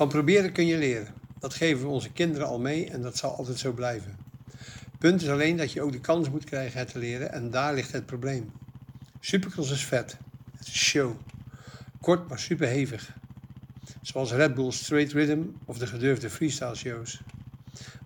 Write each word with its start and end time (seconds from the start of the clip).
Van 0.00 0.08
proberen 0.08 0.52
kun 0.52 0.66
je 0.66 0.78
leren. 0.78 1.14
Dat 1.38 1.54
geven 1.54 1.82
we 1.82 1.88
onze 1.88 2.10
kinderen 2.10 2.46
al 2.46 2.58
mee 2.58 2.90
en 2.90 3.02
dat 3.02 3.16
zal 3.16 3.36
altijd 3.36 3.58
zo 3.58 3.72
blijven. 3.72 4.16
Punt 4.98 5.22
is 5.22 5.28
alleen 5.28 5.56
dat 5.56 5.72
je 5.72 5.82
ook 5.82 5.92
de 5.92 6.00
kans 6.00 6.30
moet 6.30 6.44
krijgen 6.44 6.78
het 6.78 6.92
te 6.92 6.98
leren 6.98 7.32
en 7.32 7.50
daar 7.50 7.74
ligt 7.74 7.92
het 7.92 8.06
probleem. 8.06 8.52
Supercross 9.20 9.70
is 9.70 9.84
vet. 9.84 10.16
Het 10.56 10.66
is 10.66 10.84
show. 10.84 11.16
Kort 12.00 12.28
maar 12.28 12.38
superhevig. 12.38 13.12
Zoals 14.02 14.32
Red 14.32 14.54
Bull 14.54 14.70
Straight 14.70 15.12
Rhythm 15.12 15.42
of 15.64 15.78
de 15.78 15.86
gedurfde 15.86 16.30
freestyle 16.30 16.76
shows. 16.76 17.20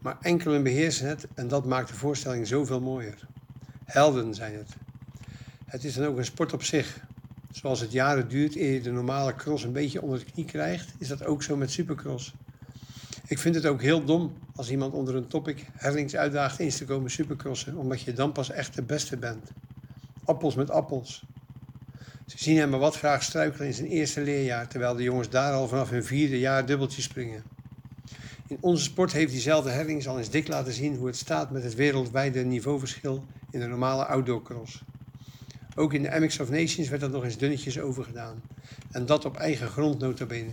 Maar 0.03 0.17
enkelen 0.21 0.63
beheersen 0.63 1.09
het 1.09 1.27
en 1.35 1.49
dat 1.49 1.65
maakt 1.65 1.89
de 1.89 1.95
voorstelling 1.95 2.47
zoveel 2.47 2.81
mooier. 2.81 3.27
Helden 3.85 4.35
zijn 4.35 4.55
het. 4.55 4.71
Het 5.67 5.85
is 5.85 5.95
dan 5.95 6.07
ook 6.07 6.17
een 6.17 6.25
sport 6.25 6.53
op 6.53 6.63
zich. 6.63 7.01
Zoals 7.55 7.81
het 7.81 7.93
jaren 7.93 8.29
duurt 8.29 8.57
eer 8.57 8.73
je 8.73 8.81
de 8.81 8.91
normale 8.91 9.35
cross 9.35 9.65
een 9.65 9.73
beetje 9.73 10.03
onder 10.03 10.19
de 10.19 10.25
knie 10.25 10.45
krijgt, 10.45 10.95
is 10.99 11.09
dat 11.09 11.25
ook 11.25 11.43
zo 11.43 11.57
met 11.57 11.71
supercross. 11.71 12.35
Ik 13.27 13.39
vind 13.39 13.55
het 13.55 13.67
ook 13.67 13.83
heel 13.83 14.05
dom 14.05 14.33
als 14.55 14.71
iemand 14.71 14.93
onder 14.93 15.15
een 15.15 15.27
topic 15.27 15.67
Herlings 15.73 16.17
uitdaagt 16.17 16.59
eens 16.59 16.77
te 16.77 16.85
komen 16.85 17.11
supercrossen, 17.11 17.77
omdat 17.77 18.01
je 18.01 18.13
dan 18.13 18.33
pas 18.33 18.51
echt 18.51 18.75
de 18.75 18.83
beste 18.83 19.17
bent. 19.17 19.51
Appels 20.25 20.55
met 20.55 20.71
appels. 20.71 21.25
Ze 22.27 22.39
zien 22.39 22.57
hem 22.57 22.71
maar 22.71 22.79
wat 22.79 22.97
graag 22.97 23.23
struikelen 23.23 23.67
in 23.67 23.75
zijn 23.75 23.89
eerste 23.89 24.21
leerjaar, 24.21 24.69
terwijl 24.69 24.95
de 24.95 25.03
jongens 25.03 25.29
daar 25.29 25.53
al 25.53 25.69
vanaf 25.69 25.91
hun 25.91 26.05
vierde 26.05 26.39
jaar 26.39 26.67
dubbeltjes 26.67 27.05
springen. 27.05 27.43
In 28.49 28.59
onze 28.61 28.85
sport 28.85 29.13
heeft 29.13 29.33
diezelfde 29.33 29.71
Herlings 29.71 30.09
al 30.09 30.19
eens 30.19 30.31
dik 30.31 30.49
laten 30.49 30.73
zien 30.73 30.97
hoe 30.97 31.07
het 31.07 31.17
staat 31.17 31.51
met 31.51 31.63
het 31.63 31.75
wereldwijde 31.75 32.45
niveauverschil 32.45 33.25
in 33.51 33.61
de 33.61 33.67
normale 33.67 34.07
outdoorcross. 34.07 34.83
Ook 35.75 35.93
in 35.93 36.03
de 36.03 36.11
MX 36.21 36.41
of 36.41 36.51
Nations 36.51 36.89
werd 36.89 37.01
dat 37.01 37.11
nog 37.11 37.25
eens 37.25 37.39
dunnetjes 37.39 37.81
overgedaan. 37.81 38.43
En 38.91 39.07
dat 39.07 39.25
op 39.25 39.37
eigen 39.37 39.69
grond 39.69 39.99
notabene. 39.99 40.51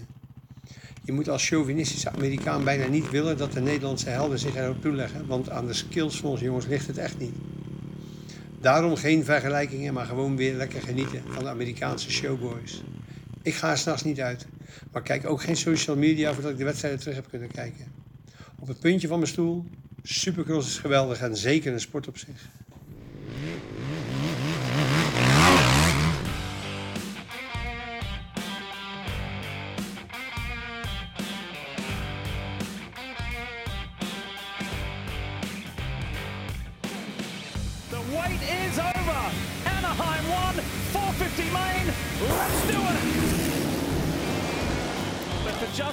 Je 1.04 1.12
moet 1.12 1.30
als 1.30 1.48
chauvinistische 1.48 2.10
Amerikaan 2.10 2.64
bijna 2.64 2.88
niet 2.88 3.10
willen 3.10 3.38
dat 3.38 3.52
de 3.52 3.60
Nederlandse 3.60 4.10
helden 4.10 4.40
zich 4.40 4.56
erop 4.56 4.82
toeleggen, 4.82 5.28
want 5.28 5.50
aan 5.50 5.68
de 5.68 5.74
skills 5.74 6.20
van 6.20 6.30
onze 6.30 6.44
jongens 6.44 6.66
ligt 6.66 6.88
het 6.88 6.98
echt 6.98 7.20
niet. 7.20 7.36
Daarom 8.62 8.96
geen 8.96 9.24
vergelijkingen, 9.24 9.94
maar 9.94 10.06
gewoon 10.06 10.36
weer 10.36 10.54
lekker 10.54 10.82
genieten 10.82 11.22
van 11.30 11.44
de 11.44 11.50
Amerikaanse 11.50 12.12
showboys. 12.12 12.84
Ik 13.42 13.54
ga 13.54 13.72
er 13.72 13.78
s'nachts 13.78 14.04
niet 14.04 14.22
uit, 14.22 14.48
maar 14.92 15.02
kijk 15.02 15.26
ook 15.26 15.42
geen 15.42 15.58
social 15.58 15.96
media 15.96 16.34
voordat 16.34 16.52
ik 16.52 16.58
de 16.58 16.64
wedstrijden 16.64 17.00
terug 17.00 17.16
heb 17.16 17.30
kunnen 17.30 17.52
kijken. 17.52 17.86
Op 18.60 18.68
het 18.68 18.80
puntje 18.80 19.08
van 19.08 19.20
mijn 19.20 19.32
stoel, 19.32 19.66
Supercross 20.04 20.68
is 20.68 20.78
geweldig 20.78 21.22
en 21.22 21.38
zeker 21.38 21.74
een 21.74 21.80
sport 21.80 22.08
op 22.08 22.18
zich. 22.18 22.50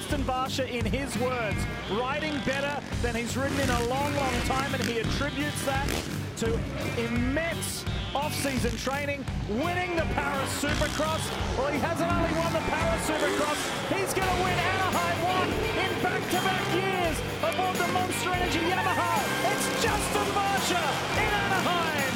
Justin 0.09 0.25
Barsha, 0.25 0.67
in 0.67 0.85
his 0.85 1.15
words, 1.19 1.57
riding 1.91 2.33
better 2.43 2.81
than 3.03 3.13
he's 3.13 3.37
ridden 3.37 3.59
in 3.59 3.69
a 3.69 3.83
long, 3.89 4.11
long 4.15 4.33
time, 4.49 4.73
and 4.73 4.83
he 4.85 4.97
attributes 4.97 5.63
that 5.65 5.87
to 6.37 6.59
immense 6.97 7.85
off-season 8.15 8.75
training, 8.77 9.23
winning 9.61 9.95
the 9.95 10.07
Paris 10.17 10.49
Supercross. 10.63 11.21
Well, 11.59 11.71
he 11.71 11.77
hasn't 11.77 12.11
only 12.11 12.33
won 12.41 12.51
the 12.53 12.65
Paris 12.73 13.05
Supercross, 13.05 13.61
he's 13.93 14.11
going 14.15 14.27
to 14.27 14.41
win 14.41 14.57
Anaheim 14.57 15.21
1 15.45 15.47
in 15.77 16.01
back-to-back 16.01 16.65
years 16.73 17.17
aboard 17.45 17.75
the 17.75 17.87
Monster 17.93 18.31
Energy 18.31 18.65
Yamaha. 18.65 19.13
It's 19.53 19.83
Justin 19.83 20.25
Barsha 20.33 20.81
in 21.21 21.29
Anaheim 21.29 22.08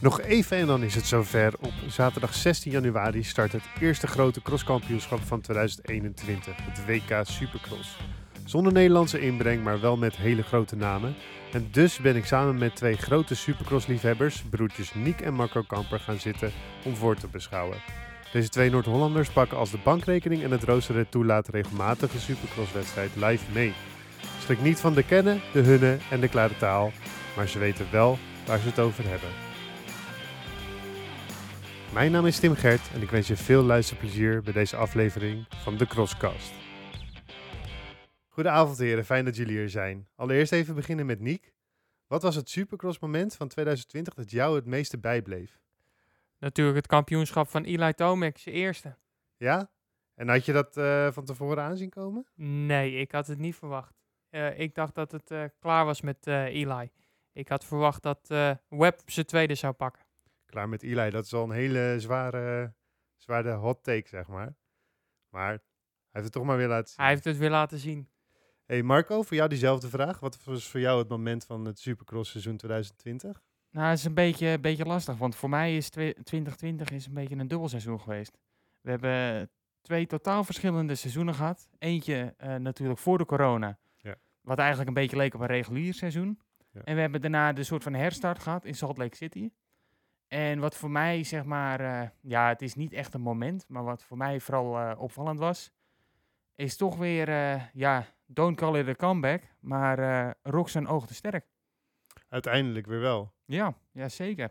Nog 0.00 0.20
even 0.20 0.56
en 0.56 0.66
dan 0.66 0.82
is 0.82 0.94
het 0.94 1.06
zover. 1.06 1.52
Op 1.60 1.72
zaterdag 1.88 2.34
16 2.34 2.72
januari 2.72 3.22
start 3.22 3.52
het 3.52 3.62
eerste 3.80 4.06
grote 4.06 4.42
crosskampioenschap 4.42 5.20
van 5.20 5.40
2021, 5.40 6.56
het 6.56 6.86
WK 6.86 7.20
Supercross. 7.22 7.96
Zonder 8.44 8.72
Nederlandse 8.72 9.20
inbreng, 9.20 9.62
maar 9.62 9.80
wel 9.80 9.96
met 9.96 10.16
hele 10.16 10.42
grote 10.42 10.76
namen. 10.76 11.14
En 11.52 11.68
dus 11.70 11.98
ben 11.98 12.16
ik 12.16 12.24
samen 12.24 12.58
met 12.58 12.76
twee 12.76 12.96
grote 12.96 13.34
supercross-liefhebbers, 13.34 14.42
broertjes 14.50 14.94
Niek 14.94 15.20
en 15.20 15.34
Marco 15.34 15.62
Kamper, 15.62 16.00
gaan 16.00 16.18
zitten 16.18 16.52
om 16.84 16.96
voor 16.96 17.16
te 17.16 17.26
beschouwen. 17.26 17.76
Deze 18.32 18.48
twee 18.48 18.70
Noord-Hollanders 18.70 19.30
pakken 19.30 19.58
als 19.58 19.70
de 19.70 19.78
bankrekening 19.84 20.42
en 20.42 20.50
het 20.50 20.64
rooster 20.64 20.96
het 20.96 21.10
toelaat 21.10 21.48
regelmatig 21.48 22.14
een 22.14 22.20
supercrosswedstrijd 22.20 23.10
live 23.16 23.44
mee. 23.52 23.72
Schrik 24.38 24.62
niet 24.62 24.80
van 24.80 24.94
de 24.94 25.02
kennen, 25.02 25.40
de 25.52 25.60
hunne 25.60 25.98
en 26.10 26.20
de 26.20 26.28
klare 26.28 26.56
taal, 26.56 26.92
maar 27.36 27.48
ze 27.48 27.58
weten 27.58 27.86
wel 27.90 28.18
waar 28.46 28.58
ze 28.58 28.66
het 28.66 28.78
over 28.78 29.04
hebben. 29.08 29.49
Mijn 31.94 32.12
naam 32.12 32.26
is 32.26 32.40
Tim 32.40 32.54
Gert 32.54 32.90
en 32.94 33.02
ik 33.02 33.10
wens 33.10 33.26
je 33.26 33.36
veel 33.36 33.62
luisterplezier 33.62 34.42
bij 34.42 34.52
deze 34.52 34.76
aflevering 34.76 35.46
van 35.48 35.76
de 35.76 35.86
Crosscast. 35.86 36.52
Goedenavond 38.28 38.78
heren, 38.78 39.04
fijn 39.04 39.24
dat 39.24 39.36
jullie 39.36 39.58
er 39.58 39.70
zijn. 39.70 40.08
Allereerst 40.14 40.52
even 40.52 40.74
beginnen 40.74 41.06
met 41.06 41.20
Niek. 41.20 41.54
Wat 42.06 42.22
was 42.22 42.34
het 42.34 42.50
supercross 42.50 42.98
moment 42.98 43.36
van 43.36 43.48
2020 43.48 44.14
dat 44.14 44.30
jou 44.30 44.56
het 44.56 44.66
meeste 44.66 44.98
bijbleef? 44.98 45.60
Natuurlijk 46.38 46.76
het 46.76 46.86
kampioenschap 46.86 47.48
van 47.48 47.64
Eli 47.64 47.92
Tomek, 47.92 48.38
zijn 48.38 48.54
eerste. 48.54 48.96
Ja? 49.36 49.70
En 50.14 50.28
had 50.28 50.44
je 50.44 50.52
dat 50.52 50.76
eh, 50.76 51.12
van 51.12 51.24
tevoren 51.24 51.62
aanzien 51.62 51.90
komen? 51.90 52.26
Nee, 52.66 52.94
ik 52.94 53.12
had 53.12 53.26
het 53.26 53.38
niet 53.38 53.56
verwacht. 53.56 53.94
Eh, 54.28 54.58
ik 54.58 54.74
dacht 54.74 54.94
dat 54.94 55.12
het 55.12 55.30
eh, 55.30 55.44
klaar 55.58 55.84
was 55.84 56.00
met 56.00 56.26
Eli. 56.26 56.90
Ik 57.32 57.48
had 57.48 57.64
verwacht 57.64 58.02
dat 58.02 58.28
Webb 58.68 59.00
zijn 59.06 59.26
tweede 59.26 59.54
zou 59.54 59.72
pakken. 59.72 60.08
Klaar 60.50 60.68
met 60.68 60.82
Eli, 60.82 61.10
dat 61.10 61.24
is 61.24 61.34
al 61.34 61.44
een 61.44 61.50
hele 61.50 61.94
zware, 61.98 62.74
zware 63.16 63.52
hot 63.52 63.82
take, 63.84 64.08
zeg 64.08 64.26
maar. 64.28 64.54
Maar 65.28 65.48
hij 65.48 65.60
heeft 66.10 66.24
het 66.24 66.32
toch 66.32 66.44
maar 66.44 66.56
weer 66.56 66.68
laten 66.68 66.88
zien. 66.88 67.00
Hij 67.00 67.08
heeft 67.08 67.24
het 67.24 67.36
weer 67.36 67.50
laten 67.50 67.78
zien. 67.78 68.08
Hey 68.66 68.82
Marco, 68.82 69.22
voor 69.22 69.36
jou 69.36 69.48
diezelfde 69.48 69.88
vraag. 69.88 70.20
Wat 70.20 70.44
was 70.44 70.68
voor 70.68 70.80
jou 70.80 70.98
het 70.98 71.08
moment 71.08 71.44
van 71.44 71.64
het 71.64 71.78
supercross 71.78 72.30
seizoen 72.30 72.56
2020? 72.56 73.42
Nou, 73.70 73.88
het 73.88 73.98
is 73.98 74.04
een 74.04 74.14
beetje, 74.14 74.58
beetje 74.60 74.84
lastig, 74.84 75.16
want 75.16 75.36
voor 75.36 75.48
mij 75.48 75.76
is 75.76 75.90
twe- 75.90 76.14
2020 76.22 76.90
is 76.90 77.06
een 77.06 77.14
beetje 77.14 77.36
een 77.36 77.48
dubbelseizoen 77.48 78.00
geweest. 78.00 78.38
We 78.80 78.90
hebben 78.90 79.50
twee 79.80 80.06
totaal 80.06 80.44
verschillende 80.44 80.94
seizoenen 80.94 81.34
gehad. 81.34 81.68
Eentje 81.78 82.34
eh, 82.36 82.54
natuurlijk 82.54 82.98
voor 82.98 83.18
de 83.18 83.24
corona, 83.24 83.78
Ja. 83.96 84.14
wat 84.40 84.58
eigenlijk 84.58 84.88
een 84.88 84.94
beetje 84.94 85.16
leek 85.16 85.34
op 85.34 85.40
een 85.40 85.46
regulier 85.46 85.94
seizoen. 85.94 86.40
Ja. 86.72 86.80
En 86.84 86.94
we 86.94 87.00
hebben 87.00 87.20
daarna 87.20 87.52
de 87.52 87.62
soort 87.64 87.82
van 87.82 87.94
herstart 87.94 88.38
gehad 88.38 88.64
in 88.64 88.74
Salt 88.74 88.98
Lake 88.98 89.16
City. 89.16 89.50
En 90.30 90.58
wat 90.58 90.76
voor 90.76 90.90
mij, 90.90 91.24
zeg 91.24 91.44
maar, 91.44 91.80
eh, 91.80 92.08
ja, 92.20 92.48
het 92.48 92.62
is 92.62 92.74
niet 92.74 92.92
echt 92.92 93.14
een 93.14 93.20
moment, 93.20 93.64
maar 93.68 93.84
wat 93.84 94.02
voor 94.02 94.16
mij 94.16 94.40
vooral 94.40 94.78
eh, 94.78 95.00
opvallend 95.00 95.38
was, 95.38 95.70
is 96.54 96.76
toch 96.76 96.96
weer, 96.96 97.28
eh, 97.28 97.62
ja, 97.72 98.06
don't 98.26 98.56
call 98.56 98.78
it 98.78 98.88
a 98.88 98.94
comeback, 98.94 99.42
maar 99.60 99.98
eh 99.98 100.30
Roxanne 100.42 100.88
oogde 100.88 101.14
sterk. 101.14 101.46
Uiteindelijk 102.28 102.86
weer 102.86 103.00
wel. 103.00 103.32
Ja, 103.44 103.74
ja 103.92 104.08
zeker. 104.08 104.50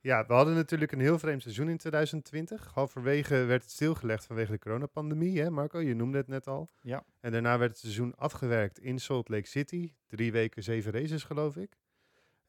Ja, 0.00 0.26
we 0.26 0.32
hadden 0.32 0.54
natuurlijk 0.54 0.92
een 0.92 1.00
heel 1.00 1.18
vreemd 1.18 1.42
seizoen 1.42 1.68
in 1.68 1.76
2020. 1.76 2.70
Halverwege 2.74 3.44
werd 3.44 3.62
het 3.62 3.70
stilgelegd 3.70 4.26
vanwege 4.26 4.52
de 4.52 4.58
coronapandemie, 4.58 5.40
hè 5.40 5.50
Marco? 5.50 5.80
Je 5.80 5.94
noemde 5.94 6.18
het 6.18 6.28
net 6.28 6.46
al. 6.46 6.68
Ja. 6.80 7.04
En 7.20 7.32
daarna 7.32 7.58
werd 7.58 7.70
het 7.70 7.80
seizoen 7.80 8.14
afgewerkt 8.14 8.78
in 8.78 8.98
Salt 8.98 9.28
Lake 9.28 9.46
City. 9.46 9.92
Drie 10.06 10.32
weken, 10.32 10.62
zeven 10.62 10.92
races 10.92 11.24
geloof 11.24 11.56
ik. 11.56 11.78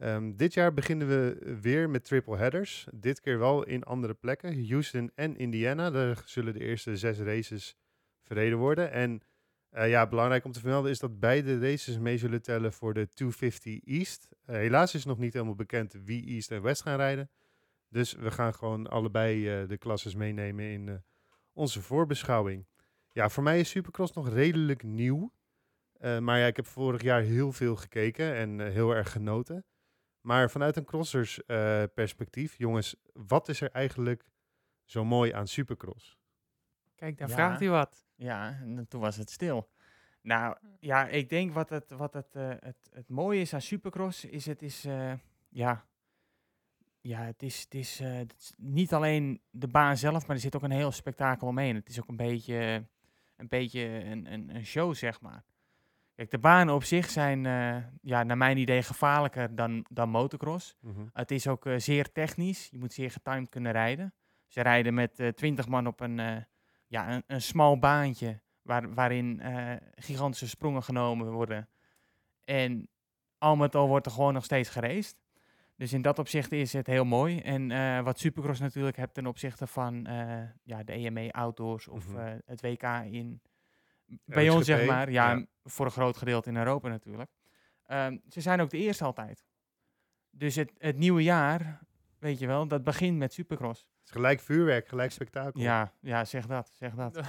Ehm, 0.02 0.32
dit 0.36 0.54
jaar 0.54 0.74
beginnen 0.74 1.08
we 1.08 1.58
weer 1.62 1.90
met 1.90 2.04
triple 2.04 2.38
headers. 2.38 2.88
Dit 2.94 3.20
keer 3.20 3.40
wel 3.40 3.64
in 3.64 3.84
andere 3.84 4.14
plekken. 4.14 4.68
Houston 4.68 5.12
en 5.16 5.38
Indiana. 5.38 5.90
Daar 5.90 6.22
zullen 6.26 6.54
de 6.54 6.60
eerste 6.60 6.98
zes 6.98 7.20
races 7.20 7.76
verreden 8.22 8.58
worden. 8.58 8.92
En 8.92 9.22
eh, 9.70 9.90
ja, 9.90 10.08
belangrijk 10.08 10.46
om 10.46 10.52
te 10.52 10.60
vermelden 10.60 10.92
is 10.92 11.00
dat 11.00 11.20
beide 11.20 11.60
races 11.60 11.98
mee 11.98 12.18
zullen 12.18 12.42
tellen 12.42 12.74
voor 12.74 12.94
de 12.94 13.08
250 13.08 13.84
East. 13.84 14.28
Eh, 14.46 14.56
helaas 14.56 14.94
is 14.94 15.06
nog 15.06 15.18
niet 15.18 15.34
helemaal 15.34 15.56
bekend 15.56 15.96
wie 16.04 16.26
East 16.26 16.52
en 16.52 16.62
West 16.62 16.82
gaan 16.82 16.98
rijden. 16.98 17.30
Dus 17.90 18.14
we 18.14 18.32
gaan 18.32 18.54
gewoon 18.54 18.88
allebei 18.88 19.50
eh, 19.50 19.68
de 19.68 19.78
klasses 19.78 20.16
meenemen 20.16 20.66
in 20.66 21.04
onze 21.54 21.82
voorbeschouwing. 21.82 22.66
Ja, 23.12 23.30
voor 23.30 23.44
mij 23.44 23.60
is 23.60 23.70
Supercross 23.70 24.14
nog 24.14 24.30
redelijk 24.30 24.84
nieuw. 24.84 25.32
Maar 26.00 26.40
ja, 26.40 26.46
ik 26.46 26.56
heb 26.56 26.66
vorig 26.66 27.02
jaar 27.02 27.22
heel 27.22 27.52
veel 27.52 27.76
gekeken 27.76 28.36
en 28.36 28.72
heel 28.72 28.96
erg 28.96 29.12
genoten. 29.12 29.66
Maar 30.22 30.50
vanuit 30.52 30.76
een 30.78 30.86
crossers 30.86 31.46
eh, 31.46 31.84
perspectief, 31.94 32.58
jongens, 32.58 32.96
wat 33.14 33.50
is 33.50 33.62
er 33.62 33.72
eigenlijk 33.72 34.26
zo 34.86 35.06
mooi 35.06 35.32
aan 35.32 35.48
Supercross? 35.48 36.20
Kijk, 36.96 37.18
daar 37.18 37.28
Ja. 37.28 37.34
vraagt 37.34 37.60
hij 37.60 37.70
wat. 37.70 38.06
Ja, 38.16 38.58
en 38.62 38.88
toen 38.88 39.02
was 39.02 39.16
het 39.16 39.30
stil. 39.30 39.70
Nou, 40.22 40.58
ja, 40.80 41.08
ik 41.08 41.30
denk 41.30 41.54
wat 41.54 41.70
het, 41.70 41.92
wat 41.92 42.14
het, 42.14 42.36
eh, 42.36 42.50
het, 42.60 42.90
het 42.92 43.10
mooie 43.10 43.42
is 43.42 43.54
aan 43.54 43.62
Supercross, 43.62 44.26
is 44.26 44.46
het 44.46 44.62
is, 44.62 44.86
eh, 44.86 45.14
ja, 45.50 45.86
ja, 47.02 47.22
het 47.24 47.44
is, 47.44 47.62
het, 47.62 47.74
is, 47.74 48.00
eh, 48.00 48.14
het 48.14 48.36
is 48.38 48.54
niet 48.58 48.94
alleen 48.94 49.42
de 49.50 49.68
baan 49.68 49.98
zelf, 49.98 50.28
maar 50.28 50.36
er 50.36 50.42
zit 50.42 50.56
ook 50.56 50.64
een 50.64 50.72
heel 50.72 50.92
spektakel 50.92 51.48
omheen. 51.48 51.76
Het 51.76 51.90
is 51.90 52.00
ook 52.00 52.08
een 52.08 52.16
beetje 52.16 52.86
een, 53.36 53.48
beetje 53.48 53.82
een, 53.82 54.34
een, 54.34 54.56
een 54.56 54.66
show, 54.66 54.96
zeg 54.96 55.22
maar. 55.22 55.44
Kijk, 56.16 56.32
de 56.32 56.40
banen 56.40 56.74
op 56.74 56.84
zich 56.84 57.10
zijn, 57.10 57.46
eh, 57.46 57.78
ja, 58.02 58.24
naar 58.24 58.38
mijn 58.38 58.58
idee, 58.58 58.84
gevaarlijker 58.84 59.56
dan, 59.56 59.86
dan 59.90 60.10
motocross. 60.10 60.76
Mhm. 60.80 61.06
Het 61.14 61.32
is 61.32 61.48
ook 61.48 61.66
eh, 61.66 61.78
zeer 61.78 62.12
technisch. 62.12 62.68
Je 62.72 62.78
moet 62.78 62.94
zeer 62.94 63.12
getimed 63.12 63.50
kunnen 63.50 63.72
rijden. 63.72 64.14
Ze 64.48 64.62
rijden 64.62 64.94
met 64.94 65.20
eh 65.20 65.28
20 65.28 65.68
man 65.68 65.88
op 65.88 66.00
een, 66.00 66.46
ja, 66.88 67.12
een, 67.14 67.24
een 67.28 67.42
smal 67.42 67.80
baantje 67.80 68.40
waar, 68.62 68.94
waarin 68.94 69.42
gigantische 69.96 70.48
sprongen 70.48 70.84
genomen 70.84 71.32
worden. 71.32 71.70
En 72.44 72.90
al 73.38 73.56
met 73.56 73.76
al 73.76 73.88
wordt 73.88 74.06
er 74.06 74.12
gewoon 74.12 74.34
nog 74.34 74.44
steeds 74.44 74.70
geraced. 74.70 75.16
Dus 75.76 75.94
in 75.94 76.02
dat 76.02 76.20
opzicht 76.20 76.52
is 76.52 76.74
het 76.74 76.88
heel 76.88 77.06
mooi. 77.06 77.40
En 77.40 78.04
wat 78.04 78.20
Supercross 78.20 78.60
natuurlijk 78.60 78.98
hebt 78.98 79.14
ten 79.14 79.28
opzichte 79.28 79.68
van 79.68 80.08
ja, 80.64 80.84
de 80.84 80.92
EME 80.94 81.32
Outdoors 81.32 81.88
of 81.88 82.08
Mhm. 82.08 82.38
het 82.46 82.62
WK 82.62 82.84
in... 83.12 83.42
Bij 84.26 84.50
ons 84.50 84.66
zeg 84.66 84.86
maar, 84.86 85.12
ja, 85.12 85.32
ja. 85.32 85.46
voor 85.64 85.86
een 85.86 85.92
groot 85.92 86.18
gedeelte 86.18 86.50
in 86.50 86.58
Europa 86.58 86.90
natuurlijk. 86.90 87.32
Ehm, 87.86 88.18
ze 88.30 88.42
zijn 88.42 88.62
ook 88.62 88.70
de 88.70 88.78
eerste 88.78 89.04
altijd. 89.04 89.46
Dus 90.30 90.56
het, 90.56 90.72
het 90.78 90.98
nieuwe 90.98 91.24
jaar, 91.24 91.80
weet 92.20 92.40
je 92.40 92.48
wel, 92.48 92.68
dat 92.68 92.84
begint 92.84 93.18
met 93.18 93.34
Supercross. 93.34 93.80
Het 93.80 94.06
is 94.06 94.12
gelijk 94.12 94.40
vuurwerk, 94.40 94.88
gelijk 94.88 95.12
spektakel. 95.12 95.62
Ja, 95.62 95.94
ja, 96.00 96.26
zeg 96.26 96.46
dat, 96.46 96.72
zeg 96.74 96.96
dat. 96.96 97.20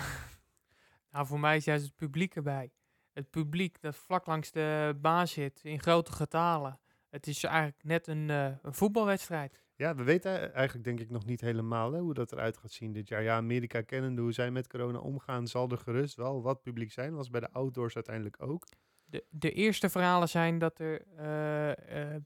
Nou, 1.10 1.26
voor 1.26 1.40
mij 1.40 1.56
is 1.56 1.64
juist 1.64 1.84
het 1.84 1.96
publiek 1.96 2.36
erbij. 2.36 2.72
Het 3.12 3.30
publiek 3.30 3.80
dat 3.80 3.96
vlak 3.96 4.26
langs 4.26 4.50
de 4.50 4.98
baan 5.00 5.28
zit, 5.28 5.60
in 5.62 5.80
grote 5.80 6.12
getalen. 6.12 6.80
Het 7.10 7.26
is 7.26 7.44
eigenlijk 7.44 7.84
net 7.84 8.06
een, 8.06 8.30
eh, 8.30 8.44
een 8.62 8.74
voetbalwedstrijd. 8.74 9.62
Ja, 9.82 9.94
we 9.94 10.02
weten 10.02 10.54
eigenlijk 10.54 10.84
denk 10.84 11.00
ik 11.00 11.10
nog 11.10 11.24
niet 11.24 11.40
helemaal 11.40 11.92
hè, 11.92 12.00
hoe 12.00 12.14
dat 12.14 12.32
eruit 12.32 12.56
gaat 12.56 12.72
zien 12.72 12.92
dit 12.92 13.08
jaar. 13.08 13.22
Ja, 13.22 13.36
Amerika 13.36 13.80
kennende 13.80 14.22
hoe 14.22 14.32
zij 14.32 14.50
met 14.50 14.68
corona 14.68 14.98
omgaan, 14.98 15.46
zal 15.46 15.70
er 15.70 15.78
gerust 15.78 16.16
wel 16.16 16.42
wat 16.42 16.62
publiek 16.62 16.92
zijn. 16.92 17.14
Was 17.14 17.30
bij 17.30 17.40
de 17.40 17.50
outdoors 17.50 17.94
uiteindelijk 17.94 18.42
ook. 18.42 18.66
De, 19.04 19.24
de 19.30 19.52
eerste 19.52 19.88
verhalen 19.88 20.28
zijn 20.28 20.58
dat 20.58 20.78
er, 20.78 21.02
eh, 21.16 22.12
eh, 22.14 22.22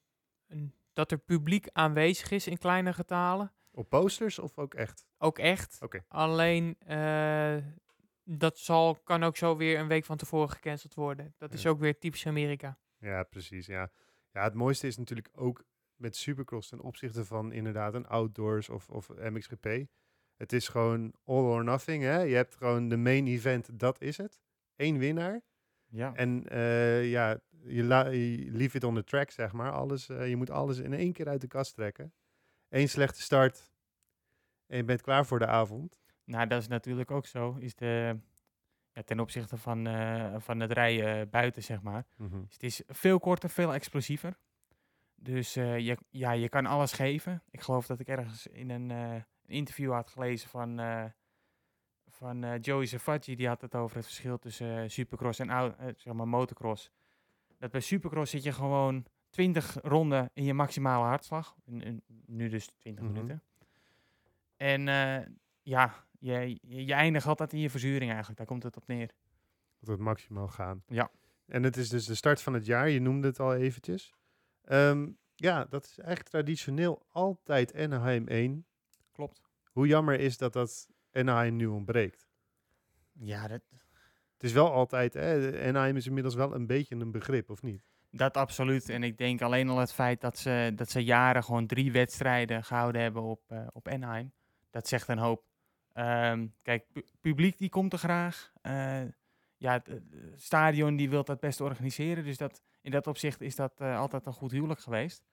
een, 0.47 0.75
dat 0.93 1.11
er 1.11 1.19
publiek 1.19 1.69
aanwezig 1.73 2.31
is 2.31 2.47
in 2.47 2.59
kleine 2.59 2.93
getalen. 2.93 3.53
Op 3.71 3.89
posters 3.89 4.39
of 4.39 4.59
ook 4.59 4.75
echt? 4.75 5.07
Ook 5.19 5.39
echt. 5.39 5.79
Oké. 5.83 6.05
Alleen 6.09 6.77
eh, 6.79 7.57
dat 8.25 8.59
zal, 8.59 8.95
kan 8.95 9.23
ook 9.23 9.37
zo 9.37 9.57
weer 9.57 9.79
een 9.79 9.89
week 9.89 10.05
van 10.05 10.17
tevoren 10.17 10.51
gecanceld 10.51 10.95
worden. 10.95 11.35
Dat 11.39 11.53
is 11.53 11.67
ook 11.67 11.79
weer 11.79 11.99
typisch 11.99 12.27
Amerika. 12.27 12.79
Ja, 12.99 13.23
precies. 13.23 13.67
Ja. 13.67 13.91
ja, 14.33 14.43
het 14.43 14.55
mooiste 14.55 14.87
is 14.87 14.97
natuurlijk 14.97 15.29
ook 15.33 15.65
met 15.97 16.17
Supercross 16.17 16.69
ten 16.69 16.81
opzichte 16.81 17.25
van 17.25 17.53
inderdaad 17.53 17.95
een 17.95 18.07
outdoors 18.07 18.69
of, 18.69 18.89
of 18.89 19.09
MXGP. 19.09 19.87
Het 20.37 20.53
is 20.53 20.69
gewoon 20.69 21.15
all 21.25 21.43
or 21.43 21.65
nothing. 21.65 22.03
Hè? 22.03 22.21
Je 22.21 22.35
hebt 22.35 22.55
gewoon 22.55 22.89
de 22.89 22.97
main 22.97 23.27
event, 23.27 23.79
dat 23.79 24.01
is 24.01 24.17
het. 24.17 24.41
Eén 24.77 24.99
winnaar. 24.99 25.43
Ja. 25.89 26.15
En 26.15 26.49
eh, 26.49 27.11
ja, 27.11 27.41
je, 27.65 27.83
leave 28.51 28.77
it 28.77 28.85
on 28.85 28.95
the 28.95 29.05
track, 29.05 29.31
zeg 29.31 29.53
maar. 29.53 29.73
Alles, 29.73 30.09
eh, 30.09 30.29
je 30.29 30.37
moet 30.37 30.51
alles 30.51 30.79
in 30.79 30.93
één 30.93 31.13
keer 31.13 31.29
uit 31.29 31.41
de 31.41 31.47
kast 31.47 31.75
trekken. 31.75 32.13
Eén 32.69 32.89
slechte 32.89 33.23
start 33.23 33.73
en 34.67 34.77
je 34.77 34.85
bent 34.85 35.03
klaar 35.03 35.27
voor 35.27 35.39
de 35.39 35.47
avond. 35.47 36.01
Nou, 36.25 36.47
dat 36.47 36.61
is 36.61 36.69
natuurlijk 36.69 37.11
ook 37.11 37.27
zo. 37.27 37.57
Is 37.59 37.75
de, 37.75 38.19
ja, 38.93 39.03
ten 39.03 39.21
opzichte 39.21 39.57
van, 39.57 39.87
eh, 39.87 40.35
van 40.39 40.61
het 40.61 40.73
rijden 40.73 41.31
buiten, 41.31 41.63
zeg 41.63 41.83
maar. 41.83 42.07
Dus 42.17 42.53
het 42.53 42.63
is 42.63 42.83
veel 42.87 43.19
korter, 43.19 43.51
veel 43.51 43.75
explosiever. 43.75 44.39
Dus 45.17 45.57
eh, 45.57 45.79
je, 45.79 45.97
ja, 46.11 46.31
je 46.33 46.49
kan 46.49 46.67
alles 46.67 46.93
geven. 46.93 47.43
Ik 47.51 47.61
geloof 47.61 47.87
dat 47.87 48.01
ik 48.01 48.09
ergens 48.09 48.47
in 48.47 48.71
een, 48.71 48.91
eh, 48.91 49.23
interview 49.47 49.93
had 49.93 50.09
gelezen 50.11 50.49
van, 50.49 50.79
eh, 50.79 51.05
van 52.07 52.59
Joey 52.61 52.87
Savaggi. 52.87 53.35
Die 53.37 53.49
had 53.49 53.61
het 53.61 53.75
over 53.75 53.97
het 53.97 54.05
verschil 54.05 54.39
tussen 54.39 54.91
supercross 54.91 55.39
en 55.39 55.75
zeg 55.97 56.13
maar 56.15 56.29
motocross. 56.29 56.91
Dat 57.59 57.71
bij 57.71 57.81
supercross 57.81 58.31
zit 58.31 58.43
je 58.43 58.53
gewoon 58.53 59.07
20 59.31 59.77
ronden 59.83 60.31
in 60.33 60.45
je 60.45 60.55
maximale 60.55 61.05
hartslag. 61.05 61.57
Nu 62.27 62.49
dus 62.49 62.67
20 62.79 63.05
Mhm. 63.05 63.13
minuten. 63.13 63.43
En 64.57 64.83
ja, 65.63 66.05
je, 66.19 66.59
je, 66.63 66.85
je 66.87 66.93
eindigt 66.95 67.27
altijd 67.27 67.53
in 67.53 67.61
je 67.61 67.71
verzuring 67.71 68.09
eigenlijk. 68.11 68.39
Daar 68.39 68.47
komt 68.47 68.63
het 68.63 68.77
op 68.77 68.87
neer. 68.87 69.11
Dat 69.81 69.89
het 69.89 69.99
maximaal 69.99 70.49
gaan. 70.49 70.83
Ja. 70.87 71.11
En 71.47 71.63
het 71.63 71.77
is 71.77 71.89
dus 71.89 72.07
de 72.07 72.15
start 72.15 72.43
van 72.43 72.55
het 72.55 72.67
jaar. 72.67 72.89
Je 72.89 73.01
noemde 73.01 73.27
het 73.27 73.41
al 73.41 73.55
eventjes. 73.55 74.15
Ehm, 74.67 75.09
ja, 75.35 75.65
dat 75.65 75.85
is 75.85 75.99
eigenlijk 75.99 76.29
traditioneel 76.29 77.07
altijd 77.09 77.75
Anaheim 77.75 78.29
1. 78.29 78.67
Klopt. 79.13 79.43
Hoe 79.73 79.87
jammer 79.87 80.21
is 80.21 80.39
dat 80.39 80.53
dat 80.53 80.89
Anaheim 81.13 81.57
nu 81.57 81.67
ontbreekt? 81.67 82.29
Ja, 83.13 83.49
dat, 83.49 83.61
Het 84.33 84.43
is 84.43 84.53
wel 84.53 84.73
altijd, 84.73 85.15
hè, 85.15 85.63
Anaheim 85.69 85.97
is 85.97 86.07
inmiddels 86.07 86.35
wel 86.35 86.55
een 86.55 86.67
beetje 86.67 86.95
een 86.95 87.11
begrip, 87.11 87.51
of 87.51 87.63
niet? 87.63 87.83
Dat 88.11 88.37
absoluut. 88.37 88.89
En 88.89 89.03
ik 89.03 89.19
denk 89.19 89.43
alleen 89.43 89.69
al 89.69 89.79
het 89.79 89.93
feit 89.93 90.21
dat 90.21 90.39
ze, 90.39 90.73
dat 90.75 90.91
ze 90.91 91.05
jaren 91.05 91.45
gewoon 91.45 91.67
drie 91.67 91.93
wedstrijden 91.93 92.65
gehouden 92.65 93.03
hebben 93.03 93.23
op, 93.23 93.43
eh, 93.47 93.67
op 93.73 93.89
Anaheim. 93.89 94.33
Dat 94.71 94.89
zegt 94.89 95.09
een 95.09 95.19
hoop. 95.19 95.45
Ehm, 95.93 96.47
kijk, 96.63 96.85
pu- 96.93 97.05
publiek 97.21 97.59
die 97.59 97.69
komt 97.69 97.93
er 97.93 97.99
graag. 97.99 98.53
Eh, 98.63 99.03
ja, 99.57 99.73
het, 99.73 100.03
stadion 100.35 100.97
die 100.97 101.11
wil 101.11 101.25
dat 101.25 101.41
best 101.41 101.61
organiseren. 101.61 102.25
Dus 102.25 102.37
dat, 102.37 102.63
in 102.81 102.91
dat 102.91 103.07
opzicht 103.07 103.41
is 103.41 103.57
dat 103.57 103.81
eh, 103.81 103.99
altijd 103.99 104.27
een 104.27 104.33
goed 104.33 104.51
huwelijk 104.51 104.81
geweest. 104.81 105.27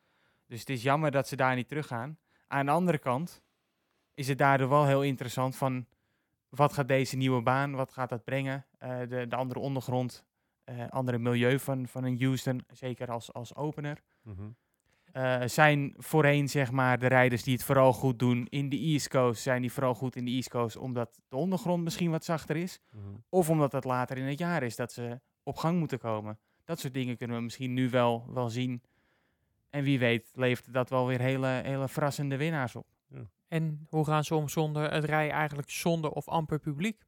Dus 0.48 0.60
het 0.60 0.70
is 0.70 0.84
jammer 0.84 1.12
dat 1.12 1.28
ze 1.28 1.36
daar 1.36 1.56
niet 1.56 1.68
teruggaan. 1.68 2.18
Aan 2.48 2.66
de 2.66 2.72
andere 2.72 2.98
kant 2.98 3.42
is 4.14 4.28
het 4.28 4.38
daardoor 4.38 4.70
wel 4.70 4.86
heel 4.86 5.04
interessant 5.04 5.56
van... 5.56 5.86
Wat 6.50 6.74
gaat 6.74 6.88
deze 6.88 7.16
nieuwe 7.16 7.42
baan, 7.42 7.72
wat 7.72 7.92
gaat 7.92 8.10
dat 8.10 8.24
brengen? 8.24 8.66
Eh, 8.78 9.00
de, 9.00 9.28
de 9.28 9.36
andere 9.36 9.60
ondergrond, 9.60 10.26
eh, 10.64 10.90
andere 10.90 11.18
milieu 11.18 11.60
van, 11.60 11.88
van 11.88 12.04
een 12.04 12.20
Houston, 12.20 12.66
zeker 12.74 13.12
als, 13.12 13.34
als 13.34 13.56
opener. 13.56 14.02
Eh, 15.14 15.42
zijn 15.46 15.94
voorheen 15.98 16.50
zeg 16.50 16.72
maar 16.72 17.00
de 17.00 17.08
rijders 17.08 17.44
die 17.44 17.54
het 17.54 17.64
vooral 17.64 17.94
goed 17.94 18.20
doen 18.20 18.48
in 18.50 18.70
de 18.70 18.78
East 18.78 19.10
Coast, 19.10 19.42
zijn 19.42 19.62
die 19.62 19.72
vooral 19.72 19.94
goed 19.94 20.16
in 20.16 20.26
de 20.26 20.32
East 20.32 20.50
Coast 20.50 20.78
omdat 20.78 21.20
de 21.28 21.36
ondergrond 21.36 21.84
misschien 21.84 22.12
wat 22.12 22.26
zachter 22.26 22.56
is. 22.56 22.80
Of 23.30 23.50
omdat 23.50 23.72
het 23.72 23.84
later 23.84 24.18
in 24.18 24.28
het 24.28 24.40
jaar 24.40 24.64
is 24.64 24.76
dat 24.76 24.92
ze 24.92 25.20
op 25.44 25.56
gang 25.56 25.80
moeten 25.80 26.00
komen. 26.00 26.40
Dat 26.64 26.80
soort 26.80 26.94
dingen 26.94 27.18
kunnen 27.18 27.38
we 27.38 27.44
misschien 27.44 27.74
nu 27.74 27.90
wel, 27.90 28.26
wel 28.34 28.50
zien. 28.50 28.82
En 29.70 29.84
wie 29.84 30.00
weet 30.00 30.30
levert 30.34 30.74
dat 30.74 30.90
wel 30.90 31.08
weer 31.08 31.20
hele, 31.20 31.48
hele 31.48 31.88
verrassende 31.88 32.38
winnaars 32.38 32.76
op. 32.76 32.88
En 33.48 33.88
hoe 33.90 34.06
gaan 34.06 34.24
ze 34.24 34.36
om 34.36 34.50
zonder 34.50 34.92
het 34.92 35.04
rijden 35.04 35.36
eigenlijk 35.36 35.70
zonder 35.70 36.12
of 36.12 36.28
amper 36.28 36.60
publiek? 36.60 37.04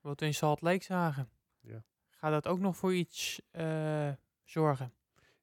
Wat 0.00 0.20
we 0.20 0.26
in 0.26 0.34
Salt 0.34 0.60
Lake 0.60 0.84
zagen. 0.84 1.28
Ja. 1.60 1.84
Gaat 2.10 2.30
dat 2.30 2.48
ook 2.48 2.58
nog 2.58 2.76
voor 2.76 2.94
iets 2.94 3.40
eh, 3.50 4.10
zorgen? 4.44 4.92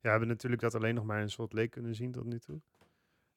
Ja, 0.05 0.11
we 0.11 0.17
hebben 0.17 0.27
natuurlijk 0.35 0.61
dat 0.61 0.75
alleen 0.75 0.95
nog 0.95 1.05
maar 1.05 1.21
in 1.21 1.29
Salt 1.29 1.53
Lake 1.53 1.67
kunnen 1.67 1.95
zien 1.95 2.11
tot 2.11 2.25
nu 2.25 2.39
toe. 2.39 2.61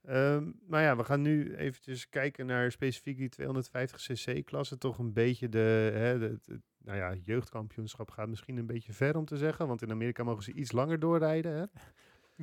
Ehm 0.04 0.50
maar 0.66 0.82
ja, 0.82 0.96
we 0.96 1.04
gaan 1.04 1.20
nu 1.22 1.54
eventjes 1.56 2.08
kijken 2.08 2.46
naar 2.46 2.72
specifiek 2.72 3.16
die 3.16 3.30
250cc-klasse. 3.30 4.78
Toch 4.78 4.98
een 4.98 5.12
beetje 5.12 5.48
de, 5.48 5.90
hè, 5.94 6.18
de, 6.18 6.38
de- 6.42 6.60
nou 6.78 6.98
ja, 6.98 7.14
jeugdkampioenschap 7.24 8.10
gaat 8.10 8.28
misschien 8.28 8.56
een 8.56 8.66
beetje 8.66 8.92
ver 8.92 9.16
om 9.16 9.24
te 9.24 9.36
zeggen. 9.36 9.66
Want 9.66 9.82
in 9.82 9.90
Amerika 9.90 10.22
mogen 10.24 10.42
ze 10.42 10.52
iets 10.52 10.72
langer 10.72 10.98
doorrijden. 10.98 11.52
Hè? 11.52 11.64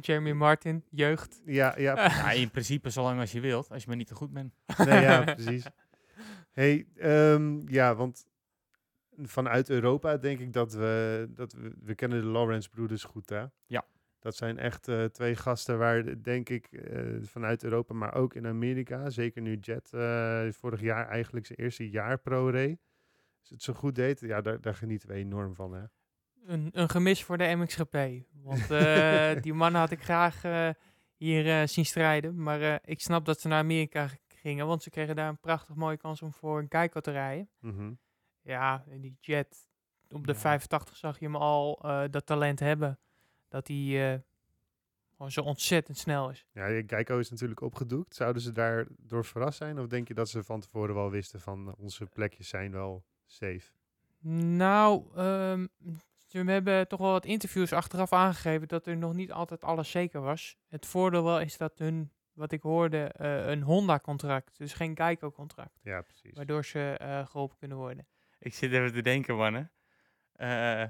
Jeremy 0.02 0.32
Martin, 0.32 0.84
jeugd. 0.90 1.42
Ja, 1.46 1.78
ja, 1.80 1.94
Ja, 2.10 2.32
in 2.32 2.52
principe 2.52 2.90
zolang 2.90 3.20
als 3.20 3.32
je 3.32 3.40
wilt, 3.40 3.70
als 3.72 3.82
je 3.82 3.88
maar 3.88 3.98
niet 3.98 4.08
te 4.08 4.16
goed 4.16 4.34
bent. 4.34 4.54
nee, 4.78 5.02
ja, 5.02 5.24
precies. 5.36 5.66
Hey, 6.52 6.88
ehm, 6.96 7.68
ja, 7.68 7.96
want 7.96 8.26
vanuit 9.22 9.70
Europa 9.70 10.18
denk 10.18 10.40
ik 10.40 10.54
dat 10.54 10.74
we, 10.74 11.26
dat 11.30 11.54
we, 11.54 11.74
we 11.84 11.96
kennen 11.96 12.22
de 12.22 12.28
Lawrence 12.28 12.70
broeders 12.70 13.04
goed, 13.04 13.30
hè? 13.30 13.46
Ja. 13.66 13.86
Dat 14.26 14.36
zijn 14.36 14.58
echt 14.58 14.88
eh, 14.88 15.04
twee 15.04 15.36
gasten 15.36 15.78
waar, 15.78 16.04
de- 16.04 16.22
denk 16.22 16.50
ik, 16.50 16.66
eh, 16.72 17.02
vanuit 17.22 17.64
Europa, 17.64 17.94
maar 17.94 18.14
ook 18.16 18.34
in 18.36 18.48
Amerika, 18.48 19.10
zeker 19.10 19.42
nu 19.42 19.56
Jet 19.56 19.94
eh, 19.94 20.48
vorig 20.52 20.82
jaar 20.82 21.08
eigenlijk 21.08 21.46
zijn 21.46 21.58
eerste 21.60 21.90
jaar 21.90 22.18
pro-ray, 22.18 22.78
als 23.40 23.50
het 23.50 23.62
zo 23.64 23.74
goed 23.74 23.96
deed, 23.96 24.20
ja, 24.20 24.42
daar, 24.42 24.62
daar 24.62 24.76
genieten 24.76 25.10
we 25.10 25.14
enorm 25.16 25.56
van, 25.56 25.74
hè? 25.74 25.84
Een, 26.46 26.70
een 26.72 26.90
gemis 26.90 27.24
voor 27.24 27.38
de 27.38 27.56
MXGP. 27.56 27.98
Want 28.44 28.72
eh, 28.72 29.32
die 29.44 29.54
mannen 29.54 29.80
had 29.82 29.92
ik 29.92 30.04
graag 30.04 30.44
eh, 30.44 30.70
hier 31.16 31.48
eh, 31.62 31.68
zien 31.68 31.86
strijden. 31.86 32.42
Maar 32.44 32.62
eh, 32.62 32.76
ik 32.84 33.02
snap 33.02 33.26
dat 33.26 33.40
ze 33.40 33.48
naar 33.48 33.60
Amerika 33.60 34.10
gingen. 34.28 34.68
Want 34.68 34.84
ze 34.84 34.90
kregen 34.90 35.16
daar 35.16 35.30
een 35.30 35.40
prachtig 35.40 35.76
mooie 35.76 35.98
kans 35.98 36.22
om 36.22 36.34
voor 36.34 36.60
een 36.60 36.66
Geico 36.70 37.00
te 37.00 37.12
rijden. 37.12 37.50
Mhm. 37.60 37.94
Ja, 38.42 38.84
en 38.90 39.02
die 39.02 39.18
Jet. 39.20 39.70
Op 40.10 40.26
de 40.28 40.34
Ja. 40.34 40.40
85 40.40 40.96
zag 40.98 41.20
je 41.20 41.26
hem 41.26 41.36
al 41.36 41.80
eh, 41.84 42.04
dat 42.10 42.26
talent 42.26 42.60
hebben. 42.60 43.00
Dat 43.56 43.68
hij 43.68 44.14
eh, 44.14 44.20
gewoon 45.12 45.32
zo 45.32 45.42
ontzettend 45.42 45.98
snel 45.98 46.30
is. 46.30 46.46
Ja, 46.52 46.84
Geico 46.88 47.20
is 47.20 47.30
natuurlijk 47.30 47.62
opgedoekt. 47.62 48.16
Zouden 48.16 48.42
ze 48.42 48.52
daardoor 48.52 49.26
verrast 49.26 49.58
zijn? 49.58 49.80
Of 49.80 49.88
denk 49.88 50.08
je 50.08 50.14
dat 50.14 50.30
ze 50.30 50.44
van 50.44 50.60
tevoren 50.60 50.96
wel 50.96 51.10
wisten 51.10 51.42
van 51.42 51.68
eh, 51.68 51.74
onze 51.78 52.06
plekjes 52.06 52.48
zijn 52.48 52.72
wel 52.72 53.06
safe? 53.26 53.72
Nou, 54.58 55.04
ehm, 55.16 55.68
ze 56.26 56.38
hebben 56.38 56.88
toch 56.88 57.00
wel 57.00 57.12
wat 57.12 57.26
interviews 57.26 57.74
achteraf 57.74 58.14
aangegeven 58.14 58.68
dat 58.68 58.88
er 58.88 58.98
nog 58.98 59.14
niet 59.14 59.32
altijd 59.32 59.62
alles 59.64 59.92
zeker 59.92 60.22
was. 60.22 60.58
Het 60.68 60.86
voordeel 60.86 61.24
wel 61.24 61.40
is 61.40 61.58
dat 61.58 61.80
hun 61.80 62.12
wat 62.34 62.52
ik 62.52 62.62
hoorde, 62.62 63.04
eh, 63.04 63.48
een 63.48 63.62
Honda-contract. 63.62 64.58
Dus 64.58 64.74
geen 64.74 64.96
Geico-contract. 64.96 65.80
Ja, 65.82 66.02
precies. 66.02 66.36
Waardoor 66.36 66.66
ze 66.66 66.96
eh, 67.00 67.26
geholpen 67.26 67.58
kunnen 67.58 67.78
worden. 67.78 68.08
Ik 68.40 68.54
zit 68.54 68.72
even 68.72 68.94
te 68.94 69.02
denken, 69.02 69.36
mannen. 69.36 69.72
Eh, 70.32 70.84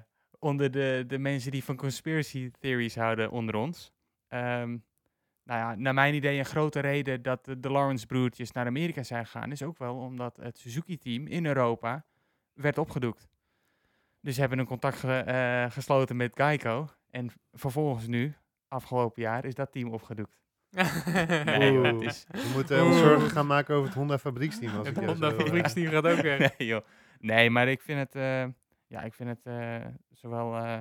onder 0.46 0.72
de, 0.72 1.04
de 1.08 1.18
mensen 1.18 1.52
die 1.52 1.64
van 1.64 1.76
conspiracy 1.76 2.52
theories 2.60 2.96
houden 2.96 3.32
onder 3.32 3.56
ons. 3.56 3.92
Ehm, 4.28 4.70
nou 5.44 5.60
ja, 5.60 5.76
naar 5.76 5.94
mijn 5.94 6.14
idee 6.14 6.38
een 6.40 6.46
grote 6.46 6.80
reden 6.80 7.22
dat 7.22 7.46
de, 7.46 7.60
de 7.60 7.70
Lawrence-broertjes 7.70 8.52
naar 8.52 8.66
Amerika 8.66 9.04
zijn 9.04 9.26
gegaan... 9.26 9.52
is 9.52 9.64
ook 9.64 9.78
wel 9.78 9.96
omdat 9.96 10.38
het 10.38 10.58
Suzuki-team 10.58 11.28
in 11.28 11.46
Europa 11.46 12.06
werd 12.54 12.78
opgedoekt. 12.78 13.28
Dus 14.22 14.34
ze 14.34 14.40
hebben 14.40 14.60
een 14.60 14.66
contact 14.66 14.98
ge- 14.98 15.18
eh, 15.20 15.72
gesloten 15.72 16.16
met 16.16 16.32
Geico. 16.36 16.88
En 17.12 17.30
vervolgens 17.54 18.08
nu, 18.08 18.36
afgelopen 18.68 19.22
jaar, 19.22 19.46
is 19.46 19.54
dat 19.56 19.72
team 19.72 19.94
opgedoekt. 19.94 20.44
Nee, 21.46 21.78
Oeh. 21.78 22.02
is... 22.02 22.26
We 22.32 22.52
moeten 22.54 22.86
ons 22.86 22.98
zorgen 22.98 23.30
gaan 23.30 23.48
maken 23.48 23.76
over 23.76 23.88
het 23.88 23.98
Honda 23.98 24.18
fabrieksteam. 24.18 24.76
Als 24.78 24.88
Het 24.88 24.98
Honda 25.06 25.32
fabrieksteam 25.32 25.92
gaat 25.92 26.06
ook 26.08 26.22
weg. 26.32 26.58
nee, 26.58 26.68
joh. 26.68 26.86
Nee, 27.20 27.50
maar 27.50 27.68
ik 27.68 27.82
vind 27.82 28.00
het, 28.00 28.16
eh, 28.16 28.46
ja, 28.88 29.02
ik 29.02 29.14
vind 29.14 29.30
het 29.30 29.46
eh, 29.46 29.86
zowel 30.12 30.56
eh, 30.56 30.80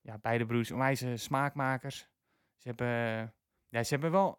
ja, 0.00 0.18
beide 0.18 0.46
broers 0.46 0.70
onwijze 0.70 1.16
smaakmakers. 1.16 2.08
Ze 2.56 2.68
hebben, 2.68 2.88
ja, 3.68 3.82
ze 3.82 3.92
hebben 3.92 4.10
wel, 4.10 4.38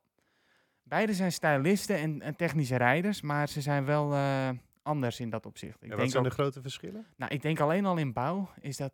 beide 0.83 1.13
zijn 1.13 1.31
stylisten 1.31 1.97
en, 1.97 2.21
en 2.21 2.35
technische 2.35 2.75
rijders, 2.75 3.21
maar 3.21 3.49
ze 3.49 3.61
zijn 3.61 3.85
wel 3.85 4.13
eh, 4.13 4.49
anders 4.81 5.19
in 5.19 5.29
dat 5.29 5.45
opzicht. 5.45 5.75
Ik, 5.75 5.81
ja, 5.81 5.87
wat 5.89 5.97
denk 5.97 6.11
zijn 6.11 6.23
ook, 6.23 6.29
de 6.29 6.35
grote 6.35 6.61
verschillen? 6.61 7.05
nou, 7.15 7.33
ik 7.33 7.41
denk 7.41 7.59
alleen 7.59 7.85
al 7.85 7.97
in 7.97 8.13
bouw 8.13 8.49
is 8.59 8.77
dat, 8.77 8.93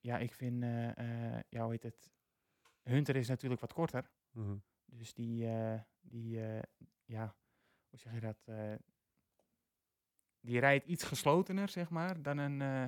ja, 0.00 0.18
ik 0.18 0.34
vind, 0.34 0.62
ja, 1.48 1.62
hoe 1.62 1.70
heet 1.70 1.82
het, 1.82 2.10
Hunter 2.82 3.16
is 3.16 3.28
natuurlijk 3.28 3.60
wat 3.60 3.72
korter. 3.72 4.10
Mhm. 4.30 4.56
Dus 4.84 5.14
die, 5.14 5.48
die 6.00 6.40
ja, 7.04 7.34
hoe 7.88 7.98
zeg 7.98 8.12
je 8.12 8.20
dat? 8.20 8.48
Die 10.40 10.60
rijdt 10.60 10.86
iets 10.86 11.04
geslotener, 11.04 11.68
zeg 11.68 11.90
maar, 11.90 12.22
dan 12.22 12.38
een, 12.38 12.60
eh, 12.62 12.84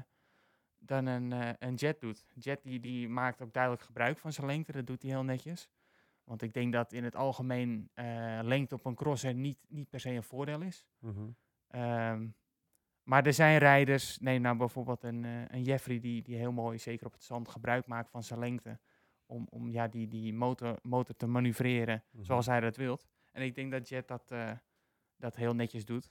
dan 0.79 1.07
een, 1.07 1.33
eh, 1.33 1.51
een 1.59 1.75
Jet 1.75 2.01
doet. 2.01 2.27
Jet 2.35 2.63
die, 2.63 2.81
die 2.81 3.09
maakt 3.09 3.43
ook 3.43 3.53
duidelijk 3.53 3.83
gebruik 3.83 4.19
van 4.19 4.33
zijn 4.33 4.47
lengte, 4.47 4.73
dat 4.73 4.87
doet 4.87 5.03
hij 5.03 5.11
heel 5.11 5.25
netjes. 5.25 5.71
Want 6.25 6.43
ik 6.43 6.53
denk 6.53 6.73
dat 6.73 6.93
in 6.93 7.05
het 7.05 7.17
algemeen 7.17 7.91
eh, 7.95 8.39
lengte 8.43 8.75
op 8.75 8.85
een 8.85 8.95
crosser 8.95 9.35
niet, 9.35 9.59
niet 9.69 9.89
per 9.89 10.01
se 10.01 10.11
een 10.11 10.23
voordeel 10.23 10.61
is. 10.61 10.87
Mhm. 10.99 11.31
Ehm, 11.69 12.29
maar 13.03 13.27
er 13.27 13.33
zijn 13.33 13.59
rijders, 13.59 14.19
neem 14.19 14.41
nou 14.41 14.57
bijvoorbeeld 14.57 15.03
een, 15.03 15.25
een 15.55 15.63
Jeffrey 15.63 16.01
die, 16.01 16.23
die 16.23 16.37
heel 16.37 16.53
mooi, 16.53 16.79
zeker 16.79 17.07
op 17.07 17.13
het 17.13 17.23
zand, 17.23 17.49
gebruik 17.49 17.87
maakt 17.87 18.11
van 18.11 18.23
zijn 18.23 18.39
lengte. 18.41 18.79
Om, 19.27 19.47
om 19.51 19.69
ja, 19.69 19.89
die, 19.89 20.09
die 20.09 20.35
motor, 20.35 20.79
motor 20.83 21.17
te 21.17 21.27
manoeuvreren 21.27 22.05
Mhm. 22.11 22.25
zoals 22.25 22.47
hij 22.47 22.61
dat 22.61 22.77
wilt. 22.77 23.07
En 23.31 23.43
ik 23.43 23.55
denk 23.55 23.71
dat 23.73 23.89
Jet 23.89 24.09
dat, 24.09 24.33
dat 25.17 25.37
heel 25.37 25.55
netjes 25.55 25.85
doet. 25.85 26.11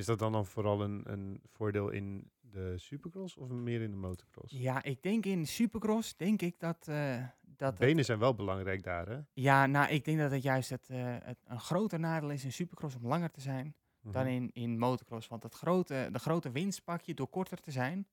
Is 0.00 0.06
dat 0.06 0.18
dan, 0.18 0.32
dan 0.32 0.46
vooral 0.46 0.82
een, 0.82 1.12
een 1.12 1.40
voordeel 1.46 1.88
in 1.90 2.30
de 2.40 2.78
supercross 2.78 3.36
of 3.36 3.48
meer 3.48 3.80
in 3.82 3.90
de 3.90 3.96
motocross? 3.96 4.52
Ja, 4.58 4.82
ik 4.82 5.02
denk 5.02 5.26
in 5.26 5.46
Supercross, 5.46 6.16
denk 6.16 6.42
ik 6.42 6.58
dat... 6.58 6.88
eh, 6.88 7.24
dat 7.40 7.70
het- 7.70 7.78
Benen 7.78 8.04
zijn 8.04 8.18
wel 8.18 8.34
belangrijk 8.34 8.82
daar, 8.82 9.08
hè? 9.08 9.18
ja, 9.32 9.66
nou, 9.66 9.88
ik 9.90 10.04
denk 10.04 10.18
dat 10.18 10.30
het 10.30 10.42
juist 10.42 10.70
het, 10.70 10.88
eh, 10.90 11.16
het, 11.22 11.38
een 11.46 11.60
groter 11.60 11.98
nadeel 12.00 12.30
is 12.30 12.44
in 12.44 12.52
Supercross 12.52 12.96
om 12.96 13.06
langer 13.06 13.30
te 13.30 13.40
zijn 13.40 13.74
dan 14.02 14.24
Mhm. 14.24 14.32
in, 14.34 14.50
in 14.52 14.78
motocross. 14.78 15.28
Want 15.28 15.42
het 15.42 15.54
grote, 15.54 16.08
de 16.12 16.18
grote 16.18 16.50
winst 16.50 16.84
pak 16.84 17.00
je 17.02 17.14
door 17.14 17.28
korter 17.28 17.58
te 17.60 17.70
zijn, 17.70 18.06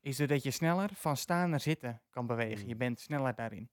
is 0.00 0.16
doordat 0.16 0.42
je 0.42 0.50
sneller 0.50 0.90
van 0.94 1.16
staan 1.16 1.50
naar 1.50 1.60
zitten 1.60 2.02
kan 2.10 2.26
bewegen. 2.26 2.62
Mm. 2.62 2.68
Je 2.68 2.76
bent 2.76 3.00
sneller 3.00 3.34
daarin, 3.34 3.70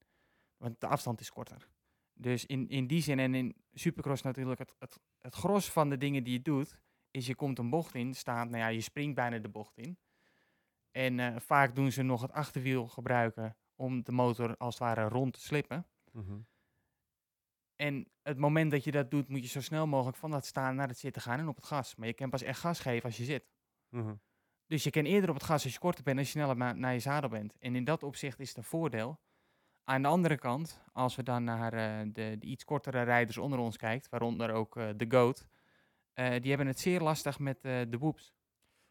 want 0.58 0.80
de 0.82 0.88
afstand 0.88 1.20
is 1.20 1.30
korter. 1.30 1.68
Dus 2.14 2.46
in, 2.46 2.70
in 2.70 2.88
die 2.88 3.02
zin 3.02 3.20
en 3.20 3.36
in 3.36 3.56
Supercross 3.74 4.22
natuurlijk, 4.22 4.60
het, 4.60 4.76
het, 4.80 5.00
het 5.20 5.36
gros 5.36 5.72
van 5.72 5.90
de 5.90 5.98
dingen 5.98 6.24
die 6.24 6.34
je 6.34 6.42
doet, 6.42 6.80
is 7.12 7.27
je 7.27 7.36
komt 7.36 7.60
een 7.60 7.70
bocht 7.70 7.96
in, 7.96 8.13
staat, 8.13 8.50
nou 8.50 8.58
ja, 8.58 8.68
je 8.68 8.82
springt 8.82 9.15
bijna 9.15 9.38
de 9.38 9.50
bocht 9.50 9.77
in. 9.77 9.98
En 10.91 11.20
eh, 11.20 11.36
vaak 11.39 11.75
doen 11.75 11.91
ze 11.91 12.01
nog 12.01 12.22
het 12.22 12.32
achterwiel 12.32 12.88
gebruiken 12.88 13.58
om 13.75 14.03
de 14.03 14.12
motor 14.12 14.58
als 14.58 14.80
het 14.80 14.84
ware 14.84 15.08
rond 15.08 15.34
te 15.34 15.41
slippen. 15.41 15.88
Mhm. 16.12 16.39
En 17.75 18.08
het 18.22 18.38
moment 18.38 18.72
dat 18.72 18.84
je 18.84 18.91
dat 18.91 19.12
doet, 19.12 19.27
moet 19.27 19.41
je 19.41 19.48
zo 19.48 19.62
snel 19.62 19.88
mogelijk 19.88 20.18
van 20.18 20.32
dat 20.32 20.46
staan 20.46 20.75
naar 20.75 20.88
het 20.88 20.98
zitten 20.98 21.22
gaan 21.22 21.39
en 21.39 21.48
op 21.48 21.56
het 21.56 21.65
gas. 21.65 21.96
Maar 21.96 22.08
je 22.08 22.13
kan 22.13 22.30
pas 22.30 22.41
echt 22.41 22.60
gas 22.60 22.80
geven 22.80 23.06
als 23.06 23.18
je 23.18 23.24
zit. 23.24 23.51
Mhm. 23.89 24.13
Dus 24.68 24.84
je 24.84 24.89
kan 24.89 25.03
eerder 25.03 25.30
op 25.30 25.36
het 25.36 25.44
gas 25.44 25.63
als 25.63 25.74
je 25.74 25.80
korter 25.80 26.03
bent 26.03 26.20
en 26.20 26.25
sneller 26.25 26.75
naar 26.75 26.94
je 26.94 27.00
zadel 27.00 27.30
bent. 27.30 27.58
En 27.58 27.75
in 27.75 27.84
dat 27.84 28.03
opzicht 28.03 28.39
is 28.39 28.48
het 28.48 28.58
een 28.58 28.63
voordeel. 28.63 29.20
Aan 29.84 30.01
de 30.01 30.08
andere 30.08 30.38
kant, 30.38 30.82
als 30.91 31.15
we 31.15 31.24
dan 31.24 31.44
naar 31.44 31.74
eh, 31.74 32.08
de, 32.13 32.36
de 32.39 32.46
iets 32.46 32.63
kortere 32.63 33.01
rijders 33.01 33.38
onder 33.38 33.60
ons 33.60 33.77
kijkt, 33.77 34.10
waaronder 34.10 34.51
ook 34.51 34.77
eh, 34.77 34.89
de 34.96 35.06
GOAT, 35.10 35.48
die 36.13 36.50
hebben 36.50 36.68
het 36.68 36.80
zeer 36.80 37.01
lastig 37.01 37.39
met 37.39 37.63
eh, 37.63 37.82
de 37.89 37.98
boeps. 37.98 38.34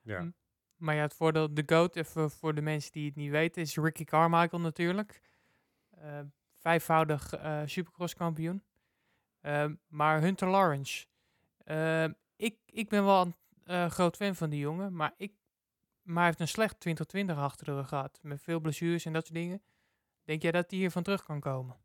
Ja. 0.02 0.18
Hm. 0.20 0.30
Maar 0.76 0.94
ja, 0.94 1.00
het 1.02 1.14
voordeel, 1.14 1.54
de 1.54 1.62
GOAT, 1.66 1.96
even 1.96 2.30
voor 2.30 2.54
de 2.54 2.62
mensen 2.62 2.92
die 2.92 3.06
het 3.06 3.16
niet 3.16 3.30
weten, 3.30 3.62
is 3.62 3.76
Ricky 3.76 4.04
Carmichael 4.04 4.62
natuurlijk. 4.62 5.20
Eh, 5.90 6.20
vijfvoudig 6.54 7.32
eh 7.34 7.62
supercross 7.64 8.14
kampioen. 8.14 8.62
Ehm, 9.40 9.74
maar 9.86 10.20
Hunter 10.20 10.48
Lawrence, 10.48 11.06
ehm, 11.64 12.12
ik, 12.36 12.58
ik 12.66 12.88
ben 12.88 13.04
wel 13.04 13.20
een 13.22 13.34
eh, 13.64 13.90
groot 13.90 14.16
fan 14.16 14.34
van 14.34 14.50
die 14.50 14.60
jongen, 14.60 14.94
maar, 14.94 15.14
ik, 15.16 15.32
maar 16.02 16.16
hij 16.16 16.26
heeft 16.26 16.40
een 16.40 16.48
slecht 16.48 16.80
2020 16.80 17.36
achter 17.36 17.66
de 17.66 17.72
rug 17.74 17.88
gehad. 17.88 18.18
Met 18.22 18.42
veel 18.42 18.60
blessures 18.60 19.04
en 19.04 19.12
dat 19.12 19.26
soort 19.26 19.38
dingen. 19.38 19.62
Denk 20.24 20.42
jij 20.42 20.50
dat 20.52 20.70
hij 20.70 20.78
hiervan 20.78 21.02
terug 21.02 21.24
kan 21.24 21.40
komen? 21.40 21.76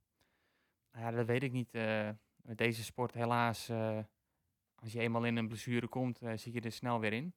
Nou 0.91 1.05
ja, 1.05 1.11
dat 1.11 1.25
weet 1.25 1.43
ik 1.43 1.51
niet. 1.51 1.73
eh, 1.73 2.09
met 2.35 2.57
deze 2.57 2.83
sport 2.83 3.13
helaas, 3.13 3.69
eh, 3.69 3.99
als 4.75 4.91
je 4.91 4.99
eenmaal 4.99 5.25
in 5.25 5.35
een 5.35 5.47
blessure 5.47 5.87
komt, 5.87 6.21
eh, 6.21 6.37
zie 6.37 6.53
je 6.53 6.61
er 6.61 6.71
snel 6.71 6.99
weer 6.99 7.13
in. 7.13 7.33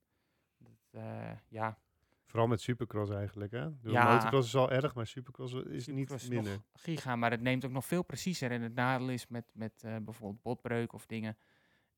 Dat, 0.59 1.03
eh, 1.03 1.31
ja, 1.49 1.79
Vooral 2.25 2.49
met 2.49 2.61
supercross 2.61 3.11
eigenlijk, 3.11 3.53
hè? 3.53 3.81
De 3.81 3.91
Ja. 3.91 4.13
motocross 4.15 4.47
is 4.49 4.55
al 4.57 4.71
erg, 4.71 4.95
maar 4.95 5.07
supercross 5.07 5.53
is 5.55 5.85
Supercross 5.85 6.23
niet 6.23 6.33
minder. 6.33 6.53
nog 6.53 6.63
giga, 6.73 7.17
maar 7.17 7.31
het 7.31 7.41
neemt 7.41 7.65
ook 7.65 7.71
nog 7.71 7.87
veel 7.87 8.03
preciezer. 8.03 8.51
En 8.51 8.63
het 8.63 8.75
nadeel 8.75 9.09
is 9.09 9.27
met, 9.27 9.51
met 9.55 9.83
eh, 9.85 9.97
bijvoorbeeld 9.97 10.43
botbreuk 10.43 10.93
of 10.93 11.07
dingen, 11.07 11.37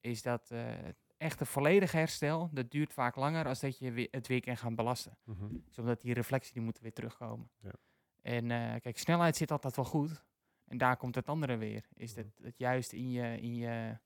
is 0.01 0.23
dat 0.23 0.51
eh 0.51 0.69
echt 1.17 1.41
een 1.41 1.47
volledig 1.47 1.93
herstel, 1.93 2.49
dat 2.53 2.71
duurt 2.71 2.93
vaak 2.93 3.17
langer 3.17 3.47
als 3.47 3.61
dat 3.61 3.79
je 3.79 4.09
het 4.11 4.27
weer 4.27 4.41
kan 4.41 4.57
gaan 4.57 4.75
belasten. 4.75 5.19
Mhm. 5.25 5.49
Dus 5.67 5.79
omdat 5.79 6.01
die 6.01 6.15
reflectie, 6.15 6.53
die 6.53 6.63
moeten 6.63 6.83
weer 6.83 6.93
terugkomen. 6.93 7.51
Ja. 7.61 7.73
En 8.23 8.47
kijk, 8.81 8.99
snelheid 8.99 9.37
zit 9.37 9.51
altijd 9.51 9.77
wel 9.77 9.85
goed. 9.85 10.25
En 10.67 10.79
daar 10.79 10.97
komt 10.97 11.15
het 11.15 11.29
andere 11.29 11.57
weer. 11.57 11.87
Is 11.95 12.15
Mhm. 12.15 12.23
dat 12.23 12.33
het 12.47 12.59
juist 12.59 12.93
in 12.93 13.11
je, 13.11 13.41
in 13.41 13.55
je 13.55 13.99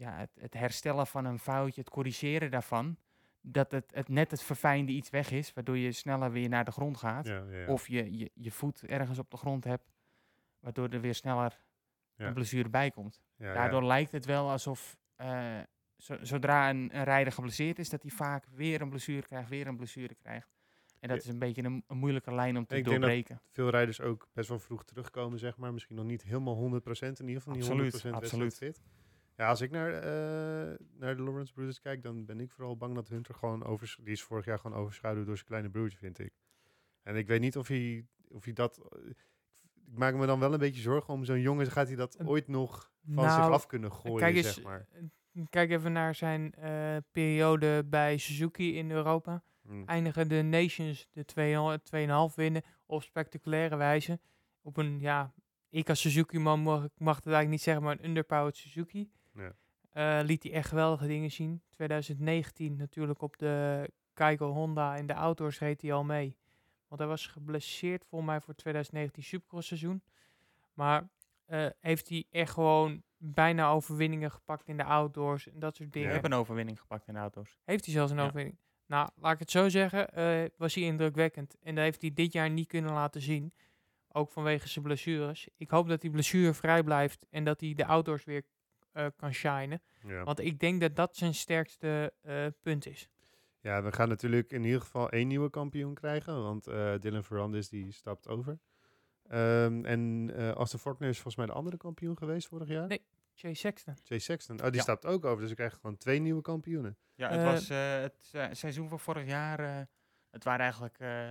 ja, 0.00 0.16
het, 0.16 0.30
het 0.40 0.54
herstellen 0.54 1.06
van 1.06 1.24
een 1.24 1.38
foutje, 1.38 1.80
het 1.80 1.90
corrigeren 1.90 2.50
daarvan, 2.50 2.96
dat 3.40 3.70
het, 3.70 3.84
het 3.94 4.08
net 4.08 4.30
het 4.30 4.42
verfijnde 4.42 4.92
iets 4.92 5.10
weg 5.10 5.30
is, 5.30 5.52
waardoor 5.52 5.76
je 5.78 5.92
sneller 5.92 6.30
weer 6.32 6.48
naar 6.48 6.64
de 6.64 6.70
grond 6.70 6.96
gaat. 6.96 7.26
Ja, 7.26 7.44
ja, 7.50 7.58
ja. 7.58 7.66
Of 7.66 7.88
je, 7.88 8.18
je 8.18 8.30
je 8.34 8.50
voet 8.50 8.82
ergens 8.86 9.18
op 9.18 9.30
de 9.30 9.36
grond 9.36 9.64
hebt, 9.64 9.92
waardoor 10.60 10.88
er 10.88 11.00
weer 11.00 11.14
sneller 11.14 11.58
een 12.16 12.34
blessure 12.34 12.68
bij 12.68 12.90
komt. 12.90 13.20
Daardoor 13.36 13.84
lijkt 13.84 14.12
het 14.12 14.24
wel 14.24 14.50
alsof 14.50 14.96
eh, 15.16 15.58
zo- 15.96 16.18
zodra 16.24 16.70
een, 16.70 16.96
een 16.96 17.04
rijder 17.04 17.32
geblesseerd 17.32 17.78
is, 17.78 17.88
dat 17.88 18.02
hij 18.02 18.10
vaak 18.10 18.44
weer 18.50 18.80
een 18.80 18.88
blessure 18.90 19.26
krijgt, 19.26 19.48
weer 19.48 19.66
een 19.66 19.76
blessure 19.76 20.14
krijgt. 20.14 20.48
En 21.00 21.08
dat 21.08 21.18
is 21.18 21.26
een 21.26 21.38
beetje 21.38 21.62
een, 21.62 21.84
een 21.86 21.96
moeilijke 21.98 22.34
lijn 22.34 22.56
om 22.56 22.66
te 22.66 22.76
Ik 22.76 22.84
denk 22.84 22.84
dat- 22.84 22.94
doorbreken. 22.94 23.40
Veel 23.50 23.70
rijders 23.70 24.00
ook 24.00 24.28
best 24.32 24.48
wel 24.48 24.58
vroeg 24.58 24.84
terugkomen, 24.84 25.38
zeg 25.38 25.56
maar. 25.56 25.72
Misschien 25.72 25.96
nog 25.96 26.04
niet 26.04 26.22
helemaal 26.22 26.54
100%, 26.56 27.20
in 27.20 27.26
ieder 27.28 27.42
geval 27.42 27.54
niet 27.54 27.62
Absoluut, 27.62 28.04
100% 28.04 28.10
absoluut. 28.10 28.56
fit. 28.56 28.80
Ja, 29.40 29.48
als 29.48 29.60
ik 29.60 29.70
naar, 29.70 29.92
eh, 29.94 30.76
naar 30.92 31.16
de 31.16 31.22
Lawrence 31.22 31.52
Brothers 31.52 31.80
kijk, 31.80 32.02
dan 32.02 32.24
ben 32.24 32.40
ik 32.40 32.50
vooral 32.50 32.76
bang 32.76 32.94
dat 32.94 33.08
Hunter 33.08 33.34
gewoon 33.34 33.64
over, 33.64 33.96
die 34.02 34.12
is 34.12 34.22
vorig 34.22 34.44
jaar 34.44 34.58
gewoon 34.58 34.78
overschaduwd 34.78 35.26
door 35.26 35.34
zijn 35.34 35.48
kleine 35.48 35.70
broertje, 35.70 35.98
vind 35.98 36.18
ik. 36.18 36.32
En 37.02 37.16
ik 37.16 37.26
weet 37.26 37.40
niet 37.40 37.56
of 37.56 37.68
hij, 37.68 38.06
of 38.28 38.44
hij 38.44 38.52
dat, 38.52 38.80
ik 39.86 39.98
maak 39.98 40.14
me 40.14 40.26
dan 40.26 40.38
wel 40.38 40.52
een 40.52 40.58
beetje 40.58 40.80
zorgen 40.80 41.14
om 41.14 41.24
zo'n 41.24 41.40
jongen, 41.40 41.70
gaat 41.70 41.86
hij 41.86 41.96
dat 41.96 42.14
Eh, 42.14 42.28
ooit 42.28 42.48
nog 42.48 42.92
van 43.04 43.30
zich 43.30 43.38
nou, 43.38 43.52
af 43.52 43.66
kunnen 43.66 43.92
gooien, 43.92 44.18
Kijk 44.18 44.36
eens, 44.36 44.54
zeg 44.54 44.64
maar. 44.64 44.86
eh, 45.32 45.42
kijk 45.50 45.70
even 45.70 45.92
naar 45.92 46.14
zijn 46.14 46.54
eh, 46.54 46.96
periode 47.12 47.84
bij 47.86 48.18
Suzuki 48.18 48.76
in 48.76 48.90
Europa. 48.90 49.42
Hm. 49.62 49.82
eindigen 49.84 50.28
de 50.28 50.42
Nations 50.42 51.08
de 51.12 51.24
2,5 51.24 52.34
winnen 52.34 52.62
op 52.86 53.02
spectaculaire 53.02 53.76
wijze. 53.76 54.20
Op 54.62 54.76
een, 54.76 55.00
ja, 55.00 55.34
ik 55.68 55.88
als 55.88 56.00
Suzuki-man 56.00 56.60
mag, 56.60 56.88
mag 56.96 57.16
het 57.16 57.24
eigenlijk 57.26 57.48
niet 57.50 57.62
zeggen, 57.62 57.82
maar 57.82 57.92
een 57.98 58.04
underpowered 58.04 58.56
Suzuki. 58.56 59.10
Ja. 59.34 59.52
Eh, 59.90 60.24
liet 60.26 60.42
hij 60.42 60.52
echt 60.52 60.68
geweldige 60.68 61.06
dingen 61.06 61.30
zien. 61.30 61.62
2019 61.70 62.76
natuurlijk 62.76 63.22
op 63.22 63.38
de 63.38 63.86
Geico 64.14 64.52
Honda 64.52 64.96
in 64.96 65.06
de 65.06 65.14
outdoors 65.14 65.58
reed 65.58 65.82
hij 65.82 65.92
al 65.92 66.04
mee. 66.04 66.36
Want 66.88 67.00
hij 67.00 67.10
was 67.10 67.26
geblesseerd 67.26 68.04
volgens 68.08 68.30
mij 68.30 68.40
voor 68.40 68.48
het 68.48 68.58
2019 68.58 69.22
Supercross 69.22 69.66
seizoen. 69.68 70.02
Maar 70.74 71.08
eh, 71.46 71.66
heeft 71.80 72.08
hij 72.08 72.24
echt 72.30 72.52
gewoon 72.52 73.02
bijna 73.16 73.70
overwinningen 73.70 74.30
gepakt 74.30 74.68
in 74.68 74.76
de 74.76 74.84
outdoors 74.84 75.48
en 75.48 75.58
dat 75.58 75.76
soort 75.76 75.88
Ik 75.88 75.94
dingen. 75.94 76.12
heb 76.12 76.24
een 76.24 76.32
overwinning 76.32 76.80
gepakt 76.80 77.06
in 77.08 77.14
de 77.14 77.20
auto's. 77.20 77.58
Heeft 77.64 77.84
hij 77.84 77.94
zelfs 77.94 78.10
een 78.10 78.16
Ja. 78.18 78.22
overwinning? 78.24 78.56
Nou, 78.86 79.08
laat 79.14 79.32
ik 79.32 79.38
het 79.38 79.50
zo 79.50 79.68
zeggen, 79.68 80.08
eh, 80.14 80.44
was 80.56 80.74
hij 80.74 80.84
indrukwekkend. 80.84 81.56
En 81.62 81.74
dat 81.74 81.84
heeft 81.84 82.00
hij 82.00 82.12
dit 82.14 82.32
jaar 82.32 82.50
niet 82.50 82.68
kunnen 82.68 82.92
laten 82.92 83.20
zien. 83.20 83.52
Ook 84.12 84.30
vanwege 84.30 84.68
zijn 84.68 84.84
blessures. 84.84 85.48
Ik 85.56 85.70
hoop 85.70 85.88
dat 85.88 86.02
hij 86.02 86.10
blessurevrij 86.10 86.82
blijft 86.82 87.26
en 87.30 87.44
dat 87.44 87.60
hij 87.60 87.74
de 87.74 87.86
outdoors 87.86 88.24
weer 88.24 88.42
eh, 88.92 89.06
kan 89.16 89.32
shinen. 89.32 89.82
Ja. 90.06 90.24
Want 90.24 90.38
ik 90.40 90.58
denk 90.60 90.80
dat 90.80 90.96
dat 90.96 91.16
zijn 91.16 91.34
sterkste 91.34 92.12
eh, 92.22 92.46
punt 92.62 92.86
is. 92.86 93.08
ja, 93.60 93.82
we 93.82 93.92
gaan 93.92 94.08
natuurlijk 94.08 94.52
in 94.52 94.64
ieder 94.64 94.80
geval 94.80 95.10
één 95.10 95.28
nieuwe 95.28 95.50
kampioen 95.50 95.94
krijgen, 95.94 96.42
want 96.42 96.66
eh, 96.66 96.94
Dylan 97.00 97.24
Ferrandis 97.24 97.68
die 97.68 97.92
stapt 97.92 98.28
over. 98.28 98.58
Ehm, 99.28 99.84
en 99.84 100.30
eh 100.34 100.50
Aston 100.52 100.80
Faulkner 100.80 101.08
is 101.08 101.14
volgens 101.14 101.36
mij 101.36 101.46
de 101.46 101.52
andere 101.52 101.76
kampioen 101.76 102.16
geweest 102.18 102.48
vorig 102.48 102.68
jaar. 102.68 102.86
Nee. 102.86 103.02
Jay 103.34 103.54
Sexton. 103.54 103.94
Jay 104.04 104.18
Sexton. 104.18 104.56
Oh, 104.58 104.64
die 104.66 104.74
Ja. 104.74 104.80
stapt 104.82 105.06
ook 105.06 105.24
over, 105.24 105.40
dus 105.40 105.48
we 105.48 105.54
krijgen 105.56 105.78
gewoon 105.80 105.96
twee 105.96 106.18
nieuwe 106.18 106.42
kampioenen. 106.42 106.96
Ja, 107.14 107.30
het 107.30 107.42
was 107.42 107.68
eh, 107.70 108.00
het 108.00 108.14
se- 108.20 108.48
seizoen 108.52 108.88
van 108.88 109.00
vorig 109.00 109.26
jaar. 109.26 109.58
eh, 109.60 109.80
het 110.30 110.44
waren 110.44 110.60
eigenlijk 110.60 110.98
eh, 110.98 111.30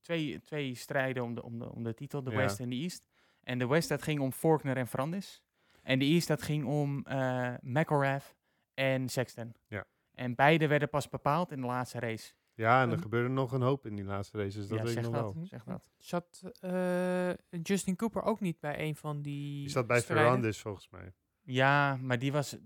twee, 0.00 0.42
twee 0.42 0.74
strijden 0.74 1.22
om 1.22 1.34
de, 1.34 1.42
om, 1.42 1.58
de, 1.58 1.72
om 1.72 1.82
de 1.84 1.94
titel, 1.94 2.22
de 2.22 2.30
Ja. 2.30 2.36
West 2.36 2.60
en 2.60 2.68
de 2.70 2.76
East. 2.76 3.06
En 3.42 3.58
de 3.58 3.66
West 3.66 3.88
dat 3.88 4.02
ging 4.02 4.20
om 4.20 4.32
Faulkner 4.32 4.76
en 4.76 4.86
Ferrandis. 4.86 5.42
En 5.86 5.98
de 5.98 6.04
East 6.04 6.28
dat 6.28 6.42
ging 6.42 6.64
om 6.64 7.04
eh 7.04 7.54
McElrath 7.60 8.34
en 8.74 9.08
Sexton. 9.08 9.54
Ja. 9.68 9.84
En 10.14 10.34
beide 10.34 10.66
werden 10.66 10.88
pas 10.88 11.08
bepaald 11.08 11.50
in 11.52 11.60
de 11.60 11.66
laatste 11.66 11.98
race. 11.98 12.32
Ja, 12.54 12.82
en 12.82 12.86
er 12.88 12.92
Ehm, 12.94 13.02
gebeurde 13.02 13.28
nog 13.28 13.52
een 13.52 13.62
hoop 13.62 13.86
in 13.86 13.94
die 13.96 14.04
laatste 14.04 14.38
races, 14.38 14.68
dat 14.68 14.78
ja, 14.78 14.84
weet 14.84 14.96
ik 14.96 15.02
zeg 15.02 15.12
nog 15.12 15.22
dat. 15.22 15.34
wel. 15.34 15.44
Zeg 15.46 15.64
dat. 15.64 15.90
Zat 15.98 16.42
eh, 16.60 17.30
Justin 17.62 17.96
Cooper 17.96 18.22
ook 18.22 18.40
niet 18.40 18.60
bij 18.60 18.80
een 18.80 18.96
van 18.96 19.22
die 19.22 19.60
Die 19.60 19.68
staat 19.68 19.86
bij? 19.86 20.00
Ferrandis 20.02 20.58
volgens 20.60 20.88
mij. 20.88 21.12
Ja, 21.42 21.96
maar 21.96 22.18
die 22.18 22.32
was, 22.32 22.56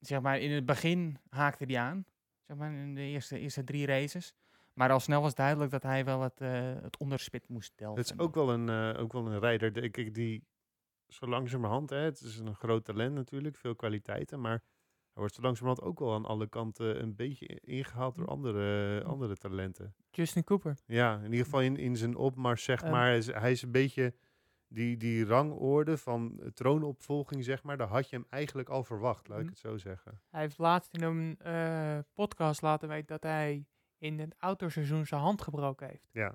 zeg 0.00 0.20
maar, 0.20 0.38
in 0.38 0.50
het 0.50 0.66
begin 0.66 1.18
haakte 1.28 1.66
die 1.66 1.78
aan. 1.78 2.04
Zeg 2.46 2.56
maar, 2.56 2.72
in 2.72 2.94
de 2.94 3.00
eerste, 3.00 3.38
eerste 3.38 3.64
drie 3.64 3.86
races. 3.86 4.34
Maar 4.72 4.90
al 4.90 5.00
snel 5.00 5.22
was 5.22 5.34
duidelijk 5.34 5.70
dat 5.70 5.82
hij 5.82 6.04
wel 6.04 6.22
het, 6.22 6.40
eh, 6.40 6.74
het 6.82 6.96
onderspit 6.98 7.48
moest 7.48 7.72
delven. 7.76 7.98
Het 8.02 8.10
is 8.12 8.18
ook 8.18 8.34
wel 8.34 8.50
een, 8.52 8.68
eh, 8.68 9.02
ook 9.02 9.12
wel 9.12 9.26
een 9.26 9.38
rijder, 9.38 9.72
denk 9.72 9.96
ik, 9.96 10.14
die 10.14 10.46
zo 11.08 11.26
langzamerhand, 11.26 11.90
hè, 11.90 11.96
het 11.96 12.20
is 12.20 12.38
een 12.38 12.54
groot 12.54 12.84
talent 12.84 13.14
natuurlijk, 13.14 13.56
veel 13.56 13.74
kwaliteiten, 13.74 14.40
maar 14.40 14.62
hij 15.12 15.26
wordt 15.26 15.34
zo 15.34 15.42
langzamerhand 15.42 15.86
ook 15.86 15.98
wel 15.98 16.14
aan 16.14 16.24
alle 16.26 16.46
kanten 16.48 17.02
een 17.02 17.16
beetje 17.16 17.46
ingehaald 17.60 18.16
door 18.16 18.26
andere, 18.26 19.02
andere 19.04 19.36
talenten. 19.36 19.94
Justin 20.10 20.44
Cooper. 20.44 20.76
Ja, 20.86 21.16
in 21.18 21.24
ieder 21.30 21.44
geval 21.44 21.60
in, 21.60 21.76
in 21.76 21.96
zijn 21.96 22.16
opmars, 22.16 22.64
zeg 22.64 22.82
Ehm. 22.82 22.90
maar. 22.90 23.04
Hij 23.06 23.16
is, 23.18 23.26
hij 23.26 23.50
is 23.50 23.62
een 23.62 23.72
beetje 23.72 24.14
die, 24.68 24.96
die 24.96 25.24
rangorde 25.24 25.98
van 25.98 26.50
troonopvolging, 26.54 27.44
zeg 27.44 27.62
maar. 27.62 27.76
Daar 27.76 27.88
had 27.88 28.10
je 28.10 28.16
hem 28.16 28.24
eigenlijk 28.28 28.68
al 28.68 28.84
verwacht, 28.84 29.28
laat 29.28 29.38
ik 29.38 29.44
Mhm. 29.44 29.52
het 29.52 29.62
zo 29.62 29.76
zeggen. 29.78 30.20
Hij 30.30 30.40
heeft 30.40 30.58
laatst 30.58 30.94
in 30.94 31.02
een 31.02 31.36
eh, 31.38 31.98
podcast 32.14 32.62
laten 32.62 32.88
weten 32.88 33.06
dat 33.06 33.22
hij 33.22 33.66
in 33.98 34.18
het 34.18 34.34
autoseizoen 34.38 35.06
zijn 35.06 35.20
hand 35.20 35.42
gebroken 35.42 35.88
heeft. 35.88 36.08
Ja. 36.12 36.34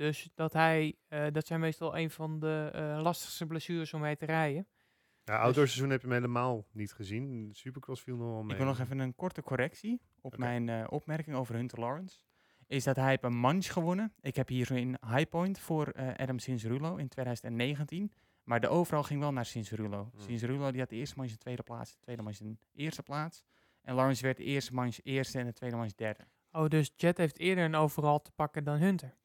Dus 0.00 0.28
dat 0.34 0.52
hij, 0.52 0.96
eh, 1.08 1.26
dat 1.32 1.46
zijn 1.46 1.60
meestal 1.60 1.96
een 1.96 2.10
van 2.10 2.38
de 2.38 2.70
eh, 2.72 3.02
lastigste 3.02 3.46
blessures 3.46 3.94
om 3.94 4.00
mee 4.00 4.16
te 4.16 4.26
rijden. 4.26 4.66
Ja, 5.24 5.38
outdoorseizoen 5.38 5.90
heb 5.90 6.00
je 6.00 6.06
hem 6.06 6.16
helemaal 6.16 6.66
niet 6.72 6.92
gezien. 6.92 7.48
De 7.48 7.54
Supercross 7.54 8.02
viel 8.02 8.16
nog 8.16 8.26
wel 8.26 8.42
mee. 8.42 8.50
Ik 8.50 8.56
wil 8.56 8.66
nog 8.66 8.80
even 8.80 8.98
een 8.98 9.14
korte 9.14 9.42
correctie 9.42 10.00
op 10.20 10.36
mijn 10.36 10.68
eh, 10.68 10.86
opmerking 10.88 11.36
over 11.36 11.54
Hunter 11.54 11.80
Lawrence. 11.80 12.18
Is 12.66 12.84
dat 12.84 12.96
hij 12.96 13.08
heeft 13.08 13.22
een 13.22 13.36
manch 13.36 13.72
gewonnen. 13.72 14.14
Ik 14.20 14.36
heb 14.36 14.48
hier 14.48 14.70
in 14.70 14.98
High 15.06 15.28
Point 15.28 15.58
voor 15.58 15.86
eh, 15.86 16.14
Adam 16.16 16.38
Cincerulo 16.38 16.96
in 16.96 17.08
2019. 17.08 18.12
Maar 18.44 18.60
de 18.60 18.68
overal 18.68 19.02
ging 19.02 19.20
wel 19.20 19.32
naar 19.32 19.46
Cincerulo. 19.46 20.08
Hmm. 20.12 20.20
Cincerulo 20.20 20.70
die 20.70 20.80
had 20.80 20.88
de 20.88 20.96
eerste 20.96 21.16
manche 21.16 21.36
tweede 21.36 21.62
plaats, 21.62 21.92
de 21.92 22.00
tweede 22.00 22.22
manche 22.22 22.44
een 22.44 22.58
eerste 22.72 23.02
plaats. 23.02 23.44
En 23.82 23.94
Lawrence 23.94 24.22
werd 24.22 24.36
de 24.36 24.44
eerste 24.44 24.74
manche 24.74 25.02
eerste 25.02 25.38
en 25.38 25.46
de 25.46 25.52
tweede 25.52 25.76
manche 25.76 25.96
derde. 25.96 26.26
Oh, 26.52 26.68
dus 26.68 26.92
Jet 26.96 27.16
heeft 27.16 27.38
eerder 27.38 27.64
een 27.64 27.74
overal 27.74 28.22
te 28.22 28.30
pakken 28.30 28.64
dan 28.64 28.78
Hunter. 28.78 29.18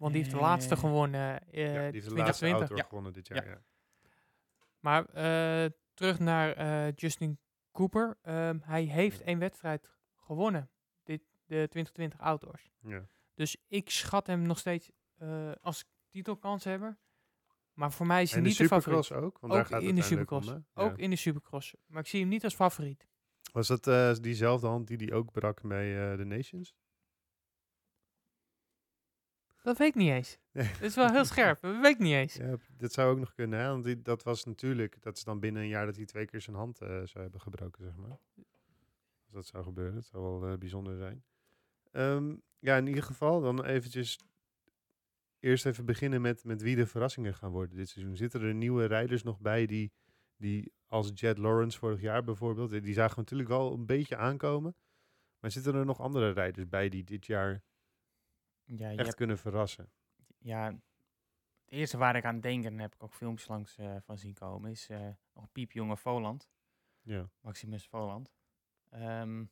Want 0.00 0.12
die 0.12 0.22
heeft 0.22 0.34
de 0.34 0.40
laatste 0.40 0.74
Eh, 0.74 0.80
gewonnen 0.80 1.40
eh 1.50 1.74
ja, 1.74 1.90
die 1.90 2.00
heeft 2.00 2.08
de 2.08 2.14
laatste 2.14 2.44
2020. 2.44 2.58
outdoor 2.60 2.76
Ja. 2.78 2.84
gewonnen 2.84 3.12
dit 3.12 3.26
jaar. 3.28 3.48
Ja. 3.48 3.62
Maar 4.78 5.04
eh, 5.04 5.70
terug 5.94 6.18
naar 6.18 6.90
Justin 6.94 7.38
Cooper. 7.72 8.18
Ehm, 8.22 8.58
hij 8.62 8.82
heeft 8.82 9.20
één 9.22 9.38
wedstrijd 9.38 9.90
gewonnen. 10.16 10.70
Dit, 11.02 11.22
de 11.44 11.66
2020 11.68 12.20
Outdoors. 12.20 12.70
Ja. 12.80 13.06
Dus 13.34 13.56
ik 13.68 13.90
schat 13.90 14.26
hem 14.26 14.42
nog 14.42 14.58
steeds 14.58 14.90
als 15.60 15.84
titelkanshebber. 16.10 16.98
Maar 17.72 17.92
voor 17.92 18.06
mij 18.06 18.22
is 18.22 18.28
hij 18.30 18.38
En 18.38 18.42
de 18.44 18.48
niet 18.48 18.58
de 18.58 18.64
favoriet. 18.66 19.04
Supercross 19.04 19.26
ook? 19.34 19.38
Want 19.40 19.52
daar 19.52 19.62
Ook 19.62 19.68
gaat 19.68 19.80
het 19.80 19.88
in 19.90 19.94
de 19.96 20.02
Supercross. 20.02 20.48
om. 20.48 20.66
Ook 20.74 20.98
in 20.98 21.10
de 21.10 21.16
Supercross. 21.16 21.74
Maar 21.86 22.00
ik 22.02 22.08
zie 22.08 22.20
hem 22.20 22.28
niet 22.28 22.44
als 22.44 22.54
favoriet. 22.54 23.08
Was 23.52 23.66
dat 23.80 24.22
diezelfde 24.22 24.66
hand 24.66 24.86
die 24.86 24.96
die 24.96 25.14
ook 25.14 25.30
brak 25.32 25.62
bij 25.62 26.16
de 26.16 26.24
Nations? 26.24 26.74
Dat 29.62 29.78
weet 29.78 29.88
ik 29.88 29.94
niet 29.94 30.10
eens. 30.10 30.38
Nee. 30.52 30.70
Dat 30.72 30.82
is 30.82 30.94
wel 30.94 31.10
heel 31.10 31.24
scherp. 31.24 31.60
Dat 31.60 31.80
weet 31.80 31.94
ik 31.94 31.98
niet 31.98 32.12
eens. 32.12 32.34
Ja, 32.34 32.56
dat 32.76 32.92
zou 32.92 33.10
ook 33.12 33.18
nog 33.18 33.34
kunnen, 33.34 33.58
hè? 33.58 33.68
Want 33.68 33.84
die, 33.84 34.02
dat 34.02 34.22
was 34.22 34.44
natuurlijk, 34.44 35.02
dat 35.02 35.16
is 35.16 35.24
dan 35.24 35.40
binnen 35.40 35.62
een 35.62 35.68
jaar 35.68 35.86
dat 35.86 35.96
hij 35.96 36.04
twee 36.04 36.26
keer 36.26 36.40
zijn 36.40 36.56
hand 36.56 36.80
eh, 36.80 36.88
zou 36.88 37.22
hebben 37.22 37.40
gebroken, 37.40 37.84
zeg 37.84 37.96
maar. 37.96 38.18
Als 39.24 39.32
dat 39.32 39.46
zou 39.46 39.64
gebeuren, 39.64 39.94
dat 39.94 40.04
zou 40.04 40.22
wel 40.22 40.52
eh, 40.52 40.58
bijzonder 40.58 40.96
zijn. 40.96 41.24
Ehm, 41.90 42.34
ja, 42.58 42.76
in 42.76 42.86
ieder 42.86 43.02
geval 43.02 43.40
dan 43.40 43.64
eventjes 43.64 44.18
eerst 45.40 45.66
even 45.66 45.84
beginnen 45.84 46.20
met, 46.20 46.44
met 46.44 46.62
wie 46.62 46.76
de 46.76 46.86
verrassingen 46.86 47.34
gaan 47.34 47.50
worden 47.50 47.76
dit 47.76 47.88
seizoen. 47.88 48.16
Zitten 48.16 48.40
er 48.40 48.54
nieuwe 48.54 48.84
rijders 48.84 49.22
nog 49.22 49.40
bij 49.40 49.66
die, 49.66 49.92
die 50.36 50.72
als 50.86 51.10
Jet 51.14 51.38
Lawrence 51.38 51.78
vorig 51.78 52.00
jaar 52.00 52.24
bijvoorbeeld, 52.24 52.70
die 52.70 52.94
zagen 52.94 53.14
we 53.14 53.20
natuurlijk 53.20 53.48
wel 53.48 53.72
een 53.72 53.86
beetje 53.86 54.16
aankomen. 54.16 54.74
Maar 55.40 55.50
zitten 55.50 55.74
er 55.74 55.84
nog 55.84 56.00
andere 56.00 56.30
rijders 56.30 56.68
bij 56.68 56.88
die 56.88 57.04
dit 57.04 57.26
jaar 57.26 57.62
Ja, 58.76 58.88
je 58.88 58.96
echt 58.96 59.04
hebt- 59.06 59.14
kunnen 59.14 59.38
verrassen? 59.38 59.88
ja, 60.38 60.64
het 61.64 61.72
eerste 61.78 61.98
waar 61.98 62.16
ik 62.16 62.24
aan 62.24 62.40
denk, 62.40 62.64
en 62.64 62.72
daar 62.72 62.80
heb 62.80 62.94
ik 62.94 63.02
ook 63.02 63.14
filmpjes 63.14 63.48
langs 63.48 63.76
eh, 63.78 63.96
van 64.04 64.18
zien 64.18 64.34
komen, 64.34 64.70
is 64.70 64.88
eh, 64.88 65.08
nog 65.34 65.52
piepjonge 65.52 65.96
Voland. 65.96 66.48
Ja. 67.02 67.28
Maximus 67.40 67.86
Voland. 67.86 68.32
Ehm, 68.90 69.44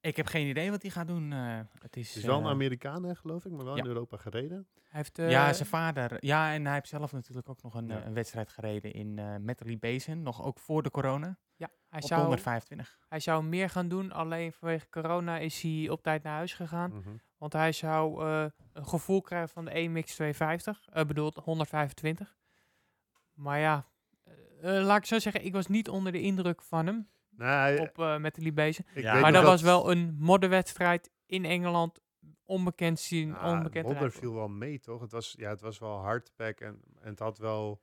ik 0.00 0.16
heb 0.16 0.26
geen 0.26 0.46
idee 0.46 0.70
wat 0.70 0.82
hij 0.82 0.90
gaat 0.90 1.06
doen. 1.06 1.32
eh, 1.32 1.60
het 1.78 1.96
is, 1.96 2.08
Het 2.08 2.16
is 2.16 2.24
wel 2.24 2.38
een 2.38 2.46
Amerikaan, 2.46 3.02
hè, 3.04 3.14
geloof 3.14 3.44
ik, 3.44 3.52
maar 3.52 3.64
wel 3.64 3.76
ja. 3.76 3.82
in 3.82 3.88
Europa 3.88 4.16
gereden. 4.16 4.66
Hij 4.82 5.00
heeft, 5.02 5.18
eh, 5.18 5.30
ja, 5.30 5.52
zijn 5.52 5.68
vader. 5.68 6.16
Ja, 6.24 6.52
en 6.52 6.64
hij 6.64 6.74
heeft 6.74 6.88
zelf 6.88 7.12
natuurlijk 7.12 7.48
ook 7.48 7.62
nog 7.62 7.74
een, 7.74 7.86
Ja. 7.86 8.04
een 8.06 8.14
wedstrijd 8.14 8.48
gereden 8.48 8.92
in 8.92 9.18
eh 9.18 9.36
Metally 9.36 9.78
Basin. 9.78 10.22
Nog 10.22 10.42
ook 10.44 10.58
voor 10.58 10.82
de 10.82 10.90
corona. 10.90 11.38
ja, 11.56 11.70
hij, 11.94 12.02
op 12.02 12.08
zou, 12.08 12.20
125. 12.20 12.98
hij 13.08 13.20
zou 13.20 13.44
meer 13.44 13.70
gaan 13.70 13.88
doen. 13.88 14.12
Alleen 14.12 14.52
vanwege 14.52 14.88
corona 14.90 15.38
is 15.38 15.62
hij 15.62 15.88
op 15.90 16.02
tijd 16.02 16.22
naar 16.22 16.34
huis 16.34 16.54
gegaan. 16.54 16.90
Mhm. 16.94 17.16
Want 17.36 17.52
hij 17.52 17.72
zou 17.72 18.24
eh, 18.24 18.44
een 18.72 18.86
gevoel 18.86 19.20
krijgen 19.20 19.48
van 19.48 19.64
de 19.64 19.70
EMX 19.70 20.14
250. 20.14 20.86
eh 20.92 21.04
bedoeld 21.04 21.36
125. 21.36 22.36
Maar 23.32 23.58
ja, 23.58 23.86
eh, 24.24 24.78
eh, 24.78 24.84
laat 24.86 24.98
ik 24.98 25.04
zo 25.04 25.18
zeggen, 25.18 25.44
ik 25.44 25.52
was 25.52 25.66
niet 25.66 25.88
onder 25.88 26.12
de 26.12 26.20
indruk 26.20 26.62
van 26.62 26.86
hem 26.86 27.08
Nou, 27.30 27.50
hij- 27.50 27.78
op 27.80 27.98
eh 27.98 28.16
met 28.16 28.34
de 28.34 28.42
Ja, 28.42 28.82
weet 28.84 29.20
Maar 29.20 29.32
dat 29.32 29.44
was 29.44 29.62
wel 29.62 29.90
een 29.90 30.16
modderwedstrijd 30.18 31.10
in 31.26 31.44
Engeland. 31.44 32.02
Onbekend 32.44 32.98
zien, 33.00 33.34
Ah, 33.34 33.52
onbekend 33.52 33.86
Modder 33.86 34.12
viel 34.12 34.34
wel 34.34 34.48
mee, 34.48 34.80
toch? 34.80 35.00
Het 35.00 35.12
was, 35.12 35.34
ja, 35.38 35.48
het 35.50 35.60
was 35.60 35.78
wel 35.78 35.98
hardpack 35.98 36.60
en, 36.60 36.80
en 37.00 37.10
het 37.10 37.18
had 37.18 37.38
wel... 37.38 37.82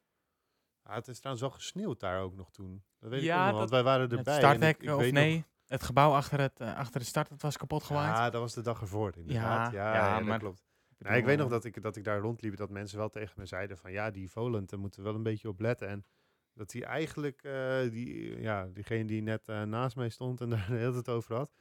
Ah, 0.84 0.96
het 0.96 1.08
is 1.08 1.18
trouwens 1.18 1.46
wel 1.48 1.56
gesneeuwd 1.56 2.00
daar 2.00 2.22
ook 2.22 2.36
nog 2.36 2.52
toen. 2.52 2.84
Dat 3.02 3.10
weet 3.10 3.20
ik 3.20 3.26
Ja, 3.26 3.38
nog, 3.38 3.46
want 3.58 3.60
dat- 3.60 3.70
wij 3.70 3.84
waren 3.84 4.10
erbij. 4.18 4.38
starthek, 4.38 4.76
ik, 4.78 4.84
ik 4.84 4.90
of 4.96 5.00
weet 5.02 5.14
nee, 5.14 5.36
nog- 5.36 5.44
het 5.68 5.84
gebouw 5.84 6.12
achter, 6.12 6.40
het, 6.40 6.60
eh, 6.60 6.76
achter 6.78 7.00
de 7.00 7.06
start 7.06 7.30
het 7.30 7.42
was 7.42 7.58
kapot 7.58 7.84
gewaaid. 7.84 8.18
ja, 8.18 8.30
dat 8.30 8.42
was 8.42 8.54
de 8.54 8.62
dag 8.62 8.82
ervoor 8.82 9.14
inderdaad. 9.18 9.72
Ja, 9.72 9.80
Ja, 9.88 9.94
ja, 9.96 10.08
ja, 10.08 10.18
dat 10.18 10.28
maar- 10.28 10.40
klopt. 10.40 10.64
Ik 10.98 11.08
Nee, 11.08 11.18
ik 11.20 11.26
weet 11.26 11.38
nog 11.38 11.46
bedoel, 11.48 11.62
dat 11.62 11.76
ik, 11.76 11.82
dat 11.84 11.96
ik 11.96 12.04
daar 12.04 12.20
rondliep, 12.20 12.56
dat 12.58 12.70
mensen 12.70 12.98
wel 12.98 13.10
tegen 13.10 13.34
me 13.38 13.46
zeiden 13.46 13.78
van... 13.78 13.92
Ja, 13.92 14.12
die 14.12 14.30
Voland, 14.32 14.70
daar 14.70 14.80
moeten 14.80 15.00
we 15.00 15.06
wel 15.06 15.16
een 15.16 15.24
beetje 15.24 15.48
op 15.48 15.60
letten. 15.60 15.88
En 15.88 16.06
dat 16.54 16.72
hij 16.72 16.84
eigenlijk, 16.84 17.44
eh, 17.44 17.80
die, 17.92 18.40
ja, 18.42 18.68
diegene 18.74 19.06
die 19.06 19.22
net 19.22 19.48
eh, 19.48 19.62
naast 19.64 19.96
mij 19.96 20.10
stond 20.10 20.42
en 20.42 20.50
daar 20.50 20.66
de 20.70 20.76
hele 20.76 20.92
tijd 20.92 21.10
over 21.10 21.36
had... 21.36 21.52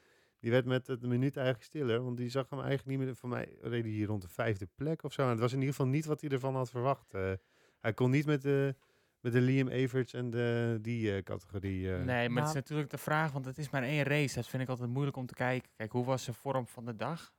Die 0.41 0.51
werd 0.51 0.65
met 0.65 0.87
het 0.87 1.03
minuut 1.03 1.37
eigenlijk 1.37 1.67
stiller, 1.67 2.03
want 2.05 2.17
die 2.17 2.29
zag 2.29 2.51
hem 2.51 2.59
eigenlijk 2.61 2.89
niet 2.89 3.07
meer... 3.07 3.17
Voor 3.17 3.29
mij 3.29 3.57
hij 3.61 3.81
hier 3.81 4.07
rond 4.07 4.23
de 4.23 4.29
vijfde 4.29 4.69
plek 4.75 5.03
of 5.03 5.13
zo. 5.13 5.23
En 5.23 5.29
het 5.29 5.41
was 5.41 5.53
in 5.53 5.59
ieder 5.59 5.75
geval 5.75 5.91
niet 5.91 6.05
wat 6.05 6.21
hij 6.21 6.31
ervan 6.31 6.55
had 6.55 6.71
verwacht. 6.71 7.15
Eh, 7.15 7.33
hij 7.81 7.93
kon 7.95 8.11
niet 8.11 8.27
met 8.27 8.43
de, 8.43 8.75
met 9.21 9.33
de 9.33 9.41
Liam 9.41 9.69
Everts 9.69 10.13
en 10.13 10.31
de, 10.31 10.79
die 10.81 11.15
eh, 11.17 11.23
categorie... 11.23 11.93
eh, 11.95 12.03
Nee, 12.03 12.29
maar 12.29 12.43
het 12.43 12.49
is 12.49 12.55
Nou- 12.55 12.55
natuurlijk 12.55 12.91
de 12.91 12.99
vraag, 12.99 13.33
want 13.33 13.45
het 13.45 13.59
is 13.59 13.71
maar 13.71 13.83
één 13.83 14.03
race. 14.05 14.35
Dat 14.35 14.49
vind 14.49 14.63
ik 14.63 14.69
altijd 14.69 14.91
moeilijk 14.91 15.17
om 15.17 15.27
te 15.27 15.35
kijken. 15.35 15.71
Kijk, 15.77 15.93
hoe 15.93 16.05
was 16.05 16.25
de 16.25 16.33
vorm 16.33 16.67
van 16.67 16.85
de 16.85 16.97
dag? 16.97 17.33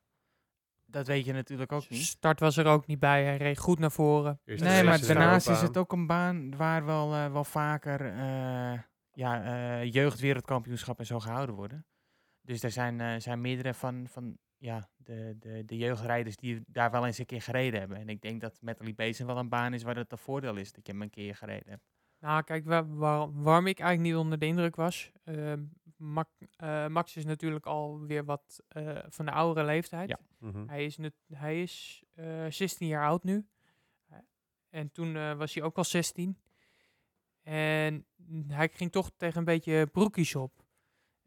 Dat 0.86 1.08
weet 1.08 1.26
je 1.26 1.34
natuurlijk 1.34 1.72
ook 1.72 1.89
niet. 1.89 2.02
Start 2.06 2.39
was 2.39 2.58
er 2.58 2.65
ook 2.65 2.88
niet 2.88 3.00
bij. 3.00 3.24
Hij 3.24 3.38
reed 3.38 3.58
goed 3.58 3.80
naar 3.80 3.91
voren. 3.91 4.39
Eerste 4.46 4.65
Nee, 4.65 4.84
maar 4.84 5.02
daarnaast 5.06 5.50
is 5.50 5.62
het 5.62 5.78
ook 5.78 5.91
een 5.91 6.08
baan 6.08 6.56
waar 6.56 6.86
wel, 6.86 7.13
eh, 7.13 7.32
wel 7.32 7.44
vaker 7.44 8.06
eh 8.06 8.80
ja, 9.12 9.44
eh 9.82 9.91
jeugdwereldkampioenschappen 9.91 11.06
en 11.06 11.12
zo 11.12 11.20
gehouden 11.20 11.56
worden. 11.56 11.86
Dus 12.41 12.63
er 12.63 12.72
zijn, 12.72 13.02
eh, 13.02 13.15
zijn 13.20 13.41
meerdere 13.41 13.74
van, 13.74 14.08
van 14.10 14.38
ja, 14.62 14.89
de, 14.97 15.36
de, 15.39 15.65
de 15.65 15.78
jeugdrijders 15.78 16.36
die 16.36 16.62
daar 16.67 16.91
wel 16.91 17.06
eens 17.06 17.17
een 17.17 17.26
keer 17.26 17.41
gereden 17.41 17.80
hebben. 17.80 17.97
En 17.97 18.10
ik 18.10 18.21
denk 18.21 18.41
dat 18.41 18.62
Metally 18.62 18.93
Basin 18.93 19.26
wel 19.26 19.38
een 19.38 19.50
baan 19.50 19.74
is 19.74 19.84
waar 19.84 19.95
het 19.95 20.12
een 20.12 20.17
voordeel 20.17 20.56
is 20.56 20.71
dat 20.71 20.86
je 20.86 20.91
hem 20.91 21.02
een 21.02 21.10
keer 21.10 21.36
gereden 21.36 21.69
hebt. 21.69 21.84
Nou, 22.19 22.43
kijk, 22.43 22.65
waar, 22.65 22.95
waar- 22.97 23.41
waarom 23.41 23.67
ik 23.67 23.80
eigenlijk 23.80 24.10
niet 24.13 24.24
onder 24.24 24.39
de 24.39 24.45
indruk 24.45 24.76
was. 24.76 25.12
ehm, 25.24 25.63
Mac- 25.97 26.30
eh, 26.56 26.88
Max 26.88 27.15
is 27.15 27.26
natuurlijk 27.26 27.65
alweer 27.65 28.26
wat 28.26 28.62
eh, 28.67 28.97
van 29.10 29.26
de 29.26 29.32
oudere 29.32 29.65
leeftijd. 29.65 30.10
Ja. 30.10 30.19
Mhm. 30.38 30.67
Hij 30.67 30.86
is, 30.86 30.97
nu, 30.97 31.12
hij 31.34 31.62
is 31.62 32.04
eh 32.13 32.45
16 32.50 32.88
jaar 32.88 33.06
oud 33.06 33.24
nu. 33.24 33.47
En 34.69 34.91
toen 34.91 35.15
eh, 35.15 35.34
was 35.38 35.54
hij 35.54 35.63
ook 35.63 35.78
al 35.78 35.84
16. 35.84 36.38
En 37.41 38.06
hij 38.47 38.69
ging 38.74 38.91
toch 38.91 39.12
tegen 39.17 39.38
een 39.38 39.45
beetje 39.45 39.88
broekjes 39.88 40.36
op. 40.36 40.61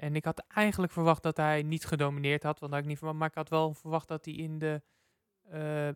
En 0.04 0.16
ik 0.16 0.24
had 0.24 0.44
eigenlijk 0.48 0.92
verwacht 0.92 1.22
dat 1.22 1.36
hij 1.36 1.62
niet 1.62 1.84
gedomineerd 1.84 2.42
had. 2.42 2.58
Want 2.58 2.72
had 2.72 2.80
ik 2.80 2.88
niet 2.88 2.98
verwacht. 2.98 3.18
Maar 3.18 3.28
ik 3.28 3.34
had 3.34 3.48
wel 3.48 3.74
verwacht 3.74 4.08
dat 4.08 4.24
hij 4.24 4.34
in 4.34 4.58
de, 4.58 4.82
eh, 5.42 5.88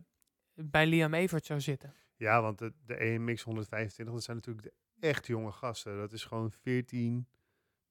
bij 0.53 0.87
Liam 0.87 1.13
Evert 1.13 1.45
zou 1.45 1.61
zitten. 1.61 1.93
Ja, 2.15 2.41
want 2.41 2.57
de, 2.57 2.73
de 2.85 2.95
EMX 2.95 3.41
125, 3.41 4.13
dat 4.13 4.23
zijn 4.23 4.37
natuurlijk 4.37 4.67
de 4.67 5.07
echt 5.07 5.27
jonge 5.27 5.51
gasten. 5.51 5.97
Dat 5.97 6.11
is 6.11 6.25
gewoon 6.25 6.51
14, 6.51 7.27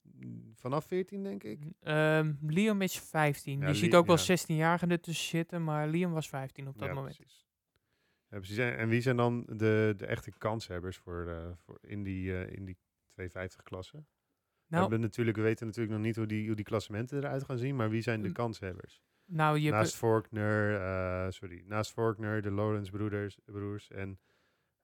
mm, 0.01 0.51
vanaf 0.55 0.85
14 0.85 1.23
denk 1.23 1.43
ik. 1.43 1.63
Ehm, 1.79 2.33
Liam 2.41 2.81
is 2.81 2.99
15. 2.99 3.59
Ja, 3.59 3.67
je 3.67 3.73
ziet 3.73 3.95
ook 3.95 4.05
wel 4.05 4.17
ja. 4.17 4.37
16-jarigen 4.37 4.91
ertussen 4.91 5.27
zitten. 5.27 5.63
Maar 5.63 5.87
Liam 5.87 6.11
was 6.11 6.29
15 6.29 6.67
op 6.67 6.77
dat 6.77 6.87
ja, 6.87 6.93
moment. 6.93 7.15
Precies. 7.15 7.47
Ja, 8.29 8.37
precies. 8.37 8.57
En, 8.57 8.89
wie 8.89 9.01
zijn 9.01 9.17
dan 9.17 9.43
de, 9.47 9.93
de 9.97 10.05
echte 10.05 10.31
kanshebbers 10.37 10.97
voor, 10.97 11.27
eh, 11.27 11.51
voor 11.55 11.77
in 11.81 12.03
die, 12.03 12.33
eh, 12.33 12.55
in 12.57 12.65
die 12.65 12.77
250-klasse? 13.11 13.97
we, 13.97 14.03
Nou, 14.69 14.81
hebben 14.81 15.01
natuurlijk, 15.01 15.37
we 15.37 15.43
weten 15.43 15.65
natuurlijk 15.65 15.95
nog 15.95 16.05
niet 16.05 16.15
hoe 16.15 16.25
die, 16.25 16.47
hoe 16.47 16.55
die 16.55 16.65
klassementen 16.65 17.17
eruit 17.17 17.43
gaan 17.43 17.57
zien, 17.57 17.75
maar 17.75 17.89
wie 17.89 18.01
zijn 18.01 18.21
de 18.21 18.31
kanshebbers? 18.31 19.01
nou 19.25 19.59
je 19.59 19.71
Naast 19.71 19.95
Faulkner, 19.95 20.75
eh, 20.75 21.25
sorry, 21.29 21.63
naast 21.65 21.91
Faulkner, 21.91 22.41
de 22.41 22.51
Lawrence 22.51 22.91
broeders, 22.91 23.37
broers 23.45 23.91
en 23.91 24.19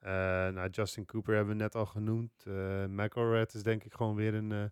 eh, 0.05 0.11
nou, 0.53 0.69
Justin 0.69 1.05
Cooper 1.05 1.35
hebben 1.35 1.57
we 1.57 1.61
net 1.61 1.75
al 1.75 1.85
genoemd. 1.85 2.31
Uh, 2.47 2.85
McElrath 2.85 3.53
is 3.53 3.63
denk 3.63 3.83
ik 3.83 3.93
gewoon 3.93 4.15
weer 4.15 4.33
een, 4.33 4.51
eh, 4.51 4.57
die 4.59 4.69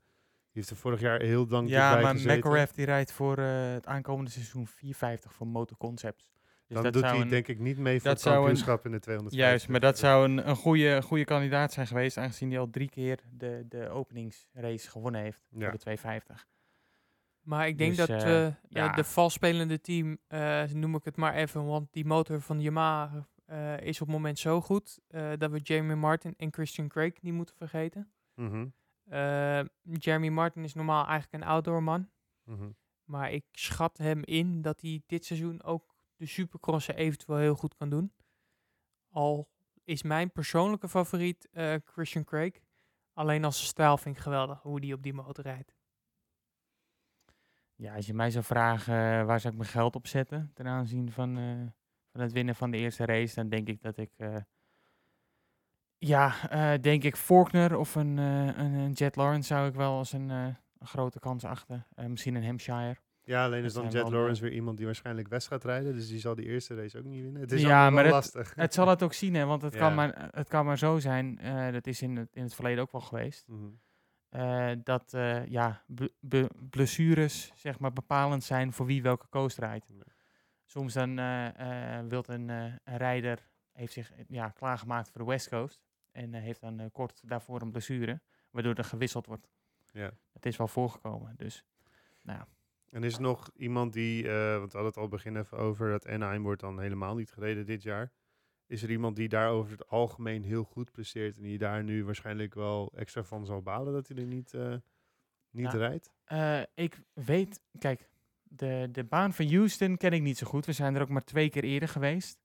heeft 0.51 0.69
er 0.69 0.75
vorig 0.75 0.99
jaar 0.99 1.21
heel 1.21 1.45
lang 1.49 1.69
Ja, 1.69 1.93
bij 1.93 2.01
maar. 2.01 2.15
McElrath 2.15 2.75
die 2.75 2.85
rijdt 2.85 3.11
voor 3.11 3.37
het 3.37 3.85
aankomende 3.85 4.31
seizoen 4.31 4.67
450 4.67 5.33
voor 5.33 5.47
Motor 5.47 5.77
Concepts. 5.77 6.31
Dus 6.73 6.83
Dan 6.83 6.83
dat 6.83 6.93
doet 6.93 7.01
zou 7.01 7.13
hij 7.15 7.23
een- 7.23 7.29
denk 7.29 7.47
ik 7.47 7.59
niet 7.59 7.77
mee 7.77 7.99
voor 8.01 8.09
het 8.09 8.25
een- 8.25 8.31
kampioenschap 8.33 8.85
in 8.85 8.91
de 8.91 8.99
250. 8.99 9.47
Juist, 9.49 9.67
maar 9.67 9.79
dat 9.79 9.97
zou 9.97 10.25
een, 10.25 10.49
een 10.49 10.55
goede, 10.55 11.01
goede 11.01 11.25
kandidaat 11.25 11.73
zijn 11.73 11.87
geweest, 11.87 12.17
aangezien 12.17 12.49
hij 12.49 12.59
al 12.59 12.69
drie 12.69 12.89
keer 12.89 13.19
de, 13.31 13.65
de 13.69 13.89
openingsrace 13.89 14.89
gewonnen 14.89 15.21
heeft 15.21 15.41
Ja. 15.49 15.59
voor 15.61 15.71
de 15.71 15.77
250. 15.77 16.47
Maar 17.41 17.67
ik 17.67 17.77
denk 17.77 17.95
Dus, 17.95 18.05
dat 18.07 18.09
eh, 18.09 18.21
eh, 18.41 18.45
eh, 18.47 18.53
ja. 18.69 18.91
de 18.91 19.03
valspelende 19.03 19.81
team, 19.81 20.17
eh, 20.27 20.63
noem 20.63 20.95
ik 20.95 21.03
het 21.05 21.15
maar 21.17 21.33
even, 21.33 21.65
want 21.65 21.93
die 21.93 22.05
motor 22.05 22.41
van 22.41 22.61
Yamaha 22.61 23.27
eh, 23.45 23.79
is 23.79 24.01
op 24.01 24.07
het 24.07 24.15
moment 24.15 24.39
zo 24.39 24.61
goed 24.61 24.99
eh, 25.07 25.31
dat 25.37 25.51
we 25.51 25.59
Jeremy 25.59 25.93
Martin 25.93 26.33
en 26.37 26.53
Christian 26.53 26.87
Craig 26.87 27.21
niet 27.21 27.33
moeten 27.33 27.55
vergeten. 27.55 28.11
Eh, 29.09 29.59
Jeremy 29.81 30.29
Martin 30.29 30.63
is 30.63 30.73
normaal 30.73 31.07
eigenlijk 31.07 31.43
een 31.43 31.49
outdoor 31.49 31.83
man, 31.83 32.09
mhm. 32.43 32.69
maar 33.03 33.31
ik 33.31 33.43
schat 33.51 33.97
hem 33.97 34.23
in 34.23 34.61
dat 34.61 34.81
hij 34.81 35.01
dit 35.05 35.25
seizoen 35.25 35.63
ook 35.63 35.92
de 36.23 36.29
supercrossen 36.29 36.95
eventueel 36.95 37.37
heel 37.37 37.55
goed 37.55 37.75
kan 37.75 37.89
doen. 37.89 38.13
Al 39.09 39.49
is 39.83 40.03
mijn 40.03 40.31
persoonlijke 40.31 40.89
favoriet 40.89 41.49
eh, 41.51 41.75
Christian 41.85 42.23
Craig. 42.23 42.53
Alleen 43.13 43.43
als 43.43 43.65
stijl 43.65 43.97
vind 43.97 44.15
ik 44.15 44.21
geweldig, 44.21 44.61
hoe 44.61 44.79
die 44.79 44.93
op 44.93 45.03
die 45.03 45.13
motor 45.13 45.43
rijdt. 45.43 45.75
Ja, 47.75 47.95
als 47.95 48.05
je 48.05 48.13
mij 48.13 48.31
zou 48.31 48.43
vragen 48.43 48.93
eh, 48.93 49.25
waar 49.25 49.39
zou 49.39 49.53
ik 49.53 49.59
mijn 49.59 49.71
geld 49.71 49.95
op 49.95 50.07
zetten 50.07 50.51
ten 50.53 50.67
aanzien 50.67 51.11
van, 51.11 51.37
eh, 51.37 51.71
van 52.11 52.21
het 52.21 52.31
winnen 52.31 52.55
van 52.55 52.71
de 52.71 52.77
eerste 52.77 53.05
race, 53.05 53.35
dan 53.35 53.49
denk 53.49 53.67
ik 53.67 53.81
dat 53.81 53.97
ik, 53.97 54.11
ja, 55.97 56.47
denk 56.77 57.03
ik 57.03 57.15
Faulkner 57.15 57.77
of 57.77 57.95
een, 57.95 58.17
een, 58.17 58.73
een 58.73 58.91
Jet 58.91 59.15
Lawrence 59.15 59.47
zou 59.47 59.67
ik 59.67 59.75
wel 59.75 59.97
als 59.97 60.13
een, 60.13 60.29
een 60.29 60.57
grote 60.79 61.19
kans 61.19 61.43
achten. 61.43 61.87
Misschien 61.95 62.35
een 62.35 62.45
Hampshire. 62.45 62.97
Ja, 63.25 63.45
alleen 63.45 63.63
is 63.63 63.73
dan 63.73 63.89
Jet 63.89 64.09
Lawrence 64.09 64.41
weer 64.41 64.51
iemand 64.51 64.77
die 64.77 64.85
waarschijnlijk 64.85 65.27
West 65.27 65.47
gaat 65.47 65.63
rijden. 65.63 65.93
Dus 65.95 66.07
die 66.07 66.19
zal 66.19 66.35
die 66.35 66.45
eerste 66.45 66.75
race 66.75 66.97
ook 66.97 67.03
niet 67.05 67.21
winnen. 67.21 67.41
Het 67.41 67.51
is 67.51 67.61
Ja, 67.61 67.83
maar 67.89 67.93
wel 67.93 68.03
het- 68.03 68.11
lastig. 68.13 68.55
Het 68.55 68.73
zal 68.73 68.87
het 68.87 69.03
ook 69.03 69.13
zien, 69.13 69.33
hè, 69.33 69.45
want 69.45 69.61
het, 69.61 69.73
Ja. 69.77 69.79
kan, 69.79 69.95
maar, 69.95 70.29
het 70.31 70.47
kan 70.47 70.65
maar 70.65 70.77
zo 70.77 70.99
zijn, 70.99 71.39
eh, 71.39 71.71
dat 71.71 71.87
is 71.87 72.01
in 72.01 72.15
het, 72.15 72.35
in 72.35 72.43
het 72.43 72.55
verleden 72.55 72.83
ook 72.83 72.91
wel 72.91 73.01
geweest, 73.01 73.47
Mhm. 73.47 73.65
eh, 74.29 74.71
dat 74.83 75.13
eh, 75.13 75.45
ja, 75.47 75.83
blessures 76.69 77.51
zeg 77.55 77.79
maar, 77.79 77.93
bepalend 77.93 78.43
zijn 78.43 78.73
voor 78.73 78.85
wie 78.85 79.01
welke 79.01 79.29
coast 79.29 79.57
rijdt. 79.57 79.85
Soms 80.65 80.93
dan 80.93 81.19
eh, 81.19 81.97
eh, 81.99 82.05
wilt 82.07 82.27
een, 82.27 82.49
eh, 82.49 82.63
een 82.83 82.97
rijder, 82.97 83.47
heeft 83.71 83.93
zich 83.93 84.11
eh, 84.13 84.23
ja, 84.27 84.49
klaargemaakt 84.49 85.09
voor 85.09 85.21
de 85.21 85.27
West 85.27 85.49
Coast 85.49 85.81
en 86.11 86.33
eh, 86.33 86.41
heeft 86.41 86.61
dan 86.61 86.79
eh, 86.79 86.85
kort 86.91 87.21
daarvoor 87.25 87.61
een 87.61 87.71
blessure, 87.71 88.21
waardoor 88.51 88.73
er 88.73 88.83
gewisseld 88.83 89.25
wordt. 89.25 89.47
Ja. 89.91 90.11
Het 90.33 90.45
is 90.45 90.57
wel 90.57 90.67
voorgekomen, 90.67 91.33
dus 91.37 91.65
En 92.93 93.03
is 93.03 93.15
er 93.15 93.21
nog 93.21 93.49
iemand 93.55 93.93
die, 93.93 94.27
eh, 94.27 94.57
want 94.57 94.71
we 94.71 94.77
hadden 94.77 94.85
het 94.85 94.97
al 94.97 95.07
begin 95.07 95.37
even 95.37 95.57
over, 95.57 95.89
dat 95.89 96.07
Anaheim 96.07 96.43
wordt 96.43 96.61
dan 96.61 96.79
helemaal 96.79 97.15
niet 97.15 97.31
gereden 97.31 97.65
dit 97.65 97.83
jaar. 97.83 98.11
Is 98.67 98.83
er 98.83 98.91
iemand 98.91 99.15
die 99.15 99.29
daar 99.29 99.49
over 99.49 99.71
het 99.71 99.87
algemeen 99.87 100.43
heel 100.43 100.63
goed 100.63 100.91
presteert 100.91 101.37
en 101.37 101.43
die 101.43 101.57
daar 101.57 101.83
nu 101.83 102.05
waarschijnlijk 102.05 102.53
wel 102.53 102.91
extra 102.95 103.23
van 103.23 103.45
zal 103.45 103.61
balen 103.61 103.93
dat 103.93 104.07
hij 104.07 104.17
er 104.17 104.25
niet, 104.25 104.53
eh, 104.53 104.75
niet 105.49 105.65
Nou, 105.65 105.77
rijdt? 105.77 106.11
Eh, 106.23 106.61
ik 106.73 107.01
weet, 107.13 107.61
kijk, 107.79 108.09
de, 108.43 108.89
de 108.91 109.03
baan 109.03 109.33
van 109.33 109.47
Houston 109.47 109.97
ken 109.97 110.11
ik 110.11 110.21
niet 110.21 110.37
zo 110.37 110.47
goed. 110.47 110.65
We 110.65 110.73
zijn 110.73 110.95
er 110.95 111.01
ook 111.01 111.09
maar 111.09 111.23
twee 111.23 111.49
keer 111.49 111.63
eerder 111.63 111.89
geweest. 111.89 112.41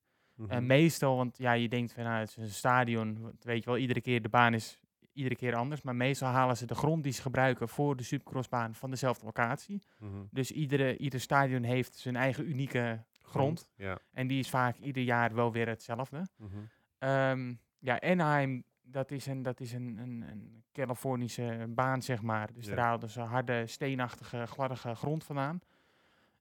En 0.49 0.67
meestal, 0.67 1.17
want 1.17 1.39
ja, 1.39 1.53
je 1.53 1.69
denkt 1.69 1.93
van 1.93 2.05
nou, 2.05 2.21
het 2.21 2.29
is 2.29 2.37
een 2.37 2.49
stadion, 2.49 3.37
weet 3.41 3.65
je 3.65 3.71
wel, 3.71 3.79
iedere 3.79 4.01
keer 4.01 4.23
de 4.23 4.29
baan 4.29 4.55
is 4.55 4.79
iedere 5.19 5.37
keer 5.37 5.55
anders. 5.55 5.83
Maar 5.83 5.97
meestal 5.97 6.29
halen 6.29 6.57
ze 6.57 6.67
de 6.67 6.75
grond 6.75 7.03
die 7.03 7.13
ze 7.13 7.23
gebruiken 7.23 7.69
voor 7.69 7.97
de 7.97 8.03
supercrossbaan 8.03 8.75
van 8.75 8.91
dezelfde 8.91 9.25
locatie. 9.25 9.83
Mhm. 9.99 10.13
Dus 10.31 10.51
iedere, 10.51 10.97
ieder 10.97 11.21
stadion 11.21 11.63
heeft 11.63 11.95
zijn 11.97 12.17
eigen 12.17 12.49
unieke 12.49 13.05
grond. 13.23 13.71
Ja. 13.77 13.99
En 14.13 14.27
die 14.27 14.39
is 14.39 14.51
vaak 14.51 14.77
ieder 14.77 15.03
jaar 15.03 15.35
wel 15.35 15.53
weer 15.53 15.69
hetzelfde. 15.69 16.23
Mhm. 16.37 16.57
Ehm, 16.99 17.55
ja, 17.79 18.01
Anaheim, 18.01 18.65
dat 18.83 19.11
is 19.11 19.27
een, 19.27 19.43
dat 19.43 19.61
is 19.61 19.73
een, 19.73 19.99
een, 19.99 20.23
een 20.31 20.63
Californische 20.73 21.67
baan, 21.69 22.03
zeg 22.03 22.23
maar. 22.23 22.53
Dus 22.53 22.67
Ja. 22.67 22.75
daar 22.75 22.85
haalden 22.85 23.11
ze 23.11 23.21
harde, 23.21 23.67
steenachtige, 23.67 24.47
gladdige 24.47 24.95
grond 24.95 25.25
vandaan. 25.25 25.61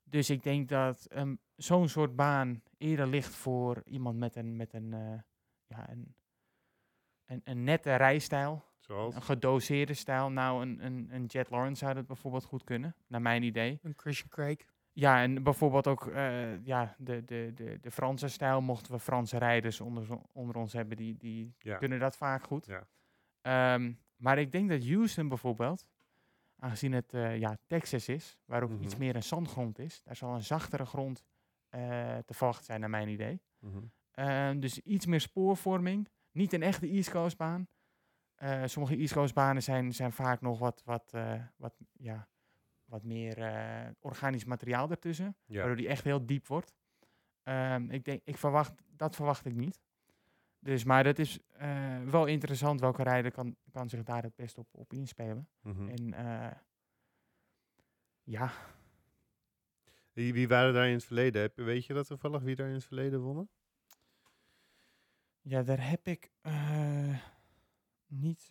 Dus 0.03 0.29
ik 0.29 0.43
denk 0.43 0.69
dat 0.69 1.05
ehm, 1.05 1.35
zo'n 1.55 1.87
soort 1.89 2.15
baan 2.15 2.61
eerder 2.77 3.07
ligt 3.07 3.35
voor 3.35 3.81
iemand 3.85 4.17
met 4.17 4.35
een, 4.35 4.55
met 4.55 4.73
een, 4.73 4.93
eh, 4.93 5.19
ja, 5.67 5.89
een, 5.89 6.13
een, 7.27 7.41
een 7.43 7.63
nette 7.63 7.95
rijstijl. 7.95 8.65
Zoals? 8.79 9.15
Een 9.15 9.21
gedoseerde 9.21 9.93
stijl. 9.93 10.29
Nou, 10.31 10.61
een, 10.61 10.85
een, 10.85 11.07
een 11.11 11.25
Jet 11.25 11.49
Lawrence 11.49 11.83
zou 11.83 11.93
dat 11.93 12.07
bijvoorbeeld 12.07 12.43
goed 12.43 12.63
kunnen, 12.63 12.95
naar 13.07 13.21
mijn 13.21 13.43
idee. 13.43 13.79
Een 13.83 13.93
Christian 13.95 14.29
Craig. 14.29 14.57
Ja, 14.93 15.21
en 15.21 15.43
bijvoorbeeld 15.43 15.87
ook 15.87 16.07
eh, 16.07 16.65
ja, 16.65 16.95
de, 16.97 17.25
de, 17.25 17.51
de, 17.55 17.77
de 17.81 17.91
Franse 17.91 18.27
stijl, 18.27 18.61
mochten 18.61 18.91
we 18.91 18.99
Franse 18.99 19.37
rijders 19.37 19.81
onder, 19.81 20.07
onder 20.31 20.55
ons 20.55 20.73
hebben, 20.73 20.97
die, 20.97 21.17
die 21.17 21.53
Ja. 21.59 21.77
kunnen 21.77 21.99
dat 21.99 22.17
vaak 22.17 22.43
goed. 22.43 22.65
Ja. 22.65 22.87
Ehm, 23.41 23.91
maar 24.15 24.37
ik 24.37 24.51
denk 24.51 24.69
dat 24.69 24.85
Houston 24.87 25.27
bijvoorbeeld, 25.27 25.85
aangezien 26.59 26.91
het 26.93 27.13
eh, 27.13 27.37
ja, 27.39 27.57
Texas 27.67 28.07
is, 28.09 28.37
waar 28.45 28.63
ook 28.63 28.79
iets 28.81 28.93
Mhm. 28.93 29.03
meer 29.03 29.15
een 29.15 29.23
zandgrond 29.23 29.79
is, 29.79 30.01
daar 30.03 30.15
zal 30.15 30.33
een 30.33 30.43
zachtere 30.43 30.85
grond 30.85 31.23
eh, 31.69 32.17
te 32.25 32.33
verwachten 32.33 32.65
zijn, 32.65 32.79
naar 32.79 32.89
mijn 32.89 33.07
idee. 33.07 33.41
Mhm. 33.59 33.77
Ehm, 34.11 34.59
dus 34.59 34.79
iets 34.79 35.05
meer 35.05 35.21
spoorvorming, 35.21 36.09
niet 36.37 36.53
een 36.53 36.63
echte 36.63 36.87
East 36.87 37.09
Coast 37.11 37.37
baan. 37.37 37.67
Eh, 38.35 38.63
sommige 38.65 38.95
East 38.95 39.13
Coast 39.13 39.33
banen 39.33 39.63
zijn, 39.63 39.93
zijn 39.93 40.11
vaak 40.11 40.41
nog 40.41 40.59
wat, 40.59 40.81
wat, 40.85 41.13
eh, 41.13 41.43
wat, 41.55 41.75
ja, 41.91 42.27
wat 42.85 43.03
meer 43.03 43.37
eh, 43.37 43.89
organisch 43.99 44.45
materiaal 44.45 44.89
ertussen 44.89 45.35
Ja. 45.45 45.57
waardoor 45.57 45.75
die 45.75 45.87
echt 45.87 46.03
heel 46.03 46.25
diep 46.25 46.47
wordt. 46.47 46.73
Ehm, 47.43 47.89
ik 47.89 48.03
denk, 48.05 48.21
ik 48.23 48.37
verwacht, 48.37 48.73
dat 48.87 49.15
verwacht 49.15 49.45
ik 49.45 49.55
niet. 49.55 49.81
Dus, 50.59 50.83
maar 50.83 51.03
dat 51.03 51.19
is 51.19 51.39
wel 52.05 52.25
interessant. 52.25 52.79
Welke 52.79 53.03
rijder 53.03 53.31
kan, 53.31 53.55
kan 53.71 53.89
zich 53.89 54.03
daar 54.03 54.23
het 54.23 54.35
best 54.35 54.57
op, 54.57 54.67
op 54.71 54.93
inspelen? 54.93 55.49
Mhm. 55.61 55.87
En 55.89 56.13
ja, 58.23 58.51
Wie, 60.13 60.33
wie 60.33 60.47
waren 60.47 60.73
daar 60.73 60.87
in 60.87 60.93
het 60.93 61.05
verleden? 61.05 61.51
Weet 61.55 61.85
je 61.85 61.93
dat 61.93 62.07
toevallig 62.07 62.41
wie 62.41 62.55
daar 62.55 62.67
in 62.67 62.73
het 62.73 62.85
verleden 62.85 63.19
wonnen? 63.19 63.49
Ja, 65.47 65.63
daar 65.63 65.89
heb 65.89 66.07
ik 66.07 66.31
eh, 66.41 67.17
niet. 68.07 68.49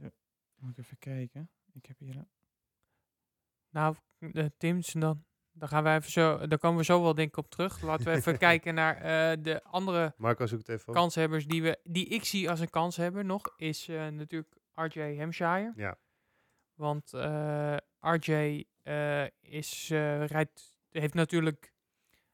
Moet 0.56 0.70
ik 0.70 0.78
even 0.78 0.98
kijken. 0.98 1.50
Ik 1.72 1.86
heb 1.86 1.98
hier. 1.98 2.16
een- 2.16 2.28
Nou, 3.70 3.96
uh, 4.18 4.44
Tims, 4.58 4.92
dan, 4.92 5.24
dan 5.52 5.68
gaan 5.68 5.84
we 5.84 5.90
even 5.94 6.10
zo, 6.10 6.46
daar 6.46 6.58
komen 6.58 6.78
we 6.78 6.84
zo 6.84 7.02
wel 7.02 7.14
denk 7.14 7.28
ik 7.28 7.36
op 7.36 7.50
terug. 7.50 7.80
Laten 7.80 8.04
we 8.04 8.10
even 8.12 8.38
kijken 8.48 8.74
naar 8.74 8.96
eh, 8.96 9.42
de 9.42 9.62
andere 9.62 10.14
Marco 10.16 10.46
zoekt 10.46 10.68
even 10.68 10.88
op. 10.88 10.94
kanshebbers 10.94 11.46
die, 11.46 11.62
we, 11.62 11.78
die 11.84 12.06
ik 12.06 12.24
zie 12.24 12.50
als 12.50 12.60
een 12.60 12.70
kanshebber 12.70 13.24
nog, 13.24 13.42
is 13.56 13.88
eh, 13.88 14.08
natuurlijk 14.08 14.56
RJ 14.74 15.18
Hampshire. 15.18 15.72
Ja. 15.76 15.98
Want 16.74 17.12
eh, 17.14 17.76
RJ 18.00 18.64
eh, 18.82 19.24
is, 19.40 19.90
eh, 19.90 20.24
rijdt, 20.26 20.76
heeft 20.90 21.14
natuurlijk 21.14 21.74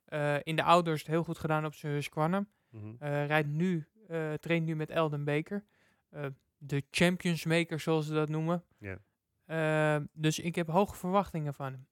eh, 0.05 0.37
in 0.43 0.57
de 0.57 0.63
ouders 0.63 1.01
het 1.01 1.11
heel 1.11 1.25
goed 1.25 1.39
gedaan 1.39 1.65
op 1.65 1.75
zijn 1.75 1.93
Husqvarna. 1.93 2.47
Mhm. 2.69 2.95
Eh, 2.99 3.27
rijdt 3.27 3.49
nu, 3.49 3.87
eh 4.13 4.33
traint 4.35 4.67
nu 4.67 4.77
met 4.77 4.91
Elden 4.91 5.25
Baker. 5.25 5.65
Eh, 6.09 6.27
de 6.59 6.85
Champions 6.91 7.45
Maker, 7.45 7.81
zoals 7.81 8.07
ze 8.07 8.13
dat 8.13 8.29
noemen. 8.29 8.65
Ja. 8.79 8.99
Eh, 9.45 10.03
dus 10.13 10.39
ik 10.39 10.55
heb 10.55 10.69
hoge 10.69 10.97
verwachtingen 10.97 11.55
van 11.55 11.73
hem. 11.73 11.87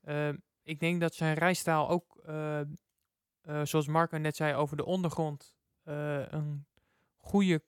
Eh, 0.00 0.38
ik 0.62 0.80
denk 0.80 1.00
dat 1.00 1.14
zijn 1.14 1.34
rijstijl 1.34 1.88
ook, 1.88 2.22
zoals 3.62 3.86
Marco 3.86 4.16
net 4.16 4.36
zei 4.36 4.54
over 4.54 4.76
de 4.76 4.84
ondergrond, 4.84 5.56
een 5.84 6.66
goede 7.16 7.62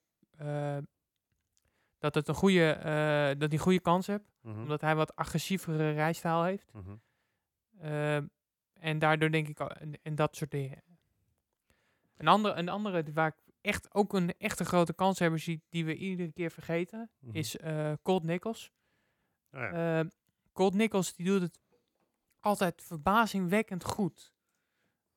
dat 1.98 2.14
het 2.14 2.28
een 2.28 2.34
goede, 2.34 2.74
dat 3.38 3.48
hij 3.50 3.58
een 3.58 3.58
goede 3.58 3.80
kans 3.80 4.06
hebt. 4.06 4.32
Mhm, 4.40 4.60
Omdat 4.60 4.80
hij 4.80 4.96
wat 4.96 5.16
agressievere 5.16 5.90
rijstijl 5.90 6.42
heeft. 6.42 6.72
mhm. 6.72 8.26
En 8.72 8.98
daardoor 8.98 9.30
denk 9.30 9.48
ik, 9.48 9.60
en, 9.60 10.02
en 10.02 10.14
dat 10.14 10.36
soort 10.36 10.50
dingen. 10.50 10.82
Een 12.16 12.28
andere, 12.28 12.54
een 12.54 12.68
andere 12.68 13.02
die 13.02 13.14
waar 13.14 13.28
ik 13.28 13.34
echt 13.62 13.94
ook 13.94 14.12
een 14.12 14.34
echte 14.38 14.64
grote 14.64 14.94
kans 14.94 15.18
hebben 15.18 15.40
zie, 15.40 15.62
die 15.68 15.84
we 15.84 15.94
iedere 15.96 16.32
keer 16.32 16.50
vergeten, 16.50 17.10
Mhm. 17.18 17.36
is 17.36 17.56
eh 17.56 17.92
Colt 18.02 18.22
Nichols. 18.22 18.72
Ah 19.50 19.60
ja. 19.60 19.98
Eh, 20.00 20.06
Colt 20.52 20.74
Nichols 20.74 21.14
die 21.14 21.26
doet 21.26 21.40
het 21.40 21.60
altijd 22.40 22.82
verbazingwekkend 22.82 23.84
goed. 23.84 24.32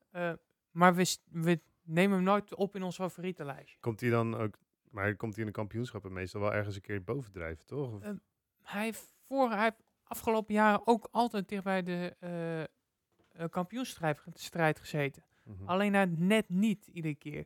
Eh, 0.09 0.33
maar 0.71 0.95
we, 0.95 1.17
we 1.29 1.61
nemen 1.83 2.15
hem 2.15 2.25
nooit 2.25 2.55
op 2.55 2.75
in 2.75 2.83
ons 2.83 2.95
favoriete 2.95 3.45
lijstje. 3.45 3.77
Komt 3.79 4.01
hij 4.01 4.09
dan 4.09 4.35
ook... 4.35 4.57
Maar 4.89 5.15
komt 5.15 5.31
hij 5.35 5.41
in 5.43 5.49
de 5.49 5.55
kampioenschappen 5.57 6.13
meestal 6.13 6.41
wel 6.41 6.53
ergens 6.53 6.75
een 6.75 6.81
keer 6.81 7.03
bovendrijven, 7.03 7.65
toch? 7.65 7.93
Of- 7.93 8.01
Eh, 8.03 8.11
Hij 8.61 8.83
heeft, 8.83 9.13
voor, 9.25 9.49
hij 9.51 9.63
heeft 9.63 9.83
afgelopen 10.03 10.53
jaren 10.53 10.87
ook 10.87 11.07
altijd 11.11 11.49
dicht 11.49 11.63
bij 11.63 11.83
de 11.83 12.15
eh 12.19 12.63
kampioensstrijd 13.49 14.19
ge- 14.19 14.31
strijd 14.33 14.79
gezeten. 14.79 15.23
Mhm. 15.43 15.65
Alleen 15.67 15.93
hij 15.93 16.05
net 16.05 16.49
niet 16.49 16.87
iedere 16.87 17.15
keer. 17.15 17.45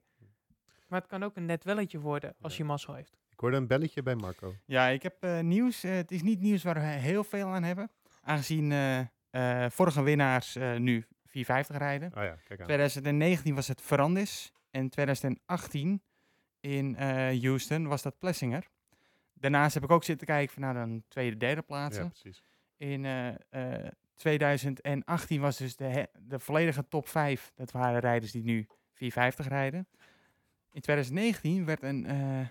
Maar 0.90 1.00
het 1.00 1.10
kan 1.10 1.24
ook 1.24 1.36
een 1.36 1.46
net 1.46 1.64
welletje 1.64 2.00
worden 2.00 2.36
als 2.42 2.52
Ja. 2.58 2.58
je 2.64 2.70
mazzel 2.70 2.94
heeft. 2.94 3.18
Ik 3.30 3.40
hoorde 3.40 3.58
een 3.58 3.68
belletje 3.68 4.04
bij 4.04 4.16
Marco. 4.16 4.56
Ja, 4.66 4.88
ik 4.88 5.04
heb 5.04 5.24
eh, 5.24 5.40
nieuws. 5.40 5.84
Eh, 5.84 5.92
het 5.92 6.12
is 6.12 6.22
niet 6.22 6.40
nieuws 6.42 6.64
waar 6.64 6.74
we 6.74 6.80
heel 6.80 7.24
veel 7.24 7.48
aan 7.48 7.64
hebben. 7.64 7.92
Aangezien 8.22 8.72
eh, 8.72 9.00
eh, 9.30 9.70
vorige 9.72 10.02
winnaars 10.02 10.56
eh, 10.56 10.76
nu 10.76 11.06
450 11.26 11.78
rijden. 11.78 12.14
Ah 12.14 12.24
ja, 12.24 12.36
kijk 12.44 12.60
aan. 12.60 12.66
2019 12.66 13.56
was 13.56 13.68
het 13.68 13.82
Ferrandis. 13.82 14.54
En 14.72 14.90
2018 14.90 16.02
in 16.60 16.96
eh, 16.96 17.42
Houston 17.42 17.88
was 17.88 18.02
dat 18.02 18.20
Plessinger. 18.20 18.68
Daarnaast 19.34 19.74
heb 19.74 19.84
ik 19.84 19.92
ook 19.92 20.04
zitten 20.04 20.28
kijken 20.28 20.54
van 20.54 20.62
naar 20.62 20.76
een 20.76 21.04
tweede, 21.08 21.38
derde 21.38 21.62
plaatsen. 21.62 22.04
Ja, 22.04 22.10
precies. 22.10 22.44
In 22.78 23.06
eh, 23.06 23.28
eh, 23.84 23.92
2018 24.16 25.42
was 25.42 25.58
dus 25.58 25.76
de, 25.76 26.08
de 26.20 26.40
volledige 26.40 26.88
top 26.88 27.08
5. 27.08 27.52
Dat 27.56 27.72
waren 27.72 28.00
rijders 28.00 28.32
die 28.32 28.44
nu 28.44 28.68
450 28.94 29.48
rijden. 29.48 29.88
In 30.72 30.82
2019 30.82 31.66
werd 31.66 31.84
een, 31.84 32.06
eh, 32.06 32.48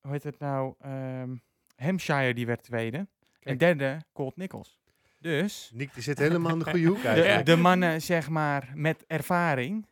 hoe 0.00 0.12
heet 0.12 0.22
het 0.22 0.38
nou, 0.38 0.74
Ehm 0.78 1.34
Hampshire 1.76 2.34
die 2.34 2.46
werd 2.46 2.62
tweede. 2.62 3.08
En 3.40 3.58
derde 3.58 4.00
Colt 4.12 4.36
Nichols. 4.36 4.82
Dus 5.18 5.70
Nick 5.74 5.94
die 5.94 6.02
zit 6.02 6.18
helemaal 6.18 6.52
in 6.52 6.58
de 6.58 6.64
goede 6.64 6.86
hoek 6.86 7.02
de, 7.02 7.08
eigenlijk. 7.08 7.46
de 7.46 7.56
mannen 7.56 8.02
zeg 8.02 8.28
maar 8.28 8.72
met 8.74 9.04
ervaring 9.06 9.86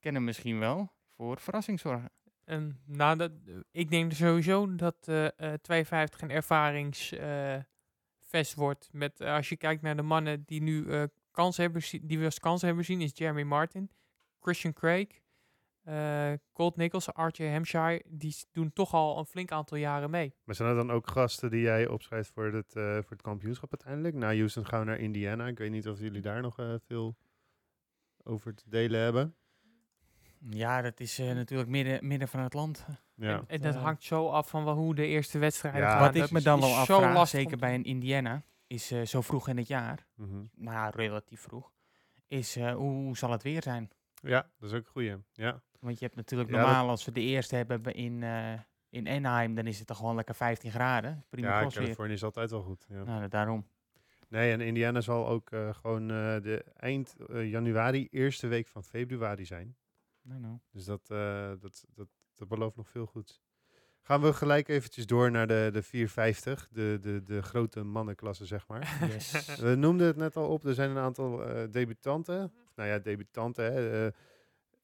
kennen 0.00 0.24
misschien 0.24 0.58
wel 0.58 0.92
voor 1.08 1.40
verrassing 1.40 1.80
zorgen. 1.80 2.10
En, 2.44 2.80
nou, 2.84 3.16
dat, 3.16 3.30
eh, 3.46 3.54
ik 3.70 3.90
denk 3.90 4.12
sowieso 4.12 4.74
dat 4.74 4.96
eh 5.00 5.52
eh 5.52 5.60
52 5.60 6.20
een 6.20 6.30
ervaringsvest 6.30 8.54
wordt. 8.54 8.88
Met, 8.92 9.20
eh, 9.20 9.34
als 9.34 9.48
je 9.48 9.56
kijkt 9.56 9.82
naar 9.82 9.96
de 9.96 10.02
mannen 10.02 10.42
die 10.46 10.62
nu 10.62 10.90
eh 10.90 11.02
kans 11.30 11.56
hebben, 11.56 11.82
die 12.02 12.18
we 12.18 12.24
als 12.24 12.38
kans 12.38 12.62
hebben 12.62 12.84
zien, 12.84 13.00
is 13.00 13.10
Jeremy 13.14 13.42
Martin, 13.42 13.90
Christian 14.40 14.72
Craig, 14.72 15.08
eh 15.82 16.32
Colt 16.52 16.76
Nichols, 16.76 17.12
Archie 17.12 17.50
Hampshire. 17.50 18.02
Die 18.08 18.34
doen 18.52 18.72
toch 18.72 18.94
al 18.94 19.18
een 19.18 19.26
flink 19.26 19.50
aantal 19.50 19.76
jaren 19.78 20.10
mee. 20.10 20.34
Maar 20.44 20.54
zijn 20.54 20.68
er 20.68 20.74
dan 20.74 20.90
ook 20.90 21.08
gasten 21.08 21.50
die 21.50 21.60
jij 21.60 21.88
opschrijft 21.88 22.30
voor 22.34 22.52
het, 22.52 22.76
eh, 22.76 22.82
voor 22.92 23.10
het 23.10 23.22
kampioenschap 23.22 23.70
uiteindelijk? 23.70 24.14
Na 24.14 24.34
Houston 24.36 24.66
gaan 24.66 24.80
we 24.80 24.86
naar 24.86 24.98
Indiana. 24.98 25.46
Ik 25.46 25.58
weet 25.58 25.70
niet 25.70 25.88
of 25.88 25.98
jullie 25.98 26.20
daar 26.20 26.42
nog 26.42 26.58
eh, 26.58 26.74
veel 26.86 27.16
over 28.24 28.54
te 28.54 28.64
delen 28.68 29.00
hebben. 29.00 29.34
Ja, 30.50 30.80
dat 30.82 31.00
is 31.00 31.18
eh, 31.18 31.32
natuurlijk 31.34 31.70
midden, 31.70 32.06
midden 32.06 32.28
van 32.28 32.40
het 32.40 32.54
land. 32.54 32.86
Ja. 33.14 33.36
En, 33.36 33.44
en 33.46 33.60
dat 33.60 33.74
hangt 33.74 34.02
zo 34.02 34.28
af 34.28 34.48
van 34.48 34.68
hoe 34.68 34.94
de 34.94 35.06
eerste 35.06 35.38
wedstrijd 35.38 35.74
Ja, 35.76 35.90
gaat. 35.90 36.00
Wat 36.14 36.24
ik 36.24 36.30
me 36.30 36.40
dan 36.42 36.60
wel 36.60 36.68
zo 36.68 36.74
afvraag, 36.94 37.16
om 37.18 37.26
zeker 37.26 37.56
bij 37.58 37.74
een 37.74 37.84
Indiana, 37.84 38.42
is 38.66 38.90
eh, 38.90 39.02
zo 39.02 39.20
vroeg 39.20 39.48
in 39.48 39.56
het 39.56 39.66
jaar, 39.68 40.06
Mhm. 40.14 40.42
nou 40.54 40.92
relatief 40.96 41.40
vroeg, 41.40 41.72
is 42.28 42.56
eh, 42.56 42.74
hoe, 42.74 42.90
hoe 42.90 43.16
zal 43.16 43.30
het 43.30 43.42
weer 43.42 43.62
zijn? 43.62 43.90
Ja, 44.22 44.50
dat 44.58 44.70
is 44.70 44.76
ook 44.76 44.84
een 44.84 44.90
goeie. 44.92 45.16
Ja. 45.32 45.62
Want 45.80 45.98
je 45.98 46.04
hebt 46.04 46.16
natuurlijk 46.16 46.50
Ja, 46.50 46.56
dat- 46.56 46.66
normaal, 46.66 46.88
als 46.88 47.04
we 47.04 47.12
de 47.12 47.20
eerste 47.20 47.56
hebben 47.56 47.94
in, 47.94 48.22
eh, 48.22 48.52
in 48.90 49.08
Anaheim, 49.08 49.54
dan 49.54 49.66
is 49.66 49.78
het 49.78 49.86
toch 49.86 49.96
gewoon 49.96 50.14
lekker 50.14 50.34
15 50.34 50.70
graden. 50.70 51.24
Prima 51.28 51.60
ja. 51.60 51.68
Californië 51.68 52.12
is 52.12 52.24
altijd 52.24 52.50
wel 52.50 52.62
goed. 52.62 52.86
Ja. 52.88 53.02
Nou, 53.02 53.28
daarom. 53.28 53.66
Nee, 54.28 54.52
en 54.52 54.60
Indiana 54.60 55.00
zal 55.00 55.28
ook 55.28 55.50
eh, 55.50 55.74
gewoon 55.74 56.02
eh, 56.10 56.40
de 56.42 56.64
eind 56.76 57.16
januari, 57.28 58.08
eerste 58.10 58.46
week 58.46 58.68
van 58.68 58.84
februari 58.84 59.44
zijn. 59.44 59.76
Nou, 60.22 60.40
nou. 60.40 60.58
Dus 60.70 60.84
dat, 60.84 61.06
dat, 61.60 61.84
dat, 61.94 62.08
dat 62.34 62.48
belooft 62.48 62.76
nog 62.76 62.88
veel 62.88 63.06
goeds. 63.06 63.40
Gaan 64.02 64.20
we 64.20 64.32
gelijk 64.32 64.68
eventjes 64.68 65.06
door 65.06 65.30
naar 65.30 65.46
de, 65.46 65.70
de 65.72 65.82
450, 65.82 66.68
de, 66.70 66.98
de, 67.00 67.22
de 67.22 67.42
grote 67.42 67.82
mannenklasse, 67.82 68.46
zeg 68.46 68.68
maar. 68.68 68.98
Yes. 69.12 69.56
We 69.56 69.74
noemden 69.74 70.06
het 70.06 70.16
net 70.16 70.36
al 70.36 70.48
op, 70.48 70.64
er 70.64 70.74
zijn 70.74 70.90
een 70.90 70.98
aantal 70.98 71.36
debutanten. 71.70 72.52
Nou 72.74 72.88
ja, 72.88 72.98
debutanten. 72.98 73.64
Hè. 73.72 74.06
eh, 74.06 74.12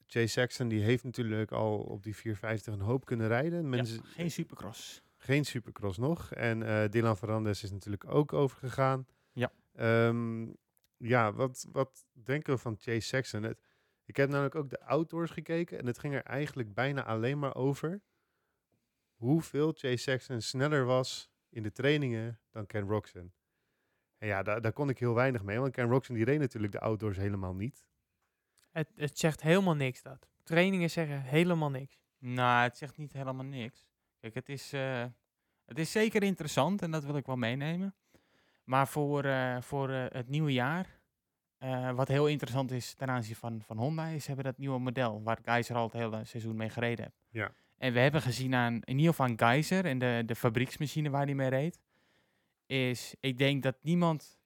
Jay 0.06 0.26
Saxon 0.26 0.68
die 0.68 0.82
heeft 0.82 1.04
natuurlijk 1.04 1.52
al 1.52 1.78
op 1.78 2.02
die 2.02 2.16
450 2.16 2.74
een 2.74 2.80
hoop 2.80 3.04
kunnen 3.04 3.28
rijden. 3.28 3.62
Ja, 3.62 3.68
Mensen, 3.68 4.04
geen 4.04 4.30
supercross. 4.30 5.02
geen 5.16 5.44
supercross 5.44 5.98
nog. 5.98 6.32
En 6.32 6.62
eh 6.62 6.88
Dylan 6.90 7.16
Verandes 7.16 7.62
is 7.62 7.70
natuurlijk 7.70 8.04
ook 8.04 8.32
overgegaan. 8.32 9.06
Ja. 9.32 9.52
Ehm, 9.74 10.46
ja, 10.96 11.32
wat, 11.32 11.66
wat 11.72 12.06
denken 12.12 12.52
we 12.52 12.58
van 12.58 12.76
Chase 12.78 13.00
Saxon? 13.00 13.42
Het, 13.42 13.60
ik 14.04 14.16
heb 14.16 14.28
namelijk 14.28 14.54
ook 14.54 14.70
de 14.70 14.80
outdoors 14.80 15.30
gekeken 15.30 15.78
en 15.78 15.86
het 15.86 15.98
ging 15.98 16.14
er 16.14 16.22
eigenlijk 16.22 16.74
bijna 16.74 17.04
alleen 17.04 17.38
maar 17.38 17.54
over 17.54 18.00
hoeveel 19.14 19.72
Chase 19.72 19.96
Saxon 19.96 20.40
sneller 20.40 20.84
was 20.84 21.30
in 21.48 21.62
de 21.62 21.72
trainingen 21.72 22.40
dan 22.50 22.66
Ken 22.66 22.88
Roxon. 22.88 23.32
En 24.18 24.28
ja, 24.28 24.42
daar, 24.42 24.60
daar 24.60 24.72
kon 24.72 24.88
ik 24.88 24.98
heel 24.98 25.14
weinig 25.14 25.42
mee, 25.42 25.58
want 25.58 25.72
Ken 25.72 25.88
Roxon 25.88 26.14
die 26.14 26.24
reed 26.24 26.38
natuurlijk 26.38 26.72
de 26.72 26.80
outdoors 26.80 27.16
helemaal 27.16 27.54
niet. 27.54 27.86
Het, 28.70 28.88
het 28.96 29.18
zegt 29.18 29.42
helemaal 29.42 29.74
niks 29.74 30.02
dat. 30.02 30.28
Trainingen 30.42 30.90
zeggen 30.90 31.22
helemaal 31.22 31.70
niks. 31.70 31.98
Nou, 32.18 32.62
het 32.62 32.76
zegt 32.76 32.96
niet 32.96 33.12
helemaal 33.12 33.44
niks. 33.44 33.86
Kijk, 34.20 34.34
het 34.34 34.48
is, 34.48 34.72
eh, 34.72 35.04
het 35.64 35.78
is 35.78 35.92
zeker 35.92 36.22
interessant 36.22 36.82
en 36.82 36.90
dat 36.90 37.04
wil 37.04 37.16
ik 37.16 37.26
wel 37.26 37.36
meenemen. 37.36 37.94
Maar 38.68 38.88
voor, 38.88 39.24
eh, 39.24 39.60
voor 39.60 39.90
eh, 39.90 40.04
het 40.08 40.28
nieuwe 40.28 40.52
jaar, 40.52 41.00
eh, 41.58 41.90
wat 41.90 42.08
heel 42.08 42.26
interessant 42.26 42.70
is 42.70 42.94
ten 42.94 43.08
aanzien 43.08 43.36
van, 43.36 43.62
van 43.62 43.76
Honda, 43.76 44.06
is 44.06 44.26
hebben 44.26 44.44
dat 44.44 44.58
nieuwe 44.58 44.78
model 44.78 45.22
waar 45.22 45.38
Geyser 45.42 45.76
al 45.76 45.84
het 45.84 45.92
hele 45.92 46.24
seizoen 46.24 46.56
mee 46.56 46.68
gereden 46.68 47.04
heeft. 47.04 47.26
Ja. 47.30 47.50
En 47.76 47.92
we 47.92 47.98
hebben 47.98 48.22
gezien 48.22 48.54
aan, 48.54 48.74
in 48.74 48.96
ieder 48.98 49.10
geval 49.10 49.26
aan 49.26 49.38
Geyser 49.38 49.84
en 49.84 49.98
de, 49.98 50.22
de 50.26 50.34
fabrieksmachine 50.34 51.10
waar 51.10 51.24
hij 51.24 51.34
mee 51.34 51.48
reed, 51.48 51.78
is, 52.68 53.14
ik 53.20 53.38
denk 53.38 53.62
dat 53.62 53.76
niemand 53.82 54.38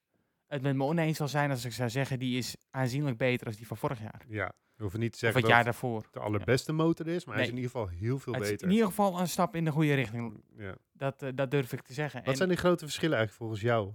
het 0.46 0.62
met 0.62 0.76
me 0.76 0.84
oneens 0.84 1.16
zal 1.16 1.28
zijn 1.28 1.50
als 1.50 1.64
ik 1.64 1.72
zou 1.72 1.90
zeggen, 1.90 2.18
die 2.18 2.38
is 2.38 2.56
aanzienlijk 2.70 3.16
beter 3.16 3.46
dan 3.46 3.54
die 3.56 3.66
van 3.66 3.76
vorig 3.76 4.00
jaar. 4.00 4.24
Ja, 4.28 4.52
we 4.74 4.82
hoeven 4.82 5.00
niet 5.00 5.10
te 5.10 5.14
Of 5.14 5.20
zeggen 5.20 5.40
het 5.40 5.50
jaar 5.50 5.64
dat 5.64 5.72
daarvoor. 5.72 6.08
de 6.10 6.18
allerbeste 6.20 6.72
motor 6.72 7.06
is, 7.08 7.24
maar 7.24 7.34
hij 7.34 7.44
is 7.44 7.50
in 7.50 7.56
ieder 7.56 7.70
geval 7.70 7.88
heel 7.88 8.18
veel 8.18 8.32
Het 8.32 8.42
is 8.42 8.50
beter. 8.50 8.66
in 8.66 8.72
ieder 8.72 8.88
geval 8.88 9.20
een 9.20 9.28
stap 9.28 9.54
in 9.56 9.64
de 9.64 9.70
goede 9.70 9.94
richting. 9.94 10.42
Ja. 10.56 10.74
Dat, 10.92 11.22
eh, 11.22 11.30
dat 11.34 11.50
durf 11.50 11.72
ik 11.72 11.82
te 11.82 11.92
zeggen. 11.92 12.20
Wat 12.20 12.28
En 12.28 12.36
zijn 12.36 12.48
die 12.48 12.58
grote 12.58 12.84
verschillen 12.84 13.16
eigenlijk 13.16 13.44
volgens 13.44 13.60
jou 13.60 13.92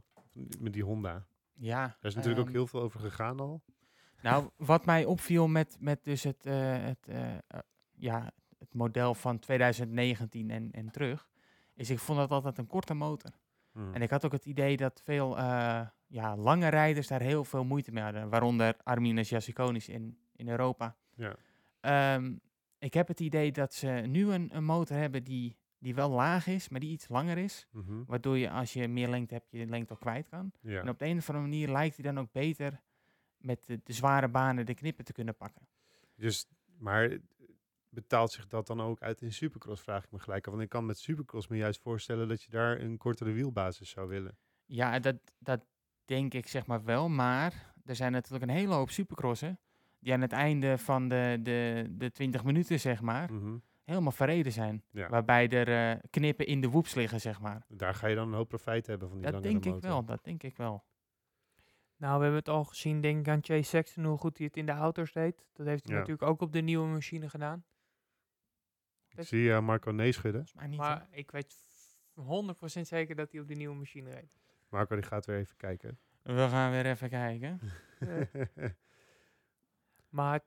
met 0.59 0.73
die 0.73 0.83
Honda? 0.83 1.27
Ja. 1.53 1.81
Daar 1.85 1.97
is 2.01 2.15
natuurlijk 2.15 2.41
ook 2.41 2.47
ehm, 2.47 2.55
heel 2.55 2.67
veel 2.67 2.81
over 2.81 2.99
gegaan 2.99 3.39
al. 3.39 3.63
Nou, 4.21 4.49
wat 4.57 4.85
mij 4.85 5.05
opviel 5.05 5.47
met, 5.47 5.77
met 5.79 6.03
dus 6.03 6.23
het, 6.23 6.45
eh, 6.45 6.83
het, 6.83 7.07
eh, 7.07 7.35
ja, 7.95 8.31
het 8.57 8.73
model 8.73 9.13
van 9.13 9.39
2019 9.39 10.49
en, 10.49 10.71
en 10.71 10.91
terug, 10.91 11.29
is 11.75 11.89
ik 11.89 11.99
vond 11.99 12.19
dat 12.19 12.31
altijd 12.31 12.57
een 12.57 12.67
korte 12.67 12.93
motor. 12.93 13.31
Hmm. 13.77 13.93
En 13.93 14.01
ik 14.01 14.09
had 14.09 14.25
ook 14.25 14.31
het 14.31 14.45
idee 14.45 14.77
dat 14.77 15.01
veel 15.03 15.37
eh, 15.37 15.87
ja, 16.07 16.37
lange 16.37 16.67
rijders 16.67 17.07
daar 17.07 17.21
heel 17.21 17.43
veel 17.43 17.63
moeite 17.63 17.91
mee 17.91 18.03
hadden. 18.03 18.29
Waaronder 18.29 18.75
Arminas 18.83 19.29
Jassikonis 19.29 19.89
in, 19.89 20.17
in 20.35 20.49
Europa. 20.49 20.95
Ja. 21.13 21.35
Ehm, 21.79 22.35
ik 22.79 22.93
heb 22.93 23.07
het 23.07 23.19
idee 23.19 23.51
dat 23.51 23.73
ze 23.73 23.87
nu 23.87 24.31
een, 24.31 24.55
een 24.55 24.63
motor 24.63 24.97
hebben 24.97 25.23
die, 25.23 25.57
die 25.79 25.95
wel 25.95 26.09
laag 26.09 26.47
is, 26.47 26.69
maar 26.69 26.79
die 26.79 26.91
iets 26.91 27.07
langer 27.07 27.37
is. 27.37 27.67
Mhm. 27.71 28.03
Waardoor 28.05 28.37
je 28.37 28.49
als 28.49 28.73
je 28.73 28.87
meer 28.87 29.09
lengte 29.09 29.33
hebt, 29.33 29.51
je 29.51 29.65
lengte 29.65 29.93
ook 29.93 29.99
kwijt 29.99 30.29
kan. 30.29 30.51
Ja. 30.61 30.81
En 30.81 30.89
op 30.89 30.99
de 30.99 31.05
een 31.05 31.17
of 31.17 31.29
andere 31.29 31.47
manier 31.47 31.71
lijkt 31.71 31.95
hij 31.95 32.05
dan 32.05 32.19
ook 32.19 32.31
beter 32.31 32.81
met 33.37 33.65
de, 33.65 33.81
de 33.83 33.93
zware 33.93 34.27
banen 34.27 34.65
de 34.65 34.73
knippen 34.73 35.05
te 35.05 35.13
kunnen 35.13 35.35
pakken. 35.35 35.67
Dus, 36.15 36.47
maar 36.77 37.17
betaalt 38.01 38.31
zich 38.31 38.47
dat 38.47 38.67
dan 38.67 38.81
ook 38.81 39.01
uit 39.01 39.21
in 39.21 39.33
Supercross, 39.33 39.81
vraag 39.81 40.03
ik 40.03 40.11
me 40.11 40.19
gelijk 40.19 40.45
af. 40.45 40.51
Want 40.51 40.63
ik 40.63 40.69
kan 40.69 40.85
met 40.85 40.97
Supercross 40.99 41.47
me 41.47 41.57
juist 41.57 41.81
voorstellen 41.81 42.27
dat 42.27 42.43
je 42.43 42.49
daar 42.51 42.79
een 42.79 42.97
kortere 42.97 43.31
wielbasis 43.31 43.89
zou 43.89 44.07
willen. 44.07 44.37
Ja, 44.65 44.99
dat, 44.99 45.15
dat 45.39 45.65
denk 46.05 46.33
ik 46.33 46.47
zeg 46.47 46.65
maar 46.65 46.83
wel. 46.83 47.09
Maar 47.09 47.73
er 47.85 47.95
zijn 47.95 48.11
natuurlijk 48.11 48.43
een 48.43 48.57
hele 48.57 48.73
hoop 48.73 48.89
supercrossen 48.89 49.59
die 49.99 50.13
aan 50.13 50.21
het 50.21 50.31
einde 50.31 50.77
van 50.77 51.07
de, 51.07 51.39
de, 51.41 51.87
de 51.91 52.11
20 52.11 52.43
minuten 52.43 52.79
zeg 52.79 53.01
maar 53.01 53.33
Mhm. 53.33 53.57
helemaal 53.83 54.11
verreden 54.11 54.51
zijn. 54.51 54.83
Ja. 54.91 55.09
Waarbij 55.09 55.49
er 55.49 55.91
eh, 55.95 56.03
knippen 56.09 56.45
in 56.47 56.61
de 56.61 56.69
woeps 56.69 56.93
liggen 56.93 57.21
zeg 57.21 57.39
maar. 57.39 57.65
Daar 57.67 57.93
ga 57.95 58.07
je 58.07 58.15
dan 58.15 58.27
een 58.27 58.33
hoop 58.33 58.47
profijt 58.49 58.87
hebben 58.87 59.07
van 59.09 59.17
die 59.17 59.25
Dat 59.31 59.35
langere 59.41 59.59
denk 59.61 59.75
ik 59.75 59.81
wel, 59.81 60.05
dat 60.05 60.23
denk 60.23 60.43
ik 60.43 60.57
wel. 60.57 60.83
Nou, 61.97 62.15
we 62.17 62.21
hebben 62.23 62.39
het 62.39 62.49
al 62.49 62.63
gezien, 62.63 63.01
denk 63.01 63.19
ik, 63.19 63.27
aan 63.27 63.43
Chase 63.43 63.63
Sexton, 63.63 64.05
hoe 64.05 64.17
goed 64.17 64.37
hij 64.37 64.45
het 64.47 64.57
in 64.57 64.65
de 64.65 64.71
auto's 64.71 65.11
deed. 65.11 65.45
Dat 65.53 65.65
heeft 65.65 65.83
hij 65.85 65.93
Ja. 65.93 65.99
natuurlijk 65.99 66.29
ook 66.29 66.41
op 66.41 66.51
de 66.53 66.61
nieuwe 66.61 66.87
machine 66.87 67.29
gedaan. 67.29 67.63
Ik 69.17 69.27
zie 69.27 69.53
eh, 69.53 69.59
Marco 69.59 69.91
nee 69.91 70.11
schudden. 70.11 70.45
Niet. 70.67 70.77
Maar 70.77 71.07
ik 71.11 71.31
weet 71.31 71.53
f- 71.73 71.95
100% 72.77 72.81
zeker 72.81 73.15
dat 73.15 73.31
hij 73.31 73.41
op 73.41 73.47
die 73.47 73.57
nieuwe 73.57 73.75
machine 73.75 74.09
reed. 74.13 74.29
Marco 74.69 74.95
die 74.95 75.03
gaat 75.03 75.25
weer 75.25 75.37
even 75.37 75.57
kijken. 75.57 75.99
We 76.21 76.47
gaan 76.49 76.71
weer 76.71 76.85
even 76.85 77.09
kijken. 77.09 77.59
Maar, 80.09 80.39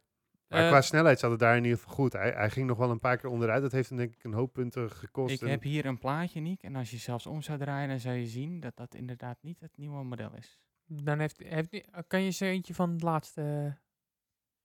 Maar 0.48 0.62
eh, 0.62 0.68
qua 0.68 0.80
snelheid 0.80 1.18
zat 1.18 1.30
het 1.30 1.40
daar 1.40 1.56
in 1.56 1.64
ieder 1.64 1.78
geval 1.78 1.94
goed. 1.94 2.12
Hij, 2.12 2.30
hij 2.30 2.50
ging 2.50 2.66
nog 2.66 2.78
wel 2.78 2.90
een 2.90 2.98
paar 3.00 3.16
keer 3.16 3.30
onderuit. 3.30 3.62
Dat 3.62 3.72
heeft 3.72 3.88
hem 3.88 3.98
denk 3.98 4.14
ik 4.14 4.24
een 4.24 4.32
hoop 4.32 4.52
punten 4.52 4.90
gekost. 4.90 5.34
Ik 5.34 5.40
En- 5.40 5.48
heb 5.48 5.62
hier 5.62 5.86
een 5.86 5.98
plaatje, 5.98 6.40
Niek. 6.40 6.62
En 6.62 6.76
als 6.76 6.90
je 6.90 6.96
zelfs 6.96 7.26
om 7.26 7.42
zou 7.42 7.58
draaien, 7.58 7.88
dan 7.88 8.00
zou 8.00 8.16
je 8.16 8.26
zien 8.26 8.60
dat 8.60 8.76
dat 8.76 8.94
inderdaad 8.94 9.38
niet 9.42 9.60
het 9.60 9.76
nieuwe 9.76 10.04
model 10.04 10.34
is. 10.36 10.58
dan 10.86 11.18
heeft, 11.18 11.38
heeft, 11.42 11.84
kan 12.06 12.20
je 12.20 12.26
eens 12.26 12.40
eentje 12.40 12.74
van 12.74 12.90
het 12.90 13.02
laatste... 13.02 13.76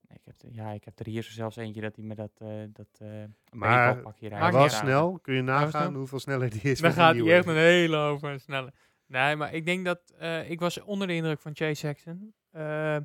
Nee, 0.08 0.18
ik 0.18 0.26
heb 0.26 0.42
er, 0.42 0.50
ja, 0.52 0.72
ik 0.72 0.84
heb 0.86 1.00
er 1.00 1.06
hier 1.06 1.24
zo 1.24 1.32
zelfs 1.32 1.56
eentje 1.56 1.82
dat 1.82 1.96
hij 1.96 2.06
met 2.06 2.18
dat, 2.18 2.32
eh 2.38 2.48
dat 2.70 2.88
eh 3.00 3.08
Maar 3.08 3.70
Maakt 3.70 4.20
rijdt. 4.28 4.56
uit. 4.56 4.72
snel. 4.72 5.20
Kun 5.20 5.34
je 5.36 5.42
nagaan 5.42 5.96
hoeveel 5.96 6.20
sneller 6.20 6.50
die 6.50 6.62
is 6.62 6.80
Dan 6.80 6.92
gaat 6.92 7.16
hij 7.16 7.38
echt 7.38 7.48
een 7.48 7.56
hele 7.56 7.98
hoop 7.98 8.24
en 8.24 8.40
sneller. 8.42 8.74
Nee, 9.06 9.36
maar 9.36 9.54
ik 9.54 9.66
denk 9.66 9.86
dat... 9.86 10.14
eh, 10.18 10.50
ik 10.50 10.60
was 10.60 10.82
onder 10.82 11.08
de 11.08 11.14
indruk 11.16 11.40
van 11.40 11.56
Chase 11.56 11.88
Jackson. 11.88 12.34
Eh, 12.52 12.98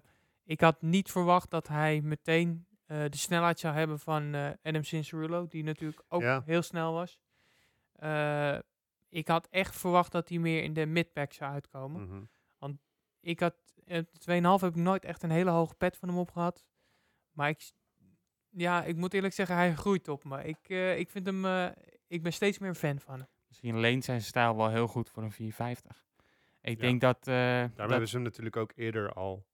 ik 0.45 0.61
had 0.61 0.83
niet 0.83 1.11
verwacht 1.11 1.51
dat 1.51 1.69
hij 1.69 2.01
meteen 2.01 2.67
eh, 2.87 3.05
de 3.09 3.17
snelheid 3.17 3.59
zou 3.59 3.75
hebben 3.75 3.99
van 3.99 4.35
eh 4.35 4.51
Adam 4.63 4.85
Cincerillo. 4.85 5.47
Die 5.47 5.65
natuurlijk 5.65 6.03
ook 6.09 6.23
Ja. 6.23 6.43
heel 6.45 6.63
snel 6.63 6.93
was. 6.93 7.21
Eh, 7.93 8.59
ik 9.09 9.29
had 9.29 9.47
echt 9.51 9.77
verwacht 9.77 10.13
dat 10.13 10.29
hij 10.29 10.39
meer 10.39 10.63
in 10.63 10.73
de 10.73 10.87
midpack 10.87 11.33
zou 11.33 11.53
uitkomen. 11.53 12.03
Mhm. 12.03 12.23
Ik 13.23 13.41
had... 13.41 13.55
eh, 13.87 13.99
2,5 14.59 14.61
heb 14.61 14.71
ik 14.71 14.83
nooit 14.83 15.05
echt 15.05 15.23
een 15.23 15.31
hele 15.31 15.51
hoge 15.51 15.75
pet 15.75 15.97
van 15.97 16.09
hem 16.09 16.19
opgehad. 16.19 16.65
Maar 17.33 17.49
ik... 17.49 17.71
Ja, 18.49 18.85
ik 18.85 18.97
moet 18.97 19.15
eerlijk 19.15 19.35
zeggen, 19.35 19.57
hij 19.57 19.75
groeit 19.75 20.09
op 20.09 20.25
me. 20.25 20.45
Ik, 20.45 20.69
eh, 20.69 20.99
ik 20.99 21.11
vind 21.11 21.27
hem... 21.27 21.45
eh, 21.45 21.69
ik 22.07 22.23
ben 22.23 22.33
steeds 22.33 22.59
meer 22.59 22.69
een 22.69 22.75
fan 22.75 23.01
van 23.01 23.19
hem. 23.19 23.29
Misschien 23.49 23.79
leent 23.81 24.05
zijn 24.05 24.21
stijl 24.23 24.57
wel 24.57 24.71
heel 24.71 24.87
goed 24.87 25.11
voor 25.11 25.23
een 25.23 25.33
450. 25.33 26.05
Ik 26.61 26.75
Ja. 26.77 26.81
denk 26.87 27.01
dat, 27.01 27.19
eh, 27.21 27.35
Daarom 27.35 27.71
dat 27.77 27.91
hebben 27.91 28.09
ze 28.09 28.15
hem 28.15 28.25
natuurlijk 28.25 28.57
ook 28.57 28.73
eerder 28.75 29.13
al. 29.13 29.47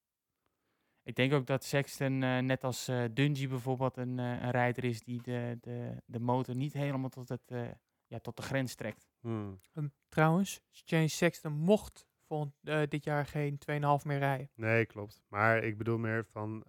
ik 1.02 1.14
denk 1.16 1.32
ook 1.32 1.46
dat 1.46 1.64
Sexton, 1.64 2.22
eh, 2.22 2.38
net 2.38 2.64
als 2.64 2.88
eh 2.88 3.04
Dungey 3.12 3.48
bijvoorbeeld, 3.48 3.96
een, 3.96 4.18
eh, 4.18 4.42
een 4.42 4.50
rijder 4.50 4.84
is 4.84 5.02
die 5.02 5.22
de, 5.22 5.58
de, 5.60 6.02
de 6.06 6.20
motor 6.20 6.54
niet 6.56 6.72
helemaal 6.72 7.08
tot, 7.10 7.28
het, 7.28 7.50
eh, 7.50 7.68
ja, 8.06 8.18
tot 8.18 8.36
de 8.36 8.42
grens 8.42 8.74
trekt. 8.74 9.08
Hmm. 9.20 9.60
Ehm, 9.72 9.88
trouwens, 10.08 10.60
James 10.70 11.16
Sexton 11.16 11.52
mocht 11.52 12.06
volgend, 12.26 12.54
eh, 12.62 12.82
dit 12.88 13.04
jaar 13.04 13.26
geen 13.26 13.58
2,5 13.58 14.04
meer 14.04 14.18
rijden. 14.18 14.50
Nee, 14.54 14.86
klopt. 14.86 15.22
Maar 15.28 15.62
ik 15.64 15.78
bedoel 15.78 15.98
meer 15.98 16.24
van... 16.24 16.64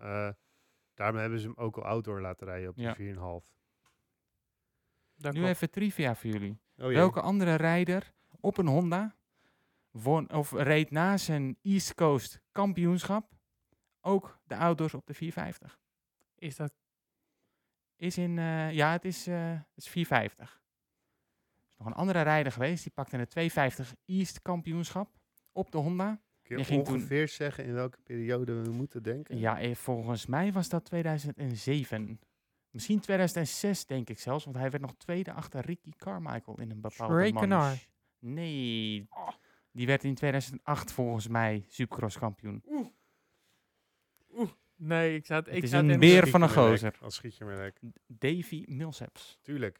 daarom 0.97 1.19
hebben 1.19 1.39
ze 1.39 1.47
hem 1.47 1.57
ook 1.57 1.77
al 1.77 1.83
outdoor 1.83 2.21
laten 2.21 2.47
rijden 2.47 2.69
op 2.69 2.75
die 2.75 2.85
Ja. 2.85 2.93
4,5. 2.95 3.45
Dat 5.15 5.33
nu 5.33 5.39
klopt. 5.39 5.53
even 5.55 5.69
trivia 5.69 6.15
voor 6.15 6.29
jullie. 6.29 6.59
Oh. 6.77 6.87
Welke 6.87 7.21
andere 7.21 7.55
rijder 7.55 8.13
op 8.39 8.57
een 8.57 8.67
Honda 8.67 9.15
won, 9.91 10.31
of 10.33 10.51
reed 10.51 10.91
na 10.91 11.17
zijn 11.17 11.57
East 11.61 11.93
Coast 11.95 12.41
kampioenschap 12.51 13.31
ook 14.01 14.39
de 14.43 14.55
outdoors 14.57 14.93
op 14.93 15.05
de 15.05 15.13
450? 15.13 15.79
Is 16.35 16.55
dat 16.55 16.73
Is 17.95 18.17
in, 18.17 18.37
eh, 18.37 18.71
ja, 18.71 18.91
het 18.91 19.05
is, 19.05 19.27
eh, 19.27 19.51
het 19.51 19.67
is 19.75 19.87
450. 19.89 20.61
Er 21.55 21.63
is 21.69 21.77
nog 21.77 21.87
een 21.87 21.93
andere 21.93 22.21
rijder 22.21 22.51
geweest, 22.51 22.83
die 22.83 22.91
pakte 22.91 23.17
een 23.17 23.27
250 23.27 23.95
East 24.05 24.41
kampioenschap 24.41 25.09
op 25.51 25.71
de 25.71 25.77
Honda. 25.77 26.21
Kun 26.47 26.57
je 26.57 26.63
ging 26.63 26.85
toen- 26.85 26.95
ongeveer 26.95 27.27
zeggen 27.27 27.65
in 27.65 27.73
welke 27.73 27.97
periode 28.03 28.61
we 28.61 28.69
moeten 28.71 29.03
denken? 29.03 29.37
Ja, 29.37 29.59
eh, 29.59 29.75
volgens 29.75 30.25
mij 30.25 30.51
was 30.51 30.69
dat 30.69 30.85
2007. 30.85 32.19
Misschien 32.69 32.99
2006 32.99 33.85
denk 33.85 34.09
ik 34.09 34.19
zelfs, 34.19 34.43
want 34.43 34.55
hij 34.57 34.69
werd 34.69 34.83
nog 34.83 34.93
tweede 34.97 35.31
achter 35.33 35.65
Ricky 35.65 35.91
Carmichael 35.97 36.59
in 36.59 36.71
een 36.71 36.81
bepaalde 36.81 37.13
manche. 37.49 37.87
Nee, 38.19 39.07
die 39.71 39.85
werd 39.87 40.03
in 40.03 40.15
2008 40.15 40.91
volgens 40.91 41.27
mij 41.27 41.65
supercross 41.67 42.17
kampioen. 42.17 42.63
Nee, 44.75 45.15
ik 45.15 45.25
zat... 45.25 45.45
Het 45.45 45.55
ik 45.55 45.63
is 45.63 45.69
zat 45.69 45.83
een 45.83 46.01
Schiet 46.01 46.29
van 46.29 46.41
een 46.41 46.49
gozer. 46.49 46.97
Als 47.01 47.15
schiet 47.15 47.37
je 47.37 47.45
me 47.45 47.55
lek. 47.55 47.79
Davy 48.07 48.63
Millsaps. 48.67 49.37
Tuurlijk. 49.41 49.79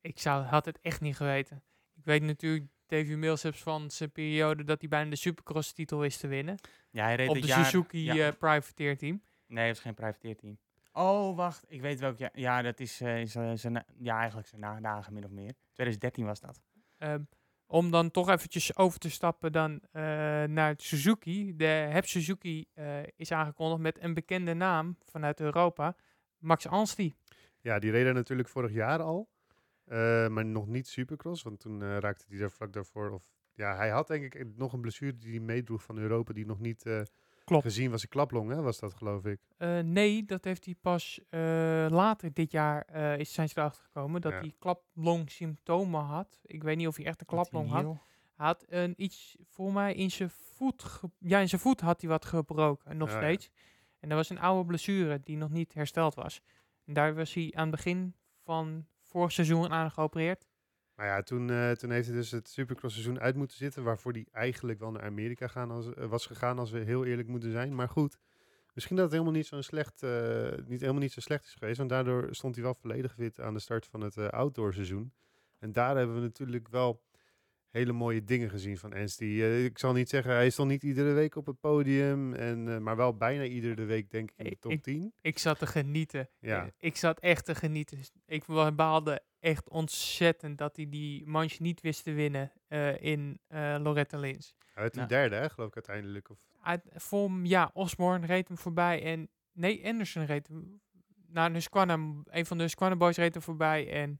Ik 0.00 0.18
zou, 0.18 0.44
had 0.44 0.64
het 0.64 0.78
echt 0.80 1.00
niet 1.00 1.16
geweten. 1.16 1.62
Ik 1.94 2.04
weet 2.04 2.22
natuurlijk 2.22 2.66
Davy 2.88 3.14
Millsaps 3.14 3.62
van 3.62 3.90
zijn 3.90 4.10
periode 4.12 4.64
dat 4.64 4.80
hij 4.80 4.88
bijna 4.88 5.10
de 5.10 5.16
Supercross 5.16 5.72
titel 5.72 5.98
wist 5.98 6.20
te 6.20 6.26
winnen. 6.26 6.58
Ja, 6.90 7.04
hij 7.04 7.14
reed 7.14 7.28
op 7.28 7.34
de 7.34 7.46
jaar- 7.46 7.64
Suzuki 7.64 8.04
ja. 8.04 8.26
eh 8.26 8.32
privateer 8.38 8.96
team. 8.96 9.22
Nee, 9.46 9.66
het 9.66 9.76
is 9.76 9.82
geen 9.82 9.94
privateerteam. 9.94 10.58
Oh, 10.92 11.36
wacht. 11.36 11.64
Ik 11.68 11.80
weet 11.80 12.00
welk 12.00 12.18
jaar. 12.18 12.30
Ja, 12.32 12.62
dat 12.62 12.80
is, 12.80 13.00
eh, 13.00 13.20
is, 13.20 13.34
eh, 13.34 13.50
zijn, 13.54 13.84
ja, 13.98 14.18
eigenlijk 14.18 14.48
zijn 14.48 14.60
nadagen 14.60 15.12
min 15.12 15.24
of 15.24 15.30
meer. 15.30 15.52
2013 15.72 16.24
was 16.24 16.40
dat. 16.40 16.60
Ehm, 16.98 17.22
om 17.66 17.90
dan 17.90 18.10
toch 18.10 18.28
eventjes 18.28 18.76
over 18.76 18.98
te 18.98 19.10
stappen 19.10 19.52
dan 19.52 19.80
eh, 19.92 20.02
naar 20.44 20.68
het 20.68 20.82
Suzuki. 20.82 21.56
De 21.56 21.64
Heb 21.64 22.06
Suzuki 22.06 22.66
eh, 22.74 22.98
is 23.16 23.32
aangekondigd 23.32 23.80
met 23.82 24.02
een 24.02 24.14
bekende 24.14 24.54
naam 24.54 24.96
vanuit 25.04 25.40
Europa. 25.40 25.96
Max 26.38 26.66
Anstey. 26.66 27.14
Ja, 27.60 27.78
die 27.78 27.90
reed 27.90 28.06
er 28.06 28.14
natuurlijk 28.14 28.48
vorig 28.48 28.72
jaar 28.72 29.02
al. 29.02 29.28
Eh, 29.88 30.28
maar 30.28 30.44
nog 30.46 30.66
niet 30.66 30.88
supercross, 30.88 31.42
want 31.42 31.60
toen 31.60 31.82
eh, 31.82 31.98
raakte 31.98 32.24
hij 32.28 32.38
er 32.40 32.50
vlak 32.50 32.72
daarvoor. 32.72 33.10
Of, 33.10 33.24
ja, 33.54 33.76
hij 33.76 33.88
had 33.90 34.06
denk 34.06 34.34
ik 34.34 34.56
nog 34.56 34.72
een 34.72 34.80
blessure 34.80 35.16
die 35.18 35.30
hij 35.30 35.40
meedroeg 35.40 35.82
van 35.82 35.98
Europa, 35.98 36.32
die 36.32 36.46
nog 36.46 36.58
niet 36.60 36.86
eh, 36.86 37.00
Klopt. 37.44 37.64
gezien 37.64 37.90
was. 37.90 38.02
Een 38.02 38.08
klaplong, 38.08 38.50
hè, 38.50 38.62
was 38.62 38.78
dat 38.78 38.94
geloof 38.94 39.24
ik. 39.24 39.40
Eh, 39.56 39.78
nee, 39.78 40.24
dat 40.24 40.44
heeft 40.44 40.64
hij 40.64 40.74
pas 40.80 41.20
eh, 41.28 41.40
later 41.90 42.32
dit 42.32 42.50
jaar 42.50 42.82
eh, 42.82 43.18
is, 43.18 43.32
zijn 43.32 43.48
ze 43.48 43.58
erachter 43.58 43.82
gekomen. 43.84 44.20
Dat 44.20 44.32
Ja. 44.32 44.38
hij 44.38 44.54
klaplong 44.58 45.30
symptomen 45.30 46.00
had. 46.00 46.38
Ik 46.42 46.62
weet 46.62 46.76
niet 46.76 46.86
of 46.86 46.96
hij 46.96 47.04
echt 47.06 47.20
een 47.20 47.26
klaplong 47.26 47.68
had. 47.70 47.84
Hij 47.84 48.46
had 48.46 48.64
een 48.68 48.94
iets, 48.96 49.36
voor 49.44 49.72
mij, 49.72 49.94
in 49.94 50.10
zijn 50.10 50.30
voet. 50.30 51.00
ja, 51.18 51.38
in 51.38 51.48
zijn 51.48 51.60
voet 51.60 51.80
had 51.80 52.00
hij 52.00 52.10
wat 52.10 52.24
gebroken, 52.24 52.96
nog 52.96 53.10
ja. 53.10 53.16
steeds. 53.16 53.50
En 54.00 54.08
dat 54.08 54.18
was 54.18 54.30
een 54.30 54.38
oude 54.40 54.66
blessure 54.66 55.20
die 55.22 55.36
nog 55.36 55.50
niet 55.50 55.74
hersteld 55.74 56.14
was. 56.14 56.40
En 56.84 56.94
daar 56.94 57.14
was 57.14 57.34
hij 57.34 57.52
aan 57.54 57.66
het 57.66 57.70
begin 57.76 58.14
van 58.44 58.86
vorig 59.08 59.32
seizoen 59.32 59.70
aan 59.70 59.90
geopereerd. 59.90 60.46
Maar 60.94 61.06
ja, 61.06 61.22
toen, 61.22 61.50
eh, 61.50 61.70
toen 61.70 61.90
heeft 61.90 62.06
hij 62.08 62.16
dus 62.16 62.30
het 62.30 62.48
supercross 62.48 62.94
seizoen 62.94 63.20
uit 63.20 63.36
moeten 63.36 63.56
zitten, 63.56 63.82
waarvoor 63.82 64.12
hij 64.12 64.26
eigenlijk 64.32 64.78
wel 64.78 64.90
naar 64.90 65.02
Amerika 65.02 65.48
gaan 65.48 65.70
als, 65.70 65.94
eh, 65.94 66.06
was 66.06 66.26
gegaan, 66.26 66.58
als 66.58 66.70
we 66.70 66.78
heel 66.78 67.04
eerlijk 67.04 67.28
moeten 67.28 67.50
zijn. 67.52 67.74
Maar 67.74 67.88
goed, 67.88 68.18
misschien 68.74 68.96
dat 68.96 69.04
het 69.04 69.14
helemaal 69.14 69.38
niet, 69.38 69.46
zo'n 69.46 69.62
slecht, 69.62 70.02
eh, 70.02 70.50
niet, 70.66 70.80
helemaal 70.80 71.02
niet 71.02 71.12
zo 71.12 71.20
slecht 71.20 71.44
is 71.44 71.54
geweest, 71.54 71.78
want 71.78 71.90
daardoor 71.90 72.28
stond 72.30 72.54
hij 72.54 72.64
wel 72.64 72.74
volledig 72.74 73.14
fit 73.14 73.40
aan 73.40 73.54
de 73.54 73.60
start 73.60 73.86
van 73.86 74.00
het 74.00 74.16
eh, 74.16 74.28
outdoor 74.28 74.74
seizoen. 74.74 75.12
En 75.58 75.72
daar 75.72 75.96
hebben 75.96 76.14
we 76.14 76.20
natuurlijk 76.20 76.68
wel 76.68 77.02
hele 77.70 77.92
mooie 77.92 78.24
dingen 78.24 78.50
gezien 78.50 78.78
van 78.78 78.92
Anstey. 78.94 79.28
Eh, 79.28 79.64
ik 79.64 79.78
zal 79.78 79.92
niet 79.92 80.08
zeggen, 80.08 80.32
hij 80.32 80.50
stond 80.50 80.68
niet 80.70 80.82
iedere 80.82 81.12
week 81.12 81.36
op 81.36 81.46
het 81.46 81.60
podium, 81.60 82.34
en, 82.34 82.68
eh, 82.68 82.78
maar 82.78 82.96
wel 82.96 83.16
bijna 83.16 83.44
iedere 83.44 83.84
week 83.84 84.10
denk 84.10 84.30
ik 84.30 84.36
in 84.38 84.44
de 84.50 84.58
top 84.58 84.72
ik- 84.72 84.82
10. 84.82 85.12
Ik 85.20 85.38
zat 85.38 85.58
te 85.58 85.66
genieten. 85.66 86.28
Ja. 86.40 86.62
Eh, 86.64 86.70
Ik 86.78 86.96
zat 86.96 87.20
echt 87.20 87.44
te 87.44 87.54
genieten. 87.54 87.98
Ik 88.26 88.44
baalde 88.76 89.20
echt 89.40 89.68
ontzettend 89.68 90.58
dat 90.58 90.76
hij 90.76 90.88
die 90.88 91.26
manche 91.26 91.62
niet 91.62 91.80
wist 91.80 92.04
te 92.04 92.12
winnen 92.12 92.52
in 93.00 93.38
Loretta 93.82 94.18
Lins. 94.18 94.54
Hij 94.72 94.82
werd 94.82 94.94
Nou. 94.94 95.08
derde, 95.08 95.36
hè, 95.36 95.50
geloof 95.50 95.68
ik 95.68 95.74
uiteindelijk. 95.74 96.30
Of, 96.30 96.38
Uit, 96.62 96.82
voor, 96.94 97.30
ja, 97.42 97.70
Osborne 97.72 98.26
reed 98.26 98.48
hem 98.48 98.58
voorbij 98.58 99.02
en... 99.02 99.28
Nee, 99.52 99.86
Anderson 99.86 100.24
reed 100.24 100.48
hem... 100.48 100.80
Nou, 101.30 101.52
Husqvarna, 101.52 101.94
een 102.24 102.46
van 102.46 102.56
de 102.56 102.62
Husqvarna 102.62 102.96
boys 102.96 103.16
reed 103.16 103.34
hem 103.34 103.42
voorbij 103.42 103.90
en 103.92 104.18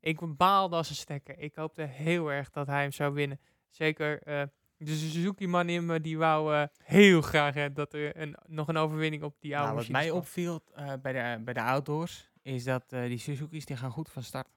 ik 0.00 0.36
baalde 0.36 0.76
als 0.76 0.88
een 0.88 0.94
stekker. 0.94 1.38
Ik 1.38 1.54
hoopte 1.54 1.82
heel 1.82 2.32
erg 2.32 2.50
dat 2.50 2.66
hij 2.66 2.82
hem 2.82 2.92
zou 2.92 3.14
winnen. 3.14 3.40
Zeker 3.68 4.22
eh, 4.22 4.42
de 4.86 4.96
Suzuki-man 4.96 5.68
in 5.68 5.86
me, 5.86 6.00
die 6.00 6.18
wou 6.18 6.54
eh, 6.54 6.62
heel 6.84 7.20
graag 7.22 7.54
hè, 7.54 7.72
dat 7.72 7.92
er 7.92 8.16
een, 8.16 8.36
nog 8.46 8.68
een 8.68 8.76
overwinning 8.76 9.22
op 9.22 9.36
die 9.40 9.56
oude 9.56 9.72
Nou, 9.72 9.82
wat 9.82 9.92
mij 9.92 10.06
kwam. 10.06 10.18
opviel 10.18 10.60
eh, 10.74 10.92
bij, 11.02 11.12
de, 11.12 11.42
bij 11.44 11.54
de 11.54 11.62
outdoors, 11.62 12.30
is 12.42 12.64
dat 12.64 12.92
eh, 12.92 13.02
die 13.02 13.18
Suzuki's 13.18 13.64
die 13.64 13.76
gaan 13.76 13.90
goed 13.90 14.10
van 14.10 14.22
start. 14.22 14.48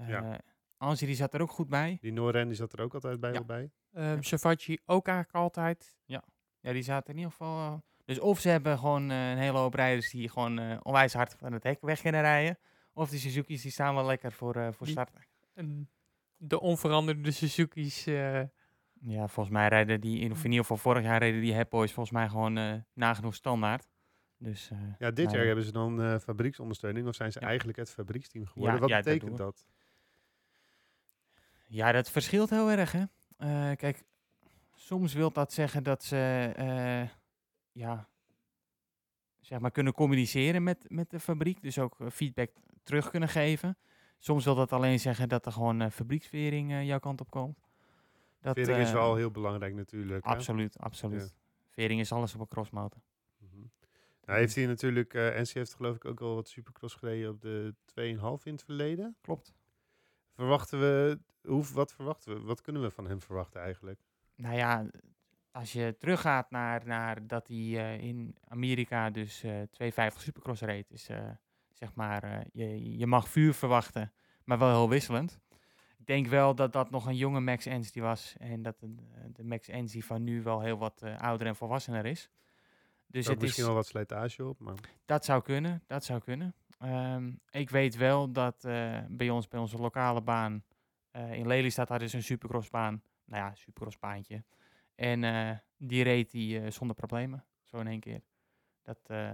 Uh, 0.00 0.08
Ja. 0.08 0.40
Anzi, 0.76 1.06
die 1.06 1.14
zat 1.14 1.34
er 1.34 1.42
ook 1.42 1.50
goed 1.50 1.68
bij. 1.68 1.98
die 2.00 2.12
Noren 2.12 2.46
die 2.46 2.56
zat 2.56 2.72
er 2.72 2.80
ook 2.80 2.94
altijd 2.94 3.20
bij. 3.20 3.32
Ja. 3.32 3.36
wel 3.36 3.46
bij. 3.46 3.70
Ehm 3.92 4.76
ook 4.86 5.06
eigenlijk 5.06 5.36
altijd. 5.36 5.96
Ja, 6.04 6.22
die 6.60 6.82
zaten 6.82 7.10
in 7.10 7.16
ieder 7.16 7.30
geval... 7.30 7.82
dus 8.04 8.18
of 8.18 8.40
ze 8.40 8.48
hebben 8.48 8.78
gewoon 8.78 9.08
een 9.08 9.38
hele 9.38 9.58
hoop 9.58 9.74
rijders 9.74 10.10
die 10.10 10.28
gewoon 10.28 10.84
onwijs 10.84 11.12
hard 11.12 11.36
van 11.38 11.52
het 11.52 11.62
hek 11.62 11.78
weg 11.80 12.00
kunnen 12.00 12.20
rijden. 12.20 12.58
Of 12.94 13.10
die 13.10 13.18
Suzuki's 13.18 13.62
die 13.62 13.70
staan 13.70 13.94
wel 13.94 14.04
lekker 14.04 14.32
voor, 14.32 14.56
eh, 14.56 14.72
voor 14.72 14.86
starten. 14.86 15.26
de 16.36 16.60
onveranderde 16.60 17.30
Suzuki's. 17.30 18.06
eh, 18.06 18.40
Ja, 19.00 19.28
volgens 19.28 19.54
mij 19.54 19.68
rijden 19.68 20.00
die, 20.00 20.18
in, 20.20 20.30
of 20.30 20.38
in 20.38 20.44
ieder 20.50 20.60
geval 20.60 20.76
vorig 20.76 21.02
jaar 21.02 21.18
reden 21.18 21.40
die 21.40 21.52
Hep 21.52 21.70
Boys 21.70 21.92
volgens 21.92 22.14
mij 22.14 22.28
gewoon 22.28 22.56
eh, 22.58 22.74
nagenoeg 22.92 23.34
standaard. 23.34 23.88
Dus 24.36 24.70
eh, 24.70 24.78
Ja, 24.98 25.10
dit 25.10 25.24
nou 25.24 25.36
jaar 25.36 25.46
hebben 25.46 25.64
ze 25.64 25.72
dan 25.72 26.02
eh, 26.02 26.18
fabrieksondersteuning, 26.18 27.08
of 27.08 27.14
zijn 27.14 27.32
ze 27.32 27.40
Ja. 27.40 27.46
eigenlijk 27.46 27.78
het 27.78 27.90
fabrieksteam 27.90 28.46
geworden? 28.46 28.74
Ja, 28.74 28.80
Wat 28.80 28.88
ja, 28.90 28.96
betekent 28.96 29.36
dat? 29.36 29.66
Ja, 31.66 31.92
dat 31.92 32.10
verschilt 32.10 32.50
heel 32.50 32.70
erg, 32.70 32.92
hè. 32.92 33.04
Eh, 33.36 33.76
kijk, 33.76 34.02
soms 34.74 35.12
wil 35.12 35.30
dat 35.32 35.52
zeggen 35.52 35.82
dat 35.82 36.04
ze, 36.04 36.52
eh, 36.56 37.08
ja, 37.72 38.08
zeg 39.40 39.58
maar, 39.58 39.70
kunnen 39.70 39.92
communiceren 39.92 40.62
met, 40.62 40.84
met 40.90 41.10
de 41.10 41.20
fabriek. 41.20 41.62
Dus 41.62 41.78
ook 41.78 41.96
feedback 42.12 42.50
terug 42.84 43.10
kunnen 43.10 43.28
geven. 43.28 43.76
Soms 44.18 44.44
wil 44.44 44.54
dat 44.54 44.72
alleen 44.72 45.00
zeggen 45.00 45.28
dat 45.28 45.46
er 45.46 45.52
gewoon 45.52 45.80
eh, 45.80 45.90
fabrieksvering 45.90 46.72
eh, 46.72 46.86
jouw 46.86 46.98
kant 46.98 47.20
op 47.20 47.30
komt. 47.30 47.58
Dat, 48.40 48.54
Vering 48.54 48.78
is 48.78 48.88
eh, 48.88 48.94
wel 48.94 49.16
heel 49.16 49.30
belangrijk 49.30 49.74
natuurlijk. 49.74 50.24
hè? 50.24 50.30
Absoluut, 50.30 50.78
absoluut. 50.78 51.34
Vering 51.70 52.00
is 52.00 52.12
alles 52.12 52.34
op 52.34 52.40
een 52.40 52.48
crossmotor. 52.48 53.00
Mhm. 53.38 53.66
Nou, 54.24 54.38
heeft 54.38 54.54
hij 54.54 54.66
natuurlijk, 54.66 55.14
eh 55.14 55.40
NC 55.40 55.48
heeft 55.48 55.74
geloof 55.74 55.96
ik 55.96 56.04
ook 56.04 56.20
al 56.20 56.34
wat 56.34 56.48
supercross 56.48 56.94
gereden 56.94 57.30
op 57.30 57.40
de 57.40 57.74
2,5 57.84 58.42
in 58.44 58.52
het 58.52 58.64
verleden. 58.64 59.16
Klopt. 59.20 59.54
Verwachten 60.32 60.80
we, 60.80 61.18
hoe, 61.42 61.64
wat 61.72 61.92
verwachten 61.92 62.34
we, 62.34 62.40
wat 62.40 62.60
kunnen 62.60 62.82
we 62.82 62.90
van 62.90 63.06
hem 63.06 63.20
verwachten 63.20 63.60
eigenlijk? 63.60 64.00
Nou 64.34 64.56
ja, 64.56 64.86
als 65.50 65.72
je 65.72 65.96
teruggaat 65.98 66.50
naar, 66.50 66.86
naar 66.86 67.26
dat 67.26 67.48
hij 67.48 67.98
in 67.98 68.36
Amerika 68.48 69.10
dus 69.10 69.42
eh 69.42 69.62
250 69.70 70.22
Supercross 70.22 70.60
reed, 70.60 70.90
is 70.90 71.08
zeg 71.74 71.94
maar, 71.94 72.22
eh, 72.22 72.40
je, 72.52 72.98
je 72.98 73.06
mag 73.06 73.28
vuur 73.28 73.54
verwachten, 73.54 74.12
maar 74.44 74.58
wel 74.58 74.68
heel 74.68 74.88
wisselend. 74.88 75.40
Ik 75.98 76.06
denk 76.06 76.26
wel 76.26 76.54
dat 76.54 76.72
dat 76.72 76.90
nog 76.90 77.06
een 77.06 77.16
jonge 77.16 77.40
Max 77.40 77.66
Enzi 77.66 78.00
was 78.00 78.34
en 78.38 78.62
dat 78.62 78.80
de, 78.80 78.94
de 79.32 79.44
Max 79.44 79.68
Enzi 79.68 80.02
van 80.02 80.24
nu 80.24 80.42
wel 80.42 80.60
heel 80.60 80.78
wat 80.78 81.02
eh, 81.02 81.18
ouder 81.18 81.46
en 81.46 81.56
volwassener 81.56 82.06
is. 82.06 82.30
Dus 83.06 83.26
het 83.26 83.40
misschien 83.40 83.62
is, 83.62 83.68
wel 83.68 83.76
wat 83.76 83.86
slijtage 83.86 84.44
op, 84.44 84.60
maar 84.60 84.74
dat 85.04 85.24
zou 85.24 85.42
kunnen, 85.42 85.82
dat 85.86 86.04
zou 86.04 86.20
kunnen. 86.20 86.54
Ehm, 86.78 87.32
ik 87.50 87.70
weet 87.70 87.96
wel 87.96 88.32
dat 88.32 88.64
eh, 88.64 88.98
bij 89.08 89.30
ons, 89.30 89.48
bij 89.48 89.60
onze 89.60 89.78
lokale 89.78 90.22
baan, 90.22 90.64
eh, 91.10 91.32
in 91.32 91.46
Lelystad 91.46 91.88
hadden 91.88 92.10
ze 92.10 92.16
een 92.16 92.22
supercrossbaan. 92.22 93.02
Nou 93.24 93.44
ja, 93.44 93.54
supercrossbaantje. 93.54 94.44
En 94.94 95.24
eh, 95.24 95.50
die 95.76 96.02
reed 96.02 96.32
hij 96.32 96.62
eh, 96.62 96.70
zonder 96.70 96.96
problemen, 96.96 97.44
zo 97.62 97.78
in 97.78 97.86
één 97.86 98.00
keer. 98.00 98.22
Dat, 98.82 98.98
eh, 99.06 99.30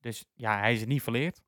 dus 0.00 0.24
ja, 0.34 0.58
hij 0.58 0.72
is 0.72 0.80
het 0.80 0.88
niet 0.88 1.02
verleerd. 1.02 1.42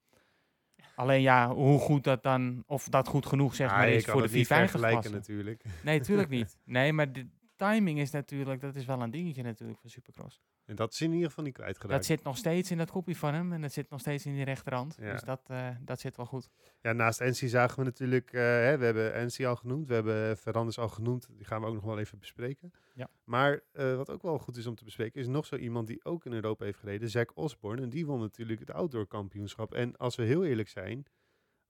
Alleen 0.94 1.20
ja, 1.20 1.54
hoe 1.54 1.78
goed 1.78 2.04
dat 2.04 2.22
dan, 2.22 2.64
of 2.66 2.88
dat 2.88 3.08
goed 3.08 3.26
genoeg 3.26 3.54
zeg 3.54 3.70
maar 3.70 3.88
is 3.88 4.04
voor 4.04 4.14
de 4.14 4.22
het 4.22 4.32
niet 4.32 4.46
450 4.46 4.70
vergelijken 4.70 5.10
klasse. 5.10 5.32
natuurlijk. 5.32 5.64
Nee, 5.82 5.98
natuurlijk 5.98 6.28
niet. 6.38 6.58
Nee, 6.64 6.92
maar 6.92 7.12
de 7.12 7.26
timing 7.56 7.98
is 7.98 8.10
natuurlijk, 8.10 8.60
dat 8.60 8.74
is 8.74 8.84
wel 8.84 9.02
een 9.02 9.10
dingetje 9.10 9.42
natuurlijk 9.42 9.80
van 9.80 9.90
supercross. 9.90 10.40
En 10.64 10.76
dat 10.76 10.92
is 10.92 11.00
in 11.00 11.12
ieder 11.12 11.28
geval 11.28 11.44
niet 11.44 11.54
kwijtgeraakt. 11.54 11.94
Dat 11.94 12.04
zit 12.04 12.22
nog 12.22 12.36
steeds 12.36 12.70
in 12.70 12.78
dat 12.78 12.90
kopje 12.90 13.16
van 13.16 13.34
hem 13.34 13.52
en 13.52 13.60
dat 13.60 13.72
zit 13.72 13.90
nog 13.90 14.00
steeds 14.00 14.26
in 14.26 14.34
die 14.34 14.44
rechterhand. 14.44 14.96
Ja. 15.00 15.12
Dus 15.12 15.22
dat, 15.22 15.40
eh, 15.46 15.68
dat 15.80 16.00
zit 16.00 16.16
wel 16.16 16.26
goed. 16.26 16.50
Ja, 16.80 16.92
naast 16.92 17.20
NC 17.20 17.48
zagen 17.48 17.78
we 17.78 17.84
natuurlijk, 17.84 18.32
eh, 18.32 18.40
hè, 18.40 18.78
we 18.78 18.84
hebben 18.84 19.26
NC 19.26 19.44
al 19.44 19.56
genoemd, 19.56 19.86
we 19.86 19.94
hebben 19.94 20.36
Ferrandis 20.36 20.78
al 20.78 20.88
genoemd, 20.88 21.28
die 21.36 21.44
gaan 21.44 21.60
we 21.60 21.66
ook 21.66 21.74
nog 21.74 21.84
wel 21.84 21.98
even 21.98 22.18
bespreken. 22.18 22.72
Ja. 22.94 23.08
Maar 23.24 23.60
eh, 23.72 23.96
wat 23.96 24.10
ook 24.10 24.22
wel 24.22 24.38
goed 24.38 24.56
is 24.56 24.66
om 24.66 24.74
te 24.74 24.84
bespreken, 24.84 25.20
is 25.20 25.26
nog 25.26 25.46
zo 25.46 25.56
iemand 25.56 25.86
die 25.86 26.04
ook 26.04 26.24
in 26.24 26.32
Europa 26.32 26.64
heeft 26.64 26.78
gereden, 26.78 27.10
Zack 27.10 27.36
Osborne. 27.36 27.82
En 27.82 27.88
die 27.88 28.06
won 28.06 28.20
natuurlijk 28.20 28.60
het 28.60 28.70
outdoor 28.70 29.06
kampioenschap. 29.06 29.74
En 29.74 29.96
als 29.96 30.16
we 30.16 30.22
heel 30.22 30.44
eerlijk 30.44 30.68
zijn, 30.68 31.06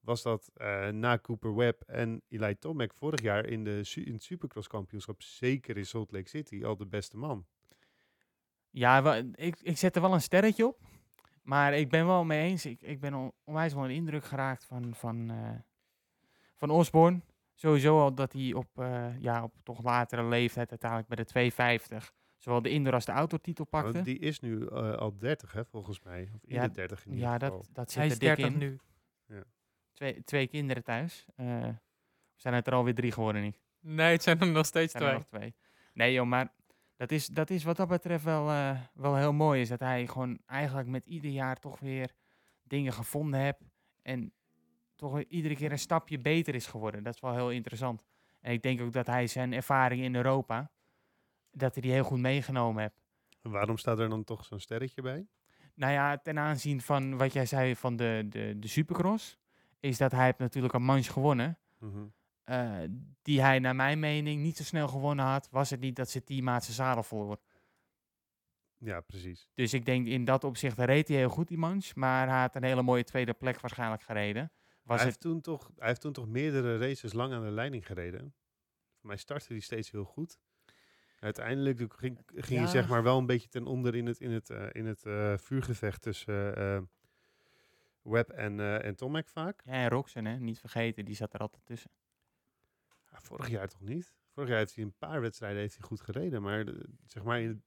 was 0.00 0.22
dat 0.22 0.50
na 0.90 1.18
Cooper 1.18 1.54
Webb 1.54 1.82
en 1.86 2.22
Eli 2.28 2.58
Tomac 2.58 2.94
vorig 2.94 3.22
jaar 3.22 3.46
in, 3.46 3.64
de, 3.64 4.02
in 4.04 4.12
het 4.12 4.22
supercross 4.22 4.68
kampioenschap, 4.68 5.22
zeker 5.22 5.76
in 5.76 5.86
Salt 5.86 6.12
Lake 6.12 6.28
City, 6.28 6.64
al 6.64 6.76
de 6.76 6.86
beste 6.86 7.16
man. 7.16 7.46
Ja, 8.76 9.14
ik, 9.34 9.56
ik 9.62 9.78
zet 9.78 9.96
er 9.96 10.02
wel 10.02 10.12
een 10.14 10.20
sterretje 10.20 10.66
op. 10.66 10.78
Maar 11.42 11.74
ik 11.74 11.88
ben 11.88 12.06
wel 12.06 12.24
mee 12.24 12.48
eens. 12.48 12.66
Ik, 12.66 12.82
ik 12.82 13.00
ben 13.00 13.14
on- 13.14 13.32
onwijs 13.44 13.74
wel 13.74 13.84
een 13.84 13.90
indruk 13.90 14.24
geraakt 14.24 14.64
van, 14.64 14.94
van, 14.94 15.30
eh, 15.30 15.50
van 16.54 16.70
Osborne. 16.70 17.20
Sowieso 17.54 18.00
al 18.00 18.14
dat 18.14 18.32
hij 18.32 18.52
op, 18.52 18.68
eh, 18.78 19.20
ja, 19.20 19.42
op 19.42 19.52
toch 19.62 19.82
latere 19.82 20.24
leeftijd 20.24 20.70
uiteindelijk 20.70 21.08
bij 21.08 21.18
de 21.18 21.24
250 21.24 22.12
zowel 22.38 22.62
de 22.62 22.70
indoor 22.70 22.92
als 22.92 23.04
de 23.04 23.12
outdoor 23.12 23.40
titel 23.40 23.64
pakte. 23.64 23.92
Want 23.92 24.04
die 24.04 24.18
is 24.18 24.40
nu 24.40 24.66
eh, 24.66 24.92
al 24.96 25.18
30, 25.18 25.52
hè, 25.52 25.64
volgens 25.64 26.00
mij. 26.02 26.30
Of 26.34 26.44
in 26.44 26.54
Ja, 26.54 26.62
de 26.66 26.70
30 26.74 27.04
in 27.06 27.12
ieder 27.12 27.28
ja, 27.28 27.32
geval. 27.38 27.56
dat, 27.56 27.68
dat 27.72 27.86
zit 27.90 27.96
Hij 27.96 28.04
er 28.06 28.12
is 28.12 28.18
dik 28.18 28.36
30 28.36 28.52
in. 28.52 28.58
nu. 28.58 28.78
Twee, 29.92 30.24
twee 30.24 30.46
kinderen 30.46 30.82
thuis. 30.84 31.26
Eh, 31.36 31.68
zijn 32.34 32.54
het 32.54 32.66
er 32.66 32.72
alweer 32.72 32.94
drie 32.94 33.12
geworden, 33.12 33.42
niet? 33.42 33.60
Nee, 33.80 34.12
het 34.12 34.22
zijn 34.22 34.40
er 34.40 34.46
nog 34.50 34.66
steeds 34.66 34.92
zijn 34.92 35.02
er 35.04 35.08
twee. 35.08 35.20
nog 35.20 35.28
twee. 35.28 35.54
Nee 35.92 36.12
joh, 36.12 36.26
maar 36.26 36.52
dat 36.96 37.10
is, 37.10 37.26
dat 37.26 37.50
is 37.50 37.64
wat 37.64 37.76
dat 37.76 37.88
betreft 37.88 38.24
wel, 38.24 38.50
eh, 38.50 38.80
wel 38.94 39.16
heel 39.16 39.32
mooi. 39.32 39.60
Is 39.60 39.68
dat 39.68 39.80
hij 39.80 40.06
gewoon 40.06 40.38
eigenlijk 40.46 40.88
met 40.88 41.06
ieder 41.06 41.30
jaar 41.30 41.56
toch 41.56 41.78
weer 41.78 42.12
dingen 42.62 42.92
gevonden 42.92 43.40
heeft. 43.40 43.60
En 44.02 44.32
toch 44.96 45.22
iedere 45.22 45.54
keer 45.56 45.72
een 45.72 45.78
stapje 45.78 46.18
beter 46.18 46.54
is 46.54 46.66
geworden. 46.66 47.02
Dat 47.02 47.14
is 47.14 47.20
wel 47.20 47.34
heel 47.34 47.50
interessant. 47.50 48.02
En 48.40 48.52
ik 48.52 48.62
denk 48.62 48.80
ook 48.80 48.92
dat 48.92 49.06
hij 49.06 49.26
zijn 49.26 49.52
ervaring 49.52 50.02
in 50.02 50.14
Europa, 50.14 50.70
dat 51.50 51.72
hij 51.74 51.82
die 51.82 51.92
heel 51.92 52.04
goed 52.04 52.18
meegenomen 52.18 52.82
heeft. 52.82 53.02
En 53.42 53.50
waarom 53.50 53.76
staat 53.76 53.98
er 53.98 54.08
dan 54.08 54.24
toch 54.24 54.44
zo'n 54.44 54.60
sterretje 54.60 55.02
bij? 55.02 55.26
Nou 55.74 55.92
ja, 55.92 56.18
ten 56.18 56.38
aanzien 56.38 56.80
van 56.80 57.16
wat 57.16 57.32
jij 57.32 57.46
zei 57.46 57.76
van 57.76 57.96
de, 57.96 58.26
de, 58.28 58.58
de 58.58 58.68
Supercross, 58.68 59.38
is 59.80 59.98
dat 59.98 60.12
hij 60.12 60.24
heeft 60.24 60.38
natuurlijk 60.38 60.74
een 60.74 60.82
manche 60.82 61.12
gewonnen. 61.12 61.58
Mhm. 61.78 62.04
Eh, 62.44 62.78
die 63.22 63.40
hij 63.40 63.58
naar 63.58 63.76
mijn 63.76 63.98
mening 63.98 64.42
niet 64.42 64.56
zo 64.56 64.62
snel 64.62 64.88
gewonnen 64.88 65.24
had, 65.24 65.48
was 65.50 65.70
het 65.70 65.80
niet 65.80 65.96
dat 65.96 66.10
ze 66.10 66.24
teammaat 66.24 66.64
zijn 66.64 66.76
zadel 66.76 67.02
verloor. 67.02 67.38
Ja, 68.78 69.00
precies. 69.00 69.48
Dus 69.54 69.72
ik 69.74 69.84
denk 69.84 70.06
in 70.06 70.24
dat 70.24 70.44
opzicht 70.44 70.78
reed 70.78 71.08
hij 71.08 71.16
heel 71.16 71.28
goed 71.28 71.48
die 71.48 71.58
manch, 71.58 71.94
maar 71.94 72.28
hij 72.28 72.40
had 72.40 72.54
een 72.54 72.64
hele 72.64 72.82
mooie 72.82 73.04
tweede 73.04 73.32
plek 73.32 73.60
waarschijnlijk 73.60 74.02
gereden. 74.02 74.52
Was 74.82 74.96
hij, 74.96 74.96
het, 74.96 75.04
heeft 75.04 75.20
toen 75.20 75.40
toch, 75.40 75.70
hij 75.76 75.88
heeft 75.88 76.00
toen 76.00 76.12
toch 76.12 76.26
meerdere 76.28 76.78
races 76.78 77.12
lang 77.12 77.32
aan 77.32 77.42
de 77.44 77.50
leiding 77.50 77.86
gereden. 77.86 78.34
Voor 78.98 79.06
mij 79.08 79.16
startte 79.16 79.52
hij 79.52 79.60
steeds 79.60 79.90
heel 79.90 80.04
goed. 80.04 80.38
Uiteindelijk 81.20 81.94
ging, 81.96 82.18
ging 82.26 82.46
Ja. 82.48 82.58
hij 82.58 82.66
zeg 82.66 82.88
maar 82.88 83.02
wel 83.02 83.18
een 83.18 83.26
beetje 83.26 83.48
ten 83.48 83.66
onder 83.66 83.94
in 83.94 84.06
het, 84.06 84.20
in 84.20 84.30
het, 84.30 84.50
eh, 84.50 84.66
in 84.72 84.86
het 84.86 85.04
eh, 85.04 85.36
vuurgevecht 85.36 86.02
tussen 86.02 86.56
eh, 86.56 86.80
Webb 88.02 88.30
en, 88.30 88.60
eh 88.60 88.84
en 88.84 88.96
Tomac 88.96 89.28
vaak. 89.28 89.62
ja, 89.64 89.72
en 89.72 89.88
Roxen, 89.88 90.24
hè, 90.24 90.38
niet 90.38 90.58
vergeten, 90.58 91.04
die 91.04 91.14
zat 91.14 91.34
er 91.34 91.40
altijd 91.40 91.64
tussen. 91.66 91.90
Ja, 93.14 93.20
vorig 93.20 93.48
jaar 93.48 93.68
toch 93.68 93.80
niet? 93.80 94.14
Vorig 94.32 94.48
jaar 94.48 94.58
heeft 94.58 94.74
hij 94.74 94.84
een 94.84 94.96
paar 94.98 95.20
wedstrijden 95.20 95.60
heeft 95.60 95.76
hij 95.76 95.86
goed 95.86 96.00
gereden. 96.00 96.42
Maar 96.42 96.64
de- 96.64 96.88
zeg 97.06 97.22
maar, 97.22 97.40
in, 97.40 97.62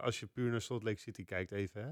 als 0.00 0.20
je 0.20 0.26
puur 0.26 0.50
naar 0.50 0.60
Salt 0.60 0.82
Lake 0.82 1.00
City 1.00 1.24
kijkt 1.24 1.52
even. 1.52 1.84
Hè. 1.84 1.90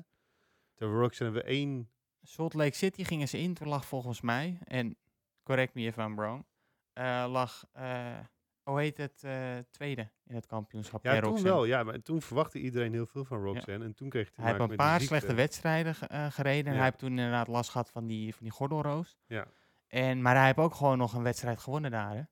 Terwijl 0.74 1.00
Roxen 1.00 1.24
hebben 1.24 1.42
we 1.42 1.48
één... 1.48 1.90
Salt 2.22 2.54
Lake 2.54 2.74
City 2.74 3.04
gingen 3.04 3.28
ze 3.28 3.38
in, 3.38 3.54
toen 3.54 3.68
lag 3.68 3.86
volgens 3.86 4.20
mij, 4.20 4.58
en 4.64 4.96
correct 5.42 5.74
me 5.74 5.82
if 5.82 5.96
I'm 5.96 6.16
wrong, 6.16 6.44
eh, 6.92 7.26
lag, 7.28 7.64
eh, 7.72 8.18
hoe 8.62 8.80
heet 8.80 8.96
het, 8.96 9.24
eh, 9.24 9.58
tweede 9.70 10.10
in 10.24 10.34
het 10.34 10.46
kampioenschap. 10.46 11.04
Ja, 11.04 11.20
toen 11.20 11.42
wel. 11.42 11.64
Ja, 11.64 11.82
maar 11.82 12.02
toen 12.02 12.22
verwachtte 12.22 12.58
iedereen 12.58 12.92
heel 12.92 13.06
veel 13.06 13.24
van 13.24 13.42
Roxanne. 13.42 13.84
En 13.84 13.94
toen 13.94 14.08
kreeg 14.08 14.30
hij 14.34 14.44
Hij 14.44 14.54
heeft 14.54 14.70
een 14.70 14.76
paar 14.76 15.00
slechte 15.00 15.34
wedstrijden 15.34 15.94
ge- 15.94 16.28
gereden. 16.30 16.70
Ja. 16.72 16.76
hij 16.78 16.86
heeft 16.86 16.98
toen 16.98 17.10
inderdaad 17.10 17.48
last 17.48 17.70
gehad 17.70 17.90
van 17.90 18.06
die, 18.06 18.32
van 18.32 18.42
die 18.42 18.52
gordelroos. 18.52 19.16
Ja. 19.26 19.46
En, 19.88 20.22
maar 20.22 20.34
hij 20.36 20.46
heeft 20.46 20.58
ook 20.58 20.74
gewoon 20.74 20.98
nog 20.98 21.12
een 21.14 21.22
wedstrijd 21.22 21.58
gewonnen 21.60 21.90
daar. 21.90 22.14
Hè? 22.16 22.22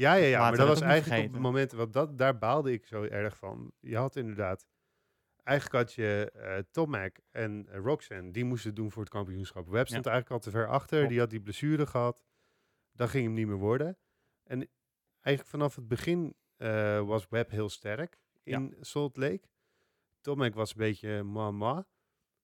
Ja, 0.00 0.14
ja, 0.14 0.26
ja. 0.26 0.40
Maar 0.40 0.56
dat 0.56 0.68
was 0.68 0.80
eigenlijk 0.80 1.26
op 1.26 1.32
het 1.32 1.42
moment, 1.42 1.72
want 1.72 1.92
dat, 1.92 2.18
daar 2.18 2.38
baalde 2.38 2.72
ik 2.72 2.86
zo 2.86 3.02
erg 3.02 3.36
van. 3.36 3.72
Je 3.80 3.96
had 3.96 4.16
inderdaad, 4.16 4.66
eigenlijk 5.42 5.78
had 5.78 5.94
je 5.94 6.30
eh 6.34 6.58
Tomac 6.70 7.18
en 7.30 7.66
uh, 7.68 7.76
Roxanne, 7.76 8.30
die 8.30 8.44
moesten 8.44 8.74
doen 8.74 8.90
voor 8.90 9.02
het 9.02 9.12
kampioenschap. 9.12 9.68
Webb 9.68 9.88
stond 9.88 10.06
eigenlijk 10.06 10.34
al 10.34 10.50
te 10.50 10.58
ver 10.58 10.68
achter, 10.68 11.08
die 11.08 11.18
had 11.18 11.30
die 11.30 11.40
blessure 11.40 11.86
gehad. 11.86 12.24
Dat 12.92 13.08
ging 13.08 13.24
hem 13.24 13.34
niet 13.34 13.46
meer 13.46 13.56
worden. 13.56 13.98
En 14.42 14.68
eigenlijk 15.20 15.56
vanaf 15.56 15.76
het 15.76 15.88
begin 15.88 16.34
eh, 16.56 17.00
was 17.00 17.28
Webb 17.28 17.50
heel 17.50 17.68
sterk 17.68 18.20
in 18.42 18.76
Salt 18.80 19.16
Lake. 19.16 19.48
Tomac 20.20 20.54
was 20.54 20.70
een 20.70 20.78
beetje 20.78 21.22
mama. 21.22 21.86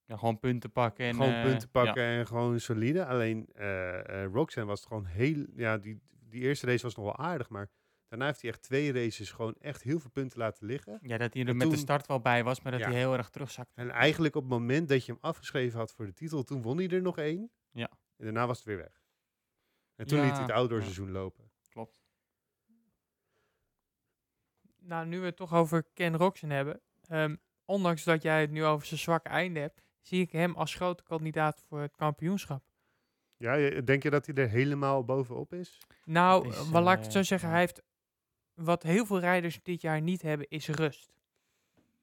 Ja, 0.05 0.17
gewoon 0.17 0.39
punten 0.39 0.71
pakken. 0.71 1.05
En, 1.05 1.15
gewoon 1.15 1.41
punten 1.41 1.69
ja. 1.73 1.83
pakken 1.83 2.03
en 2.03 2.27
gewoon 2.27 2.59
solide. 2.59 3.05
Alleen 3.05 3.47
eh 3.53 4.23
eh, 4.23 4.31
Roxanne 4.31 4.69
was 4.69 4.79
het 4.79 4.87
gewoon 4.87 5.05
heel... 5.05 5.45
Ja, 5.55 5.77
die, 5.77 6.01
die 6.29 6.41
eerste 6.41 6.65
race 6.65 6.83
was 6.83 6.95
nog 6.95 7.05
wel 7.05 7.17
aardig, 7.17 7.49
maar 7.49 7.69
daarna 8.07 8.25
heeft 8.25 8.41
hij 8.41 8.49
echt 8.49 8.61
twee 8.61 8.91
races 8.93 9.31
gewoon 9.31 9.55
echt 9.59 9.81
heel 9.81 9.99
veel 9.99 10.09
punten 10.09 10.39
laten 10.39 10.65
liggen. 10.65 10.99
Ja, 11.01 11.17
dat 11.17 11.33
hij 11.33 11.41
er 11.43 11.49
En 11.49 11.57
met 11.57 11.69
de 11.69 11.77
start 11.77 12.07
wel 12.07 12.19
bij 12.19 12.43
was, 12.43 12.61
maar 12.61 12.71
dat 12.71 12.81
Ja. 12.81 12.87
hij 12.87 12.97
heel 12.97 13.13
erg 13.13 13.29
terugzakte. 13.29 13.81
En 13.81 13.89
eigenlijk 13.89 14.35
op 14.35 14.41
het 14.41 14.51
moment 14.51 14.89
dat 14.89 15.05
je 15.05 15.11
hem 15.11 15.21
afgeschreven 15.21 15.79
had 15.79 15.93
voor 15.93 16.05
de 16.05 16.13
titel, 16.13 16.43
toen 16.43 16.61
won 16.61 16.77
hij 16.77 16.89
er 16.89 17.01
nog 17.01 17.17
één. 17.17 17.51
Ja. 17.71 17.89
En 18.17 18.23
daarna 18.25 18.47
was 18.47 18.57
het 18.57 18.65
weer 18.65 18.77
weg. 18.77 19.01
En 19.95 20.07
toen 20.07 20.17
Ja, 20.17 20.23
liet 20.23 20.33
hij 20.33 20.41
het 20.41 20.51
outdoor 20.51 20.77
ja. 20.77 20.83
seizoen 20.83 21.11
lopen. 21.11 21.51
Klopt. 21.69 22.01
Nou, 24.79 25.05
nu 25.07 25.19
we 25.19 25.25
het 25.25 25.35
toch 25.35 25.53
over 25.53 25.83
Ken 25.93 26.17
Roxen 26.17 26.49
hebben. 26.49 26.81
ehm, 27.07 27.35
ondanks 27.65 28.03
dat 28.03 28.21
jij 28.21 28.41
het 28.41 28.51
nu 28.51 28.65
over 28.65 28.87
zijn 28.87 28.99
zwakke 28.99 29.29
einde 29.29 29.59
hebt, 29.59 29.81
zie 30.01 30.21
ik 30.21 30.31
hem 30.31 30.55
als 30.55 30.75
grote 30.75 31.03
kandidaat 31.03 31.63
voor 31.67 31.79
het 31.81 31.95
kampioenschap. 31.95 32.63
Ja, 33.37 33.81
denk 33.81 34.03
je 34.03 34.09
dat 34.09 34.25
hij 34.25 34.35
er 34.35 34.49
helemaal 34.49 35.03
bovenop 35.03 35.53
is? 35.53 35.77
Nou, 36.05 36.47
is, 36.47 36.69
wat 36.69 36.83
laat 36.83 36.97
ik 36.97 37.03
het 37.03 37.11
zo 37.11 37.19
eh, 37.19 37.25
zeggen, 37.25 37.49
hij 37.49 37.59
heeft 37.59 37.81
wat 38.53 38.83
heel 38.83 39.05
veel 39.05 39.19
rijders 39.19 39.59
dit 39.63 39.81
jaar 39.81 40.01
niet 40.01 40.21
hebben, 40.21 40.47
is 40.49 40.67
rust. 40.67 41.13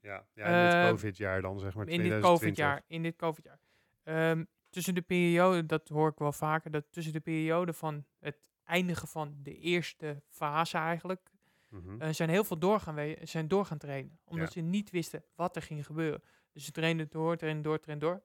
Ja, 0.01 0.25
ja 0.33 0.45
in 0.45 0.65
dit 0.65 0.73
Eh, 0.83 0.89
COVID-jaar 0.89 1.41
dan, 1.41 1.59
zeg 1.59 1.75
maar 1.75 1.87
in 1.87 2.01
dit 2.01 2.07
2020. 2.07 2.39
COVID-jaar. 2.39 2.83
In 2.87 3.03
dit 3.03 3.15
COVID-jaar. 3.15 3.59
Ehm, 4.03 4.43
tussen 4.69 4.95
de 4.95 5.01
periode, 5.01 5.65
dat 5.65 5.89
hoor 5.89 6.09
ik 6.09 6.17
wel 6.17 6.31
vaker, 6.31 6.71
dat 6.71 6.85
tussen 6.89 7.13
de 7.13 7.19
periode 7.19 7.73
van 7.73 8.05
het 8.19 8.37
eindigen 8.63 9.07
van 9.07 9.35
de 9.43 9.57
eerste 9.57 10.21
fase 10.29 10.77
eigenlijk, 10.77 11.21
Mhm. 11.69 12.01
eh, 12.01 12.09
zijn 12.11 12.29
heel 12.29 12.43
veel 12.43 12.57
door 12.59 12.79
gaan, 12.79 12.95
we- 12.95 13.17
zijn 13.23 13.47
door 13.47 13.65
gaan 13.65 13.77
trainen. 13.77 14.19
Omdat 14.25 14.47
Ja. 14.53 14.61
ze 14.61 14.67
niet 14.67 14.89
wisten 14.89 15.23
wat 15.35 15.55
er 15.55 15.61
ging 15.61 15.85
gebeuren. 15.85 16.23
Dus 16.51 16.65
ze 16.65 16.71
trainden 16.71 17.07
door, 17.09 17.37
trainen 17.37 17.63
door, 17.63 17.79
trainen 17.79 18.07
door. 18.07 18.21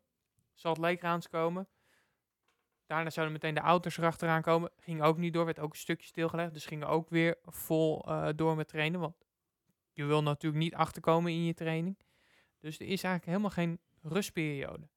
Zal 0.55 0.73
het 0.73 0.81
leek 0.81 1.03
komen. 1.31 1.69
Daarna 2.91 3.11
zouden 3.11 3.35
meteen 3.35 3.55
de 3.55 3.61
auto's 3.61 3.97
erachteraan 3.97 4.43
komen. 4.43 4.71
Ging 4.79 5.03
ook 5.03 5.19
niet 5.19 5.33
door, 5.33 5.45
werd 5.45 5.59
ook 5.59 5.73
een 5.73 5.79
stukje 5.79 6.07
stilgelegd. 6.07 6.53
Dus 6.53 6.67
gingen 6.67 6.89
ook 6.89 7.09
weer 7.09 7.37
vol 7.45 8.05
eh, 8.05 8.29
door 8.37 8.57
met 8.57 8.69
trainen. 8.69 9.01
Want 9.01 9.17
je 9.93 10.05
wil 10.05 10.23
natuurlijk 10.23 10.63
niet 10.63 10.75
achterkomen 10.75 11.33
in 11.33 11.45
je 11.45 11.55
training. 11.55 11.99
Dus 12.61 12.75
er 12.75 12.87
is 12.87 13.03
eigenlijk 13.03 13.25
helemaal 13.25 13.51
geen 13.51 13.81
rustperiode. 14.03 14.89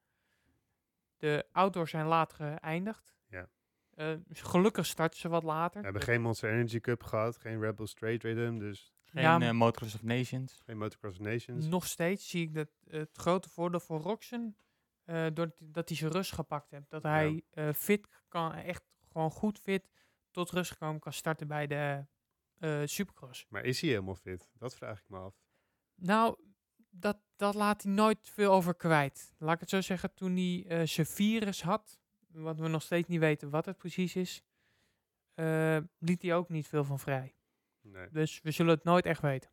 De 1.17 1.45
outdoors 1.51 1.91
zijn 1.91 2.05
laat 2.05 2.33
geëindigd. 2.33 3.15
Ja. 3.27 3.49
Eh, 3.93 4.13
gelukkig 4.29 4.85
starten 4.85 5.19
ze 5.19 5.29
wat 5.29 5.43
later. 5.43 5.79
We 5.79 5.85
hebben 5.85 6.03
geen 6.03 6.21
Monster 6.21 6.51
Energy 6.51 6.79
Cup 6.79 7.03
gehad, 7.03 7.37
geen 7.37 7.59
Rebel 7.59 7.87
Straight 7.87 8.23
Rhythm, 8.23 8.57
dus 8.57 8.93
Geen 9.03 9.23
Ja, 9.23 9.39
eh, 9.39 9.51
Motocross 9.51 9.95
of 9.95 10.03
Nations. 10.03 10.61
geen 10.65 10.77
Motocross 10.77 11.19
Nations. 11.19 11.67
Nog 11.67 11.85
steeds 11.85 12.29
zie 12.29 12.41
ik 12.41 12.53
dat 12.53 12.69
het 12.89 13.17
grote 13.17 13.49
voordeel 13.49 13.79
voor 13.79 13.99
Roxen, 13.99 14.55
eh 15.03 15.23
doordat 15.23 15.59
hij- 15.59 15.67
dat 15.71 15.87
hij 15.89 15.97
zijn 15.97 16.11
rust 16.11 16.31
gepakt 16.31 16.71
heeft. 16.71 16.89
Dat 16.89 17.03
hij 17.03 17.43
eh, 17.49 17.73
fit 17.73 18.07
kan, 18.27 18.53
echt 18.53 18.83
gewoon 19.11 19.31
goed 19.31 19.59
fit, 19.59 19.89
tot 20.31 20.49
rust 20.51 20.71
gekomen 20.71 20.99
kan 20.99 21.13
starten 21.13 21.47
bij 21.47 21.67
de 21.67 22.05
eh, 22.59 22.81
Supercross. 22.85 23.45
Maar 23.49 23.63
is 23.63 23.81
hij 23.81 23.89
helemaal 23.89 24.15
fit? 24.15 24.49
Dat 24.53 24.75
vraag 24.75 24.99
ik 24.99 25.09
me 25.09 25.17
af. 25.17 25.35
Nou, 25.95 26.37
dat, 26.89 27.17
dat 27.35 27.53
laat 27.55 27.83
hij 27.83 27.91
nooit 27.91 28.29
veel 28.29 28.51
over 28.51 28.75
kwijt. 28.75 29.33
Laat 29.37 29.53
ik 29.53 29.59
het 29.59 29.69
zo 29.69 29.81
zeggen, 29.81 30.13
toen 30.13 30.35
hij 30.35 30.85
zijn 30.87 31.07
virus 31.07 31.61
had, 31.61 31.99
wat 32.27 32.59
we 32.59 32.67
nog 32.67 32.81
steeds 32.81 33.07
niet 33.07 33.19
weten 33.19 33.49
wat 33.49 33.65
het 33.65 33.77
precies 33.77 34.15
is, 34.15 34.43
liet 35.99 36.21
hij 36.21 36.35
ook 36.35 36.49
niet 36.49 36.67
veel 36.67 36.83
van 36.83 36.99
vrij. 36.99 37.35
Nee, 37.81 38.09
Dus 38.11 38.41
we 38.41 38.51
zullen 38.51 38.73
het 38.75 38.83
nooit 38.83 39.05
echt 39.05 39.21
weten. 39.21 39.51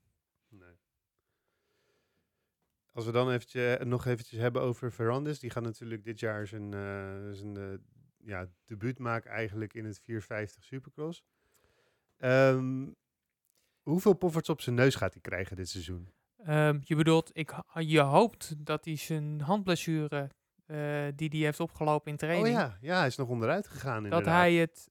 Als 2.92 3.04
we 3.04 3.12
dan 3.12 3.30
eventjes, 3.30 3.76
nog 3.84 4.06
eventjes 4.06 4.40
hebben 4.40 4.62
over 4.62 4.90
Ferrandis. 4.90 5.38
Die 5.38 5.50
gaat 5.50 5.62
natuurlijk 5.62 6.04
dit 6.04 6.20
jaar 6.20 6.46
zijn, 6.46 6.72
zijn 7.34 7.56
eh, 7.56 7.78
ja, 8.16 8.46
debuut 8.66 8.98
maken 8.98 9.30
eigenlijk 9.30 9.74
in 9.74 9.84
het 9.84 10.00
450 10.00 10.64
Supercross. 10.64 11.24
Ehm, 12.16 12.86
hoeveel 13.82 14.14
pofferts 14.14 14.48
op 14.48 14.60
zijn 14.60 14.76
neus 14.76 14.94
gaat 14.94 15.12
hij 15.12 15.22
krijgen 15.22 15.56
dit 15.56 15.68
seizoen? 15.68 16.12
Ehm, 16.36 16.78
je 16.82 16.96
bedoelt, 16.96 17.30
ik, 17.32 17.52
je 17.74 18.00
hoopt 18.00 18.66
dat 18.66 18.84
hij 18.84 18.96
zijn 18.96 19.40
handblessure 19.40 20.30
eh, 20.66 21.06
die 21.14 21.28
hij 21.28 21.38
heeft 21.38 21.60
opgelopen 21.60 22.10
in 22.10 22.16
training, 22.16 22.56
Oh 22.56 22.62
ja, 22.62 22.78
ja, 22.80 22.98
hij 22.98 23.06
is 23.06 23.16
nog 23.16 23.28
onderuit 23.28 23.66
gegaan 23.68 24.08
dat 24.08 24.24
hij 24.24 24.54
het, 24.54 24.90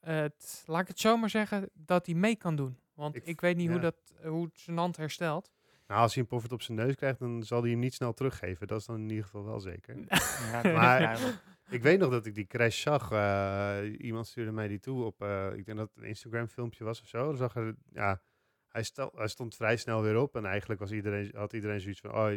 het, 0.00 0.62
laat 0.66 0.80
ik 0.80 0.88
het 0.88 1.00
zo 1.00 1.16
maar 1.16 1.30
zeggen, 1.30 1.70
dat 1.74 2.06
hij 2.06 2.14
mee 2.14 2.36
kan 2.36 2.56
doen. 2.56 2.78
Want 2.94 3.28
Ik 3.28 3.40
weet 3.40 3.56
niet 3.56 3.70
hoe, 3.70 3.80
dat, 3.80 3.96
hoe 4.24 4.44
het 4.44 4.58
zijn 4.58 4.76
hand 4.76 4.96
herstelt. 4.96 5.50
Nou, 5.92 6.04
als 6.04 6.14
hij 6.14 6.22
een 6.22 6.28
poffert 6.28 6.52
op 6.52 6.62
zijn 6.62 6.78
neus 6.78 6.94
krijgt, 6.94 7.18
dan 7.18 7.42
zal 7.42 7.60
hij 7.62 7.70
hem 7.70 7.78
niet 7.78 7.94
snel 7.94 8.12
teruggeven. 8.12 8.66
Dat 8.66 8.80
is 8.80 8.86
dan 8.86 9.00
in 9.00 9.08
ieder 9.08 9.24
geval 9.24 9.44
wel 9.44 9.60
zeker. 9.60 9.96
Ja, 10.52 10.72
Maar-. 10.72 11.40
Ik 11.70 11.82
weet 11.82 11.98
nog 11.98 12.10
dat 12.10 12.26
ik 12.26 12.34
die 12.34 12.46
crash 12.46 12.82
zag. 12.82 13.10
eh, 13.10 13.78
iemand 13.98 14.26
stuurde 14.26 14.52
mij 14.52 14.68
die 14.68 14.78
toe 14.78 15.04
op, 15.04 15.22
eh, 15.22 15.52
ik 15.54 15.64
denk 15.64 15.78
dat 15.78 15.88
het 15.88 15.96
een 16.02 16.08
Instagram 16.08 16.48
filmpje 16.48 16.84
was 16.84 17.00
of 17.00 17.06
zo. 17.08 17.26
Dan 17.26 17.36
zag 17.36 17.56
er, 17.56 17.74
ja, 17.92 18.22
hij, 18.68 18.82
stel, 18.82 19.10
hij 19.14 19.28
stond 19.28 19.56
vrij 19.56 19.76
snel 19.76 20.02
weer 20.02 20.16
op. 20.16 20.36
En 20.36 20.44
eigenlijk 20.44 20.80
was 20.80 20.92
iedereen, 20.92 21.30
had 21.34 21.52
iedereen 21.52 21.80
zoiets 21.80 22.00
van, 22.00 22.14
oh, 22.14 22.32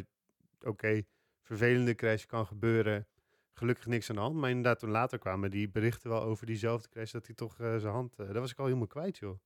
oké, 0.62 1.02
vervelende 1.42 1.96
crash 1.96 2.26
kan 2.26 2.46
gebeuren. 2.46 3.08
Gelukkig 3.54 3.86
niks 3.86 4.10
aan 4.10 4.16
de 4.16 4.22
hand. 4.22 4.36
Maar 4.36 4.50
inderdaad, 4.50 4.80
toen 4.80 4.90
later 4.90 5.20
kwamen 5.20 5.52
die 5.52 5.70
berichten 5.70 6.10
wel 6.10 6.22
over 6.22 6.46
diezelfde 6.46 6.90
crash, 6.90 7.12
dat 7.12 7.26
hij 7.26 7.36
toch 7.36 7.60
eh, 7.60 7.78
zijn 7.78 7.94
hand, 7.94 8.20
eh 8.20 8.26
dat 8.26 8.36
was 8.36 8.52
ik 8.52 8.60
al 8.60 8.66
helemaal 8.66 8.88
kwijt, 8.88 9.18
joh. 9.18 9.40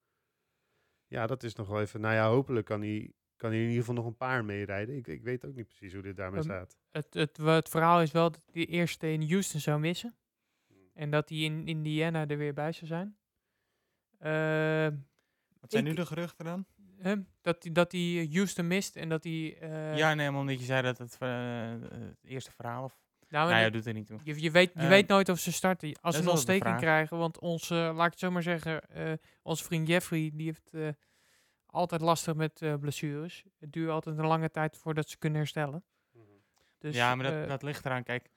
Ja, 1.08 1.28
dat 1.28 1.44
is 1.44 1.56
nog 1.56 1.68
wel 1.68 1.82
even, 1.82 2.02
nou 2.02 2.14
ja, 2.16 2.30
hopelijk 2.30 2.66
kan 2.66 2.82
hij, 2.82 3.14
kan 3.40 3.50
hij 3.50 3.60
in 3.60 3.66
ieder 3.68 3.80
geval 3.80 3.96
nog 3.96 4.06
een 4.06 4.18
paar 4.18 4.46
meerijden. 4.46 4.96
Ik, 4.96 5.08
ik 5.08 5.22
weet 5.24 5.46
ook 5.46 5.56
niet 5.56 5.66
precies 5.68 5.94
hoe 5.94 6.02
dit 6.02 6.16
daarmee 6.16 6.40
Ehm, 6.40 6.50
staat. 6.50 6.78
Het, 6.92 7.14
het, 7.14 7.38
het 7.38 7.70
verhaal 7.70 8.02
is 8.02 8.12
wel 8.12 8.32
dat 8.32 8.42
hij 8.52 8.66
de 8.66 8.72
eerste 8.72 9.12
in 9.12 9.30
Houston 9.30 9.60
zou 9.60 9.80
missen. 9.80 10.16
En 10.94 11.12
dat 11.12 11.30
hij 11.30 11.38
in 11.38 11.68
Indiana 11.68 12.28
er 12.28 12.38
weer 12.38 12.54
bij 12.54 12.72
zou 12.72 12.86
zijn. 12.88 13.18
Ehm, 14.20 14.96
Wat 15.60 15.72
zijn 15.72 15.84
Ik- 15.86 15.90
nu 15.90 15.96
de 15.96 16.06
geruchten 16.06 16.46
dan? 16.46 16.66
Hem, 16.98 17.28
dat, 17.42 17.64
hij- 17.64 17.72
dat 17.72 17.92
hij 17.92 18.30
Houston 18.32 18.68
mist 18.68 18.96
en 18.96 19.10
dat 19.10 19.24
hij... 19.24 19.58
eh, 19.60 19.98
ja, 19.98 20.14
nee, 20.14 20.32
maar 20.32 20.40
omdat 20.40 20.60
je 20.60 20.66
zei 20.66 20.82
dat 20.82 20.98
het, 20.98 21.16
eh, 21.20 21.72
het 21.90 22.24
eerste 22.24 22.52
verhaal 22.52 22.84
of... 22.84 22.98
nou, 23.30 23.50
Nou 23.50 23.62
ja, 23.64 23.70
doet 23.70 23.86
er 23.86 23.94
niet 23.94 24.08
toe. 24.08 24.20
je, 24.24 24.42
je, 24.42 24.52
weet, 24.52 24.72
je 24.74 24.80
Ehm, 24.80 24.90
weet 24.90 25.08
nooit 25.08 25.30
of 25.30 25.40
ze 25.40 25.52
starten. 25.52 25.98
Als 26.02 26.16
ze 26.16 26.22
een 26.22 26.28
ontsteking 26.28 26.78
krijgen, 26.78 27.18
want 27.18 27.40
onze, 27.40 27.76
laat 27.76 28.06
ik 28.06 28.12
het 28.12 28.20
zo 28.20 28.32
maar 28.32 28.44
zeggen, 28.44 28.90
eh, 28.90 29.14
onze 29.42 29.64
vriend 29.64 29.88
Jeffrey, 29.88 30.32
die 30.34 30.46
heeft 30.46 30.74
eh, 30.74 30.88
altijd 31.72 32.02
lastig 32.02 32.36
met 32.36 32.62
eh, 32.62 32.76
blessures. 32.76 33.44
Het 33.60 33.74
duurt 33.74 33.90
altijd 33.90 34.18
een 34.18 34.26
lange 34.26 34.52
tijd 34.52 34.78
voordat 34.78 35.10
ze 35.10 35.18
kunnen 35.18 35.40
herstellen. 35.40 35.84
Dus, 36.78 36.96
ja, 36.96 37.16
maar 37.16 37.26
dat, 37.26 37.44
eh, 37.44 37.48
dat 37.48 37.64
ligt 37.64 37.86
eraan. 37.86 38.04
Kijk, 38.04 38.30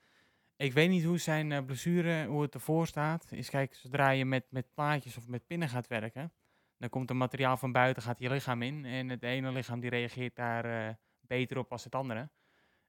ik 0.55 0.73
weet 0.73 0.89
niet 0.89 1.03
hoe 1.03 1.17
zijn 1.17 1.51
eh, 1.51 1.65
blessure, 1.65 2.25
hoe 2.25 2.41
het 2.41 2.53
ervoor 2.53 2.87
staat. 2.87 3.31
Is 3.31 3.49
kijk, 3.49 3.73
zodra 3.73 4.09
je 4.09 4.25
met, 4.25 4.45
met 4.49 4.73
plaatjes 4.73 5.17
of 5.17 5.27
met 5.27 5.47
pinnen 5.47 5.69
gaat 5.69 5.87
werken, 5.87 6.33
dan 6.77 6.89
komt 6.89 7.09
er 7.09 7.15
materiaal 7.15 7.57
van 7.57 7.71
buiten, 7.71 8.03
gaat 8.03 8.19
je 8.19 8.29
lichaam 8.29 8.61
in. 8.61 8.85
En 8.85 9.09
het 9.09 9.23
ene 9.23 9.51
lichaam 9.51 9.79
die 9.79 9.89
reageert 9.89 10.35
daar 10.35 10.65
eh, 10.65 10.93
beter 11.19 11.57
op 11.57 11.71
als 11.71 11.83
het 11.83 11.95
andere. 11.95 12.29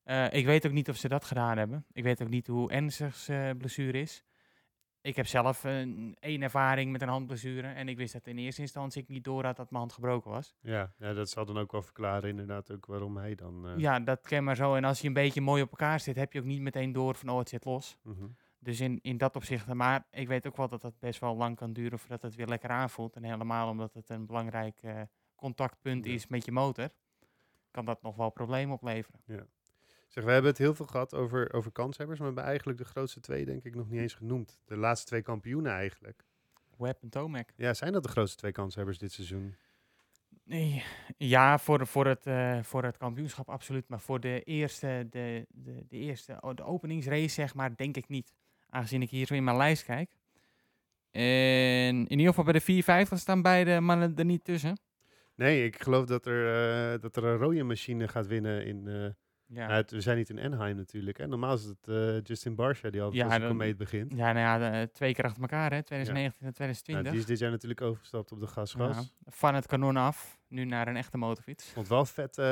Eh, 0.03 0.33
ik 0.33 0.47
weet 0.47 0.67
ook 0.67 0.73
niet 0.73 0.89
of 0.89 0.97
ze 0.97 1.09
dat 1.09 1.25
gedaan 1.25 1.59
hebben. 1.59 1.87
Ik 1.93 2.03
weet 2.03 2.23
ook 2.23 2.29
niet 2.29 2.47
hoe 2.47 2.71
ernstig 2.71 3.15
zijn 3.15 3.57
blessure 3.57 4.01
is. 4.01 4.25
Ik 5.05 5.17
heb 5.17 5.27
zelf 5.27 5.65
een, 5.65 6.17
één 6.21 6.43
ervaring 6.43 6.93
met 6.93 7.03
een 7.03 7.09
handblessure. 7.09 7.69
En 7.69 7.89
ik 7.89 7.97
wist 7.97 8.13
dat 8.13 8.27
in 8.27 8.39
eerste 8.39 8.61
instantie 8.61 9.03
ik 9.03 9.09
niet 9.09 9.25
door 9.25 9.45
had 9.45 9.57
dat 9.57 9.67
mijn 9.71 9.81
hand 9.81 9.93
gebroken 9.93 10.31
was. 10.31 10.55
Ja, 10.61 10.93
ja, 10.99 11.13
dat 11.13 11.31
zal 11.31 11.45
dan 11.45 11.59
ook 11.59 11.73
wel 11.73 11.83
verklaren 11.83 12.29
inderdaad 12.31 12.71
ook 12.71 12.87
waarom 12.87 13.17
hij 13.17 13.35
dan... 13.35 13.69
eh, 13.69 13.79
Ja, 13.79 14.01
dat 14.01 14.21
ken 14.21 14.45
maar 14.45 14.57
zo. 14.57 14.75
En 14.75 14.85
als 14.85 15.01
je 15.01 15.07
een 15.07 15.13
beetje 15.13 15.41
mooi 15.41 15.63
op 15.63 15.71
elkaar 15.71 16.01
zit, 16.01 16.17
heb 16.17 16.33
je 16.33 16.39
ook 16.39 16.45
niet 16.45 16.61
meteen 16.61 16.93
door 16.93 17.15
van 17.15 17.29
oh, 17.29 17.39
het 17.39 17.49
zit 17.49 17.65
los. 17.65 17.97
mhm. 18.03 18.25
Dus 18.59 18.81
in, 18.81 18.99
in 19.03 19.19
dat 19.19 19.37
opzicht, 19.37 19.67
maar 19.75 20.07
ik 20.11 20.29
weet 20.29 20.47
ook 20.47 20.57
wel 20.57 20.69
dat 20.69 20.81
dat 20.81 20.99
best 20.99 21.21
wel 21.21 21.37
lang 21.37 21.57
kan 21.57 21.73
duren 21.73 21.99
voordat 21.99 22.23
het 22.23 22.35
weer 22.35 22.47
lekker 22.47 22.71
aanvoelt. 22.71 23.17
En 23.17 23.25
helemaal 23.25 23.69
omdat 23.69 23.95
het 23.95 24.09
een 24.09 24.27
belangrijk 24.27 24.79
eh, 24.83 25.01
contactpunt 25.35 26.05
Ja. 26.05 26.13
is 26.13 26.27
met 26.27 26.45
je 26.45 26.53
motor, 26.53 26.89
kan 27.71 27.85
dat 27.85 28.03
nog 28.03 28.17
wel 28.17 28.31
problemen 28.31 28.75
opleveren. 28.75 29.21
Zeg, 30.15 30.25
we 30.25 30.31
hebben 30.31 30.51
het 30.51 30.59
heel 30.59 30.75
veel 30.75 30.87
gehad 30.87 31.15
over, 31.15 31.53
over 31.53 31.73
kanshebbers, 31.73 32.19
maar 32.19 32.29
we 32.29 32.35
hebben 32.35 32.53
eigenlijk 32.53 32.79
de 32.79 32.85
grootste 32.85 33.21
twee 33.21 33.45
denk 33.45 33.65
ik 33.65 33.75
nog 33.75 33.91
niet 33.91 34.01
eens 34.01 34.15
genoemd. 34.15 34.61
De 34.65 34.77
laatste 34.77 35.07
twee 35.07 35.23
kampioenen 35.23 35.73
eigenlijk. 35.73 36.25
Web 36.79 37.03
en 37.03 37.09
Tomac. 37.09 37.49
Ja, 37.57 37.75
zijn 37.75 37.93
dat 37.93 38.03
de 38.03 38.09
grootste 38.09 38.37
twee 38.37 38.53
kanshebbers 38.53 38.99
dit 38.99 39.13
seizoen? 39.13 39.55
Nee, 40.45 40.85
ja, 41.17 41.59
voor, 41.59 41.87
voor, 41.87 42.07
het, 42.07 42.27
eh, 42.27 42.63
voor 42.63 42.85
het 42.85 42.97
kampioenschap 42.97 43.49
absoluut. 43.49 43.89
Maar 43.89 44.01
voor 44.01 44.21
de 44.21 44.43
eerste, 44.43 45.07
de, 45.11 45.47
de, 45.49 45.85
de 45.89 45.97
eerste 45.97 46.37
oh, 46.41 46.55
de 46.55 46.65
openingsrace, 46.65 47.29
zeg 47.29 47.55
maar, 47.55 47.77
denk 47.77 47.97
ik 47.97 48.09
niet. 48.09 48.35
Aangezien 48.69 49.03
ik 49.03 49.11
hier 49.11 49.27
zo 49.27 49.35
in 49.35 49.45
mijn 49.45 49.57
lijst 49.57 49.85
kijk. 49.85 50.17
En 51.11 51.95
in 51.95 52.11
ieder 52.11 52.27
geval 52.27 52.45
bij 52.45 52.53
de 52.53 52.61
450 52.61 53.19
staan 53.19 53.43
beide 53.43 53.81
mannen 53.81 54.17
er 54.17 54.25
niet 54.25 54.45
tussen. 54.45 54.79
Nee, 55.35 55.65
ik 55.65 55.83
geloof 55.83 56.07
dat 56.07 56.27
er, 56.27 56.47
eh, 56.95 57.01
dat 57.01 57.17
er 57.17 57.25
een 57.25 57.37
rode 57.37 57.63
machine 57.63 58.09
gaat 58.09 58.27
winnen 58.27 58.67
in... 58.67 58.89
eh, 58.89 59.07
Ja. 59.55 59.67
nou, 59.67 59.73
het- 59.73 59.91
we 59.91 60.01
zijn 60.01 60.17
niet 60.17 60.31
in 60.31 60.41
Anaheim 60.41 60.77
natuurlijk. 60.77 61.19
Hè? 61.19 61.27
Normaal 61.27 61.55
is 61.55 61.65
het 61.65 61.89
eh, 61.89 62.21
Justin 62.23 62.55
Barsha 62.55 62.91
die 62.91 63.03
altijd 63.03 63.21
Ja, 63.21 63.27
als 63.27 63.35
een 63.35 63.41
dan- 63.41 63.51
komeet 63.51 63.77
begint. 63.77 64.13
Ja, 64.17 64.33
nou 64.33 64.39
ja, 64.63 64.81
de- 64.83 64.91
twee 64.93 65.15
keer 65.15 65.25
achter 65.25 65.43
elkaar, 65.43 65.73
hè? 65.73 65.83
2019 65.83 66.39
en 66.39 66.45
Nou, 66.45 66.55
2020. 66.55 67.11
die 67.13 67.21
is 67.21 67.27
dit 67.27 67.39
jaar 67.39 67.51
natuurlijk 67.51 67.81
overgestapt 67.81 68.33
op 68.33 68.41
de 68.41 68.47
gasgas. 68.47 68.97
Ja, 68.97 69.31
van 69.31 69.55
het 69.55 69.67
kanon 69.67 69.97
af, 69.97 70.39
nu 70.49 70.65
naar 70.65 70.89
een 70.89 70.97
echte 70.97 71.17
motorfiets. 71.17 71.71
Vond 71.73 71.89
wel 71.89 71.99
een 71.99 72.07
vette, 72.07 72.43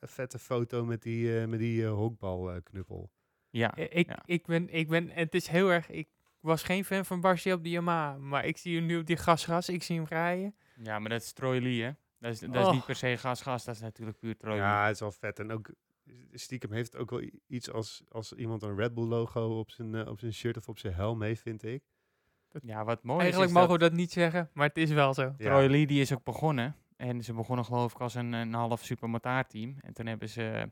eh, 0.00 0.08
vette 0.08 0.38
foto 0.38 0.84
met 0.84 1.02
die, 1.02 1.40
eh, 1.40 1.46
met 1.46 1.58
die 1.58 1.84
eh, 1.84 1.90
honkbalknuppel. 1.92 3.10
Ja, 3.50 3.74
Eh, 3.76 3.86
Ik, 3.98 4.08
ja. 4.08 4.22
ik 4.24 4.46
ben, 4.46 4.68
ik 4.74 4.88
ben, 4.88 5.10
het 5.10 5.34
is 5.34 5.46
heel 5.46 5.68
erg, 5.72 5.88
ik 5.90 6.08
was 6.40 6.62
geen 6.62 6.84
fan 6.84 7.04
van 7.04 7.20
Barcia 7.20 7.54
op 7.54 7.62
de 7.62 7.70
Yamaha, 7.70 8.18
maar 8.18 8.44
ik 8.44 8.56
zie 8.56 8.76
hem 8.76 8.86
nu 8.86 8.98
op 8.98 9.06
die 9.06 9.16
gasgas, 9.16 9.68
ik 9.68 9.82
zie 9.82 9.96
hem 9.96 10.06
rijden. 10.08 10.54
ja, 10.82 10.98
maar 10.98 11.10
dat 11.10 11.22
is 11.22 11.32
Troy 11.32 11.58
Lee, 11.62 11.82
hè? 11.82 11.90
Dat 12.18 12.32
is, 12.32 12.38
dat 12.40 12.54
is 12.54 12.60
Oh. 12.64 12.72
niet 12.72 12.84
per 12.84 12.94
se 12.96 13.16
gas-gas, 13.16 13.64
dat 13.64 13.74
is 13.74 13.80
natuurlijk 13.80 14.18
puur 14.18 14.36
Troy 14.36 14.52
Lee. 14.52 14.62
Ja, 14.62 14.84
het 14.84 14.94
is 14.94 15.00
wel 15.00 15.12
vet. 15.12 15.38
En 15.38 15.50
ook 15.52 15.70
stiekem 16.32 16.72
heeft 16.72 16.92
het 16.92 17.00
ook 17.00 17.10
wel 17.10 17.30
iets 17.46 17.70
als, 17.70 18.04
als 18.08 18.32
iemand 18.32 18.62
een 18.62 18.76
Red 18.76 18.94
Bull 18.94 19.06
logo 19.06 19.58
op 19.58 19.70
zijn, 19.70 19.94
eh, 19.94 20.06
op 20.06 20.18
zijn 20.18 20.32
shirt 20.32 20.56
of 20.56 20.68
op 20.68 20.78
zijn 20.78 20.94
helm 20.94 21.22
heeft, 21.22 21.42
vind 21.42 21.62
ik. 21.62 21.82
Ja, 22.62 22.84
wat 22.84 23.02
mooi 23.02 23.20
Eigenlijk 23.20 23.50
is, 23.50 23.56
is 23.56 23.60
mogen 23.60 23.78
dat 23.78 23.88
we 23.88 23.88
dat 23.88 23.98
niet 23.98 24.12
zeggen, 24.12 24.50
maar 24.52 24.66
het 24.68 24.78
is 24.78 24.90
wel 24.90 25.14
zo. 25.14 25.22
Ja. 25.22 25.34
Troy 25.36 25.66
Lee 25.66 25.86
die 25.86 26.00
is 26.00 26.12
ook 26.12 26.24
begonnen. 26.24 26.76
En 26.96 27.24
ze 27.24 27.32
begonnen 27.32 27.64
geloof 27.64 27.92
ik 27.92 28.00
als 28.00 28.14
een, 28.14 28.32
een 28.32 28.54
half 28.54 28.84
supermotaarteam. 28.84 29.76
En 29.80 29.92
toen 29.92 30.06
hebben 30.06 30.28
ze, 30.28 30.70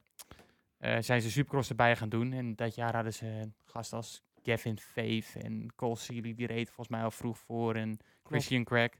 eh, 0.78 0.98
zijn 1.00 1.22
ze 1.22 1.30
supercross 1.30 1.68
erbij 1.68 1.96
gaan 1.96 2.08
doen. 2.08 2.32
En 2.32 2.56
dat 2.56 2.74
jaar 2.74 2.94
hadden 2.94 3.14
ze 3.14 3.26
een 3.26 3.54
gast 3.64 3.92
als 3.92 4.22
Gavin 4.42 4.78
Faith 4.78 5.36
en 5.42 5.72
Cole 5.74 5.96
Seeley. 5.96 6.34
Die 6.34 6.46
reed 6.46 6.66
volgens 6.66 6.88
mij 6.88 7.04
al 7.04 7.10
vroeg 7.10 7.38
voor. 7.38 7.74
En 7.74 7.98
Christian 8.22 8.64
Craig. 8.64 8.90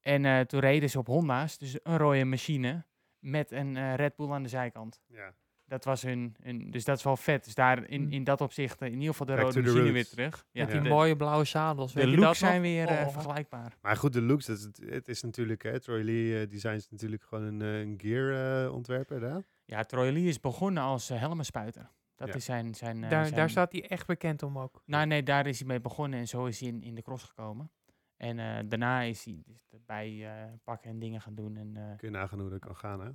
En 0.00 0.24
eh, 0.24 0.40
toen 0.40 0.60
reden 0.60 0.90
ze 0.90 0.98
op 0.98 1.06
Honda's. 1.06 1.58
Dus 1.58 1.78
een 1.82 1.96
rode 1.96 2.24
machine 2.24 2.84
met 3.18 3.50
een 3.50 3.76
eh, 3.76 3.94
Red 3.94 4.16
Bull 4.16 4.30
aan 4.30 4.42
de 4.42 4.48
zijkant. 4.48 5.00
Ja. 5.06 5.34
Dat 5.66 5.84
was 5.84 6.02
hun, 6.02 6.36
hun, 6.42 6.70
dus 6.70 6.84
dat 6.84 6.96
is 6.96 7.02
wel 7.04 7.16
vet. 7.16 7.44
Dus 7.44 7.54
daar 7.54 7.88
in, 7.88 8.02
Mm. 8.02 8.10
in 8.10 8.24
dat 8.24 8.40
opzicht, 8.40 8.80
eh, 8.80 8.88
in 8.88 8.94
ieder 8.94 9.08
geval 9.08 9.26
de 9.26 9.32
Back 9.34 9.42
rode 9.42 9.60
machine 9.62 9.90
weer 9.92 10.08
terug. 10.08 10.30
Met 10.52 10.66
Ja. 10.66 10.72
die 10.72 10.82
de, 10.82 10.88
mooie 10.88 11.16
blauwe 11.16 11.44
zadels. 11.44 11.92
de 11.92 12.00
weet 12.00 12.10
je 12.10 12.18
looks 12.18 12.38
zijn 12.38 12.60
weer 12.62 12.86
eh, 12.88 13.06
Oh. 13.06 13.12
vergelijkbaar. 13.12 13.76
Maar 13.82 13.96
goed, 13.96 14.12
de 14.12 14.22
looks, 14.22 14.46
dat 14.46 14.56
is, 14.58 14.68
het, 14.88 15.08
is 15.08 15.22
natuurlijk, 15.22 15.62
hè, 15.62 15.80
Troy 15.80 16.02
Lee 16.02 16.40
eh, 16.40 16.50
Design 16.50 16.74
is 16.74 16.90
natuurlijk 16.90 17.22
gewoon 17.22 17.44
een, 17.44 17.60
een 17.60 17.94
gear 18.00 18.70
ontwerper 18.72 19.20
daar. 19.20 19.42
Ja, 19.64 19.82
Troy 19.82 20.10
Lee 20.12 20.24
is 20.28 20.40
begonnen 20.40 20.82
als 20.82 21.10
uh, 21.10 21.18
helmenspuiter. 21.18 21.90
Dat 22.16 22.28
Ja. 22.28 22.34
is 22.34 22.44
zijn... 22.44 22.74
zijn 22.74 23.00
daar, 23.00 23.24
zijn- 23.24 23.34
daar 23.36 23.50
staat 23.50 23.72
hij 23.72 23.88
echt 23.88 24.06
bekend 24.06 24.42
om 24.42 24.58
ook. 24.58 24.82
Nou 24.86 25.06
nee, 25.06 25.22
daar 25.22 25.46
is 25.46 25.58
hij 25.58 25.68
mee 25.68 25.80
begonnen 25.80 26.18
en 26.18 26.28
zo 26.28 26.44
is 26.46 26.60
hij 26.60 26.68
in, 26.68 26.82
in 26.82 26.94
de 26.94 27.02
cross 27.02 27.24
gekomen. 27.24 27.70
En 28.16 28.38
eh, 28.38 28.58
daarna 28.68 29.00
is 29.00 29.24
hij 29.24 29.42
dus 29.46 29.66
erbij 29.70 30.24
eh, 30.26 30.52
pakken 30.64 30.90
en 30.90 30.98
dingen 30.98 31.20
gaan 31.20 31.34
doen. 31.34 31.56
En 31.56 31.76
eh, 31.76 31.96
Kun 31.96 32.08
je 32.10 32.16
nagaan 32.16 32.40
hoe 32.40 32.50
dat 32.50 32.58
kan 32.60 32.76
gaan, 32.76 33.00
hè? 33.00 33.10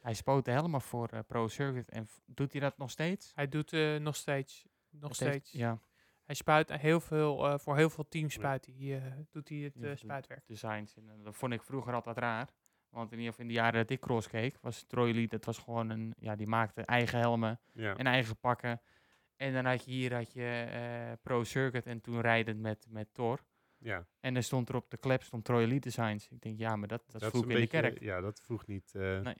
Hij 0.00 0.14
spoot 0.14 0.46
helemaal 0.46 0.80
voor 0.80 1.08
eh, 1.08 1.18
Pro 1.26 1.48
Circuit. 1.48 1.90
En 1.90 2.08
doet 2.26 2.52
hij 2.52 2.60
dat 2.60 2.78
nog 2.78 2.90
steeds? 2.90 3.32
Hij 3.34 3.48
doet 3.48 3.72
eh, 3.72 3.96
nog 3.96 4.16
steeds. 4.16 4.66
Nog 4.90 5.02
heeft- 5.18 5.30
steeds. 5.30 5.52
Ja, 5.52 5.78
Hij 6.24 6.34
spuit 6.34 6.72
heel 6.72 7.00
veel, 7.00 7.46
eh, 7.48 7.58
voor 7.58 7.76
heel 7.76 7.90
veel 7.90 8.08
teams 8.08 8.34
spuit 8.34 8.66
hij, 8.66 8.96
eh, 9.02 9.12
doet 9.30 9.48
hij 9.48 9.58
het 9.58 9.82
eh, 9.82 9.96
spuitwerk. 9.96 10.46
designs. 10.46 10.96
En, 10.96 11.22
dat 11.22 11.36
vond 11.36 11.52
ik 11.52 11.62
vroeger 11.62 11.94
altijd 11.94 12.18
raar. 12.18 12.48
Want 12.88 13.12
in 13.12 13.18
ieder 13.18 13.30
geval 13.32 13.46
in 13.48 13.52
de 13.54 13.58
jaren 13.60 13.80
dat 13.80 13.90
ik 13.90 14.00
cross 14.00 14.28
keek, 14.28 14.58
was 14.60 14.82
Troy 14.82 15.10
Lee, 15.12 15.28
dat 15.28 15.44
was 15.44 15.58
gewoon 15.58 15.90
een... 15.90 16.14
Ja, 16.18 16.36
die 16.36 16.46
maakte 16.46 16.82
eigen 16.82 17.18
helmen 17.18 17.60
Ja. 17.72 17.96
en 17.96 18.06
eigen 18.06 18.36
pakken. 18.36 18.80
En 19.36 19.52
dan 19.52 19.64
had 19.64 19.84
je 19.84 19.90
hier 19.90 20.14
had 20.14 20.32
je, 20.32 20.66
eh, 20.70 21.12
Pro 21.22 21.44
Circuit 21.44 21.86
en 21.86 22.00
toen 22.00 22.20
rijdend 22.20 22.60
met, 22.60 22.86
met 22.88 23.14
Thor. 23.14 23.40
ja. 23.78 24.06
En 24.20 24.34
dan 24.34 24.42
stond 24.42 24.68
er 24.68 24.74
op 24.74 24.90
de 24.90 24.96
klep 24.96 25.22
stond 25.22 25.44
Troy 25.44 25.64
Lee 25.68 25.80
Designs. 25.80 26.28
Ik 26.28 26.40
denk, 26.40 26.58
ja, 26.58 26.76
maar 26.76 26.88
dat, 26.88 27.02
dat, 27.06 27.22
is 27.22 27.28
vroeg 27.28 27.42
een 27.44 27.50
in 27.50 27.54
de 27.54 27.60
beetje- 27.60 27.80
kerk. 27.80 28.00
Ja, 28.00 28.20
dat 28.20 28.40
vroeg 28.40 28.66
niet. 28.66 28.94
eh, 28.94 29.20
Nee. 29.20 29.36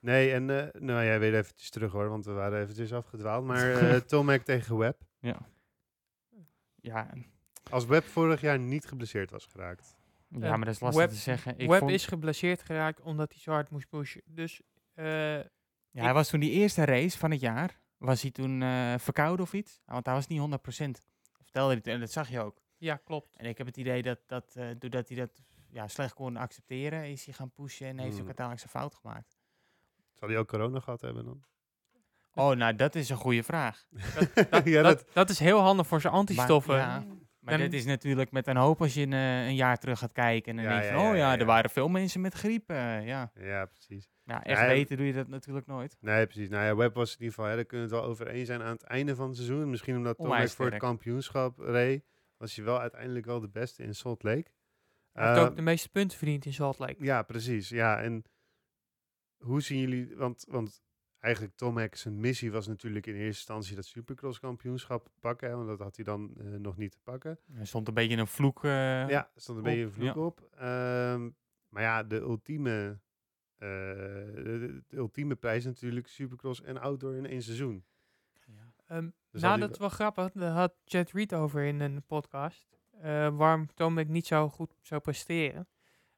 Nee, 0.00 0.32
en 0.32 0.50
eh, 0.50 0.80
nou 0.80 1.04
jij 1.04 1.18
weet 1.20 1.34
eventjes 1.34 1.70
terug 1.70 1.92
hoor, 1.92 2.08
want 2.08 2.24
we 2.24 2.32
waren 2.32 2.60
eventjes 2.62 2.92
afgedwaald. 2.92 3.44
Maar 3.44 3.70
eh 3.80 3.96
Tomac 4.00 4.42
tegen 4.42 4.76
Webb. 4.76 5.02
Ja. 5.18 5.48
Ja, 6.80 7.10
en- 7.10 7.26
Als 7.70 7.84
Webb 7.86 8.06
vorig 8.06 8.40
jaar 8.40 8.58
niet 8.58 8.86
geblesseerd 8.86 9.30
was 9.30 9.46
geraakt. 9.46 9.96
ja 10.28 10.36
Eh, 10.40 10.48
maar 10.50 10.58
dat 10.64 10.74
is 10.74 10.80
lastig 10.80 11.00
Webb- 11.02 11.12
te 11.12 11.18
zeggen. 11.18 11.58
Ik 11.58 11.68
Webb 11.68 11.78
vond, 11.80 11.90
is 11.92 12.06
geblesseerd 12.06 12.62
geraakt 12.62 13.00
omdat 13.00 13.32
hij 13.32 13.40
zo 13.40 13.50
hard 13.50 13.70
moest 13.70 13.88
pushen. 13.88 14.22
Dus 14.24 14.62
eh, 14.94 15.38
ja, 15.38 16.02
hij 16.02 16.12
was 16.12 16.28
toen 16.28 16.40
die 16.40 16.50
eerste 16.50 16.84
race 16.84 17.18
van 17.18 17.30
het 17.30 17.40
jaar. 17.40 17.80
Was 17.96 18.22
hij 18.22 18.30
toen 18.30 18.62
eh, 18.62 18.94
verkouden 18.98 19.44
of 19.44 19.52
iets? 19.52 19.80
Want 19.84 20.06
hij 20.06 20.14
was 20.14 20.26
niet 20.26 20.40
100%. 20.40 20.44
Vertelde 21.42 21.72
hij 21.72 21.80
toen, 21.82 21.92
en 21.92 22.00
dat 22.00 22.10
zag 22.12 22.28
je 22.28 22.40
ook. 22.40 22.62
ja, 22.76 22.96
klopt. 22.96 23.36
En 23.36 23.46
ik 23.46 23.58
heb 23.58 23.66
het 23.66 23.76
idee 23.76 24.02
dat, 24.02 24.18
dat 24.26 24.54
eh, 24.56 24.66
doordat 24.78 25.08
hij 25.08 25.16
dat 25.16 25.42
ja, 25.70 25.88
slecht 25.88 26.14
kon 26.14 26.36
accepteren, 26.36 27.04
is 27.10 27.24
hij 27.24 27.34
gaan 27.34 27.50
pushen 27.52 27.86
en 27.86 27.98
heeft 27.98 28.10
Hmm. 28.10 28.20
ook 28.20 28.26
uiteindelijk 28.26 28.68
zijn 28.70 28.82
fout 28.82 28.94
gemaakt. 28.94 29.33
Zal 30.24 30.32
hij 30.32 30.42
ook 30.42 30.48
corona 30.48 30.80
gehad 30.80 31.00
hebben 31.00 31.24
dan? 31.24 31.42
Oh, 32.34 32.56
nou, 32.56 32.74
dat 32.76 32.94
is 32.94 33.08
een 33.08 33.16
goede 33.16 33.42
vraag. 33.42 33.84
ja, 34.64 34.82
Dat, 34.82 35.04
dat 35.12 35.30
is 35.30 35.38
heel 35.38 35.58
handig 35.58 35.86
voor 35.86 36.00
zijn 36.00 36.12
antistoffen. 36.12 36.76
ja, 36.76 37.04
Maar 37.40 37.58
dit 37.58 37.72
is 37.72 37.84
natuurlijk 37.84 38.30
met 38.30 38.46
een 38.46 38.56
hoop 38.56 38.80
als 38.80 38.94
je 38.94 39.02
een, 39.02 39.12
eh, 39.12 39.46
een 39.46 39.54
jaar 39.54 39.78
terug 39.78 39.98
gaat 39.98 40.12
kijken. 40.12 40.50
En 40.50 40.56
dan 40.56 40.64
Ja, 40.64 40.70
denk 40.70 40.82
je 40.82 40.88
ja, 40.88 40.94
van, 40.94 41.04
ja, 41.04 41.10
oh 41.10 41.16
ja, 41.16 41.26
ja, 41.26 41.32
er 41.32 41.38
ja. 41.38 41.44
waren 41.44 41.70
veel 41.70 41.88
mensen 41.88 42.20
met 42.20 42.34
griep. 42.34 42.70
eh, 42.70 43.06
ja. 43.06 43.30
ja, 43.34 43.64
precies. 43.66 44.08
ja, 44.24 44.42
echt 44.44 44.60
Ja, 44.60 44.66
weten 44.66 44.96
doe 44.96 45.06
je 45.06 45.12
dat 45.12 45.28
natuurlijk 45.28 45.66
nooit. 45.66 45.96
Nee, 46.00 46.26
precies. 46.26 46.48
Nou 46.48 46.64
ja, 46.64 46.76
Webb 46.76 46.94
was 46.94 47.12
in 47.12 47.18
ieder 47.18 47.34
geval, 47.34 47.50
hè, 47.50 47.54
daar 47.56 47.64
kunnen 47.64 47.88
we 47.88 47.94
het 47.94 48.02
wel 48.02 48.10
over 48.12 48.26
eens 48.28 48.46
zijn 48.46 48.62
aan 48.62 48.72
het 48.72 48.82
einde 48.82 49.14
van 49.14 49.26
het 49.26 49.36
seizoen. 49.36 49.70
Misschien 49.70 49.96
omdat 49.96 50.16
Onwijs 50.18 50.52
voor 50.54 50.66
het 50.70 50.76
kampioenschap 50.78 51.58
reed, 51.58 52.04
was 52.36 52.56
hij 52.56 52.64
wel 52.64 52.80
uiteindelijk 52.80 53.26
wel 53.26 53.40
de 53.40 53.48
beste 53.48 53.82
in 53.82 53.94
Salt 53.94 54.22
Lake. 54.22 54.50
Hij 55.12 55.26
heeft 55.26 55.38
Eh, 55.38 55.44
ook 55.44 55.56
de 55.56 55.62
meeste 55.62 55.88
punten 55.88 56.18
verdiend 56.18 56.44
in 56.46 56.52
Salt 56.52 56.78
Lake. 56.78 56.96
Ja, 56.98 57.22
precies. 57.22 57.68
Ja, 57.68 58.00
en 58.00 58.24
hoe 59.44 59.60
zien 59.60 59.78
jullie, 59.80 60.16
want, 60.16 60.44
want 60.48 60.82
eigenlijk 61.18 61.56
Tomac 61.56 61.94
zijn 61.94 62.20
missie 62.20 62.52
was 62.52 62.66
natuurlijk 62.66 63.06
in 63.06 63.12
eerste 63.14 63.26
instantie 63.28 63.74
dat 63.76 63.84
supercross 63.84 64.40
kampioenschap 64.40 65.08
pakken, 65.20 65.48
hè, 65.48 65.54
want 65.56 65.68
dat 65.68 65.78
had 65.78 65.96
hij 65.96 66.04
dan 66.04 66.34
eh, 66.38 66.44
nog 66.46 66.76
niet 66.76 66.90
te 66.90 66.98
pakken. 67.02 67.38
Er 67.58 67.66
stond 67.66 67.88
een 67.88 67.94
beetje 67.94 68.16
een 68.16 68.26
vloek. 68.26 68.64
eh, 68.64 68.70
Ja, 69.08 69.30
er 69.34 69.40
stond 69.40 69.58
een 69.58 69.64
op, 69.64 69.70
beetje 69.70 69.84
een 69.86 69.92
vloek 69.92 70.14
ja. 70.14 70.20
op. 70.20 70.48
Ehm, 70.56 71.30
maar 71.68 71.82
ja, 71.82 72.02
de 72.02 72.16
ultieme, 72.16 73.00
eh, 73.56 73.68
de, 73.68 74.82
de 74.88 74.96
ultieme 74.96 75.34
prijs 75.34 75.64
natuurlijk 75.64 76.06
supercross 76.08 76.62
en 76.62 76.78
outdoor 76.78 77.14
in 77.14 77.26
één 77.26 77.42
seizoen. 77.42 77.84
Ehm, 78.86 79.08
Dus 79.30 79.40
nou, 79.42 79.60
dat 79.60 79.70
is 79.70 79.78
wel 79.78 79.88
grappig. 79.88 80.32
Daar 80.32 80.52
had 80.52 80.74
Chad 80.84 81.10
Reed 81.10 81.34
over 81.34 81.64
in 81.64 81.80
een 81.80 82.02
podcast. 82.06 82.78
eh, 83.00 83.36
waarom 83.36 83.66
Tomek 83.74 84.08
niet 84.08 84.26
zo 84.26 84.48
goed 84.48 84.76
zou 84.80 85.00
presteren. 85.00 85.68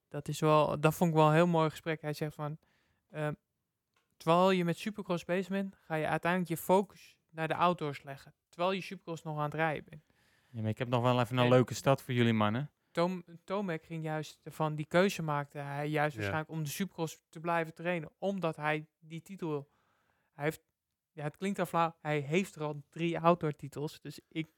Dat, 0.09 0.29
is 0.29 0.41
wel, 0.41 0.81
dat 0.81 0.95
vond 0.95 1.11
ik 1.11 1.17
wel 1.17 1.27
een 1.29 1.35
heel 1.35 1.47
mooi 1.47 1.71
gesprek. 1.71 2.01
Hij 2.01 2.13
zegt 2.13 2.35
van... 2.35 2.59
ehm, 3.17 3.33
terwijl 4.17 4.51
je 4.51 4.65
met 4.65 4.79
Supercross 4.79 5.25
bezig 5.25 5.49
bent... 5.49 5.77
ga 5.77 5.95
je 5.95 6.07
uiteindelijk 6.07 6.51
je 6.51 6.57
focus 6.57 7.17
naar 7.31 7.49
de 7.49 7.55
outdoors 7.55 8.03
leggen. 8.03 8.35
Terwijl 8.49 8.73
je 8.73 8.81
Supercross 8.81 9.23
nog 9.23 9.37
aan 9.39 9.45
het 9.45 9.55
rijden 9.55 9.85
bent. 9.91 10.03
Ja, 10.49 10.61
maar 10.61 10.71
ik 10.71 10.79
heb 10.79 10.89
nog 10.89 11.03
wel 11.03 11.21
even 11.21 11.37
een 11.37 11.45
En- 11.45 11.51
leuke 11.51 11.75
stad 11.75 12.03
voor 12.03 12.15
jullie 12.15 12.33
mannen. 12.33 12.71
Tom, 12.91 13.25
Tomek 13.45 13.85
ging 13.85 14.03
juist 14.03 14.41
van 14.45 14.75
die 14.75 14.87
keuze 14.87 15.23
maakte 15.23 15.59
hij 15.59 15.89
juist 15.89 16.13
Ja. 16.15 16.21
waarschijnlijk 16.21 16.51
om 16.59 16.63
de 16.65 16.71
Supercross 16.71 17.21
te 17.29 17.41
blijven 17.41 17.75
trainen. 17.75 18.11
Omdat 18.19 18.57
hij 18.57 18.87
die 18.99 19.23
titel 19.23 19.49
wil. 19.49 19.71
Hij 20.33 20.45
heeft... 20.45 20.63
Ja, 21.13 21.23
het 21.23 21.37
klinkt 21.37 21.59
al 21.59 21.67
flauw. 21.67 21.97
Hij 22.01 22.19
heeft 22.19 22.55
er 22.55 22.63
al 22.63 22.83
drie 22.91 23.19
outdoor 23.21 23.57
titels. 23.57 24.01
Dus 24.01 24.21
ik 24.29 24.51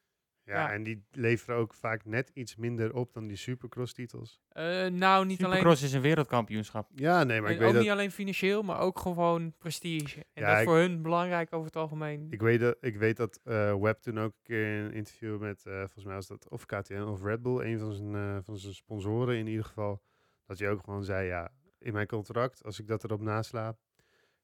Ja, 0.49 0.55
Ja. 0.55 0.72
en 0.72 0.82
die 0.82 1.05
leveren 1.11 1.57
ook 1.57 1.74
vaak 1.74 2.05
net 2.05 2.30
iets 2.34 2.57
minder 2.57 2.94
op 2.94 3.12
dan 3.12 3.26
die 3.26 3.36
supercross 3.36 3.92
titels. 3.92 4.40
Eh, 4.49 4.64
nou, 4.86 5.26
niet 5.26 5.38
alleen, 5.38 5.57
Supercross 5.57 5.82
is 5.82 5.92
een 5.92 6.01
wereldkampioenschap. 6.01 6.90
Ja, 6.94 7.24
nee, 7.24 7.40
maar 7.40 7.51
ik 7.51 7.59
weet 7.59 7.66
ook 7.68 7.72
dat... 7.74 7.82
niet 7.82 7.90
alleen 7.90 8.11
financieel, 8.11 8.62
maar 8.62 8.78
ook 8.78 8.99
gewoon 8.99 9.55
prestige. 9.59 10.18
En 10.32 10.42
Ja, 10.42 10.46
dat 10.49 10.55
is 10.57 10.62
ik- 10.62 10.68
voor 10.68 10.76
hun 10.76 11.03
belangrijk 11.03 11.53
over 11.53 11.66
het 11.66 11.76
algemeen. 11.76 12.26
Ik 12.30 12.40
weet 12.40 12.61
dat, 12.61 12.76
ik 12.80 12.96
weet 12.96 13.16
dat 13.16 13.40
eh, 13.44 13.74
Webb 13.80 14.01
toen 14.03 14.18
ook 14.18 14.32
een 14.32 14.42
keer 14.42 14.76
in 14.78 14.84
een 14.84 14.92
interview 14.92 15.38
met, 15.40 15.66
eh, 15.66 15.78
volgens 15.78 16.05
mij 16.05 16.14
was 16.14 16.26
dat 16.26 16.49
of 16.49 16.66
KTM 16.66 17.03
of 17.07 17.22
Red 17.22 17.42
Bull, 17.42 17.61
een 17.64 17.78
van 17.78 17.92
zijn, 17.92 18.14
eh, 18.14 18.36
van 18.42 18.57
zijn 18.59 18.74
sponsoren 18.74 19.36
in 19.36 19.46
ieder 19.46 19.64
geval, 19.64 20.03
dat 20.46 20.59
hij 20.59 20.70
ook 20.70 20.84
gewoon 20.84 21.05
zei, 21.05 21.26
ja, 21.26 21.51
in 21.78 21.92
mijn 21.92 22.07
contract, 22.07 22.64
als 22.64 22.78
ik 22.80 22.86
dat 22.86 23.05
erop 23.05 23.20
nasla, 23.20 23.66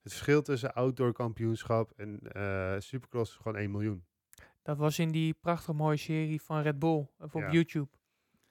het 0.02 0.12
verschil 0.12 0.42
tussen 0.42 0.74
outdoor 0.74 1.12
kampioenschap 1.12 1.92
en 1.96 2.18
eh, 2.32 2.74
supercross 2.78 3.30
is 3.30 3.36
gewoon 3.36 3.56
1 3.58 3.70
miljoen. 3.70 4.04
Dat 4.64 4.78
was 4.78 4.98
in 4.98 5.10
die 5.10 5.34
prachtig 5.34 5.74
mooie 5.74 5.96
serie 5.96 6.40
van 6.42 6.62
Red 6.62 6.78
Bull 6.78 7.06
of 7.18 7.34
op 7.34 7.40
Ja. 7.42 7.50
YouTube. 7.50 7.88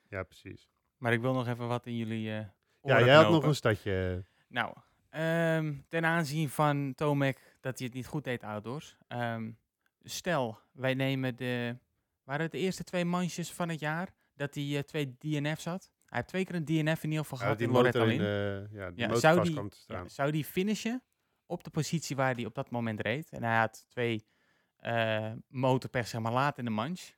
Ja, 0.09 0.23
precies. 0.23 0.69
Maar 0.97 1.13
ik 1.13 1.21
wil 1.21 1.33
nog 1.33 1.47
even 1.47 1.67
wat 1.67 1.85
in 1.85 1.95
jullie 1.97 2.31
eh 2.31 2.45
Ja, 2.81 2.99
jij 3.05 3.15
had 3.15 3.31
nog 3.31 3.43
een 3.43 3.55
stadje. 3.55 4.23
Nou, 4.47 4.75
ehm, 5.09 5.75
ten 5.87 6.05
aanzien 6.05 6.49
van 6.49 6.93
Tomek 6.95 7.57
dat 7.61 7.77
hij 7.77 7.87
het 7.87 7.95
niet 7.95 8.07
goed 8.07 8.23
deed 8.23 8.43
outdoors. 8.43 8.97
Ehm, 9.07 9.51
stel, 10.03 10.59
wij 10.71 10.93
nemen 10.93 11.35
de... 11.35 11.77
Waren 12.23 12.41
het 12.43 12.51
de 12.51 12.57
eerste 12.57 12.83
twee 12.83 13.05
mansjes 13.05 13.51
van 13.53 13.69
het 13.69 13.79
jaar 13.79 14.13
dat 14.35 14.55
hij 14.55 14.77
eh, 14.77 14.79
twee 14.83 15.15
DNF's 15.17 15.65
had? 15.65 15.91
Hij 16.05 16.17
heeft 16.17 16.27
twee 16.27 16.45
keer 16.45 16.55
een 16.55 16.65
DNF 16.65 17.03
in 17.03 17.09
ieder 17.09 17.25
geval 17.25 17.37
Ja, 17.37 17.43
gehad 17.43 17.61
in 17.61 17.69
Loretta 17.71 17.99
in 18.01 18.07
Lynn. 18.07 18.17
de, 18.19 18.67
ja, 18.71 18.91
die 18.91 19.07
Ja, 19.07 19.15
zou 19.15 19.41
die- 19.43 19.51
staan. 19.69 19.69
Ja, 20.03 20.07
zou 20.09 20.31
die 20.31 20.45
finishen 20.45 21.03
op 21.45 21.63
de 21.63 21.69
positie 21.69 22.15
waar 22.15 22.35
hij 22.35 22.45
op 22.45 22.55
dat 22.55 22.69
moment 22.69 22.99
reed? 23.01 23.29
En 23.29 23.43
hij 23.43 23.57
had 23.57 23.85
twee 23.89 24.15
eh 24.15 24.25
motorpech 25.47 26.07
zeg 26.07 26.21
maar 26.21 26.31
laat 26.31 26.57
in 26.57 26.65
de 26.65 26.71
manche. 26.71 27.13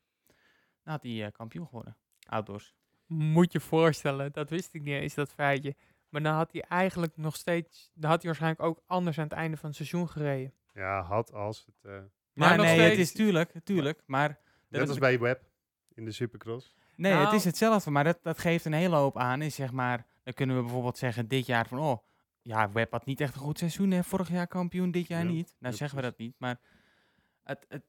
Dan 0.84 0.94
had 0.94 1.04
hij 1.04 1.26
eh, 1.26 1.32
kampioen 1.32 1.66
geworden. 1.66 1.98
Outdoors. 2.30 2.76
Moet 3.06 3.52
je 3.52 3.60
voorstellen, 3.60 4.32
dat 4.32 4.50
wist 4.50 4.74
ik 4.74 4.82
niet 4.82 4.94
eens, 5.02 5.14
dat 5.14 5.34
feitje. 5.34 5.76
Maar 6.10 6.24
dan 6.24 6.34
had 6.34 6.52
hij 6.52 6.62
eigenlijk 6.62 7.18
nog 7.18 7.36
steeds, 7.36 7.92
dan 7.94 8.10
had 8.10 8.18
hij 8.22 8.26
waarschijnlijk 8.32 8.62
ook 8.64 8.84
anders 8.86 9.18
aan 9.18 9.24
het 9.24 9.34
einde 9.34 9.58
van 9.58 9.68
het 9.68 9.78
seizoen 9.78 10.10
gereden. 10.10 10.54
Ja, 10.74 11.02
had 11.02 11.34
als 11.34 11.66
het... 11.66 11.76
eh, 11.92 11.92
Maar 12.34 12.50
Ja, 12.50 12.56
nog 12.56 12.66
nee, 12.66 12.80
het 12.80 12.98
is 12.98 13.12
tuurlijk, 13.12 13.52
tuurlijk. 13.64 14.02
Maar 14.06 14.40
net 14.70 14.90
als 14.90 14.98
bij 14.98 15.20
Webb 15.20 15.44
in 15.94 16.06
de 16.06 16.12
supercross. 16.12 16.76
Nee, 16.96 17.12
het 17.12 17.24
Nou- 17.24 17.36
is 17.36 17.44
hetzelfde, 17.46 17.92
maar 17.92 18.04
dat, 18.04 18.20
dat 18.22 18.38
geeft 18.38 18.66
een 18.66 18.74
hele 18.74 18.96
hoop 18.96 19.18
aan. 19.18 19.42
Is 19.42 19.56
zeg 19.56 19.72
maar, 19.72 20.06
dan 20.24 20.34
kunnen 20.34 20.56
we 20.56 20.62
bijvoorbeeld 20.62 20.98
zeggen 20.98 21.28
dit 21.28 21.46
jaar 21.46 21.68
van, 21.68 21.80
oh, 21.80 21.98
ja, 22.42 22.72
Web 22.72 22.92
had 22.92 23.06
niet 23.06 23.22
echt 23.22 23.36
een 23.36 23.42
goed 23.42 23.58
seizoen, 23.58 23.92
hè, 23.92 24.04
vorig 24.04 24.30
jaar 24.30 24.48
kampioen, 24.48 24.92
dit 24.92 25.08
jaar 25.08 25.24
Ja, 25.24 25.30
niet. 25.30 25.56
Nou 25.60 25.72
ja, 25.72 25.78
zeggen 25.78 25.98
we 25.98 26.04
dat 26.04 26.18
niet, 26.18 26.36
maar 26.38 26.60
het, 27.46 27.66
het 27.70 27.84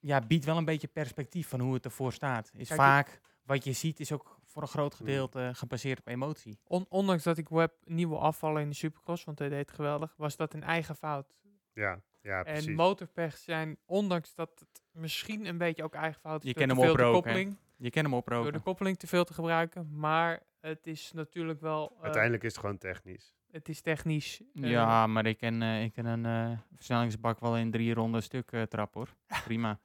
ja, 0.00 0.20
biedt 0.20 0.44
wel 0.44 0.56
een 0.56 0.64
beetje 0.64 0.88
perspectief 0.88 1.48
van 1.48 1.60
hoe 1.60 1.74
het 1.74 1.84
ervoor 1.84 2.12
staat. 2.12 2.50
Is 2.56 2.68
Kijk, 2.68 2.80
vaak, 2.80 3.20
wat 3.42 3.64
je 3.64 3.72
ziet, 3.72 4.00
is 4.00 4.12
ook 4.12 4.40
voor 4.44 4.62
een 4.62 4.68
groot 4.68 4.94
gedeelte 4.94 5.50
gebaseerd 5.54 5.98
op 5.98 6.06
emotie. 6.06 6.58
On- 6.66 6.86
ondanks 6.88 7.22
dat 7.22 7.38
ik 7.38 7.48
Web 7.48 7.72
niet 7.84 8.08
wil 8.08 8.20
afvallen 8.22 8.62
in 8.62 8.68
de 8.68 8.74
Supercross, 8.74 9.24
want 9.24 9.38
hij 9.38 9.48
deed 9.48 9.58
het 9.58 9.70
geweldig, 9.70 10.14
was 10.16 10.36
dat 10.36 10.54
een 10.54 10.62
eigen 10.62 10.96
fout. 10.96 11.34
Ja, 11.72 12.00
ja 12.20 12.42
precies. 12.42 12.66
en 12.66 12.74
motorpech 12.74 13.36
zijn, 13.36 13.76
ondanks 13.86 14.34
dat 14.34 14.50
het 14.58 14.82
misschien 14.90 15.46
een 15.46 15.58
beetje 15.58 15.82
ook 15.82 15.94
eigen 15.94 16.20
fout 16.20 16.42
is, 16.42 16.48
Je 16.48 16.54
door 16.54 16.62
te 16.68 16.74
hem 16.74 16.84
veel 16.84 16.94
hè? 16.94 17.32
Je 17.76 17.90
kan 17.90 18.02
hem 18.02 18.10
door 18.10 18.20
oproken. 18.20 18.52
de 18.52 18.60
koppeling 18.60 18.98
te 18.98 19.06
veel 19.06 19.24
te 19.24 19.34
gebruiken, 19.34 19.98
maar 19.98 20.42
het 20.60 20.86
is 20.86 21.12
natuurlijk 21.12 21.60
wel, 21.60 21.92
eh, 21.96 22.02
Uiteindelijk 22.02 22.42
is 22.42 22.50
het 22.52 22.60
gewoon 22.60 22.78
technisch. 22.78 23.34
Het 23.52 23.68
is 23.68 23.80
technisch. 23.80 24.40
eh, 24.54 24.70
Ja, 24.70 25.06
maar 25.06 25.26
ik 25.26 25.38
kan, 25.38 25.62
eh, 25.62 25.82
ik 25.82 25.92
kan 25.92 26.04
een 26.04 26.26
eh, 26.26 26.58
versnellingsbak 26.74 27.40
wel 27.40 27.56
in 27.56 27.70
drie 27.70 27.94
ronden 27.94 28.22
stuk 28.22 28.50
trappen 28.68 29.00
hoor. 29.00 29.14
Prima. 29.44 29.78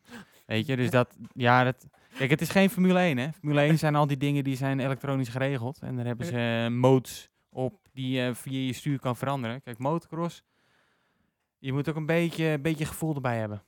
Weet 0.46 0.66
je, 0.66 0.76
dus 0.76 0.90
dat, 0.90 1.16
ja, 1.34 1.64
dat, 1.64 1.88
kijk, 2.18 2.30
het 2.30 2.42
is 2.42 2.50
geen 2.50 2.70
Formule 2.70 3.00
1 3.00 3.18
hè. 3.18 3.32
Formule 3.34 3.62
1 3.62 3.78
zijn 3.78 3.96
al 3.96 4.08
die 4.08 4.18
dingen 4.18 4.44
die 4.44 4.56
zijn 4.56 4.80
elektronisch 4.80 5.30
geregeld. 5.30 5.80
En 5.80 5.96
daar 5.96 6.06
hebben 6.06 6.26
ze 6.26 6.68
modes 6.72 7.30
op 7.50 7.88
die 7.94 8.10
je 8.10 8.36
via 8.36 8.60
je 8.66 8.74
stuur 8.74 9.00
kan 9.00 9.16
veranderen. 9.16 9.62
Kijk, 9.62 9.78
motocross, 9.78 10.44
je 11.58 11.74
moet 11.74 11.90
ook 11.90 11.96
een 11.96 12.06
beetje, 12.06 12.46
een 12.46 12.62
beetje 12.62 12.86
gevoel 12.86 13.16
erbij 13.16 13.38
hebben. 13.38 13.64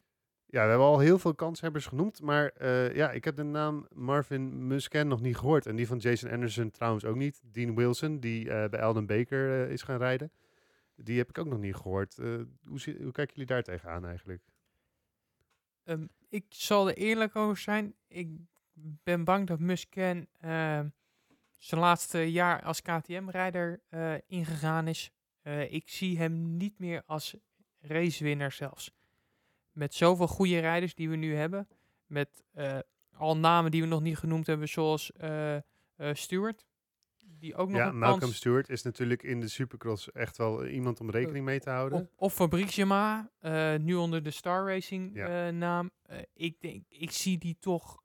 Ja, 0.51 0.63
we 0.63 0.69
hebben 0.69 0.87
al 0.87 0.99
heel 0.99 1.19
veel 1.19 1.35
kanshebbers 1.35 1.85
genoemd, 1.85 2.21
maar 2.21 2.49
eh, 2.49 2.95
ja, 2.95 3.11
ik 3.11 3.23
heb 3.23 3.35
de 3.35 3.43
naam 3.43 3.87
Marvin 3.93 4.67
Musken 4.67 5.07
nog 5.07 5.21
niet 5.21 5.37
gehoord. 5.37 5.65
En 5.65 5.75
die 5.75 5.87
van 5.87 5.97
Jason 5.97 6.31
Anderson 6.31 6.71
trouwens 6.71 7.05
ook 7.05 7.15
niet. 7.15 7.41
Dean 7.43 7.75
Wilson, 7.75 8.19
die 8.19 8.49
eh, 8.49 8.69
bij 8.69 8.79
Elden 8.79 9.05
Baker 9.05 9.63
eh, 9.63 9.71
is 9.71 9.81
gaan 9.81 9.97
rijden. 9.97 10.31
Die 10.95 11.17
heb 11.17 11.29
ik 11.29 11.37
ook 11.37 11.47
nog 11.47 11.59
niet 11.59 11.75
gehoord. 11.75 12.17
Eh, 12.17 12.25
hoe, 12.63 12.79
hoe 13.01 13.11
kijken 13.11 13.33
jullie 13.33 13.45
daar 13.45 13.63
tegenaan 13.63 14.05
eigenlijk? 14.05 14.43
Ehm, 15.83 16.07
ik 16.29 16.45
zal 16.49 16.89
er 16.89 16.97
eerlijk 16.97 17.35
over 17.35 17.57
zijn. 17.57 17.95
Ik 18.07 18.29
ben 19.03 19.23
bang 19.23 19.47
dat 19.47 19.59
Musken 19.59 20.27
ehm, 20.39 20.87
zijn 21.57 21.81
laatste 21.81 22.31
jaar 22.31 22.63
als 22.63 22.81
KTM-rijder 22.81 23.81
ingegaan 24.27 24.87
is. 24.87 25.11
Ik 25.69 25.89
zie 25.89 26.17
hem 26.17 26.57
niet 26.57 26.79
meer 26.79 27.03
als 27.05 27.35
racewinner 27.79 28.51
zelfs. 28.51 28.98
Met 29.71 29.93
zoveel 29.93 30.27
goede 30.27 30.59
rijders 30.59 30.95
die 30.95 31.09
we 31.09 31.15
nu 31.15 31.35
hebben. 31.35 31.67
Met 32.05 32.43
eh, 32.53 32.77
al 33.17 33.37
namen 33.37 33.71
die 33.71 33.81
we 33.81 33.87
nog 33.87 34.01
niet 34.01 34.17
genoemd 34.17 34.47
hebben, 34.47 34.69
zoals 34.69 35.11
eh, 35.11 35.57
Stewart. 36.13 36.67
Die 37.39 37.55
ook 37.55 37.69
nog 37.69 37.77
Ja, 37.77 37.91
Malcolm 37.91 38.19
kans... 38.19 38.35
Stewart 38.35 38.69
is 38.69 38.81
natuurlijk 38.81 39.23
in 39.23 39.39
de 39.39 39.47
Supercross 39.47 40.11
echt 40.11 40.37
wel 40.37 40.65
iemand 40.65 40.99
om 40.99 41.09
rekening 41.09 41.45
mee 41.45 41.59
te 41.59 41.69
houden. 41.69 41.99
Of, 41.99 42.07
of 42.15 42.33
Fabrice 42.33 43.27
nu 43.81 43.95
onder 43.95 44.23
de 44.23 44.31
Star 44.31 44.67
Racing 44.67 45.15
Ja. 45.15 45.51
naam. 45.51 45.91
Ik 46.33 46.61
denk, 46.61 46.83
ik 46.87 47.11
zie 47.11 47.37
die 47.37 47.57
toch 47.59 48.01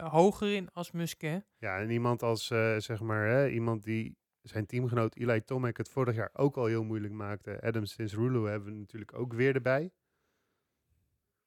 hoger 0.00 0.54
in 0.54 0.68
als 0.72 0.90
Musquin. 0.90 1.44
Ja, 1.58 1.78
en 1.78 1.90
iemand 1.90 2.22
als, 2.22 2.46
zeg 2.76 3.00
maar, 3.00 3.26
hè, 3.26 3.48
iemand 3.48 3.84
die 3.84 4.16
zijn 4.42 4.66
teamgenoot 4.66 5.16
Eli 5.16 5.44
Tomac 5.44 5.76
het 5.76 5.88
vorig 5.88 6.14
jaar 6.14 6.30
ook 6.32 6.56
al 6.56 6.66
heel 6.66 6.84
moeilijk 6.84 7.12
maakte. 7.12 7.60
Adam 7.62 7.84
Rulo 7.96 8.44
hebben 8.44 8.72
we 8.72 8.78
natuurlijk 8.78 9.14
ook 9.14 9.32
weer 9.32 9.54
erbij. 9.54 9.90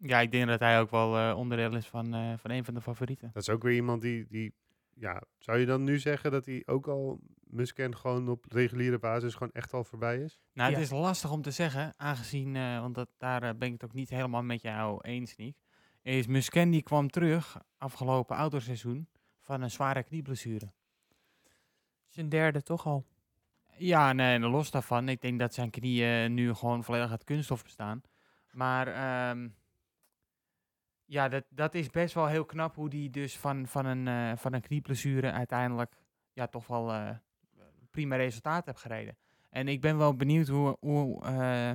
Ja, 0.06 0.20
ik 0.20 0.32
denk 0.32 0.47
dat 0.47 0.60
hij 0.60 0.80
ook 0.80 0.89
wel 0.91 1.18
eh, 1.18 1.38
onderdeel 1.38 1.76
is 1.76 1.88
van, 1.88 2.14
eh, 2.14 2.34
van 2.38 2.51
een 2.51 2.66
van 2.66 2.74
de 2.74 2.82
favorieten. 2.82 3.30
Dat 3.34 3.41
is 3.41 3.49
ook 3.49 3.64
weer 3.64 3.74
iemand 3.76 4.01
die, 4.01 4.26
die, 4.30 4.54
ja, 4.93 5.22
zou 5.38 5.58
je 5.58 5.66
dan 5.66 5.84
nu 5.84 5.99
zeggen 5.99 6.32
dat 6.32 6.45
hij 6.45 6.64
ook 6.66 6.88
al 6.88 7.20
Musken 7.43 7.95
gewoon 7.97 8.30
op 8.30 8.45
reguliere 8.49 8.99
basis 8.99 9.34
gewoon 9.34 9.51
echt 9.54 9.74
al 9.74 9.84
voorbij 9.84 10.18
is? 10.18 10.39
Nou, 10.54 10.72
Ja. 10.72 10.76
het 10.78 10.86
is 10.86 10.91
lastig 10.91 11.32
om 11.32 11.41
te 11.41 11.51
zeggen, 11.51 11.93
aangezien, 11.97 12.56
eh, 12.56 12.80
want 12.80 12.95
dat, 12.95 13.10
daar 13.18 13.58
ben 13.58 13.68
ik 13.68 13.74
het 13.74 13.84
ook 13.84 13.93
niet 13.93 14.10
helemaal 14.10 14.43
met 14.43 14.62
jou 14.62 15.01
eens, 15.01 15.36
Nick. 15.36 15.56
Is 16.01 16.28
Musken 16.28 16.70
die 16.70 16.84
kwam 16.84 17.10
terug 17.10 17.58
afgelopen 17.78 18.36
autoseizoen 18.36 19.08
van 19.39 19.62
een 19.62 19.72
zware 19.72 20.04
knieblessure. 20.04 20.72
Zijn 22.08 22.30
derde 22.30 22.62
toch 22.62 22.86
al. 22.86 23.06
Ja, 23.78 24.14
nee, 24.14 24.34
en 24.36 24.41
los 24.41 24.72
daarvan. 24.72 25.10
Ik 25.10 25.22
denk 25.22 25.39
dat 25.39 25.54
zijn 25.54 25.70
knieën 25.70 26.34
nu 26.34 26.54
gewoon 26.54 26.84
volledig 26.84 27.12
uit 27.12 27.24
kunststof 27.24 27.64
bestaan. 27.64 28.01
Maar 28.51 28.88
ehm, 28.88 29.49
ja, 31.06 31.30
dat, 31.30 31.43
dat 31.49 31.74
is 31.74 31.89
best 31.89 32.14
wel 32.14 32.28
heel 32.28 32.45
knap 32.45 32.76
hoe 32.76 32.89
die 32.89 33.10
dus 33.10 33.38
van, 33.38 33.68
van, 33.68 33.86
een, 33.86 34.08
eh, 34.08 34.38
van 34.38 34.54
een 34.54 34.62
knieblessure 34.62 35.32
uiteindelijk 35.32 35.95
ja, 36.34 36.47
toch 36.47 36.68
wel 36.68 36.93
eh, 36.93 37.10
prima 37.91 38.16
resultaat 38.16 38.66
heeft 38.66 38.80
gereden. 38.80 39.18
En 39.49 39.68
ik 39.68 39.82
ben 39.82 39.97
wel 39.97 40.16
benieuwd 40.16 40.47
hoe, 40.47 40.78
hoe, 40.80 41.24
eh, 41.24 41.72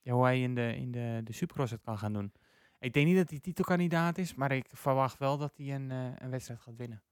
ja, 0.00 0.12
hoe 0.12 0.24
hij 0.24 0.42
in 0.42 0.54
de, 0.54 0.76
in 0.76 0.92
de, 0.92 1.20
de 1.24 1.32
Supercross 1.32 1.72
het 1.72 1.82
kan 1.82 1.98
gaan 1.98 2.12
doen. 2.12 2.32
Ik 2.78 2.92
denk 2.92 3.06
niet 3.06 3.16
dat 3.16 3.30
hij 3.30 3.40
titelkandidaat 3.40 4.18
is, 4.18 4.34
maar 4.34 4.52
ik 4.52 4.68
verwacht 4.72 5.18
wel 5.18 5.38
dat 5.38 5.56
hij 5.56 5.74
een, 5.74 5.90
een 5.90 6.30
wedstrijd 6.30 6.60
gaat 6.60 6.76
winnen. 6.76 7.02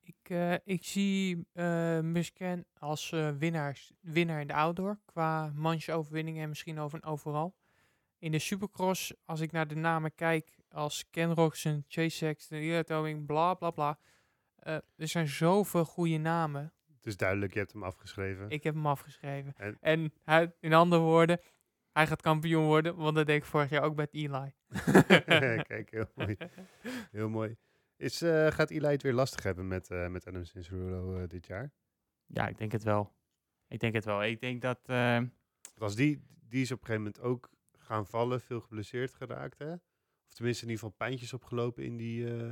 Ik, 0.00 0.34
ik 0.64 0.84
zie 0.84 1.46
eh 1.52 2.00
Musken 2.00 2.66
als 2.78 3.10
winnaars, 3.38 3.92
winnaar 4.00 4.40
in 4.40 4.46
de 4.46 4.54
outdoor. 4.54 4.98
Qua 5.04 5.52
manche 5.54 5.92
overwinningen 5.92 6.42
en 6.42 6.48
misschien 6.48 6.78
over 6.78 7.04
overal. 7.04 7.54
In 8.18 8.30
de 8.30 8.38
supercross, 8.38 9.14
als 9.24 9.40
ik 9.40 9.52
naar 9.52 9.68
de 9.68 9.74
namen 9.74 10.14
kijk, 10.14 10.61
als 10.72 11.10
Ken 11.10 11.34
Roxon, 11.34 11.84
Chase 11.88 12.16
Sexton, 12.16 12.58
Eli 12.58 12.82
Towing, 12.84 13.26
bla 13.26 13.54
bla 13.54 13.70
bla. 13.70 13.98
eh, 14.56 14.74
er 14.74 15.08
zijn 15.08 15.28
zoveel 15.28 15.84
goede 15.84 16.16
namen. 16.18 16.72
Het 16.96 17.06
is 17.06 17.16
duidelijk, 17.16 17.52
je 17.52 17.58
hebt 17.58 17.72
hem 17.72 17.82
afgeschreven. 17.82 18.50
Ik 18.50 18.62
heb 18.62 18.74
hem 18.74 18.86
afgeschreven. 18.86 19.52
En- 19.56 19.76
En, 19.80 20.12
hij, 20.22 20.52
in 20.60 20.72
andere 20.72 21.02
woorden, 21.02 21.40
hij 21.92 22.06
gaat 22.06 22.22
kampioen 22.22 22.64
worden, 22.64 22.96
want 22.96 23.14
dat 23.14 23.26
deed 23.26 23.36
ik 23.36 23.44
vorig 23.44 23.70
jaar 23.70 23.82
ook 23.82 23.96
met 23.96 24.12
Eli. 24.14 24.52
Kijk, 25.68 25.90
heel 25.90 26.06
mooi. 26.14 26.36
Heel 27.10 27.28
mooi. 27.28 27.56
Is, 27.96 28.22
eh, 28.22 28.46
gaat 28.46 28.70
Eli 28.70 28.86
het 28.86 29.02
weer 29.02 29.12
lastig 29.12 29.42
hebben 29.42 29.68
met, 29.68 29.90
eh 29.90 30.08
met 30.08 30.26
Adam 30.26 30.42
Rulo 30.52 31.26
dit 31.26 31.46
jaar? 31.46 31.72
Ja, 32.26 32.48
ik 32.48 32.58
denk 32.58 32.72
het 32.72 32.82
wel. 32.82 33.14
Ik 33.68 33.80
denk 33.80 33.94
het 33.94 34.04
wel. 34.04 34.24
Ik 34.24 34.40
denk 34.40 34.62
dat... 34.62 34.78
eh, 34.86 35.20
als 35.78 35.94
die, 35.94 36.22
die 36.48 36.62
is 36.62 36.70
op 36.72 36.80
een 36.80 36.86
gegeven 36.86 37.02
moment 37.04 37.20
ook 37.22 37.50
gaan 37.78 38.06
vallen, 38.06 38.40
veel 38.40 38.60
geblesseerd 38.60 39.14
geraakt, 39.14 39.58
hè? 39.58 39.74
Of 40.32 40.38
tenminste 40.38 40.64
in 40.64 40.70
ieder 40.70 40.84
geval 40.84 41.06
pijntjes 41.06 41.32
opgelopen 41.32 41.84
in 41.84 41.96
die... 41.96 42.26
eh, 42.26 42.50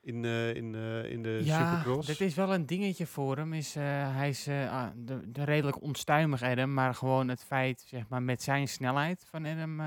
in, 0.00 0.24
eh, 0.24 0.54
in, 0.54 0.74
eh, 0.74 1.10
in 1.10 1.22
de 1.22 1.40
ja, 1.44 1.70
Supercross. 1.70 2.06
dit 2.06 2.20
is 2.20 2.34
wel 2.34 2.54
een 2.54 2.66
dingetje 2.66 3.06
voor 3.06 3.36
hem. 3.36 3.52
Is, 3.52 3.74
hij 3.74 4.28
is 4.28 4.48
ah, 4.48 4.90
de, 4.96 5.30
de 5.30 5.44
redelijk 5.44 5.82
onstuimig, 5.82 6.42
Adam. 6.42 6.74
Maar 6.74 6.94
gewoon 6.94 7.28
het 7.28 7.44
feit, 7.44 7.80
zeg 7.80 8.08
maar, 8.08 8.22
met 8.22 8.42
zijn 8.42 8.68
snelheid 8.68 9.24
van 9.24 9.46
Adam... 9.46 9.80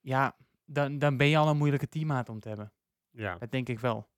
ja, 0.00 0.36
dan, 0.64 0.98
dan 0.98 1.16
ben 1.16 1.26
je 1.26 1.36
al 1.36 1.48
een 1.48 1.56
moeilijke 1.56 1.88
teammaat 1.88 2.28
om 2.28 2.40
te 2.40 2.48
hebben. 2.48 2.72
ja. 3.10 3.38
Dat 3.38 3.50
denk 3.50 3.68
ik 3.68 3.80
wel. 3.80 4.08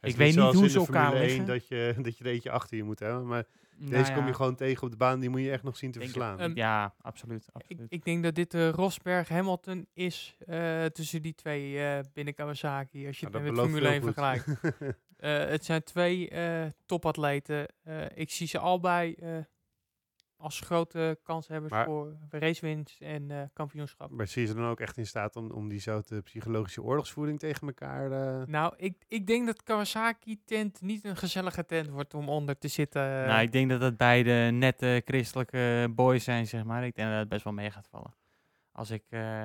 Het 0.00 0.10
ik 0.10 0.16
weet 0.16 0.36
niet 0.36 0.54
hoe 0.54 0.68
ze 0.68 0.78
elkaar 0.78 1.10
Formule 1.10 1.20
1 1.20 1.28
liggen. 1.28 1.46
Dat 1.46 1.68
je, 1.68 1.94
dat 2.02 2.18
je 2.18 2.24
er 2.24 2.30
eentje 2.30 2.50
achter 2.50 2.76
je 2.76 2.84
moet 2.84 2.98
hebben. 2.98 3.26
Maar 3.26 3.46
Nou 3.78 3.90
deze 3.92 4.12
kom 4.12 4.26
je 4.26 4.34
gewoon 4.34 4.54
tegen 4.54 4.82
op 4.82 4.90
de 4.90 4.96
baan. 4.96 5.20
Die 5.20 5.28
moet 5.30 5.40
je 5.40 5.50
echt 5.50 5.62
nog 5.62 5.76
zien 5.76 5.90
te 5.90 5.98
denk 5.98 6.10
verslaan. 6.10 6.54
Ja, 6.54 6.94
absoluut. 7.00 7.42
Ik, 7.48 7.54
absoluut. 7.54 7.92
ik 7.92 8.04
denk 8.04 8.22
dat 8.22 8.34
dit 8.34 8.50
de 8.50 8.70
Rosberg-Hamilton 8.70 9.86
is 9.92 10.36
eh, 10.46 10.84
tussen 10.84 11.22
die 11.22 11.34
twee 11.34 11.78
eh, 11.78 11.98
binnen 12.12 12.34
Kawasaki. 12.34 13.06
Als 13.06 13.20
je 13.20 13.28
Nou, 13.28 13.44
het 13.44 13.52
met 13.54 13.62
Formule 13.64 13.88
1 13.88 13.92
heel 13.92 14.02
goed. 14.02 14.14
vergelijkt. 14.14 14.46
Eh, 15.18 15.44
het 15.44 15.64
zijn 15.64 15.82
twee 15.82 16.28
eh, 16.28 16.66
topatleten. 16.86 17.66
Eh, 17.82 18.04
ik 18.14 18.30
zie 18.30 18.46
ze 18.46 18.58
allebei 18.58 19.12
eh, 19.12 19.36
als 20.40 20.60
grote 20.60 21.18
kanshebbers 21.22 21.72
Maar- 21.72 21.84
voor 21.84 22.16
racewinst 22.30 23.00
en 23.00 23.30
eh, 23.30 23.42
kampioenschap. 23.52 24.10
maar 24.10 24.26
zie 24.26 24.42
je 24.42 24.48
ze 24.48 24.54
dan 24.54 24.64
ook 24.66 24.80
echt 24.80 24.96
in 24.96 25.06
staat 25.06 25.36
om, 25.36 25.50
om 25.50 25.68
diezelfde 25.68 26.20
psychologische 26.22 26.82
oorlogsvoering 26.82 27.38
tegen 27.38 27.66
elkaar... 27.66 28.12
eh, 28.40 28.46
Nou, 28.46 28.74
ik, 28.76 28.94
ik 29.08 29.26
denk 29.26 29.46
dat 29.46 29.62
Kawasaki-tent 29.62 30.80
niet 30.80 31.04
een 31.04 31.16
gezellige 31.16 31.64
tent 31.64 31.88
wordt 31.88 32.14
om 32.14 32.28
onder 32.28 32.58
te 32.58 32.68
zitten. 32.68 33.02
nou, 33.02 33.40
ik 33.40 33.52
denk 33.52 33.70
dat 33.70 33.80
het 33.80 33.96
beide 33.96 34.50
nette 34.52 35.02
christelijke 35.04 35.88
boys 35.94 36.24
zijn, 36.24 36.46
zeg 36.46 36.64
maar. 36.64 36.84
Ik 36.86 36.94
denk 36.94 37.08
dat 37.08 37.18
het 37.18 37.28
best 37.28 37.44
wel 37.44 37.52
mee 37.52 37.70
gaat 37.70 37.88
vallen. 37.88 38.14
Als 38.72 38.90
ik 38.90 39.04
eh 39.08 39.44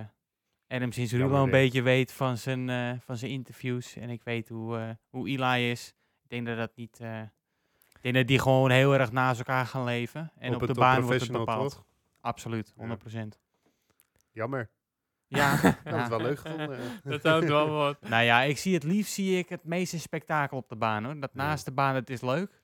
Adam 0.67 0.89
Jammer 0.89 1.39
een 1.39 1.49
beetje 1.49 1.81
weet 1.81 2.11
van 2.11 2.37
zijn, 2.37 2.69
eh, 2.69 2.91
van 2.99 3.17
zijn 3.17 3.31
interviews 3.31 3.95
en 3.95 4.09
ik 4.09 4.23
weet 4.23 4.49
hoe, 4.49 4.77
eh, 4.77 4.89
hoe 5.09 5.27
Eli 5.29 5.71
is, 5.71 5.95
ik 6.23 6.29
denk 6.29 6.45
dat 6.45 6.57
dat 6.57 6.71
niet... 6.75 6.99
ik 8.03 8.11
denk 8.11 8.15
dat 8.15 8.27
die 8.27 8.39
gewoon 8.39 8.71
heel 8.71 8.93
erg 8.93 9.11
naast 9.11 9.39
elkaar 9.39 9.65
gaan 9.65 9.83
leven. 9.83 10.31
En 10.37 10.55
op, 10.55 10.67
de 10.67 10.73
baan 10.73 11.01
wordt 11.01 11.21
het 11.21 11.31
bepaald. 11.31 11.71
toch? 11.71 11.85
Absoluut, 12.21 12.73
Ja. 12.77 12.97
100%. 12.97 13.27
Jammer. 14.31 14.69
Ja, 15.27 15.53
Ik 15.57 15.61
had 15.61 15.77
ja. 15.83 15.99
het 15.99 16.09
wel 16.09 16.21
leuk 16.21 16.39
gevonden. 16.39 16.79
dat 17.03 17.23
houdt 17.23 17.45
wel 17.47 17.69
wat. 17.83 18.01
Nou 18.01 18.23
ja, 18.23 18.41
ik 18.41 18.57
zie 18.57 18.73
het 18.73 18.83
liefst 18.83 19.13
zie 19.13 19.37
ik 19.37 19.49
het 19.49 19.63
meeste 19.63 19.99
spektakel 19.99 20.57
op 20.57 20.69
de 20.69 20.75
baan 20.75 21.03
hoor. 21.03 21.19
Dat 21.19 21.29
Ja. 21.33 21.43
naast 21.43 21.65
de 21.65 21.71
baan, 21.71 21.95
het 21.95 22.09
is 22.09 22.21
leuk. 22.21 22.61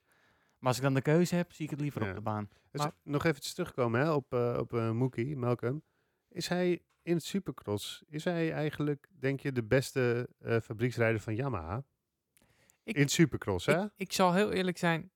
Maar 0.57 0.67
als 0.67 0.77
ik 0.77 0.83
dan 0.83 0.93
de 0.93 1.01
keuze 1.01 1.35
heb, 1.35 1.51
zie 1.53 1.65
ik 1.65 1.71
het 1.71 1.81
liever 1.81 2.03
Ja. 2.03 2.09
op 2.09 2.15
de 2.15 2.21
baan. 2.21 2.49
Dus 2.71 2.81
Maar- 2.81 2.91
nog 3.03 3.23
even 3.25 3.41
terugkomen 3.41 3.99
hè, 3.99 4.11
op, 4.11 4.33
eh 4.33 4.55
op 4.59 4.73
eh, 4.73 4.91
Mookie, 4.91 5.37
Malcolm. 5.37 5.81
Is 6.29 6.47
hij 6.47 6.81
in 7.01 7.13
het 7.13 7.23
Supercross, 7.23 8.03
is 8.07 8.23
hij 8.23 8.51
eigenlijk, 8.53 9.07
denk 9.19 9.39
je, 9.39 9.51
de 9.51 9.63
beste 9.63 10.29
eh, 10.39 10.57
fabrieksrijder 10.59 11.21
van 11.21 11.35
Yamaha? 11.35 11.83
Ik- 12.83 12.95
in 12.95 13.01
het 13.01 13.11
Supercross, 13.11 13.65
hè? 13.65 13.83
Ik, 13.83 13.89
ik 13.95 14.11
zal 14.13 14.33
heel 14.33 14.51
eerlijk 14.51 14.77
zijn. 14.77 15.11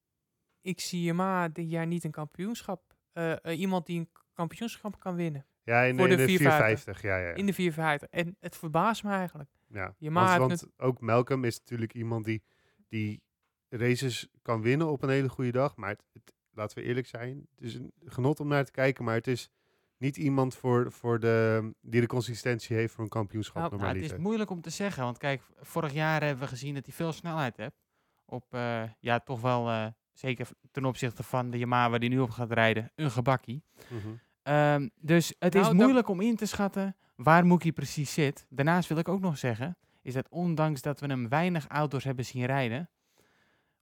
Ik 0.64 0.80
zie 0.80 1.02
Yamaha 1.04 1.48
dit 1.48 1.70
jaar 1.70 1.88
niet 1.88 2.04
een 2.04 2.12
kampioenschap. 2.12 2.82
eh, 3.14 3.32
eh, 3.46 3.60
iemand 3.60 3.86
die 3.86 4.00
een 4.00 4.10
kampioenschap 4.34 5.00
kan 5.00 5.16
winnen. 5.16 5.46
ja, 5.64 5.82
in, 5.82 5.98
voor 5.98 6.10
in 6.10 6.18
de 6.18 6.24
de 6.26 6.28
450. 6.28 7.00
450. 7.00 7.02
Ja, 7.02 7.18
ja, 7.18 7.28
ja. 7.30 7.34
In 7.36 7.46
de 7.46 7.54
450. 7.54 8.10
En 8.10 8.36
het 8.40 8.56
verbaast 8.58 9.04
me 9.04 9.12
eigenlijk. 9.12 9.50
ja. 9.68 9.96
Yamaha 9.98 10.38
want 10.38 10.50
heeft 10.52 10.62
want 10.62 10.74
ook 10.90 11.00
Malcolm 11.02 11.44
is 11.44 11.60
natuurlijk 11.60 11.94
iemand 11.94 12.26
die, 12.26 12.44
die 12.90 13.22
races 13.70 14.28
kan 14.42 14.62
winnen 14.62 14.88
op 14.88 15.04
een 15.04 15.10
hele 15.10 15.30
goede 15.30 15.52
dag. 15.52 15.76
Maar 15.76 15.90
het, 15.90 16.04
het- 16.14 16.34
laten 16.54 16.78
we 16.78 16.84
eerlijk 16.84 17.08
zijn, 17.08 17.48
het 17.56 17.62
is 17.64 17.76
een 17.76 17.92
genot 18.06 18.40
om 18.40 18.48
naar 18.48 18.66
te 18.66 18.72
kijken. 18.72 19.04
Maar 19.04 19.16
het 19.16 19.28
is 19.28 19.50
niet 19.98 20.18
iemand 20.18 20.56
voor, 20.56 20.92
voor 20.92 21.20
de, 21.20 21.72
die 21.82 22.02
de 22.02 22.08
consistentie 22.08 22.76
heeft 22.76 22.94
voor 22.94 23.04
een 23.04 23.10
kampioenschap. 23.10 23.56
Nou, 23.72 23.82
Nou, 23.82 23.96
het 23.96 24.12
is 24.12 24.18
moeilijk 24.18 24.50
om 24.50 24.62
te 24.62 24.70
zeggen, 24.70 25.04
want 25.04 25.18
kijk, 25.18 25.42
vorig 25.60 25.94
jaar 25.94 26.22
hebben 26.24 26.44
we 26.44 26.50
gezien 26.50 26.74
dat 26.74 26.86
hij 26.86 26.94
veel 26.96 27.12
snelheid 27.12 27.58
heeft. 27.58 27.82
Op, 28.26 28.54
eh, 28.54 28.84
ja, 29.00 29.20
toch 29.20 29.42
wel, 29.42 29.70
eh, 29.70 29.88
zeker 30.14 30.48
ten 30.72 30.86
opzichte 30.86 31.24
van 31.24 31.50
de 31.50 31.58
Yamaha 31.58 31.90
waar 31.90 32.00
hij 32.00 32.08
nu 32.08 32.20
op 32.20 32.30
gaat 32.30 32.52
rijden, 32.52 32.92
een 32.96 33.12
gebakkie. 33.12 33.64
Mhm. 33.90 34.08
Ehm, 34.44 34.90
dus 35.00 35.28
het 35.40 35.54
Nou, 35.54 35.66
is 35.66 35.72
dat- 35.72 35.82
moeilijk 35.82 36.08
om 36.08 36.22
in 36.22 36.36
te 36.36 36.46
schatten 36.46 36.96
waar 37.16 37.46
Mookie 37.46 37.72
precies 37.72 38.14
zit. 38.14 38.46
Daarnaast 38.50 38.90
wil 38.90 38.98
ik 38.98 39.08
ook 39.08 39.22
nog 39.22 39.38
zeggen, 39.38 39.78
is 40.02 40.14
dat 40.14 40.30
ondanks 40.30 40.82
dat 40.82 41.00
we 41.00 41.08
hem 41.08 41.30
weinig 41.30 41.68
auto's 41.68 42.04
hebben 42.04 42.26
zien 42.26 42.46
rijden, 42.46 42.90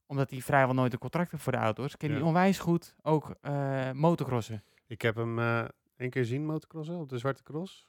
omdat 0.06 0.30
hij 0.30 0.40
vrijwel 0.40 0.74
nooit 0.74 0.92
een 0.92 0.98
contract 0.98 1.30
heeft 1.30 1.42
voor 1.42 1.52
de 1.52 1.58
auto's, 1.58 1.96
kan 1.96 2.08
Ja. 2.08 2.14
hij 2.14 2.24
onwijs 2.24 2.58
goed 2.58 2.94
ook 3.02 3.34
eh 3.40 3.90
motocrossen. 3.92 4.62
Ik 4.86 5.02
heb 5.02 5.14
hem 5.14 5.38
eh 5.38 5.64
één 5.96 6.10
keer 6.10 6.24
zien 6.24 6.46
motocrossen 6.46 6.94
op 6.98 7.08
de 7.08 7.18
Zwarte 7.18 7.42
Cross. 7.42 7.86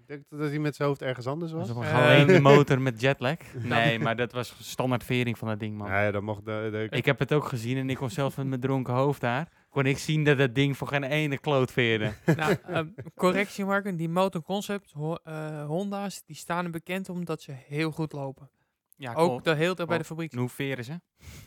Ik 0.00 0.06
denk 0.06 0.22
dat 0.28 0.48
hij 0.50 0.58
met 0.58 0.76
zijn 0.76 0.88
hoofd 0.88 1.02
ergens 1.02 1.26
anders 1.26 1.52
was. 1.52 1.68
Eh, 1.70 1.94
alleen 1.94 2.26
de 2.26 2.40
motor 2.40 2.80
met 2.80 3.00
jetlag. 3.00 3.36
Nee, 3.62 3.98
maar 3.98 4.16
dat 4.16 4.32
was 4.32 4.54
standaard 4.60 5.04
vering 5.04 5.38
van 5.38 5.48
dat 5.48 5.60
ding, 5.60 5.76
man. 5.76 5.88
Ja, 5.88 6.02
ja, 6.02 6.10
dan 6.10 6.24
mocht 6.24 6.44
de, 6.44 6.68
de, 6.90 6.96
Ik 6.96 7.04
heb 7.04 7.18
het 7.18 7.32
ook 7.32 7.44
gezien 7.44 7.76
en 7.76 7.90
ik 7.90 7.98
was 7.98 8.14
zelf 8.14 8.36
met 8.36 8.46
mijn 8.46 8.60
dronken 8.60 8.94
hoofd 8.94 9.20
daar. 9.20 9.48
kon 9.68 9.86
ik 9.86 9.98
zien 9.98 10.24
dat 10.24 10.38
dat 10.38 10.54
ding 10.54 10.76
voor 10.76 10.88
geen 10.88 11.02
ene 11.04 11.38
kloot 11.38 11.72
veerde. 11.72 12.12
nou, 12.36 12.56
ehm, 12.66 12.86
correctie 13.14 13.64
Marken, 13.64 13.96
die 13.96 14.08
Motor 14.08 14.42
Concept 14.42 14.92
Ho- 14.92 15.18
eh, 15.24 15.64
Honda's, 15.66 16.22
die 16.24 16.36
staan 16.36 16.64
er 16.64 16.70
bekend 16.70 17.08
omdat 17.08 17.42
ze 17.42 17.52
heel 17.52 17.90
goed 17.90 18.12
lopen. 18.12 18.50
Ja, 18.96 19.14
Ook 19.14 19.44
de 19.44 19.54
hele 19.54 19.74
tijd 19.74 19.88
bij 19.88 19.98
de 19.98 20.04
Klopt. 20.04 20.06
fabriek. 20.06 20.32
Hoe 20.34 20.48
veren 20.48 20.84
ze? 20.84 21.00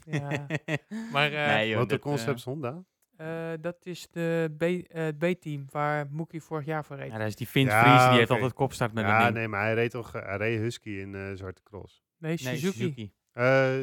Ja. 0.06 0.46
Maar 1.14 1.32
eh, 1.34 1.48
Nee, 1.56 1.70
joh, 1.70 1.92
eh, 1.92 2.36
Honda? 2.44 2.84
Eh, 3.22 3.52
dat 3.62 3.86
is 3.86 4.08
de 4.12 4.54
B- 4.58 4.62
eh, 4.64 5.04
het 5.04 5.18
B-team 5.18 5.66
waar 5.70 6.08
Mookie 6.10 6.42
vorig 6.42 6.66
jaar 6.66 6.86
voor 6.86 6.96
reed. 6.96 7.12
Ja, 7.12 7.18
dat 7.18 7.28
is 7.28 7.36
die 7.36 7.48
Vint 7.48 7.70
Ja, 7.70 7.82
Vries, 7.84 8.10
die 8.10 8.18
heeft 8.18 8.30
altijd 8.32 8.54
kopstart 8.54 8.94
met 8.94 9.04
een 9.04 9.10
Ja, 9.10 9.30
nee, 9.30 9.48
maar 9.48 9.62
hij 9.62 9.74
reed 9.74 9.92
toch 9.92 10.16
eh, 10.16 10.26
hij 10.26 10.38
reed 10.38 10.60
Husky 10.60 10.90
in 10.90 11.16
eh, 11.16 11.32
Zwarte 11.34 11.62
Cross. 11.64 12.04
Nee, 12.18 12.38
Nee, 12.44 12.58
Suzuki. 12.58 13.14
Eh, 13.32 13.80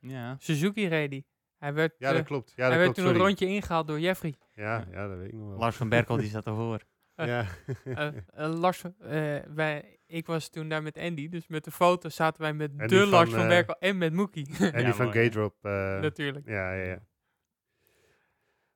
Ja. 0.00 0.36
Suzuki 0.38 0.88
reed 0.88 1.10
hij. 1.10 1.24
Hij 1.58 1.74
werd, 1.74 1.94
ja, 1.98 2.12
dat 2.12 2.24
klopt. 2.24 2.48
Ja, 2.48 2.54
hij 2.56 2.64
dat 2.68 2.78
werd 2.78 2.82
klopt. 2.82 2.94
toen 2.96 3.04
Sorry. 3.06 3.20
een 3.20 3.26
rondje 3.26 3.46
ingehaald 3.46 3.86
door 3.86 4.00
Jeffrey. 4.00 4.34
Ja, 4.54 4.84
ja, 4.90 5.08
dat 5.08 5.18
weet 5.18 5.26
ik 5.28 5.34
nog 5.34 5.48
wel. 5.48 5.58
Lars 5.58 5.76
van 5.76 5.88
Berkel, 5.88 6.16
die 6.16 6.28
zat 6.28 6.46
ervoor. 6.46 6.82
Ja. 7.16 7.46
Lars, 8.34 8.78
van- 8.78 8.94
eh, 9.00 9.36
wij, 9.54 9.98
ik 10.06 10.26
was 10.26 10.48
toen 10.50 10.68
daar 10.68 10.82
met 10.82 10.98
Andy, 10.98 11.28
dus 11.28 11.46
met 11.48 11.64
de 11.64 11.70
foto 11.70 12.08
zaten 12.08 12.42
wij 12.42 12.52
met 12.52 12.78
de 12.78 12.86
die 12.86 13.06
Lars 13.06 13.30
van, 13.30 13.38
van 13.38 13.48
Berkel 13.48 13.76
en 13.78 13.98
met 13.98 14.12
Mookie. 14.12 14.46
En 14.58 14.64
Ja, 14.64 14.84
die 14.84 14.92
van 14.94 15.04
mooi, 15.06 15.18
hè? 15.18 15.24
Gate 15.24 15.28
Drop. 15.34 15.54
eh, 15.62 15.72
Natuurlijk. 16.00 16.48
Ja, 16.48 16.72
ja, 16.72 16.84
ja. 16.84 16.98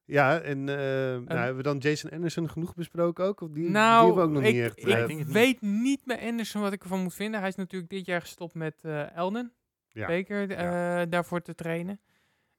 Ja, 0.04 0.40
en 0.40 0.68
eh, 0.68 0.76
nou, 0.76 1.38
hebben 1.38 1.56
we 1.56 1.62
dan 1.62 1.78
Jason 1.78 2.10
Anderson 2.10 2.50
genoeg 2.50 2.74
besproken 2.74 3.24
ook? 3.24 3.40
Of 3.40 3.50
die, 3.50 3.62
die 3.62 3.70
nou, 3.72 4.06
hebben 4.06 4.22
we 4.22 4.28
ook 4.28 4.34
nog 4.34 4.42
ik, 4.42 4.54
niet 4.54 4.62
echt... 4.64 4.78
ik 4.78 4.86
eh, 4.86 5.08
ik 5.08 5.16
niet. 5.16 5.32
weet 5.32 5.60
niet 5.60 6.04
bij 6.04 6.26
Anderson 6.28 6.62
wat 6.62 6.72
ik 6.72 6.82
ervan 6.82 7.02
moet 7.02 7.14
vinden. 7.14 7.40
Hij 7.40 7.48
is 7.48 7.54
natuurlijk 7.54 7.90
dit 7.90 8.06
jaar 8.06 8.20
gestopt 8.20 8.54
met 8.54 8.74
eh, 8.82 9.16
Elden. 9.16 9.52
Ja, 9.88 10.06
Beker 10.06 10.50
eh, 10.50 11.02
daarvoor 11.08 11.42
te 11.42 11.54
trainen. 11.54 12.00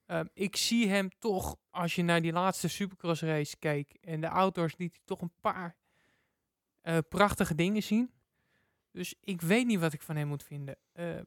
Ehm, 0.06 0.26
ik 0.34 0.56
zie 0.56 0.89
hem 0.89 1.10
toch, 1.20 1.56
als 1.70 1.96
je 1.96 2.04
naar 2.04 2.22
die 2.22 2.32
laatste 2.32 2.68
Supercross 2.68 3.22
race 3.22 3.58
keek 3.60 3.98
en 4.02 4.22
de 4.22 4.30
outdoors, 4.30 4.78
liet 4.78 4.96
hij 4.96 5.02
toch 5.06 5.22
een 5.22 5.34
paar 5.41 5.76
eh, 6.82 6.98
prachtige 7.10 7.56
dingen 7.56 7.84
zien. 7.84 8.12
Dus 8.91 9.16
ik 9.20 9.41
weet 9.41 9.66
niet 9.66 9.80
wat 9.80 9.94
ik 9.94 10.02
van 10.02 10.16
hem 10.16 10.28
moet 10.28 10.44
vinden. 10.44 10.76
Eh, 10.91 11.20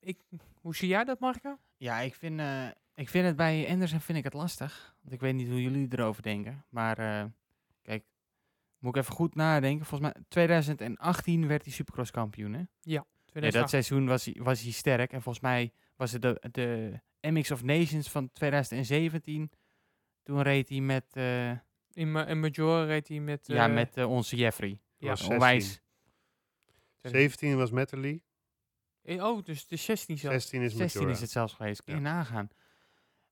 ik, 0.00 0.18
hoe 0.60 0.76
zie 0.76 0.88
jij 0.88 1.04
dat, 1.04 1.20
Marco? 1.20 1.58
Ja, 1.76 2.00
ik 2.00 2.14
vind, 2.14 2.40
eh, 2.40 2.68
ik 2.94 3.08
vind 3.08 3.26
het 3.26 3.36
bij 3.36 3.68
Anderson 3.68 4.00
vind 4.00 4.18
ik 4.18 4.24
het 4.24 4.32
lastig. 4.32 4.96
Want 5.00 5.14
ik 5.14 5.20
weet 5.20 5.34
niet 5.34 5.48
hoe 5.48 5.62
jullie 5.62 5.86
erover 5.90 6.22
denken. 6.22 6.64
Maar 6.68 6.98
eh, 6.98 7.24
kijk, 7.82 8.04
moet 8.78 8.96
ik 8.96 9.02
even 9.02 9.14
goed 9.14 9.34
nadenken. 9.34 9.86
Volgens 9.86 10.12
mij 10.12 10.22
2018 10.28 11.46
werd 11.46 11.64
hij 11.64 11.72
Supercross 11.72 12.10
kampioen. 12.10 12.52
Hè? 12.52 12.62
Ja, 12.80 12.98
dat 12.98 13.06
2008. 13.26 13.70
seizoen 13.70 14.06
was 14.06 14.24
hij, 14.24 14.34
was 14.38 14.62
hij 14.62 14.72
sterk. 14.72 15.12
En 15.12 15.22
volgens 15.22 15.44
mij 15.44 15.72
was 15.96 16.12
het 16.12 16.22
de, 16.22 16.42
de 16.50 17.00
MX 17.20 17.50
of 17.50 17.62
Nations 17.62 18.10
van 18.10 18.32
2017. 18.32 19.50
Toen 20.22 20.42
reed 20.42 20.68
hij 20.68 20.80
met, 20.80 21.04
eh, 21.12 21.50
in, 21.92 22.12
Ma- 22.12 22.26
in 22.26 22.40
Major 22.40 22.86
reed 22.86 23.08
hij 23.08 23.20
met... 23.20 23.46
ja, 23.46 23.68
eh, 23.68 23.74
met 23.74 24.04
onze 24.04 24.36
Jeffrey. 24.36 24.80
ja. 24.98 25.08
was 25.08 25.28
Onwijs. 25.28 25.80
17 27.02 27.56
was 27.56 27.70
Metterly, 27.70 28.22
eh, 29.02 29.24
Oh, 29.24 29.44
dus 29.44 29.66
de 29.66 29.76
16 29.76 30.18
zelfs. 30.18 30.36
16 30.36 30.62
is 30.62 30.74
16 30.74 31.00
Majora. 31.00 31.16
is 31.16 31.20
het 31.22 31.30
zelfs 31.30 31.52
geweest. 31.54 31.82
Kun 31.84 31.94
je 31.94 32.00
Ja. 32.00 32.06
nagaan. 32.12 32.48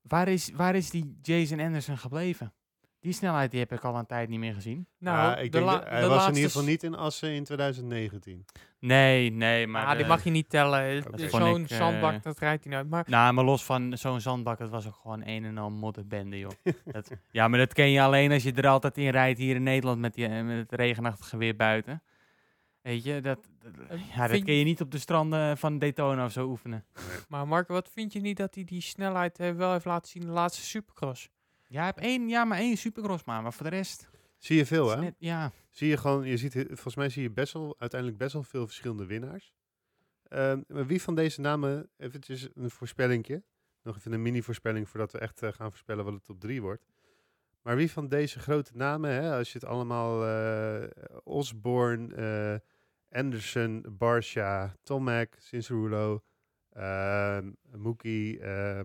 Waar 0.03 0.29
is, 0.29 0.51
waar 0.55 0.75
is 0.75 0.91
die 0.91 1.19
Jason 1.23 1.61
Anderson 1.61 1.99
gebleven? 1.99 2.53
Die 3.01 3.13
snelheid 3.13 3.51
die 3.51 3.61
heb 3.61 3.73
ik 3.73 3.85
al 3.85 3.97
een 3.97 4.07
tijd 4.07 4.29
niet 4.29 4.39
meer 4.39 4.55
gezien. 4.55 4.87
Nou, 4.99 5.17
Ja, 5.17 5.37
ik 5.37 5.53
de 5.53 5.59
denk 5.59 5.65
la- 5.71 5.79
dat- 5.79 5.89
hij 5.89 6.01
de 6.01 6.07
was 6.07 6.27
in 6.29 6.35
ieder 6.35 6.51
geval 6.51 6.67
niet 6.67 6.83
in 6.83 6.95
Assen 6.95 7.31
in 7.31 7.45
2019. 7.45 8.45
Nee, 8.79 9.31
nee, 9.31 9.67
maar... 9.67 9.87
ah, 9.87 9.97
die 9.97 10.07
mag 10.07 10.25
je 10.25 10.31
niet 10.31 10.49
tellen. 10.51 11.03
Zo'n 11.03 11.61
ik, 11.61 11.71
eh, 11.71 11.77
zandbak, 11.77 12.23
dat 12.23 12.39
rijdt 12.39 12.65
hij 12.65 12.73
nooit. 12.73 12.89
Maar 12.89 13.05
Nou, 13.09 13.33
maar 13.33 13.45
los 13.45 13.65
van 13.65 13.99
zo'n 13.99 14.21
zandbak, 14.21 14.59
het 14.59 14.71
was 14.71 14.87
ook 14.87 14.99
gewoon 15.03 15.23
een 15.27 15.45
en 15.45 15.59
al 15.59 15.71
modderbende, 15.71 16.39
joh. 16.39 16.51
dat, 16.85 17.11
ja, 17.31 17.49
maar 17.49 17.59
dat 17.59 17.73
ken 17.73 17.91
je 17.91 18.03
alleen 18.03 18.33
als 18.33 18.43
je 18.43 18.53
er 18.53 18.67
altijd 18.69 18.99
in 18.99 19.09
rijdt 19.11 19.39
hier 19.39 19.55
in 19.55 19.63
Nederland 19.63 20.01
met, 20.01 20.15
die, 20.15 20.27
eh, 20.27 20.45
met 20.45 20.57
het 20.71 20.81
regenachtige 20.81 21.37
weer 21.37 21.57
buiten. 21.57 22.03
Weet 22.83 23.05
je, 23.05 23.21
dat, 23.21 23.39
dat- 23.59 23.73
Eh, 23.89 24.15
ja, 24.17 24.27
dat 24.27 24.43
kun 24.45 24.55
je 24.55 24.65
niet 24.65 24.81
op 24.81 24.91
de 24.91 24.99
stranden 24.99 25.59
van 25.59 25.79
Daytona 25.79 26.25
of 26.25 26.33
zo 26.33 26.47
oefenen. 26.49 26.85
Maar 27.29 27.49
Marco, 27.49 27.73
wat 27.75 27.89
vind 27.93 28.13
je 28.13 28.21
niet 28.21 28.37
dat 28.37 28.55
hij 28.55 28.65
die 28.65 28.81
snelheid 28.81 29.39
eh, 29.39 29.51
wel 29.51 29.73
heeft 29.73 29.85
laten 29.85 30.09
zien 30.11 30.23
in 30.23 30.29
de 30.29 30.35
laatste 30.35 30.63
Supercross? 30.65 31.29
Ja, 31.69 31.77
hij 31.77 31.93
heeft 31.95 32.07
één, 32.07 32.29
ja, 32.29 32.45
maar 32.45 32.59
één 32.59 32.77
supercross 32.77 33.25
maar, 33.25 33.43
maar 33.43 33.53
voor 33.53 33.65
de 33.71 33.77
rest... 33.77 34.09
Zie 34.39 34.57
je 34.57 34.67
veel, 34.67 34.91
hè? 34.91 35.01
net- 35.01 35.15
ja, 35.19 35.53
Zie 35.71 35.89
je 35.89 35.97
gewoon, 35.97 36.25
je 36.27 36.37
ziet, 36.37 36.53
volgens 36.67 36.95
mij 36.97 37.09
zie 37.09 37.23
je 37.23 37.31
best 37.31 37.53
wel, 37.53 37.75
uiteindelijk 37.79 38.21
best 38.21 38.33
wel 38.33 38.43
veel 38.43 38.67
verschillende 38.67 39.07
winnaars. 39.07 39.53
Ehm, 40.29 40.61
maar 40.69 40.87
wie 40.87 41.03
van 41.03 41.15
deze 41.15 41.41
namen, 41.41 41.89
eventjes 41.97 42.49
een 42.55 42.71
voorspellingje, 42.71 43.43
nog 43.83 43.97
even 43.97 44.13
een 44.13 44.23
mini-voorspelling 44.23 44.89
voordat 44.89 45.13
we 45.13 45.19
echt 45.19 45.43
eh, 45.43 45.53
gaan 45.53 45.69
voorspellen 45.71 46.05
wat 46.05 46.13
het 46.13 46.25
top 46.25 46.41
3 46.41 46.63
wordt. 46.63 46.85
Maar 47.63 47.77
wie 47.77 47.91
van 47.91 48.09
deze 48.09 48.39
grote 48.39 48.71
namen, 48.75 49.11
hè, 49.11 49.37
als 49.37 49.53
je 49.53 49.59
het 49.59 49.69
allemaal, 49.69 50.27
eh 50.27 50.89
Osborne, 51.25 52.15
eh, 52.15 52.69
Anderson, 53.13 53.85
Barsha, 53.99 54.77
Tomac, 54.83 55.35
Cincerulo, 55.39 56.23
ehm 56.71 57.53
Mookie, 57.77 58.41
eh, 58.41 58.81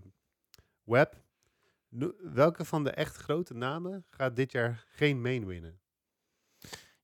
Webb, 0.84 1.14
no- 1.88 2.12
welke 2.32 2.64
van 2.64 2.84
de 2.84 2.90
echt 2.90 3.16
grote 3.16 3.54
namen 3.54 4.04
gaat 4.10 4.36
dit 4.36 4.52
jaar 4.52 4.84
geen 4.88 5.20
main 5.20 5.46
winnen? 5.46 5.80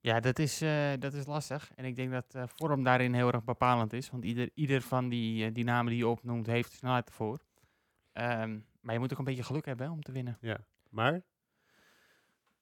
ja 0.00 0.20
dat, 0.20 0.38
is, 0.38 0.60
eh, 0.60 0.92
dat 0.98 1.12
is 1.14 1.26
lastig. 1.26 1.70
En 1.74 1.84
ik 1.84 1.96
denk 1.96 2.10
dat 2.12 2.34
eh, 2.34 2.42
vorm 2.46 2.82
daarin 2.82 3.14
heel 3.14 3.32
erg 3.32 3.44
bepalend 3.44 3.92
is. 3.92 4.10
Want 4.10 4.24
ieder, 4.24 4.50
ieder 4.54 4.80
van 4.82 5.08
die, 5.08 5.44
eh, 5.46 5.54
die 5.54 5.64
namen 5.64 5.90
die 5.90 5.98
je 5.98 6.06
opnoemt 6.08 6.46
heeft 6.46 6.72
snelheid 6.72 7.06
ervoor. 7.08 7.38
Ehm, 8.12 8.58
maar 8.80 8.94
je 8.94 9.00
moet 9.00 9.12
ook 9.12 9.18
een 9.18 9.24
beetje 9.24 9.42
geluk 9.42 9.64
hebben 9.64 9.86
hè, 9.86 9.92
om 9.92 10.02
te 10.02 10.12
winnen. 10.12 10.38
Maar 10.90 11.22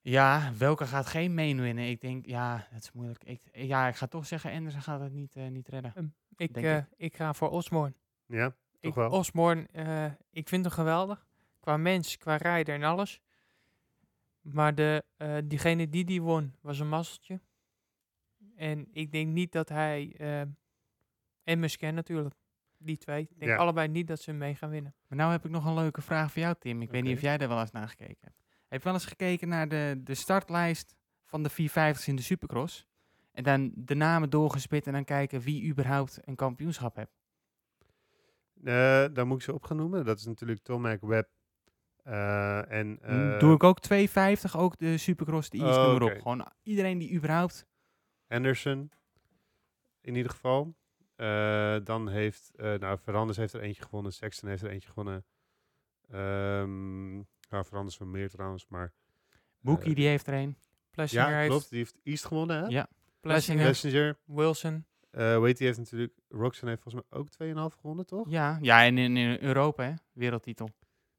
Ja, 0.03 0.53
welke 0.59 0.87
gaat 0.87 1.07
geen 1.07 1.35
main 1.35 1.61
winnen? 1.61 1.89
Ik 1.89 2.01
denk, 2.01 2.27
ja, 2.27 2.67
dat 2.73 2.83
is 2.83 2.93
moeilijk. 2.93 3.25
Ik, 3.25 3.43
ja, 3.53 3.89
ik 3.89 3.95
ga 3.95 4.07
toch 4.07 4.27
zeggen, 4.27 4.53
Anderson 4.53 4.83
gaat 4.83 5.01
het 5.01 5.13
niet, 5.13 5.37
eh, 5.37 5.47
niet 5.49 5.69
redden. 5.69 6.15
Ik, 6.37 6.55
Denk 6.55 6.67
eh, 6.67 6.77
ik. 6.77 6.85
ik 6.97 7.17
ga 7.17 7.33
voor 7.35 7.51
Osborne. 7.51 7.95
Ja, 8.27 8.49
toch 8.49 8.57
Ik, 8.81 8.95
wel. 8.95 9.11
Osborne, 9.11 9.67
eh, 9.73 10.05
ik 10.31 10.49
vind 10.49 10.65
hem 10.65 10.75
geweldig. 10.75 11.27
Qua 11.61 11.77
mens, 11.77 12.17
qua 12.17 12.37
rijder 12.37 12.75
en 12.75 12.83
alles. 12.83 13.21
Maar 14.41 14.75
de, 14.75 15.05
eh, 15.17 15.37
diegene 15.45 15.89
die 15.89 16.05
die 16.05 16.23
won, 16.23 16.55
was 16.61 16.79
een 16.79 16.89
mazzeltje. 16.89 17.41
En 18.57 18.89
ik 18.93 19.13
denk 19.13 19.33
niet 19.33 19.53
dat 19.53 19.69
hij... 19.69 20.15
en 21.45 21.61
Musken 21.61 21.95
natuurlijk. 21.95 22.35
Die 22.79 22.97
twee. 22.97 23.23
Ik 23.23 23.39
denk 23.39 23.51
Ja. 23.51 23.57
allebei 23.57 23.89
niet 23.89 24.07
dat 24.07 24.21
ze 24.21 24.33
mee 24.33 24.55
gaan 24.55 24.71
winnen. 24.71 24.95
Maar 25.09 25.19
nou 25.19 25.31
heb 25.33 25.45
ik 25.45 25.51
nog 25.51 25.65
een 25.65 25.75
leuke 25.75 26.03
vraag 26.03 26.33
voor 26.33 26.43
jou, 26.43 26.55
Tim. 26.59 26.83
Ik 26.83 26.91
weet 26.91 27.03
niet 27.03 27.17
of 27.17 27.23
jij 27.23 27.39
er 27.39 27.49
wel 27.49 27.61
eens 27.61 27.71
naar 27.71 27.89
gekeken 27.89 28.17
hebt. 28.21 28.42
Heb 28.73 28.81
je 28.83 28.87
wel 28.89 28.97
eens 28.99 29.07
gekeken 29.07 29.49
naar 29.49 29.69
de, 29.69 30.01
de 30.05 30.15
startlijst 30.15 30.97
van 31.25 31.43
de 31.43 31.51
450's 31.51 32.09
in 32.09 32.17
de 32.17 32.23
Supercross? 32.23 32.87
En 33.33 33.43
dan 33.45 33.73
de 33.75 33.95
namen 33.95 34.31
doorgespit 34.31 34.87
en 34.87 34.93
dan 34.93 35.05
kijken 35.05 35.41
wie 35.41 35.71
überhaupt 35.71 36.19
een 36.25 36.37
kampioenschap 36.37 36.97
heeft. 36.97 37.21
Eh 38.65 39.05
dan 39.13 39.27
moet 39.27 39.37
ik 39.37 39.43
ze 39.43 39.53
op 39.53 39.65
gaan 39.65 39.77
noemen. 39.77 40.05
Dat 40.05 40.19
is 40.19 40.25
natuurlijk 40.27 40.63
Tomac 40.63 41.01
Webb. 41.01 41.29
eh, 42.03 42.73
en, 42.73 42.99
eh, 43.03 43.39
Doe 43.39 43.55
ik 43.55 43.63
ook 43.63 43.81
250, 43.81 44.57
ook 44.57 44.79
de 44.79 44.99
Supercross, 44.99 45.51
de 45.51 45.59
Oh, 45.59 45.65
maar 45.65 46.03
oké. 46.03 46.05
op. 46.05 46.21
Gewoon 46.21 46.47
iedereen 46.63 46.99
die 46.99 47.13
überhaupt... 47.15 47.67
Anderson. 48.29 48.91
In 50.01 50.15
ieder 50.15 50.31
geval. 50.31 50.75
Dan 51.85 52.09
heeft, 52.09 52.51
nou, 52.57 52.99
Verandes 52.99 53.37
heeft 53.37 53.53
er 53.53 53.61
eentje 53.61 53.83
gewonnen. 53.83 54.13
Sexton 54.13 54.49
heeft 54.49 54.63
er 54.63 54.71
eentje 54.71 54.89
gewonnen. 54.89 55.25
Ehm 56.11 57.21
nou, 57.53 57.65
Verandes 57.65 57.97
van 57.97 58.11
meer 58.11 58.31
trouwens, 58.31 58.67
maar... 58.69 58.93
Boekie, 59.61 59.91
eh, 59.91 59.95
die 59.97 60.07
heeft 60.09 60.27
er 60.27 60.35
een. 60.35 60.57
Plessinger 60.91 61.29
Ja, 61.31 61.37
heeft 61.37 61.49
klopt. 61.51 61.69
Die 61.69 61.79
heeft 61.79 61.99
East 62.03 62.25
gewonnen, 62.25 62.63
hè? 62.63 62.67
Ja. 62.69 62.89
Plessinger, 63.21 63.65
Messenger. 63.67 64.19
Wilson. 64.25 64.87
eh 65.11 65.41
weet 65.41 65.57
die 65.57 65.67
heeft 65.67 65.79
natuurlijk... 65.79 66.13
Roxanne 66.29 66.71
heeft 66.71 66.83
volgens 66.83 67.05
mij 67.11 67.19
ook 67.21 67.71
2,5 67.73 67.79
gewonnen, 67.81 68.07
toch? 68.07 68.31
Ja, 68.31 68.59
ja 68.61 68.85
en 68.85 68.99
in, 68.99 69.17
in 69.17 69.39
Europa, 69.41 69.83
hè? 69.85 69.93
Wereldtitel. 70.13 70.69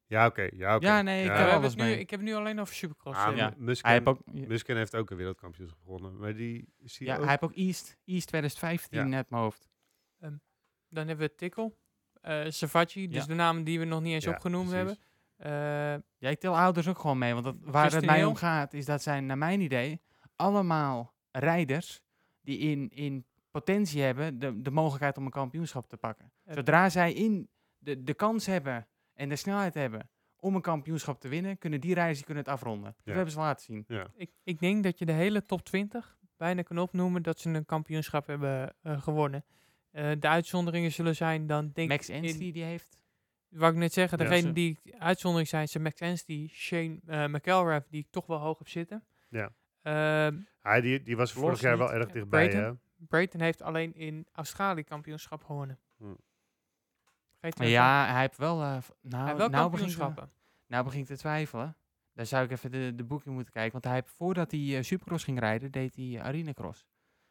Ja, 0.06 0.26
oké. 0.26 0.48
ja, 0.52 0.76
oké. 0.76 0.86
Ja, 0.86 1.02
nee, 1.02 1.20
ik 1.24 1.28
Ja, 1.30 1.50
heb 1.52 1.62
het 1.62 1.76
nu, 1.76 1.90
ik 1.90 2.10
heb 2.10 2.20
nu 2.20 2.34
alleen 2.34 2.60
over 2.60 2.74
Supercross. 2.74 3.18
Ah, 3.18 3.30
eh. 3.30 3.36
ja. 3.36 3.54
Musken, 3.56 3.88
Hij 3.88 3.96
heeft 3.98 4.08
ook, 4.08 4.20
Musken 4.48 4.76
heeft 4.76 4.94
ook 4.96 5.10
een 5.10 5.16
wereldkampioenschap 5.16 5.80
gewonnen. 5.82 6.16
Maar 6.16 6.34
die 6.34 6.68
zie 6.84 7.06
je 7.06 7.12
ja, 7.12 7.18
ook... 7.18 7.22
hij 7.22 7.30
heeft 7.30 7.42
ook 7.42 7.54
East, 7.54 7.96
East 8.04 8.26
2015 8.26 8.98
Ja. 8.98 9.04
net 9.04 9.30
mijn 9.30 9.42
hoofd. 9.42 9.68
Dan 10.88 11.06
hebben 11.06 11.26
we 11.28 11.34
Tikkel. 11.34 11.78
eh 12.20 12.44
Savacci, 12.48 13.08
dus 13.08 13.26
de 13.26 13.34
namen 13.34 13.64
die 13.64 13.78
we 13.78 13.84
nog 13.84 14.00
niet 14.02 14.12
eens 14.14 14.24
Ja, 14.24 14.30
opgenoemd 14.30 14.68
precies. 14.68 14.86
hebben. 14.86 15.04
Eh, 15.44 15.50
Ja, 16.18 16.30
ik 16.30 16.40
tel 16.40 16.56
ouders 16.58 16.88
ook 16.88 16.98
gewoon 16.98 17.18
mee. 17.18 17.32
Want 17.32 17.44
dat, 17.44 17.56
waar 17.60 17.92
het 17.92 18.06
mij 18.06 18.24
om 18.24 18.34
gaat, 18.34 18.74
is 18.74 18.84
dat 18.84 19.02
zijn, 19.02 19.26
naar 19.26 19.38
mijn 19.38 19.60
idee, 19.60 20.00
allemaal 20.36 21.14
rijders 21.30 22.02
die 22.40 22.58
in, 22.58 22.88
in 22.90 23.26
potentie 23.50 24.02
hebben 24.02 24.38
de, 24.38 24.60
de 24.62 24.70
mogelijkheid 24.70 25.16
om 25.16 25.24
een 25.24 25.30
kampioenschap 25.30 25.88
te 25.88 25.96
pakken. 25.96 26.32
Het- 26.44 26.54
Zodra 26.54 26.88
zij 26.88 27.12
in 27.12 27.48
de, 27.78 28.02
de 28.02 28.14
kans 28.14 28.46
hebben 28.46 28.86
en 29.14 29.28
de 29.28 29.36
snelheid 29.36 29.74
hebben 29.74 30.08
om 30.36 30.54
een 30.54 30.60
kampioenschap 30.60 31.20
te 31.20 31.28
winnen, 31.28 31.58
kunnen 31.58 31.80
die 31.80 31.94
rijders 31.94 32.16
die 32.16 32.26
kunnen 32.26 32.44
het 32.44 32.52
afronden. 32.52 32.84
Dat 32.96 33.04
Ja. 33.04 33.12
hebben 33.12 33.32
ze 33.32 33.38
laten 33.38 33.64
zien. 33.64 33.84
Ja. 33.88 34.06
ik, 34.16 34.30
ik 34.42 34.58
denk 34.58 34.82
dat 34.84 34.98
je 34.98 35.04
de 35.06 35.12
hele 35.12 35.44
top 35.46 35.64
20 35.64 36.18
bijna 36.36 36.62
kan 36.62 36.78
opnoemen 36.78 37.22
dat 37.22 37.38
ze 37.38 37.48
een 37.50 37.64
kampioenschap 37.64 38.26
hebben 38.26 38.74
eh, 38.82 39.02
gewonnen. 39.02 39.44
Eh, 39.90 40.10
de 40.18 40.28
uitzonderingen 40.28 40.92
zullen 40.92 41.16
zijn 41.16 41.46
dan 41.46 41.70
denk 41.72 41.88
Max 41.88 42.08
in- 42.08 42.52
die 42.52 42.64
heeft... 42.64 42.98
wou 43.54 43.72
ik 43.72 43.78
net 43.78 43.92
zeggen, 43.92 44.18
Ja, 44.18 44.24
degene 44.24 44.46
ze- 44.46 44.52
die 44.52 44.78
uitzondering 44.98 45.48
zijn, 45.48 45.68
zijn 45.68 45.82
Max 45.82 46.24
die 46.24 46.48
Shane 46.48 47.00
uh, 47.06 47.26
McElrath, 47.26 47.86
die 47.90 48.00
ik 48.00 48.10
toch 48.10 48.26
wel 48.26 48.38
hoog 48.38 48.58
heb 48.58 48.68
zitten. 48.68 49.04
Ja. 49.28 49.52
Ehm, 49.82 50.38
Hij, 50.60 50.80
die, 50.80 51.02
die 51.02 51.16
was 51.16 51.32
vorig 51.32 51.60
jaar 51.60 51.78
wel 51.78 51.92
erg 51.92 52.10
dichtbij, 52.10 52.48
Brayton? 52.48 52.60
hè? 52.96 53.04
Brayton 53.08 53.40
heeft 53.40 53.62
alleen 53.62 53.94
in 53.94 54.26
Australië 54.32 54.82
kampioenschap 54.84 55.44
gewonnen. 55.44 55.78
Hm. 55.96 56.14
Ja, 57.54 58.06
hij 58.12 58.20
heeft 58.20 58.36
wel... 58.36 58.62
eh, 58.62 58.80
v- 58.80 58.88
nou, 59.00 59.16
hij 59.16 59.24
heeft 59.26 59.38
wel 59.38 59.48
nou, 59.48 59.70
begin 59.70 59.86
ik, 59.88 59.92
kampioenschappen. 59.96 60.30
nou 60.66 60.84
begin 60.84 61.00
ik 61.00 61.06
te 61.06 61.16
twijfelen. 61.16 61.76
Daar 62.12 62.26
zou 62.26 62.44
ik 62.44 62.50
even 62.50 62.70
de, 62.70 62.92
de 62.94 63.04
boeking 63.04 63.34
moeten 63.34 63.52
kijken. 63.52 63.72
Want 63.72 63.84
hij 63.84 63.94
heeft, 63.94 64.10
voordat 64.10 64.50
hij 64.50 64.76
eh, 64.76 64.82
Supercross 64.82 65.24
ging 65.24 65.38
rijden, 65.38 65.70
deed 65.70 65.94
hij 65.96 66.04
uh, 66.04 66.20
Arena 66.22 66.52
Cross. 66.52 66.80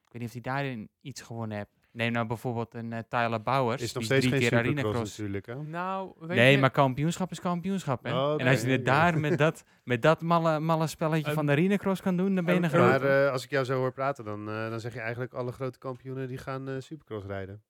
Ik 0.05 0.11
weet 0.11 0.21
niet 0.21 0.27
of 0.27 0.31
hij 0.33 0.41
daarin 0.53 0.89
iets 1.01 1.21
gewonnen 1.21 1.57
heeft. 1.57 1.82
Neem 1.93 2.11
nou 2.11 2.27
bijvoorbeeld 2.27 2.73
een 2.73 2.93
eh, 2.93 2.99
Tyler 3.09 3.41
Bowers. 3.41 3.81
Is 3.81 3.93
nog 3.93 4.03
die 4.03 4.11
steeds 4.11 4.25
drie 4.25 4.39
geen 4.39 4.49
keer 4.49 4.57
Arena 4.57 4.75
supercross 4.77 4.97
Cross. 4.97 5.17
natuurlijk, 5.17 5.45
hè? 5.45 5.55
Nou, 5.63 6.11
weet 6.19 6.37
Nee, 6.37 6.51
je, 6.51 6.57
maar 6.57 6.71
kampioenschap 6.71 7.31
is 7.31 7.39
kampioenschap, 7.39 8.03
hè? 8.03 8.11
Oh, 8.13 8.41
en 8.41 8.47
als 8.47 8.61
je 8.61 8.69
het 8.69 8.85
daar 8.85 9.19
met 9.19 9.37
dat, 9.37 9.63
met 9.83 10.01
dat 10.01 10.21
malle, 10.21 10.59
malle 10.59 10.87
spelletje 10.87 11.31
van 11.33 11.45
de 11.45 11.51
Arena 11.51 11.75
Cross 11.77 12.01
kan 12.01 12.17
doen, 12.17 12.35
dan 12.35 12.45
ben 12.45 12.53
je 12.53 12.59
een- 12.59 12.65
een 12.65 12.69
grote. 12.69 12.99
Maar 13.05 13.25
eh, 13.25 13.31
als 13.31 13.43
ik 13.43 13.49
jou 13.49 13.65
zo 13.65 13.77
hoor 13.77 13.91
praten, 13.93 14.25
dan, 14.25 14.49
eh, 14.49 14.69
dan 14.69 14.79
zeg 14.79 14.93
je 14.93 14.99
eigenlijk 14.99 15.33
alle 15.33 15.51
grote 15.51 15.77
kampioenen 15.79 16.27
die 16.27 16.37
gaan 16.37 16.69
eh, 16.69 16.75
supercross 16.79 17.25
rijden. 17.25 17.63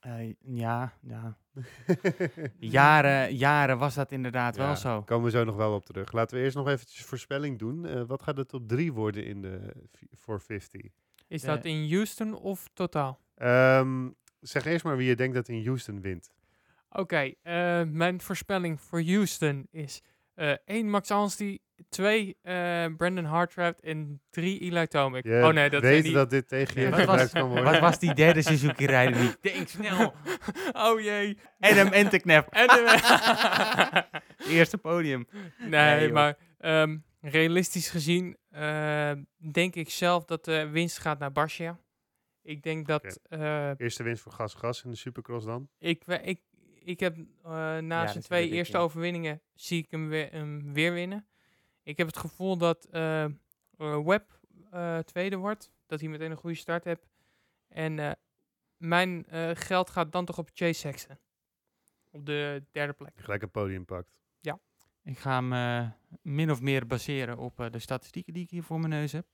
Eh, 0.00 0.34
ja, 0.40 0.92
ja. 1.00 1.36
Jaren, 2.58 3.34
jaren 3.36 3.78
was 3.78 3.94
dat 3.94 4.12
inderdaad 4.12 4.56
Ja, 4.56 4.66
wel 4.66 4.76
zo. 4.76 5.02
Komen 5.02 5.24
we 5.24 5.30
zo 5.30 5.44
nog 5.44 5.56
wel 5.56 5.74
op 5.74 5.84
terug. 5.86 6.12
Laten 6.12 6.36
we 6.36 6.42
eerst 6.42 6.56
nog 6.56 6.68
eventjes 6.68 7.04
voorspelling 7.04 7.58
doen. 7.58 7.86
Eh, 7.86 8.02
wat 8.06 8.22
gaat 8.22 8.36
de 8.36 8.46
top 8.46 8.68
3 8.68 8.92
worden 8.92 9.24
in 9.26 9.42
de 9.42 9.72
v- 9.92 10.18
450? 10.20 10.90
is 11.28 11.42
dat 11.42 11.64
in 11.64 11.90
Houston 11.90 12.34
of 12.34 12.68
totaal? 12.74 13.22
Ehm, 13.34 14.08
zeg 14.40 14.64
eerst 14.64 14.84
maar 14.84 14.96
wie 14.96 15.08
je 15.08 15.16
denkt 15.16 15.34
dat 15.34 15.48
in 15.48 15.64
Houston 15.64 16.00
wint. 16.00 16.32
Oké, 16.90 17.32
eh, 17.42 17.82
mijn 17.82 18.20
voorspelling 18.20 18.80
voor 18.80 19.02
Houston 19.02 19.66
is 19.70 20.02
1 20.64 20.90
Max 20.90 21.10
Anstey, 21.10 21.58
2 21.88 22.36
Brandon 22.96 23.24
Hartranft 23.24 23.80
en 23.80 24.20
3 24.30 24.60
Eli 24.60 24.86
Tomic. 24.86 25.24
Je 25.24 25.42
oh 25.44 25.52
nee, 25.52 25.70
dat 25.70 25.82
weet 25.82 26.02
die... 26.02 26.12
dat 26.12 26.30
dit 26.30 26.48
tegen 26.48 26.80
je 26.82 26.90
Wat 26.90 26.96
was- 26.98 27.06
gebruikt 27.08 27.32
kan 27.32 27.48
worden. 27.48 27.64
Wat 27.64 27.80
was 27.80 27.98
die 27.98 28.14
derde 28.14 28.42
Suzuki 28.42 28.86
rijder 28.86 29.20
niet? 29.22 29.38
Denk 29.52 29.68
snel. 29.68 30.14
oh 30.86 31.00
jee. 31.00 31.38
Adam. 31.60 31.88
En 31.92 32.08
de- 32.10 34.04
Eerste 34.48 34.78
podium. 34.78 35.26
nee, 35.58 36.12
maar 36.12 36.36
ehm, 36.58 36.98
realistisch 37.20 37.88
gezien 37.88 38.36
eh, 38.50 39.12
denk 39.52 39.74
ik 39.74 39.90
zelf 39.90 40.24
dat 40.24 40.44
de 40.44 40.68
winst 40.68 40.98
gaat 40.98 41.18
naar 41.18 41.32
Barcia. 41.32 41.78
Ik 42.44 42.62
denk 42.62 42.86
dat 42.86 43.20
eh, 43.28 43.70
Eerste 43.80 44.02
winst 44.02 44.22
voor 44.22 44.32
Gas 44.32 44.54
Gas 44.54 44.84
in 44.84 44.90
de 44.90 44.96
supercross 44.96 45.46
dan. 45.46 45.68
ik, 45.78 46.04
we- 46.04 46.20
ik, 46.22 46.40
ik 46.82 47.00
heb 47.00 47.16
eh, 47.42 47.78
na 47.78 48.06
zijn 48.06 48.22
twee 48.22 48.50
eerste 48.50 48.76
ja. 48.76 48.82
overwinningen 48.82 49.40
zie 49.54 49.82
ik 49.82 49.90
hem 49.90 50.08
weer, 50.08 50.30
hem 50.32 50.72
weer 50.72 50.92
winnen. 50.92 51.26
Ik 51.82 51.96
heb 51.96 52.06
het 52.06 52.16
gevoel 52.16 52.56
dat 52.56 52.84
eh, 52.84 53.26
Webb 53.78 54.40
eh, 54.70 54.98
tweede 54.98 55.36
wordt. 55.36 55.70
Dat 55.86 56.00
hij 56.00 56.08
meteen 56.08 56.30
een 56.30 56.36
goede 56.36 56.56
start 56.56 56.84
heeft. 56.84 57.06
En 57.68 57.98
eh, 57.98 58.10
mijn 58.76 59.26
eh, 59.26 59.50
geld 59.54 59.90
gaat 59.90 60.12
dan 60.12 60.24
toch 60.24 60.38
op 60.38 60.50
Chase 60.54 60.72
Sexton. 60.80 61.18
Op 62.10 62.26
de 62.26 62.64
derde 62.72 62.92
plek. 62.92 63.12
Gelijk 63.16 63.42
een 63.42 63.50
podium 63.50 63.84
pakt. 63.84 64.12
Ik 65.06 65.18
ga 65.18 65.42
hem 65.44 65.92
min 66.22 66.50
of 66.50 66.60
meer 66.60 66.86
baseren 66.86 67.38
op 67.38 67.60
eh, 67.60 67.70
de 67.70 67.78
statistieken 67.78 68.32
die 68.32 68.42
ik 68.42 68.50
hier 68.50 68.62
voor 68.62 68.78
mijn 68.78 68.90
neus 68.90 69.12
heb. 69.12 69.26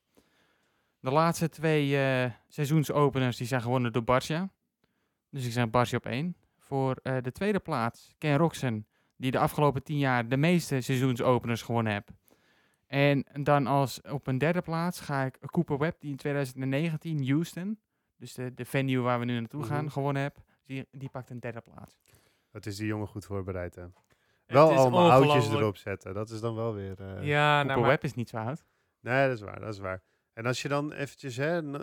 De 1.01 1.11
laatste 1.11 1.49
twee 1.49 1.97
eh, 1.99 2.31
seizoensopeners 2.49 3.37
die 3.37 3.47
zijn 3.47 3.63
gewonnen 3.63 3.93
door 3.93 4.05
Barcia. 4.05 4.51
Dus 5.31 5.47
ik 5.47 5.53
zeg 5.53 5.71
Barcia 5.71 5.97
op 5.99 6.07
één. 6.07 6.37
Voor 6.59 6.97
eh, 7.03 7.17
de 7.23 7.33
tweede 7.33 7.59
plaats 7.59 8.15
Ken 8.19 8.37
Roxen, 8.37 8.87
die 9.17 9.31
de 9.31 9.39
afgelopen 9.39 9.83
tien 9.83 9.99
jaar 9.99 10.29
de 10.29 10.37
meeste 10.37 10.81
seizoensopeners 10.81 11.63
gewonnen 11.63 11.93
heeft. 11.93 12.11
En 12.87 13.27
dan 13.43 13.67
als 13.67 14.01
op 14.01 14.27
een 14.27 14.39
derde 14.39 14.61
plaats 14.63 15.01
ga 15.01 15.25
ik 15.25 15.39
Cooper 15.41 15.79
Webb, 15.79 16.01
die 16.01 16.11
in 16.11 16.17
2019 16.17 17.27
Houston, 17.29 17.81
dus 18.17 18.35
de, 18.35 18.55
de 18.55 18.65
venue 18.65 19.01
waar 19.01 19.19
we 19.19 19.25
nu 19.25 19.39
naartoe 19.39 19.63
gaan, 19.65 19.85
Mhm. 19.85 19.93
gewonnen 19.93 20.23
heb. 20.23 20.37
Die, 20.65 20.89
die 20.93 21.09
pakt 21.09 21.31
een 21.31 21.41
derde 21.41 21.61
plaats. 21.61 21.97
Dat 22.53 22.67
is 22.67 22.77
die 22.77 22.87
jongen 22.87 23.07
goed 23.07 23.25
voorbereid, 23.25 23.75
hè? 23.75 23.85
Wel 24.47 24.73
allemaal 24.73 25.11
oudjes 25.11 25.49
erop 25.49 25.77
zetten. 25.77 26.15
Dat 26.15 26.31
is 26.31 26.41
dan 26.41 26.55
wel 26.55 26.75
weer... 26.75 27.01
eh, 27.01 27.27
Ja, 27.27 27.53
nou, 27.55 27.65
Cooper 27.65 27.81
maar, 27.81 27.91
Webb 27.91 28.05
is 28.05 28.15
niet 28.15 28.29
zo 28.29 28.37
oud. 28.37 28.65
Nee, 29.01 29.27
dat 29.29 29.37
is 29.37 29.43
waar, 29.43 29.61
dat 29.61 29.73
is 29.75 29.79
waar. 29.79 30.03
En 30.33 30.47
als 30.47 30.63
je 30.63 30.69
dan 30.69 30.93
eventjes 30.93 31.37
hè, 31.37 31.57
een, 31.57 31.75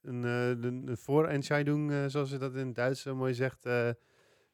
een, 0.00 0.24
eh, 0.24 0.48
een, 0.48 0.88
een 0.88 0.96
voorentscheiding, 0.96 1.90
eh 1.90 2.04
zoals 2.06 2.30
je 2.30 2.38
dat 2.38 2.54
in 2.54 2.66
het 2.66 2.74
Duits 2.74 3.00
zo 3.00 3.14
mooi 3.16 3.34
zegt, 3.34 3.66
eh, 3.66 3.90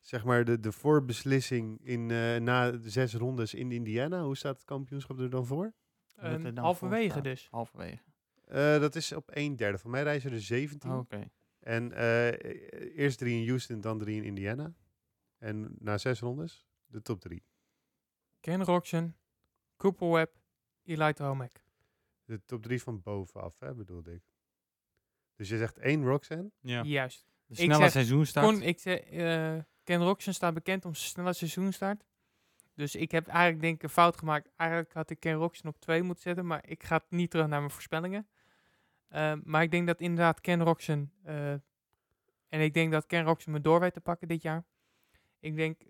zeg 0.00 0.24
maar 0.24 0.44
de, 0.44 0.60
de 0.60 0.72
voorbeslissing 0.72 1.80
in, 1.82 2.10
eh, 2.10 2.36
na 2.36 2.70
de 2.70 2.90
zes 2.90 3.14
rondes 3.14 3.54
in 3.54 3.72
Indiana. 3.72 4.22
Hoe 4.22 4.36
staat 4.36 4.56
het 4.56 4.64
kampioenschap 4.64 5.18
er 5.18 5.30
dan 5.30 5.46
voor? 5.46 5.72
Ehm, 6.16 6.56
halverwege 6.56 7.20
dus. 7.20 7.48
Halverwege. 7.50 8.02
Eh, 8.44 8.80
dat 8.80 8.94
is 8.94 9.12
op 9.12 9.30
1 9.30 9.56
derde. 9.56 9.78
Van 9.78 9.90
mij 9.90 10.02
reizen 10.02 10.32
er 10.32 10.40
17. 10.40 10.90
Oh, 10.90 10.98
Oké. 10.98 11.30
En 11.60 11.92
eerst 12.94 13.18
drie 13.18 13.40
in 13.40 13.48
Houston, 13.48 13.80
dan 13.80 13.98
drie 13.98 14.16
in 14.16 14.24
Indiana. 14.24 14.74
En 15.38 15.76
na 15.78 15.98
zes 15.98 16.20
rondes, 16.20 16.66
de 16.86 17.02
top 17.02 17.20
drie. 17.20 17.44
Ken 18.40 18.64
Roxen, 18.64 19.16
Cooper 19.76 20.10
Webb, 20.10 20.34
Eli 20.82 21.12
Tomac. 21.12 21.65
De 22.26 22.44
top 22.44 22.62
drie 22.62 22.82
van 22.82 23.02
bovenaf, 23.02 23.58
hè, 23.58 23.74
bedoelde 23.74 24.14
ik. 24.14 24.22
Dus 25.36 25.48
je 25.48 25.56
zegt 25.56 25.78
één 25.78 26.04
Roxanne. 26.04 26.50
Ja. 26.60 26.82
Juist. 26.82 27.26
De 27.46 27.54
Ik 27.54 27.64
snelle 27.64 27.82
zeg, 27.82 27.90
seizoenstart. 27.90 28.46
Kon, 28.46 28.62
ik, 28.62 28.78
zeg, 28.78 29.00
eh, 29.00 29.58
Ken 29.84 30.02
Roxen 30.02 30.34
staat 30.34 30.54
bekend 30.54 30.84
om 30.84 30.94
zijn 30.94 31.08
snelle 31.08 31.32
seizoenstart. 31.32 32.04
Dus 32.74 32.94
ik 32.94 33.10
heb 33.10 33.26
eigenlijk 33.26 33.60
denk 33.60 33.74
ik 33.74 33.82
een 33.82 33.88
fout 33.88 34.16
gemaakt. 34.16 34.50
Eigenlijk 34.56 34.92
had 34.92 35.10
ik 35.10 35.20
Ken 35.20 35.34
Roxen 35.34 35.68
op 35.68 35.80
2 35.80 36.02
moeten 36.02 36.22
zetten, 36.22 36.46
maar 36.46 36.68
ik 36.68 36.82
ga 36.82 37.04
niet 37.08 37.30
terug 37.30 37.46
naar 37.46 37.58
mijn 37.58 37.70
voorspellingen. 37.70 38.28
Ehm, 39.08 39.40
maar 39.44 39.62
ik 39.62 39.70
denk 39.70 39.86
dat 39.86 40.00
inderdaad 40.00 40.40
Ken 40.40 40.62
Roxen, 40.62 41.12
eh, 41.22 41.52
en 42.48 42.60
ik 42.60 42.74
denk 42.74 42.92
dat 42.92 43.06
Ken 43.06 43.24
Roxen 43.24 43.52
me 43.52 43.60
door 43.60 43.80
weet 43.80 43.92
te 43.92 44.00
pakken 44.00 44.28
dit 44.28 44.42
jaar. 44.42 44.64
Ik 45.40 45.56
denk 45.56 45.80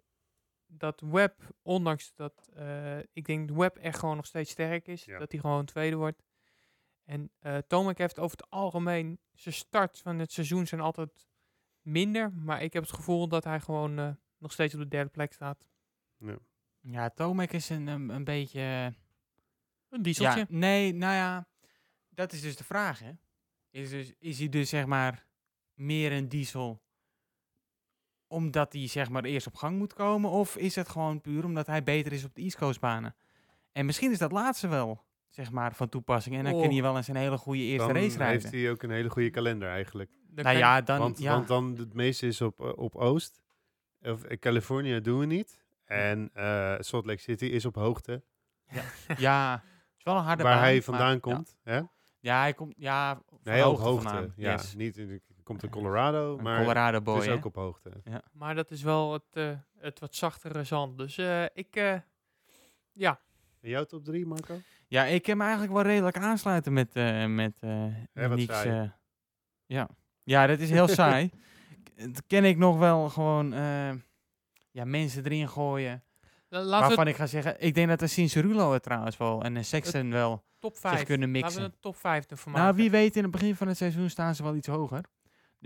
dat 0.78 1.00
Webb, 1.00 1.40
ondanks 1.62 2.14
dat 2.14 2.50
eh, 2.54 2.98
ik 2.98 3.26
denk 3.26 3.48
dat 3.48 3.56
Webb 3.56 3.76
echt 3.76 3.98
gewoon 3.98 4.16
nog 4.16 4.26
steeds 4.26 4.50
sterk 4.50 4.88
is, 4.88 5.04
Ja. 5.04 5.18
dat 5.18 5.32
hij 5.32 5.40
gewoon 5.40 5.64
tweede 5.64 5.96
wordt. 5.96 6.22
En 7.04 7.30
eh 7.38 7.58
Tomac 7.58 7.98
heeft 7.98 8.18
over 8.18 8.36
het 8.36 8.50
algemeen, 8.50 9.20
zijn 9.32 9.54
start 9.54 9.98
van 9.98 10.18
het 10.18 10.32
seizoen 10.32 10.66
zijn 10.66 10.80
altijd 10.80 11.28
minder, 11.80 12.32
maar 12.32 12.62
ik 12.62 12.72
heb 12.72 12.82
het 12.82 12.92
gevoel 12.92 13.28
dat 13.28 13.44
hij 13.44 13.60
gewoon 13.60 13.98
eh, 13.98 14.10
nog 14.38 14.52
steeds 14.52 14.74
op 14.74 14.80
de 14.80 14.88
derde 14.88 15.10
plek 15.10 15.32
staat. 15.32 15.66
Ja, 16.80 17.10
Tomek 17.10 17.52
is 17.52 17.68
een, 17.68 17.86
een, 17.86 18.08
een 18.08 18.24
beetje... 18.24 18.94
Een 19.88 20.02
dieseltje. 20.02 20.38
Ja, 20.40 20.46
nee, 20.48 20.94
nou 20.94 21.14
ja, 21.14 21.48
dat 22.08 22.32
is 22.32 22.40
dus 22.40 22.56
de 22.56 22.64
vraag, 22.64 22.98
hè. 22.98 23.12
Is, 23.70 23.90
dus, 23.90 24.12
is 24.18 24.38
hij 24.38 24.48
dus, 24.48 24.68
zeg 24.68 24.86
maar, 24.86 25.26
meer 25.74 26.12
een 26.12 26.28
diesel 26.28 26.82
omdat 28.26 28.72
hij, 28.72 28.86
zeg 28.86 29.08
maar, 29.10 29.24
eerst 29.24 29.46
op 29.46 29.54
gang 29.54 29.78
moet 29.78 29.92
komen? 29.94 30.30
Of 30.30 30.56
is 30.56 30.74
het 30.76 30.88
gewoon 30.88 31.20
puur 31.20 31.44
omdat 31.44 31.66
hij 31.66 31.82
beter 31.82 32.12
is 32.12 32.24
op 32.24 32.34
de 32.34 32.42
East 32.42 32.56
Coast 32.56 32.80
banen? 32.80 33.14
En 33.72 33.86
misschien 33.86 34.10
is 34.12 34.18
dat 34.18 34.32
laatste 34.32 34.68
wel, 34.68 35.04
zeg 35.28 35.50
maar, 35.50 35.74
van 35.74 35.88
toepassing. 35.88 36.36
En 36.36 36.44
dan 36.44 36.52
kan 36.52 36.62
Oh. 36.62 36.70
hij 36.72 36.82
wel 36.82 36.96
eens 36.96 37.08
een 37.08 37.16
hele 37.16 37.38
goede 37.38 37.62
eerste 37.62 37.86
dan 37.92 37.96
race 38.02 38.18
rijden. 38.18 38.40
heeft 38.40 38.52
hij 38.54 38.70
ook 38.70 38.82
een 38.82 38.90
hele 38.90 39.10
goede 39.10 39.30
kalender 39.30 39.68
eigenlijk. 39.68 40.10
Dan 40.10 40.44
Nou 40.44 40.56
kan- 40.58 40.66
ja, 40.66 40.80
dan... 40.80 40.98
want, 40.98 41.18
ja. 41.18 41.32
want 41.32 41.48
dan 41.48 41.74
het 41.78 41.94
meeste 41.94 42.26
is 42.26 42.40
op, 42.40 42.60
eh, 42.60 42.72
op 42.76 42.94
Oost. 42.96 43.42
Of 44.02 44.22
eh, 44.24 44.38
California 44.38 45.00
doen 45.00 45.18
we 45.18 45.26
niet. 45.26 45.64
En 45.84 46.30
eh, 46.32 46.74
Salt 46.78 47.06
Lake 47.06 47.20
City 47.20 47.44
is 47.44 47.64
op 47.64 47.74
hoogte. 47.74 48.22
ja, 49.18 49.52
het 49.52 49.98
is 49.98 50.04
wel 50.04 50.16
een 50.16 50.22
harde 50.22 50.42
waar 50.42 50.52
baan, 50.54 50.62
hij 50.62 50.72
maar- 50.74 50.82
vandaan 50.82 51.12
ja. 51.12 51.18
komt. 51.18 51.56
Hè? 51.62 51.80
Ja, 52.20 52.40
hij 52.40 52.54
komt, 52.54 52.74
ja, 52.76 53.22
Nee, 53.42 53.66
op 53.68 53.78
hoogte. 53.78 54.08
vandaan. 54.08 54.32
Ja, 54.36 54.52
Yes. 54.52 54.74
niet 54.74 54.96
in, 54.96 55.22
komt 55.46 55.62
in 55.62 55.70
Colorado, 55.70 56.36
Een 56.36 56.42
maar 56.44 56.60
Colorado 56.60 57.00
boy, 57.00 57.14
het 57.14 57.22
is 57.24 57.28
hè? 57.30 57.34
ook 57.36 57.44
op 57.44 57.54
hoogte. 57.54 57.90
Maar 58.32 58.54
dat 58.54 58.70
is 58.70 58.82
wel 58.82 59.12
het, 59.12 59.22
eh, 59.32 59.50
het 59.78 60.00
wat 60.00 60.14
zachtere 60.14 60.64
zand. 60.64 60.98
Dus 60.98 61.18
eh, 61.18 61.44
ik, 61.54 61.76
eh, 61.76 61.94
ja, 62.92 63.20
En 63.60 63.68
jouw 63.68 63.84
top 63.84 64.04
3, 64.04 64.26
Marco? 64.26 64.54
Ja, 64.88 65.04
ik 65.04 65.22
kan 65.22 65.36
me 65.36 65.42
eigenlijk 65.42 65.72
wel 65.72 65.82
redelijk 65.82 66.16
aansluiten 66.18 66.72
met, 66.72 66.96
eh 66.96 67.26
met 67.26 67.52
eh 67.60 67.86
eh, 68.12 68.90
ja. 69.66 69.88
ja, 70.22 70.46
dat 70.46 70.58
is 70.58 70.70
heel 70.70 70.88
saai. 71.00 71.30
Dat 71.94 72.22
ken 72.26 72.44
ik 72.44 72.56
nog 72.56 72.78
wel 72.78 73.08
gewoon 73.08 73.52
eh, 73.52 73.92
ja, 74.70 74.84
mensen 74.84 75.24
erin 75.24 75.48
gooien. 75.48 76.04
laten 76.48 76.70
waarvan 76.70 77.08
ik 77.08 77.16
ga 77.16 77.26
zeggen, 77.26 77.56
ik 77.58 77.74
denk 77.74 77.88
dat 77.88 77.98
de 77.98 78.06
Cincerulo 78.06 78.72
het 78.72 78.82
trouwens 78.82 79.16
wel 79.16 79.42
en 79.42 79.54
de 79.54 79.62
Sexton 79.62 80.10
wel. 80.10 80.44
top 80.58 80.76
5 80.76 81.02
kunnen 81.02 81.28
Laten 81.32 81.42
mixen. 81.42 81.60
we 81.62 81.66
een 81.66 81.80
top 81.80 81.96
5 81.96 82.26
ervan 82.26 82.52
Nou, 82.52 82.64
maken. 82.64 82.80
wie 82.80 82.90
weet, 82.90 83.16
in 83.16 83.22
het 83.22 83.30
begin 83.32 83.56
van 83.56 83.68
het 83.68 83.76
seizoen 83.76 84.10
staan 84.10 84.34
ze 84.34 84.42
wel 84.42 84.54
iets 84.54 84.66
hoger. 84.68 85.04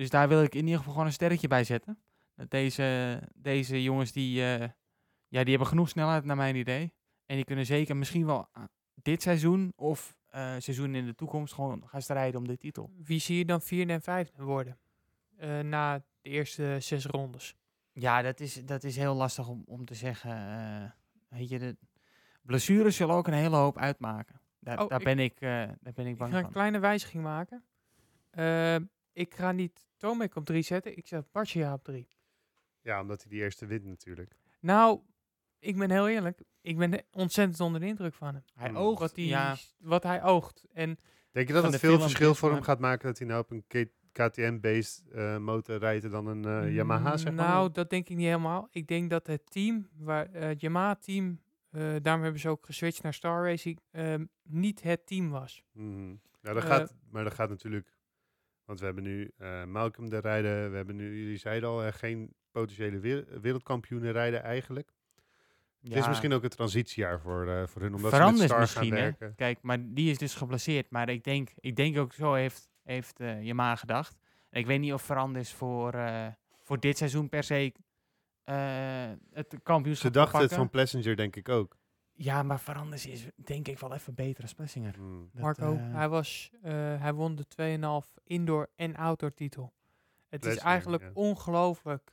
Dus 0.00 0.10
daar 0.10 0.28
wil 0.28 0.42
ik 0.42 0.54
in 0.54 0.60
ieder 0.64 0.76
geval 0.78 0.92
gewoon 0.92 1.06
een 1.06 1.12
sterretje 1.12 1.48
bij 1.48 1.64
zetten. 1.64 1.98
Dat 2.34 2.50
deze, 2.50 3.18
deze 3.34 3.82
jongens, 3.82 4.12
die, 4.12 4.42
eh, 4.44 4.68
ja, 5.28 5.40
die 5.40 5.48
hebben 5.50 5.66
genoeg 5.66 5.88
snelheid 5.88 6.24
naar 6.24 6.36
mijn 6.36 6.56
idee. 6.56 6.92
En 7.26 7.36
die 7.36 7.44
kunnen 7.44 7.66
zeker 7.66 7.96
misschien 7.96 8.26
wel 8.26 8.48
ah, 8.52 8.64
dit 8.94 9.22
seizoen 9.22 9.72
of 9.76 10.18
eh 10.28 10.54
seizoen 10.58 10.94
in 10.94 11.04
de 11.06 11.14
toekomst 11.14 11.54
gewoon 11.54 11.82
gaan 11.88 12.02
strijden 12.02 12.40
om 12.40 12.46
de 12.46 12.56
titel. 12.56 12.90
Wie 13.02 13.20
zie 13.20 13.38
je 13.38 13.44
dan 13.44 13.60
vierde 13.62 13.92
en 13.92 14.02
vijfde 14.02 14.42
worden? 14.42 14.78
Eh, 15.36 15.60
na 15.60 15.98
de 15.98 16.30
eerste 16.30 16.76
zes 16.80 17.04
rondes. 17.06 17.54
Ja, 17.92 18.22
dat 18.22 18.40
is, 18.40 18.64
dat 18.64 18.84
is 18.84 18.96
heel 18.96 19.14
lastig 19.14 19.48
om, 19.48 19.62
om 19.66 19.84
te 19.84 19.94
zeggen. 19.94 20.30
eh, 20.30 20.90
weet 21.38 21.48
je, 21.48 21.58
de 21.58 21.76
blessures 22.42 22.96
zullen 22.96 23.14
ook 23.14 23.26
een 23.26 23.32
hele 23.32 23.56
hoop 23.56 23.78
uitmaken. 23.78 24.40
Daar, 24.58 24.82
Oh, 24.82 24.88
daar, 24.88 24.98
ik- 24.98 25.04
ben, 25.04 25.18
ik, 25.18 25.40
eh, 25.40 25.48
daar 25.80 25.92
ben 25.94 26.06
ik 26.06 26.12
Ik 26.12 26.18
bang 26.18 26.30
ga 26.32 26.36
een 26.38 26.42
van. 26.44 26.52
kleine 26.52 26.78
wijziging 26.78 27.22
maken. 27.22 27.64
Ik 29.12 29.34
ga 29.34 29.52
niet 29.52 29.88
Tomek 29.96 30.34
op 30.36 30.44
3 30.44 30.62
zetten. 30.62 30.96
Ik 30.96 31.06
zet 31.06 31.32
Barcia 31.32 31.72
op 31.72 31.84
3. 31.84 32.08
Ja, 32.80 33.00
omdat 33.00 33.22
hij 33.22 33.30
die 33.30 33.40
eerste 33.40 33.66
wint 33.66 33.84
natuurlijk. 33.84 34.32
Nou, 34.60 35.00
ik 35.58 35.76
ben 35.78 35.90
heel 35.90 36.08
eerlijk. 36.08 36.42
Ik 36.60 36.78
ben 36.78 37.04
ontzettend 37.12 37.60
onder 37.60 37.80
de 37.80 37.86
indruk 37.86 38.14
van 38.14 38.34
hem. 38.34 38.44
Hij 38.54 38.68
Hmm. 38.68 38.76
oogt, 38.76 39.00
Wat, 39.00 39.14
die, 39.14 39.26
ja, 39.26 39.56
wat 39.78 40.02
hij 40.02 40.22
oogt. 40.22 40.64
En 40.72 40.96
Denk 41.30 41.46
je 41.46 41.52
dat 41.52 41.62
het 41.64 41.76
veel 41.76 42.00
verschil 42.00 42.34
voor 42.34 42.52
hem 42.52 42.62
gaat 42.62 42.78
maken 42.78 43.06
dat 43.06 43.18
hij 43.18 43.26
nou 43.26 43.40
op 43.40 43.50
een 43.50 43.64
KTM-based 44.12 45.02
eh, 45.12 45.36
motor 45.36 45.78
rijdt 45.78 46.10
dan 46.10 46.26
een 46.26 46.44
eh, 46.44 46.74
Yamaha, 46.74 47.16
zeg 47.16 47.32
maar? 47.34 47.46
Nou, 47.46 47.70
dat 47.72 47.90
denk 47.90 48.08
ik 48.08 48.16
niet 48.16 48.26
helemaal. 48.26 48.68
Ik 48.70 48.86
denk 48.86 49.10
dat 49.10 49.26
het 49.26 49.50
team, 49.50 49.88
waar, 49.96 50.30
eh, 50.32 50.42
het 50.42 50.60
Yamaha-team, 50.60 51.40
eh, 51.70 51.94
daarom 52.02 52.22
hebben 52.22 52.40
ze 52.40 52.48
ook 52.48 52.66
geswitcht 52.66 53.02
naar 53.02 53.14
Star 53.14 53.44
Racing, 53.44 53.80
ehm, 53.90 54.24
niet 54.42 54.82
het 54.82 55.06
team 55.06 55.30
was. 55.30 55.64
Nou, 55.72 56.18
dat 56.42 56.62
gaat, 56.64 56.94
maar 57.10 57.24
dat 57.24 57.34
gaat 57.34 57.48
natuurlijk... 57.48 57.88
Want 58.70 58.82
we 58.82 58.88
hebben 58.88 59.04
nu 59.04 59.30
eh, 59.38 59.64
Malcolm 59.64 60.12
er 60.12 60.20
rijden. 60.20 60.70
We 60.70 60.76
hebben 60.76 60.96
nu, 60.96 61.18
jullie 61.18 61.36
zeiden 61.36 61.68
al, 61.68 61.84
eh, 61.84 61.92
geen 61.92 62.34
potentiële 62.50 62.98
wer- 62.98 63.40
wereldkampioenen 63.40 64.12
rijden 64.12 64.42
eigenlijk. 64.42 64.92
Het 65.82 65.96
is 65.96 66.08
misschien 66.08 66.32
ook 66.32 66.42
een 66.42 66.48
transitiejaar 66.48 67.20
voor, 67.20 67.48
eh, 67.48 67.66
voor 67.66 67.82
hun, 67.82 67.94
omdat 67.94 68.10
ze 68.10 68.16
Verandert 68.16 68.38
met 68.38 68.48
Star 68.48 68.60
misschien, 68.60 68.88
gaan 68.88 68.96
hè. 68.96 69.02
werken. 69.02 69.34
Kijk, 69.34 69.58
maar 69.62 69.78
die 69.94 70.10
is 70.10 70.18
dus 70.18 70.34
geblesseerd. 70.34 70.90
Maar 70.90 71.08
ik 71.08 71.24
denk, 71.24 71.50
ik 71.60 71.76
denk 71.76 71.98
ook 71.98 72.12
zo 72.12 72.34
heeft, 72.34 72.68
heeft 72.82 73.18
Yamaha 73.18 73.76
gedacht. 73.76 74.18
En 74.50 74.60
ik 74.60 74.66
weet 74.66 74.80
niet 74.80 74.92
of 74.92 75.02
Verand 75.02 75.36
is 75.36 75.52
voor, 75.52 75.94
voor 76.62 76.80
dit 76.80 76.96
seizoen 76.96 77.28
per 77.28 77.42
se 77.42 77.72
het 79.32 79.58
kampioenschap 79.62 80.12
Ze 80.12 80.18
dachten 80.18 80.38
te 80.38 80.44
het 80.44 80.54
van 80.54 80.70
Pleassenger, 80.70 81.16
denk 81.16 81.36
ik 81.36 81.48
ook. 81.48 81.76
Ja, 82.22 82.42
maar 82.42 82.60
Veranders 82.60 83.06
is 83.06 83.26
denk 83.34 83.68
ik 83.68 83.78
wel 83.78 83.94
even 83.94 84.14
beter 84.14 84.42
als 84.42 84.54
Plessinger. 84.54 84.94
Hmm. 84.94 85.28
Dat, 85.32 85.42
Marco, 85.42 85.74
eh, 85.74 85.92
hij, 85.94 86.08
was, 86.08 86.50
eh, 86.62 86.72
hij 87.00 87.12
won 87.14 87.34
de 87.36 87.46
2,5 88.06 88.14
indoor 88.24 88.70
en 88.76 88.96
outdoor 88.96 89.34
titel. 89.34 89.72
Het 90.28 90.44
is 90.44 90.56
eigenlijk 90.56 91.02
ja. 91.02 91.10
ongelooflijk 91.14 92.12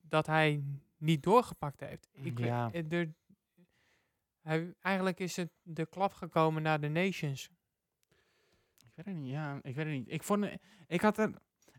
dat 0.00 0.26
hij 0.26 0.62
niet 0.96 1.22
doorgepakt 1.22 1.80
heeft. 1.80 2.08
Ik, 2.12 2.38
weet- 2.38 2.46
Ja. 2.46 2.72
eh, 2.72 2.92
er, 2.92 3.12
hij, 4.40 4.74
eigenlijk 4.80 5.20
is 5.20 5.36
het 5.36 5.50
de 5.62 5.86
klap 5.86 6.12
gekomen 6.12 6.62
naar 6.62 6.80
de 6.80 6.88
Nations. 6.88 7.50
Ik 8.78 8.92
weet 8.94 9.06
het 9.06 9.14
niet, 9.16 9.30
ja, 9.30 9.54
ik 9.62 9.74
weet 9.74 9.84
het 9.86 9.94
niet. 9.94 10.10
Ik, 10.12 10.22
vond, 10.22 10.46
ik, 10.86 11.00
had 11.00 11.18
er, 11.18 11.30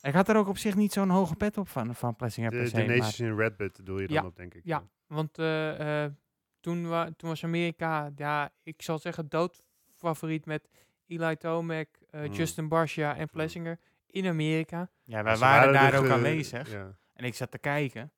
ik 0.01 0.13
had 0.13 0.29
er 0.29 0.35
ook 0.35 0.47
op 0.47 0.57
zich 0.57 0.75
niet 0.75 0.93
zo'n 0.93 1.09
hoge 1.09 1.35
pet 1.35 1.57
op 1.57 1.67
van, 1.67 1.95
van 1.95 2.15
Plessinger 2.15 2.51
per 2.51 2.59
De, 2.59 2.67
se. 2.69 2.75
de 2.75 2.85
maar- 2.85 2.97
Nations 2.97 3.19
in 3.19 3.35
Redbud 3.37 3.77
bedoel 3.77 3.99
je 3.99 4.07
dan 4.07 4.15
Ja, 4.15 4.25
op, 4.25 4.35
denk 4.35 4.53
ik. 4.53 4.61
ja. 4.65 4.83
Want 5.07 5.37
eh, 5.37 6.03
eh, 6.05 6.11
toen, 6.63 6.87
wa 6.87 7.09
toen 7.17 7.29
was 7.29 7.43
Amerika, 7.43 8.11
ja, 8.15 8.53
ik 8.63 8.81
zal 8.81 8.99
zeggen, 8.99 9.29
doodfavoriet 9.29 10.45
met 10.45 10.69
Eli 11.07 11.37
Tomac, 11.37 11.87
eh, 12.09 12.21
Mm. 12.21 12.31
Justin 12.33 12.67
Barcia 12.67 13.15
en 13.15 13.29
Plessinger 13.29 13.79
in 14.07 14.27
Amerika. 14.27 14.89
ja, 15.03 15.23
wij 15.23 15.37
waren 15.37 15.73
daar 15.73 15.95
ook 15.95 16.09
aanwezig. 16.09 16.71
Ja. 16.71 16.95
En 17.13 17.25
ik 17.25 17.35
zat 17.35 17.51
te 17.51 17.57
kijken. 17.57 18.11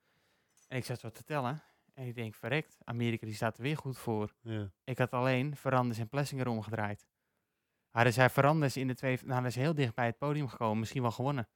En 0.68 0.78
ik 0.78 0.86
zat 0.86 1.02
wat 1.02 1.16
te 1.16 1.24
tellen. 1.24 1.62
En 1.94 2.06
ik 2.08 2.16
denk, 2.16 2.36
verrekt, 2.36 2.78
Amerika 2.84 3.26
die 3.26 3.36
staat 3.36 3.58
er 3.58 3.64
weer 3.64 3.78
goed 3.78 3.98
voor. 3.98 4.34
Ja. 4.42 4.72
Ik 4.84 4.98
had 4.98 5.12
alleen 5.12 5.56
Veranders 5.56 6.00
en 6.00 6.10
Plessinger 6.10 6.48
omgedraaid. 6.48 7.08
Hadden 7.90 8.14
zij 8.14 8.30
Veranders 8.30 8.78
in 8.78 8.88
de 8.88 8.96
twee... 8.96 9.20
Nou, 9.24 9.50
ze 9.50 9.60
heel 9.60 9.76
dicht 9.76 9.96
bij 9.96 10.06
het 10.06 10.18
podium 10.18 10.48
gekomen. 10.48 10.80
Misschien 10.80 11.02
wel 11.02 11.12
gewonnen. 11.12 11.48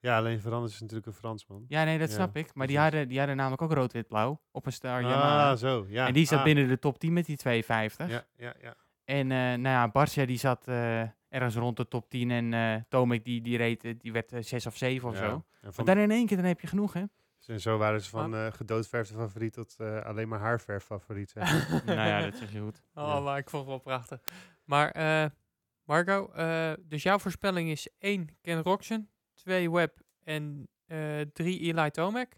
Ja, 0.00 0.16
alleen 0.18 0.40
Veranders 0.40 0.72
is 0.74 0.80
natuurlijk 0.80 1.06
een 1.06 1.12
Fransman. 1.12 1.64
Ja, 1.68 1.84
nee, 1.84 1.98
dat 1.98 2.08
Ja, 2.08 2.14
snap 2.14 2.36
ik. 2.36 2.54
Maar 2.54 2.66
die 2.66 2.76
precies. 2.76 2.92
hadden, 2.92 3.08
die 3.08 3.18
hadden 3.18 3.36
namelijk 3.36 3.62
ook 3.62 3.72
rood-wit-blauw. 3.72 4.40
Op 4.52 4.66
een 4.66 4.72
Star 4.72 5.02
Ah, 5.04 5.10
Yamaha. 5.10 5.56
zo. 5.56 5.86
Ja. 5.88 6.06
en 6.06 6.12
die 6.12 6.26
zat 6.26 6.38
Ah. 6.38 6.44
binnen 6.44 6.68
de 6.68 6.78
top 6.78 6.98
10 6.98 7.12
met 7.12 7.26
die 7.26 7.36
250. 7.36 8.08
Ja, 8.08 8.24
ja, 8.36 8.54
ja. 8.62 8.74
En 9.04 9.30
eh 9.30 9.36
nou 9.38 9.62
ja, 9.62 9.88
Barcia 9.88 10.26
die 10.26 10.38
zat 10.38 10.68
eh, 10.68 11.00
ergens 11.28 11.54
rond 11.56 11.76
de 11.76 11.88
top 11.88 12.10
10. 12.10 12.30
En 12.30 12.54
eh 12.54 12.74
Tomek 12.88 13.24
die, 13.24 13.40
die, 13.40 13.56
reed, 13.56 13.94
die 13.98 14.12
werd 14.12 14.32
6 14.40 14.66
of 14.66 14.76
7 14.76 15.08
of 15.08 15.14
Ja. 15.18 15.28
zo. 15.28 15.44
En, 15.60 15.70
Maar 15.76 15.84
dan 15.84 15.98
in 15.98 16.10
één 16.10 16.26
keer, 16.26 16.36
dan 16.36 16.46
heb 16.46 16.60
je 16.60 16.66
genoeg, 16.66 16.92
hè? 16.92 17.02
en 17.46 17.60
zo 17.60 17.78
waren 17.78 18.02
ze 18.02 18.10
van 18.10 18.34
eh 18.34 18.46
gedoodverfde 18.52 19.14
favoriet 19.14 19.52
tot 19.52 19.74
eh, 19.78 20.00
alleen 20.00 20.28
maar 20.28 20.38
haarverf 20.38 20.84
favoriet. 20.84 21.34
Nou 21.86 21.98
ja, 22.08 22.20
dat 22.20 22.36
zeg 22.36 22.52
je 22.52 22.60
goed. 22.60 22.82
Oh, 22.94 23.04
Ja. 23.06 23.20
maar 23.20 23.38
ik 23.38 23.50
vond 23.50 23.62
het 23.62 23.70
wel 23.70 23.78
prachtig. 23.80 24.20
Maar 24.64 24.90
eh, 24.90 25.24
Marco, 25.84 26.30
eh, 26.32 26.72
dus 26.80 27.02
jouw 27.02 27.18
voorspelling 27.18 27.70
is 27.70 27.88
1 27.98 28.28
Ken 28.42 28.62
Roxen, 28.62 29.08
2 29.42 29.70
Webb 29.70 29.98
en 30.24 30.68
3 31.32 31.60
Eli 31.60 31.90
Tomac. 31.90 32.32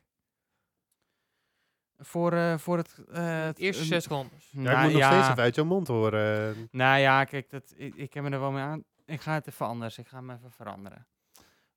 Voor, 1.99 2.33
eh, 2.33 2.59
voor 2.59 2.77
het... 2.77 2.99
eh, 3.09 3.45
het- 3.45 3.59
eerste 3.59 3.85
zes 3.85 4.07
rondes. 4.07 4.51
ja, 4.51 4.59
ik 4.61 4.65
nou 4.67 4.83
moet 4.85 4.93
nog 5.01 5.05
steeds 5.13 5.29
even 5.29 5.43
uit 5.43 5.55
jouw 5.55 5.65
mond 5.65 5.89
horen. 5.89 6.69
Nou 6.71 6.99
ja, 6.99 7.25
kijk, 7.25 7.51
dat, 7.51 7.73
ik, 7.77 7.95
ik 7.95 8.15
heb 8.15 8.25
me 8.25 8.31
er 8.31 8.41
wel 8.41 8.51
mee 8.51 8.63
aan. 8.63 8.85
Ik 9.05 9.21
ga 9.21 9.35
het 9.35 9.47
even 9.47 9.67
anders. 9.67 9.99
Ik 9.99 10.09
ga 10.09 10.17
hem 10.17 10.31
even 10.31 10.51
veranderen. 10.51 11.07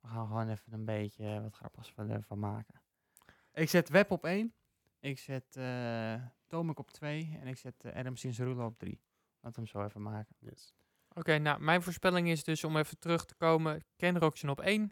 We 0.01 0.07
gaan 0.07 0.27
gewoon 0.27 0.49
even 0.49 0.73
een 0.73 0.85
beetje 0.85 1.41
wat 1.41 1.55
grappigs 1.55 1.91
van, 1.91 2.09
ervan 2.09 2.39
maken. 2.39 2.81
Ik 3.53 3.69
zet 3.69 3.89
Web 3.89 4.11
op 4.11 4.25
1. 4.25 4.53
Ik 4.99 5.19
zet 5.19 5.55
eh 5.55 6.15
Tomek 6.47 6.79
op 6.79 6.91
2. 6.91 7.37
En 7.41 7.47
ik 7.47 7.57
zet 7.57 7.83
eh, 7.83 7.95
Adam 7.95 8.59
op 8.59 8.77
3. 8.77 9.01
Laten 9.41 9.63
we 9.63 9.69
hem 9.71 9.81
zo 9.81 9.83
even 9.83 10.01
maken. 10.01 10.35
Yes. 10.39 10.73
Oké, 11.13 11.37
nou, 11.37 11.59
mijn 11.61 11.81
voorspelling 11.81 12.29
is 12.29 12.43
dus 12.43 12.63
om 12.63 12.77
even 12.77 12.99
terug 12.99 13.25
te 13.25 13.35
komen. 13.35 13.83
Ken 13.95 14.19
Roxen 14.19 14.49
op 14.49 14.59
1, 14.61 14.91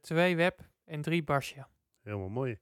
2 0.00 0.36
Webb 0.36 0.60
en 0.84 1.00
3 1.00 1.22
Barcia. 1.22 1.68
Helemaal 2.02 2.28
mooi. 2.28 2.58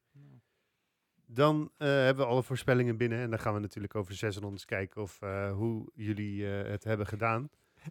Dan 1.28 1.72
eh, 1.76 1.88
hebben 1.88 2.24
we 2.24 2.30
alle 2.30 2.42
voorspellingen 2.42 2.96
binnen. 2.96 3.18
En 3.18 3.30
dan 3.30 3.38
gaan 3.38 3.54
we 3.54 3.60
natuurlijk 3.60 3.94
over 3.94 4.14
zes 4.14 4.36
rondes 4.36 4.64
kijken 4.64 5.02
of 5.02 5.22
eh, 5.22 5.52
hoe 5.52 5.90
jullie 5.94 6.46
eh, 6.46 6.70
het 6.70 6.84
hebben 6.84 7.06
gedaan. 7.06 7.50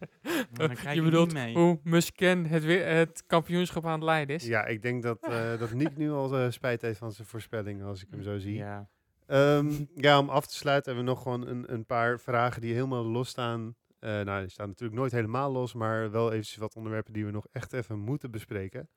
Je 0.82 0.94
ik 0.94 1.02
bedoelt 1.02 1.32
mee. 1.32 1.54
hoe 1.54 1.80
Musken 1.82 2.46
het, 2.46 2.64
weer, 2.64 2.86
het 2.86 3.22
kampioenschap 3.26 3.84
aan 3.84 3.92
het 3.92 4.02
leiden 4.02 4.36
is? 4.36 4.46
Ja, 4.46 4.64
ik 4.64 4.82
denk 4.82 5.02
dat, 5.02 5.22
eh 5.22 5.58
dat 5.58 5.72
Nick 5.72 5.96
nu 6.02 6.10
al 6.10 6.36
eh, 6.36 6.50
spijt 6.50 6.82
heeft 6.82 6.98
van 6.98 7.12
zijn 7.12 7.28
voorspellingen 7.28 7.86
als 7.86 8.02
ik 8.02 8.08
hem 8.10 8.22
zo 8.22 8.38
zie. 8.38 8.54
Ja. 8.54 8.88
Ehm, 9.26 9.84
ja, 9.94 10.18
om 10.18 10.28
af 10.28 10.46
te 10.46 10.54
sluiten 10.54 10.94
hebben 10.94 11.04
we 11.04 11.18
nog 11.18 11.22
gewoon 11.22 11.46
een, 11.46 11.72
een 11.72 11.86
paar 11.86 12.20
vragen 12.20 12.60
die 12.60 12.74
helemaal 12.74 13.04
los 13.04 13.28
staan. 13.28 13.76
Eh, 13.98 14.20
nou, 14.20 14.40
die 14.40 14.50
staan 14.50 14.68
natuurlijk 14.68 14.98
nooit 14.98 15.12
helemaal 15.12 15.52
los, 15.52 15.74
maar 15.74 16.10
wel 16.10 16.32
eventjes 16.32 16.56
wat 16.56 16.74
onderwerpen 16.74 17.12
die 17.12 17.24
we 17.24 17.30
nog 17.30 17.46
echt 17.52 17.72
even 17.72 17.98
moeten 17.98 18.30
bespreken. 18.30 18.88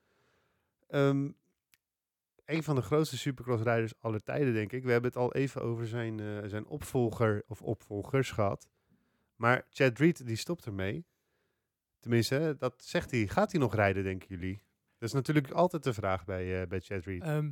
Ehm, 0.89 1.29
een 2.45 2.63
van 2.63 2.75
de 2.75 2.81
grootste 2.81 3.17
supercrossrijders 3.17 3.93
aller 3.99 4.23
tijden, 4.23 4.53
denk 4.53 4.71
ik. 4.71 4.83
We 4.83 4.91
hebben 4.91 5.09
het 5.09 5.19
al 5.19 5.33
even 5.33 5.61
over 5.61 5.87
zijn, 5.87 6.19
eh, 6.19 6.49
zijn 6.49 6.65
opvolger 6.65 7.43
of 7.47 7.61
opvolgers 7.61 8.31
gehad. 8.31 8.67
Maar 9.35 9.65
Chad 9.69 9.97
Reed, 9.97 10.25
die 10.25 10.35
stopt 10.35 10.65
ermee. 10.65 11.05
Tenminste, 11.99 12.35
hè, 12.35 12.57
dat 12.57 12.83
zegt 12.83 13.11
hij. 13.11 13.27
Gaat 13.27 13.51
hij 13.51 13.61
nog 13.61 13.75
rijden, 13.75 14.03
denken 14.03 14.27
jullie? 14.29 14.63
Dat 14.97 15.09
is 15.09 15.13
natuurlijk 15.15 15.51
altijd 15.51 15.83
de 15.83 15.93
vraag 15.93 16.25
bij, 16.25 16.61
eh, 16.61 16.67
bij 16.67 16.79
Chad 16.79 17.05
Reed. 17.05 17.21
Ehm, 17.21 17.51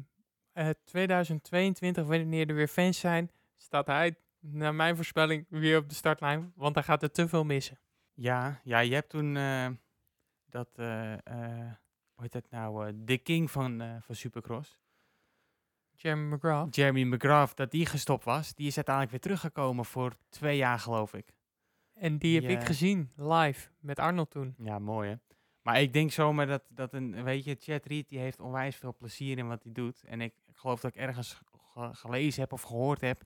eh, 0.52 0.70
2022, 0.84 2.06
wanneer 2.06 2.50
er 2.50 2.56
weer 2.56 2.68
fans 2.68 3.00
zijn, 3.00 3.32
staat 3.56 3.88
hij, 3.88 4.16
naar 4.40 4.76
mijn 4.76 4.96
voorspelling, 4.96 5.46
weer 5.50 5.78
op 5.78 5.90
de 5.90 5.96
startlijn. 5.96 6.52
Want 6.56 6.76
hij 6.76 6.84
gaat 6.84 7.04
er 7.04 7.12
te 7.12 7.28
veel 7.28 7.44
missen. 7.44 7.80
Ja, 8.14 8.62
ja, 8.64 8.80
je 8.80 8.94
hebt 8.94 9.10
toen 9.10 9.38
eh, 9.38 9.70
dat, 10.50 10.70
hoe 12.18 12.24
heet 12.24 12.32
dat 12.32 12.52
nou, 12.52 12.88
eh, 12.88 12.94
de 12.96 13.18
king 13.18 13.52
van, 13.52 13.82
eh, 13.82 13.96
van 14.00 14.16
Supercross, 14.16 14.80
Jeremy 15.92 16.34
McGrath. 16.36 16.76
Jeremy 16.76 17.04
McGrath, 17.04 17.56
dat 17.56 17.72
die 17.72 17.86
gestopt 17.86 18.24
was. 18.24 18.54
Die 18.54 18.68
is 18.68 18.76
uiteindelijk 18.76 19.12
weer 19.14 19.24
teruggekomen 19.24 19.86
voor 19.86 20.14
twee 20.30 20.58
jaar, 20.58 20.80
geloof 20.80 21.14
ik. 21.14 21.34
En 21.94 22.18
die 22.18 22.42
heb 22.42 22.50
ik 22.50 22.66
gezien, 22.66 23.12
live, 23.16 23.70
met 23.80 24.00
Arnold 24.00 24.30
toen. 24.32 24.56
Ja, 24.58 24.80
mooi 24.80 25.10
hè. 25.10 25.16
Maar 25.62 25.82
ik 25.82 25.94
denk 25.94 26.12
zomaar 26.12 26.46
dat, 26.48 26.64
dat 26.70 26.94
een, 26.94 27.24
weet 27.24 27.44
je, 27.44 27.56
Chad 27.60 27.86
Reed, 27.86 28.10
die 28.10 28.20
heeft 28.20 28.40
onwijs 28.40 28.76
veel 28.76 28.96
plezier 28.98 29.38
in 29.38 29.48
wat 29.48 29.64
hij 29.64 29.72
doet. 29.72 30.04
En 30.04 30.22
ik 30.22 30.34
geloof 30.52 30.80
dat 30.80 30.96
ik 30.96 31.02
ergens 31.02 31.42
ge- 31.74 31.90
gelezen 31.94 32.42
heb 32.42 32.54
of 32.54 32.62
gehoord 32.62 33.02
heb, 33.02 33.22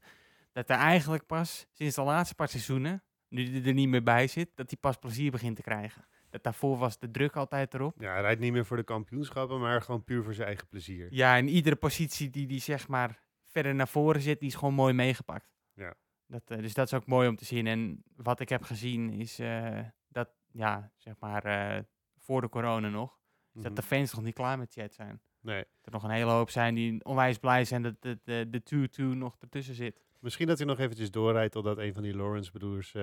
dat 0.52 0.68
hij 0.68 0.78
eigenlijk 0.78 1.26
pas 1.26 1.68
sinds 1.72 1.96
de 1.96 2.02
laatste 2.02 2.36
paar 2.36 2.50
seizoenen, 2.50 3.04
nu 3.28 3.50
hij 3.52 3.64
er 3.66 3.74
niet 3.74 3.88
meer 3.90 4.04
bij 4.04 4.28
zit, 4.28 4.50
dat 4.56 4.70
hij 4.70 4.80
pas 4.80 4.98
plezier 4.98 5.32
begint 5.32 5.56
te 5.56 5.62
krijgen. 5.62 6.06
Dat 6.32 6.44
daarvoor 6.44 6.78
was 6.78 7.00
de 7.00 7.12
druk 7.12 7.36
altijd 7.36 7.74
erop. 7.74 7.96
Ja, 8.02 8.12
hij 8.12 8.22
rijdt 8.22 8.40
niet 8.40 8.52
meer 8.52 8.66
voor 8.66 8.78
de 8.78 8.84
kampioenschappen, 8.84 9.60
maar 9.60 9.82
gewoon 9.82 10.04
puur 10.04 10.24
voor 10.24 10.34
zijn 10.34 10.48
eigen 10.48 10.68
plezier. 10.68 11.08
Ja, 11.10 11.38
en 11.38 11.48
iedere 11.48 11.76
positie 11.76 12.30
die 12.30 12.48
die 12.48 12.60
zeg 12.60 12.88
maar 12.88 13.24
verder 13.48 13.76
naar 13.76 13.88
voren 13.88 14.22
zit, 14.22 14.40
die 14.40 14.48
is 14.50 14.56
gewoon 14.56 14.74
mooi 14.74 14.94
meegepakt. 14.94 15.50
Ja. 15.74 15.94
Dat, 16.28 16.42
eh, 16.46 16.58
dus 16.58 16.74
dat 16.74 16.86
is 16.86 16.94
ook 16.94 17.06
mooi 17.06 17.28
om 17.28 17.36
te 17.36 17.46
zien. 17.46 17.68
En 17.68 18.04
wat 18.16 18.40
ik 18.40 18.50
heb 18.50 18.64
gezien 18.64 19.10
is 19.12 19.40
eh, 19.40 19.80
dat, 20.08 20.30
ja, 20.52 20.92
zeg 20.98 21.14
maar, 21.20 21.44
eh, 21.46 21.84
voor 22.18 22.42
de 22.42 22.50
corona 22.50 22.90
nog, 22.90 23.20
is 23.54 23.62
dat 23.62 23.72
Mhm. 23.72 23.82
de 23.82 23.88
fans 23.88 24.14
nog 24.14 24.24
niet 24.24 24.34
klaar 24.34 24.58
met 24.58 24.74
chat 24.74 24.94
zijn. 24.94 25.22
Nee. 25.40 25.60
Dat 25.64 25.86
er 25.86 25.92
nog 25.92 26.04
een 26.04 26.10
hele 26.10 26.32
hoop 26.32 26.50
zijn 26.50 26.76
die 26.76 27.04
onwijs 27.06 27.38
blij 27.38 27.66
zijn 27.66 27.82
dat 27.82 28.02
de, 28.02 28.20
de, 28.24 28.48
de 28.50 28.64
2-2 28.64 29.04
nog 29.16 29.36
ertussen 29.40 29.76
zit. 29.76 30.02
Misschien 30.20 30.48
dat 30.48 30.58
hij 30.58 30.68
nog 30.68 30.80
eventjes 30.80 31.12
doorrijdt 31.12 31.54
totdat 31.54 31.78
een 31.78 31.94
van 31.94 32.04
die 32.04 32.16
Lawrence-broers 32.16 32.96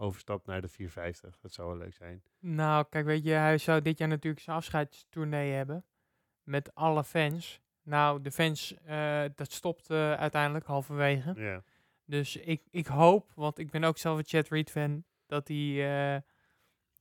overstapt 0.00 0.46
naar 0.46 0.60
de 0.60 0.68
450. 0.68 1.38
Dat 1.40 1.52
zou 1.52 1.68
wel 1.68 1.76
leuk 1.76 1.94
zijn. 1.94 2.22
Nou, 2.38 2.86
kijk, 2.90 3.04
weet 3.04 3.24
je, 3.24 3.30
hij 3.30 3.58
zou 3.58 3.82
dit 3.82 3.98
jaar 3.98 4.08
natuurlijk 4.08 4.42
zijn 4.42 4.56
afscheidstournee 4.56 5.52
hebben. 5.52 5.84
Met 6.42 6.74
alle 6.74 7.04
fans. 7.04 7.60
Nou, 7.82 8.22
de 8.22 8.30
fans, 8.30 8.74
eh, 8.84 9.24
dat 9.34 9.52
stopt 9.52 9.90
eh, 9.90 10.12
uiteindelijk 10.12 10.66
halverwege. 10.66 11.32
Ja, 11.36 11.62
Dus 12.04 12.36
ik, 12.36 12.62
ik 12.70 12.86
hoop, 12.86 13.32
want 13.34 13.58
ik 13.58 13.70
ben 13.70 13.84
ook 13.84 13.98
zelf 13.98 14.18
een 14.18 14.26
Chad 14.26 14.48
Reed 14.48 14.70
fan, 14.70 15.04
dat 15.26 15.48
hij 15.48 16.14
eh, 16.14 16.20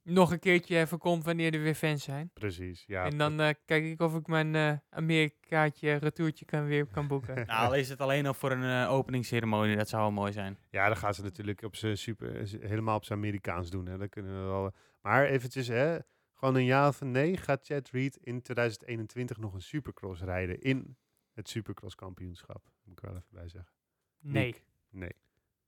nog 0.10 0.32
een 0.32 0.40
keertje 0.40 0.78
even 0.78 0.98
komt 0.98 1.24
wanneer 1.24 1.54
er 1.54 1.62
weer 1.62 1.76
fans 1.76 2.04
zijn. 2.04 2.32
precies. 2.34 2.84
Ja, 2.88 3.06
en 3.06 3.18
dan 3.18 3.40
eh, 3.40 3.54
kijk 3.66 3.84
ik 3.84 4.02
of 4.02 4.16
ik 4.16 4.28
mijn 4.28 4.56
eh 4.56 4.74
Amerikaatje 4.90 5.94
retourtje 5.94 6.46
kan 6.46 6.66
weer 6.66 6.86
kan 6.86 7.08
boeken. 7.08 7.36
Nou, 7.46 7.68
al 7.68 7.76
is 7.76 7.90
het 7.90 8.00
alleen 8.00 8.26
al 8.26 8.34
voor 8.34 8.52
een 8.52 8.84
eh, 8.84 8.92
openingsceremonie, 8.92 9.76
dat 9.76 9.90
zou 9.90 10.02
wel 10.02 10.12
mooi 10.12 10.32
zijn. 10.32 10.58
Ja, 10.70 10.88
dan 10.88 10.98
gaan 10.98 11.14
ze 11.14 11.22
natuurlijk 11.22 11.62
op 11.62 11.76
zijn 11.76 11.98
super, 11.98 12.48
helemaal 12.62 12.96
op 12.96 13.06
zijn 13.06 13.20
Amerikaans 13.20 13.70
doen. 13.70 13.86
Hè. 13.86 13.98
Dat 13.98 14.10
kunnen 14.10 14.42
we 14.42 14.48
wel. 14.48 14.74
Maar 15.02 15.26
eventjes, 15.26 15.68
hè, 15.68 15.98
gewoon 16.34 16.56
een 16.56 16.66
ja 16.66 16.88
of 16.88 17.02
een 17.02 17.12
nee. 17.12 17.38
Gaat 17.38 17.66
Chad 17.66 17.90
Reed 17.90 18.18
in 18.18 18.42
2021 18.42 19.38
nog 19.38 19.54
een 19.54 19.62
supercross 19.62 20.22
rijden 20.22 20.62
in 20.62 20.98
het 21.34 21.50
supercross 21.50 21.96
kampioenschap? 21.96 22.72
Moet 22.84 22.98
ik 23.00 23.06
wel 23.06 23.16
even 23.16 23.28
bij 23.30 23.50
zeggen. 23.50 23.74
Nee. 24.20 24.46
Nick? 24.46 24.64
Nee. 24.90 25.16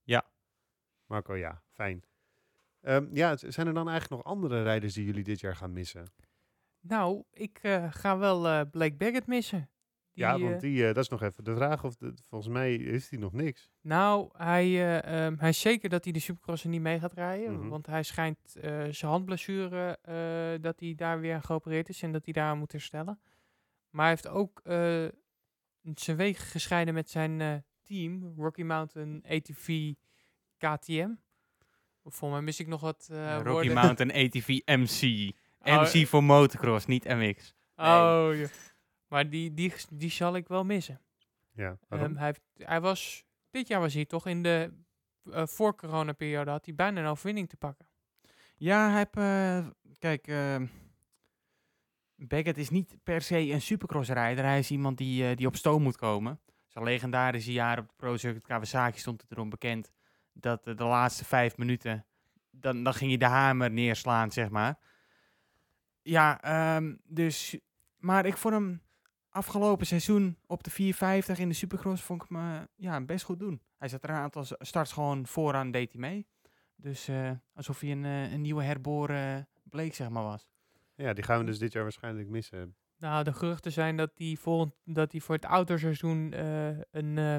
Ja. 0.03 0.25
Marco, 1.05 1.35
ja. 1.35 1.61
Fijn. 1.71 2.03
Ehm, 2.81 3.07
ja, 3.11 3.35
zijn 3.37 3.67
er 3.67 3.73
dan 3.73 3.89
eigenlijk 3.89 4.23
nog 4.23 4.33
andere 4.33 4.63
rijders 4.63 4.93
die 4.93 5.05
jullie 5.05 5.23
dit 5.23 5.39
jaar 5.39 5.55
gaan 5.55 5.73
missen? 5.73 6.05
Nou, 6.79 7.23
ik 7.31 7.59
eh, 7.61 7.87
ga 7.91 8.17
wel 8.17 8.47
eh, 8.47 8.61
Blake 8.71 8.95
Baggett 8.95 9.27
missen. 9.27 9.69
Die, 10.13 10.23
ja, 10.23 10.39
want 10.39 10.61
die, 10.61 10.87
eh, 10.87 10.93
dat 10.93 11.03
is 11.03 11.09
nog 11.09 11.21
even 11.21 11.43
de 11.43 11.55
vraag. 11.55 11.83
Of 11.83 11.95
de, 11.95 12.13
volgens 12.29 12.53
mij 12.53 12.75
is 12.75 13.09
die 13.09 13.19
nog 13.19 13.33
niks. 13.33 13.69
Nou, 13.81 14.29
hij, 14.37 14.65
eh, 14.65 15.25
ehm, 15.25 15.35
hij 15.37 15.49
is 15.49 15.59
zeker 15.59 15.89
dat 15.89 16.03
hij 16.03 16.13
de 16.13 16.19
Supercross 16.19 16.63
er 16.63 16.69
niet 16.69 16.81
mee 16.81 16.99
gaat 16.99 17.13
rijden. 17.13 17.53
Mhm. 17.53 17.67
Want 17.67 17.85
hij 17.85 18.03
schijnt 18.03 18.39
zijn 18.89 19.11
handblessure, 19.11 19.97
dat 20.61 20.79
hij 20.79 20.95
daar 20.95 21.19
weer 21.19 21.33
aan 21.33 21.43
geopereerd 21.43 21.89
is 21.89 22.01
en 22.01 22.11
dat 22.11 22.23
hij 22.25 22.33
daar 22.33 22.49
aan 22.49 22.57
moet 22.57 22.71
herstellen. 22.71 23.19
Maar 23.89 24.05
hij 24.05 24.09
heeft 24.09 24.27
ook 24.27 24.61
zijn 25.93 26.17
wegen 26.17 26.45
gescheiden 26.45 26.93
met 26.93 27.09
zijn 27.09 27.65
team, 27.83 28.33
Rocky 28.37 28.63
Mountain 28.63 29.23
ATV 29.27 29.93
KTM. 30.57 31.09
Volgens 32.03 32.31
mij 32.31 32.41
mis 32.41 32.59
ik 32.59 32.67
nog 32.67 32.81
wat 32.81 33.07
eh, 33.11 33.35
Rocky 33.35 33.49
woorden. 33.49 33.73
Mountain 33.73 34.11
ATV 34.11 34.59
MC. 34.65 35.31
Oh, 35.63 35.81
MC 35.81 36.07
voor 36.07 36.23
motocross, 36.23 36.85
niet 36.85 37.03
MX. 37.03 37.55
Oh, 37.75 38.29
ja. 38.33 38.47
Maar 39.07 39.29
die, 39.29 39.53
die, 39.53 39.73
die 39.89 40.09
zal 40.09 40.35
ik 40.35 40.47
wel 40.47 40.63
missen. 40.63 41.01
Ja? 41.53 41.77
Ehm, 41.89 42.15
hij, 42.15 42.25
heeft, 42.25 42.41
hij 42.53 42.81
was, 42.81 43.25
dit 43.51 43.67
jaar 43.67 43.79
was 43.79 43.93
hij 43.93 44.05
toch 44.05 44.27
in 44.27 44.43
de 44.43 44.73
eh 45.31 45.45
voor 45.45 45.75
corona-periode 45.75 46.51
had 46.51 46.65
hij 46.65 46.75
bijna 46.75 47.01
een 47.01 47.07
overwinning 47.07 47.49
te 47.49 47.57
pakken. 47.57 47.87
Ja, 48.55 48.89
hij 48.89 48.97
heeft, 48.97 49.15
eh, 49.15 49.67
kijk, 49.99 50.27
eh 50.27 50.61
Beckett 52.27 52.57
is 52.57 52.69
niet 52.69 52.97
per 53.03 53.21
se 53.21 53.51
een 53.51 53.61
supercrossrijder. 53.61 54.43
Hij 54.43 54.59
is 54.59 54.71
iemand 54.71 54.97
die, 54.97 55.27
eh, 55.27 55.35
die 55.35 55.47
op 55.47 55.55
stoom 55.55 55.81
moet 55.81 55.97
komen. 55.97 56.39
Zijn 56.67 56.83
legendarische 56.83 57.51
jaar 57.51 57.79
op 57.79 57.87
de 57.87 57.93
Pro 57.95 58.17
Circuit 58.17 58.47
Kawasaki 58.47 58.99
stond 58.99 59.21
het 59.21 59.31
erom 59.31 59.49
bekend 59.49 59.91
dat 60.41 60.63
de 60.63 60.83
laatste 60.83 61.25
vijf 61.25 61.57
minuten, 61.57 62.05
dan, 62.51 62.83
dan 62.83 62.93
ging 62.93 63.11
je 63.11 63.17
de 63.17 63.25
hamer 63.25 63.71
neerslaan, 63.71 64.31
zeg 64.31 64.49
maar. 64.49 64.79
Ja, 66.01 66.41
ehm, 66.41 66.95
dus, 67.03 67.57
maar 67.97 68.25
ik 68.25 68.37
vond 68.37 68.53
hem 68.53 68.81
afgelopen 69.29 69.85
seizoen 69.85 70.37
op 70.45 70.63
de 70.63 70.69
450 70.69 71.39
in 71.39 71.49
de 71.49 71.55
supercross, 71.55 72.03
vond 72.03 72.23
ik 72.23 72.29
hem 72.29 72.37
eh, 72.37 72.61
ja, 72.75 73.01
best 73.01 73.25
goed 73.25 73.39
doen. 73.39 73.61
Hij 73.77 73.87
zat 73.87 74.03
er 74.03 74.09
een 74.09 74.15
aantal 74.15 74.45
starts 74.59 74.91
gewoon 74.91 75.27
vooraan, 75.27 75.71
deed 75.71 75.91
hij 75.91 76.01
mee. 76.01 76.27
Dus 76.75 77.07
eh, 77.07 77.31
alsof 77.53 77.79
hij 77.79 77.91
een, 77.91 78.05
eh, 78.05 78.31
een 78.31 78.41
nieuwe 78.41 78.63
herboren 78.63 79.47
bleek, 79.63 79.95
zeg 79.95 80.09
maar, 80.09 80.23
was. 80.23 80.47
Ja, 80.95 81.13
die 81.13 81.23
gaan 81.23 81.39
we 81.39 81.45
dus 81.45 81.59
dit 81.59 81.71
jaar 81.73 81.83
waarschijnlijk 81.83 82.29
missen. 82.29 82.75
Nou, 82.97 83.23
de 83.23 83.33
geruchten 83.33 83.71
zijn 83.71 83.97
dat 83.97 84.11
hij, 84.15 84.37
volgend, 84.39 84.73
dat 84.83 85.11
hij 85.11 85.21
voor 85.21 85.35
het 85.35 85.43
autoseizoen 85.43 86.33
eh 86.33 86.67
een 86.91 87.17
eh, 87.17 87.35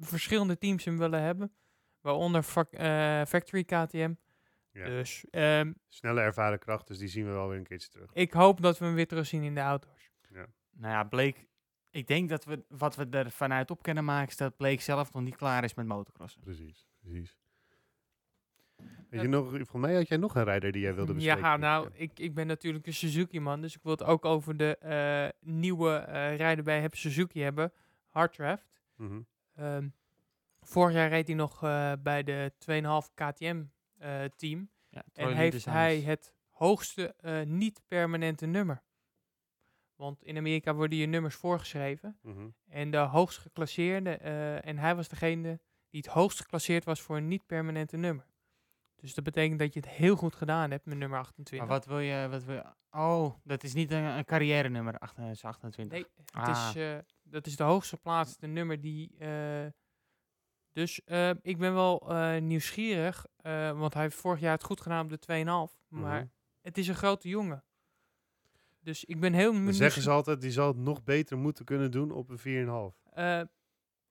verschillende 0.00 0.58
teams 0.58 0.84
hem 0.84 0.98
willen 0.98 1.22
hebben. 1.22 1.52
Waaronder 2.00 2.44
eh, 2.70 3.24
Factory 3.26 3.64
KTM. 3.64 4.14
Ja. 4.72 4.84
Dus 4.84 5.24
ehm, 5.30 5.72
Snelle 5.88 6.20
ervaren 6.20 6.58
kracht, 6.58 6.86
dus 6.86 6.98
die 6.98 7.08
zien 7.08 7.24
we 7.24 7.30
wel 7.30 7.48
weer 7.48 7.58
een 7.58 7.64
keertje 7.64 7.88
terug. 7.88 8.10
ik 8.12 8.32
hoop 8.32 8.62
dat 8.62 8.78
we 8.78 8.84
hem 8.84 8.94
weer 8.94 9.06
terugzien 9.06 9.42
in 9.42 9.54
de 9.54 9.60
auto's. 9.60 10.10
Nou 10.72 10.92
ja, 10.92 11.04
Bleek, 11.04 11.46
ik 11.90 12.06
denk 12.06 12.28
dat 12.28 12.44
we 12.44 12.64
wat 12.68 12.96
we 12.96 13.06
er 13.10 13.30
vanuit 13.30 13.70
op 13.70 13.82
kunnen 13.82 14.04
maken, 14.04 14.28
is 14.28 14.36
dat 14.36 14.56
Bleek 14.56 14.80
zelf 14.80 15.12
nog 15.12 15.22
niet 15.22 15.36
klaar 15.36 15.64
is 15.64 15.74
met 15.74 15.86
motocrossen. 15.86 16.40
Precies, 16.40 16.88
precies. 17.00 17.38
Weet 19.10 19.20
je 19.20 19.28
nog, 19.28 19.48
volgens 19.48 19.72
mij 19.72 19.94
had 19.94 20.08
jij 20.08 20.16
nog 20.16 20.34
een 20.34 20.44
rijder 20.44 20.72
die 20.72 20.82
jij 20.82 20.94
wilde 20.94 21.14
bespreken. 21.14 21.42
Ja, 21.42 21.56
nou, 21.56 21.88
ik, 21.92 22.18
ik 22.18 22.34
ben 22.34 22.46
natuurlijk 22.46 22.86
een 22.86 22.94
Suzuki-man. 22.94 23.60
Dus 23.60 23.74
ik 23.76 23.82
wil 23.82 23.92
het 23.92 24.02
ook 24.02 24.24
over 24.24 24.56
de 24.56 24.76
eh, 24.76 25.50
nieuwe 25.50 25.96
eh 25.96 26.36
rijder 26.36 26.64
bij 26.64 26.80
Heb 26.80 26.94
Suzuki 26.94 27.42
hebben. 27.42 27.72
Hardcraft. 28.08 28.70
Mhm. 28.96 29.20
Ehm, 29.54 29.88
vorig 30.70 30.94
jaar 30.94 31.08
reed 31.08 31.26
hij 31.26 31.36
nog 31.36 31.62
eh, 31.62 31.92
bij 32.02 32.22
de 32.22 32.52
2,5 33.06 33.14
KTM-team. 33.14 34.70
Ja, 34.88 35.04
en 35.12 35.36
heeft 35.36 35.64
hij 35.64 36.00
het 36.00 36.34
hoogste 36.48 37.14
eh, 37.16 37.42
niet-permanente 37.42 38.46
nummer. 38.46 38.82
Want 39.94 40.22
in 40.22 40.36
Amerika 40.36 40.74
worden 40.74 40.98
je 40.98 41.06
nummers 41.06 41.34
voorgeschreven. 41.34 42.18
Mhm. 42.22 42.48
En 42.68 42.90
de 42.90 42.96
hoogst 42.96 43.38
geclasseerde, 43.38 44.10
eh, 44.16 44.66
en 44.66 44.78
hij 44.78 44.94
was 44.94 45.08
degene 45.08 45.60
die 45.90 46.00
het 46.00 46.10
hoogst 46.12 46.40
geclasseerd 46.40 46.84
was 46.84 47.00
voor 47.00 47.16
een 47.16 47.28
niet-permanente 47.28 47.96
nummer. 47.96 48.28
Dus 48.96 49.14
dat 49.14 49.24
betekent 49.24 49.58
dat 49.58 49.74
je 49.74 49.80
het 49.80 49.88
heel 49.88 50.16
goed 50.16 50.34
gedaan 50.34 50.70
hebt 50.70 50.84
met 50.86 50.98
nummer 50.98 51.18
28. 51.18 51.58
Maar 51.68 51.76
wat 51.76 51.86
wil 51.86 51.98
je, 51.98 52.28
wat 52.28 52.44
wil 52.44 52.54
je? 52.54 52.64
Oh, 52.90 53.34
dat 53.44 53.62
is 53.62 53.74
niet 53.74 53.90
een, 53.90 54.02
een 54.04 54.24
carrière 54.24 54.68
nummer, 54.68 54.98
28. 54.98 55.86
Nee, 55.88 56.06
het 56.16 56.32
Ah. 56.32 56.48
is, 56.68 56.76
eh, 56.76 56.98
dat 57.22 57.46
is 57.46 57.56
de 57.56 57.62
hoogst 57.62 57.88
geplaatste 57.90 58.46
nummer 58.46 58.80
die... 58.80 59.16
eh, 59.18 59.66
dus 60.72 61.04
eh, 61.04 61.30
ik 61.42 61.58
ben 61.58 61.74
wel 61.74 62.10
eh, 62.10 62.40
nieuwsgierig, 62.40 63.26
eh, 63.36 63.78
want 63.78 63.94
hij 63.94 64.02
heeft 64.02 64.16
vorig 64.16 64.40
jaar 64.40 64.52
het 64.52 64.64
goed 64.64 64.80
gedaan 64.80 65.04
op 65.04 65.10
de 65.10 65.18
2,5. 65.18 65.78
Maar 65.88 66.18
Mhm. 66.20 66.26
het 66.62 66.78
is 66.78 66.88
een 66.88 66.94
grote 66.94 67.28
jongen. 67.28 67.64
Dus 68.82 69.04
ik 69.04 69.20
ben 69.20 69.32
heel 69.32 69.44
Dan 69.50 69.54
benieuwd. 69.58 69.74
zeggen 69.76 70.02
ze 70.02 70.10
altijd, 70.10 70.40
die 70.40 70.50
zal 70.50 70.66
het 70.68 70.76
nog 70.76 71.04
beter 71.04 71.38
moeten 71.38 71.64
kunnen 71.64 71.90
doen 71.90 72.10
op 72.12 72.28
een 72.30 72.38
4,5. 72.38 72.96
Eh, 73.12 73.40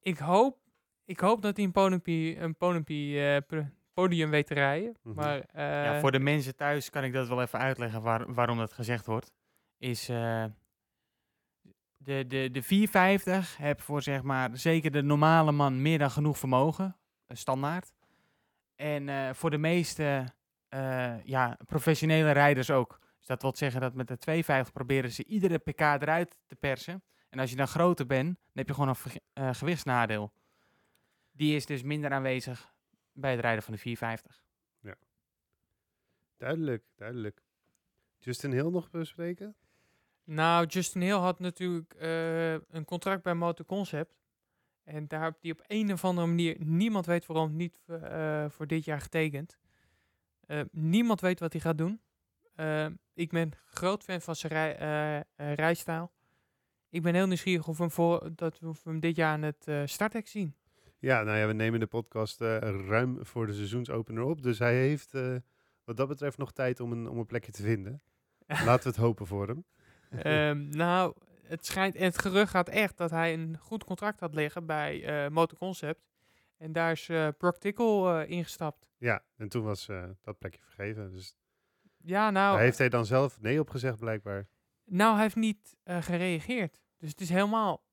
ik, 0.02 0.18
hoop, 0.18 0.57
ik 1.06 1.19
hoop 1.19 1.41
dat 1.41 1.56
hij 1.56 1.65
een 1.65 1.72
podiumpie, 1.72 2.38
een 2.40 2.56
podiumpie, 2.57 3.22
eh, 3.26 3.41
pr- 3.48 3.69
podium 3.94 4.30
weet 4.30 4.48
te 4.48 4.53
rijden. 4.53 4.95
Mhm. 5.03 5.15
Maar 5.15 5.40
eh, 5.40 5.64
ja, 5.84 5.99
voor 5.99 6.11
de 6.11 6.19
mensen 6.19 6.56
thuis 6.56 6.90
kan 6.90 7.03
ik 7.03 7.14
dat 7.14 7.27
wel 7.27 7.41
even 7.41 7.60
uitleggen 7.60 8.02
waar, 8.02 8.34
waarom 8.34 8.57
dat 8.57 8.73
gezegd 8.73 9.06
wordt. 9.06 9.31
Is 9.77 10.10
eh, 10.10 10.45
de, 12.03 12.27
de, 12.27 12.49
de 12.51 12.63
450 12.63 13.57
heb 13.57 13.81
voor 13.81 14.01
zeg 14.01 14.21
maar 14.21 14.57
zeker 14.57 14.91
de 14.91 15.01
normale 15.01 15.51
man 15.51 15.81
meer 15.81 15.97
dan 15.97 16.11
genoeg 16.11 16.38
vermogen, 16.38 16.97
standaard. 17.27 17.93
En 18.76 19.09
eh, 19.09 19.34
voor 19.34 19.49
de 19.49 19.57
meeste 19.57 20.34
eh, 20.69 21.26
ja, 21.26 21.57
professionele 21.65 22.31
rijders 22.31 22.71
ook. 22.71 22.99
Dus 23.17 23.27
dat 23.27 23.41
wil 23.41 23.55
zeggen 23.55 23.81
dat 23.81 23.93
met 23.93 24.07
de 24.07 24.17
250 24.17 24.73
proberen 24.73 25.11
ze 25.11 25.26
iedere 25.26 25.57
pk 25.57 25.80
eruit 25.80 26.38
te 26.47 26.55
persen. 26.55 27.03
En 27.30 27.39
als 27.39 27.49
je 27.49 27.55
dan 27.55 27.67
groter 27.67 28.05
bent, 28.05 28.35
dan 28.35 28.53
heb 28.53 28.67
je 28.67 28.73
gewoon 28.73 28.89
een 28.89 29.21
eh, 29.34 29.53
gewichtsnadeel. 29.53 30.31
Die 31.31 31.55
is 31.55 31.65
dus 31.65 31.84
minder 31.84 32.11
aanwezig 32.11 32.73
bij 33.11 33.31
het 33.31 33.39
rijden 33.39 33.63
van 33.63 33.73
de 33.73 33.80
450. 33.80 34.43
Duidelijk, 36.38 36.84
duidelijk. 36.95 37.41
Justin 38.19 38.51
Hill 38.51 38.69
nog 38.69 38.89
bespreken? 38.89 39.55
Nou, 40.30 40.65
Justin 40.65 41.01
Hill 41.01 41.18
had 41.18 41.39
natuurlijk 41.39 41.93
eh, 41.93 42.53
een 42.53 42.85
contract 42.85 43.23
bij 43.23 43.34
Motorconcept. 43.34 44.19
En 44.84 45.07
daar 45.07 45.23
heeft 45.23 45.38
hij 45.41 45.51
op 45.51 45.64
een 45.68 45.91
of 45.91 46.06
andere 46.06 46.27
manier, 46.27 46.56
niemand 46.60 47.06
weet 47.06 47.26
waarom, 47.26 47.56
niet 47.56 47.80
eh, 47.85 48.45
voor 48.49 48.68
dit 48.68 48.85
jaar 48.85 49.01
getekend. 49.01 49.57
Eh, 50.45 50.61
niemand 50.72 51.22
weet 51.22 51.39
wat 51.39 51.51
hij 51.51 51.61
gaat 51.61 51.77
doen. 51.77 52.01
Eh, 52.56 52.85
ik 53.14 53.30
ben 53.30 53.51
groot 53.65 54.03
fan 54.03 54.22
van 54.22 54.35
zijn 54.35 54.51
rij, 54.51 55.23
rijstijl. 55.56 56.11
Ik 56.89 57.01
ben 57.01 57.14
heel 57.14 57.27
nieuwsgierig 57.27 57.68
of 57.68 57.77
we 57.77 57.84
hem, 57.84 57.91
voor, 57.91 58.31
dat 58.35 58.60
we 58.60 58.72
hem 58.84 58.99
dit 58.99 59.15
jaar 59.15 59.34
aan 59.34 59.41
het 59.41 59.68
eh 59.68 59.81
starthek 59.85 60.27
zien. 60.27 60.56
Ja, 60.99 61.23
nou 61.23 61.38
ja, 61.38 61.47
we 61.47 61.53
nemen 61.53 61.80
de 61.80 61.88
podcast 61.88 62.41
ruim 62.41 63.26
voor 63.26 63.47
de 63.47 63.53
seizoensopener 63.53 64.23
op. 64.23 64.41
Dus 64.41 64.60
hij 64.60 64.76
heeft 64.76 65.11
wat 65.84 65.97
dat 65.97 66.07
betreft 66.07 66.38
nog 66.38 66.51
tijd 66.51 66.80
om 66.80 66.91
een, 66.91 67.10
om 67.10 67.18
een 67.18 67.26
plekje 67.26 67.51
te 67.51 67.61
vinden. 67.61 68.01
Laten 68.47 68.84
we 68.84 68.89
het 68.89 69.06
hopen 69.06 69.27
voor 69.27 69.47
hem. 69.47 69.65
Ehm, 70.23 70.69
nou, 70.69 71.14
het 71.44 71.65
schijnt, 71.65 71.95
en 71.95 72.03
het 72.03 72.19
gerucht 72.19 72.52
gaat 72.52 72.69
echt 72.69 72.98
dat 72.98 73.10
hij 73.11 73.34
een 73.34 73.57
goed 73.57 73.84
contract 73.84 74.19
had 74.19 74.34
liggen 74.36 74.65
bij 74.65 75.03
eh 75.26 75.30
Motorconcept. 75.31 76.07
En 76.57 76.72
daar 76.73 76.91
is 76.91 77.10
eh 77.10 77.27
Brock 77.38 77.57
Tickle 77.57 78.23
eh, 78.23 78.30
ingestapt. 78.30 78.88
Ja, 78.98 79.23
en 79.38 79.49
toen 79.49 79.64
was 79.64 79.88
eh, 79.88 80.03
dat 80.22 80.38
plekje 80.38 80.61
vergeven. 80.61 81.11
Dus 81.11 81.36
Ja, 81.98 82.30
nou, 82.30 82.53
daar 82.56 82.64
heeft 82.64 82.77
hij 82.77 82.90
dan 82.90 83.06
zelf 83.06 83.41
nee 83.41 83.60
op 83.60 83.69
gezegd 83.69 83.99
blijkbaar. 83.99 84.48
nou 84.86 85.14
hij 85.14 85.22
heeft 85.23 85.36
niet 85.36 85.76
eh, 85.84 86.02
gereageerd. 86.02 86.81
Dus 86.98 87.10
het 87.10 87.22
is 87.22 87.30
helemaal 87.30 87.84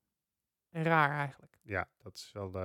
raar 0.70 1.10
eigenlijk. 1.18 1.59
Ja, 1.62 1.88
dat 2.02 2.14
is 2.16 2.30
wel... 2.32 2.51
de. 2.51 2.59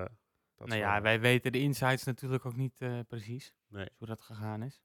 dat 0.56 0.68
Nou 0.68 0.80
wel- 0.82 0.90
ja, 0.90 1.02
wij 1.02 1.20
weten 1.20 1.52
de 1.52 1.60
insights 1.60 2.04
natuurlijk 2.04 2.46
ook 2.46 2.56
niet 2.56 2.82
eh, 2.82 3.00
precies. 3.08 3.54
Nee. 3.68 3.90
Hoe 3.98 4.08
dat 4.08 4.22
gegaan 4.22 4.64
is. 4.64 4.84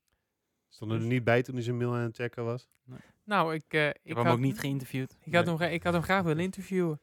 Stond 0.68 0.90
er 0.92 0.98
Dus- 0.98 1.06
niet 1.08 1.24
bij 1.24 1.42
toen 1.42 1.54
hij 1.54 1.62
zijn 1.64 1.76
mail 1.76 1.94
aan 1.94 2.00
het 2.00 2.16
checken 2.16 2.44
was. 2.44 2.68
Nou, 3.26 3.54
ik, 3.54 3.64
eh, 3.68 3.88
Ik 3.88 3.94
ik, 3.94 4.00
heb 4.02 4.16
hem 4.16 4.26
had, 4.26 4.34
ook 4.34 4.40
niet 4.40 4.58
geïnterviewd. 4.58 5.16
ik, 5.20 5.34
had 5.34 5.46
hem, 5.46 5.60
ik 5.60 5.82
had 5.82 5.92
hem 5.92 6.02
graag 6.02 6.22
willen 6.22 6.44
interviewen. 6.44 7.00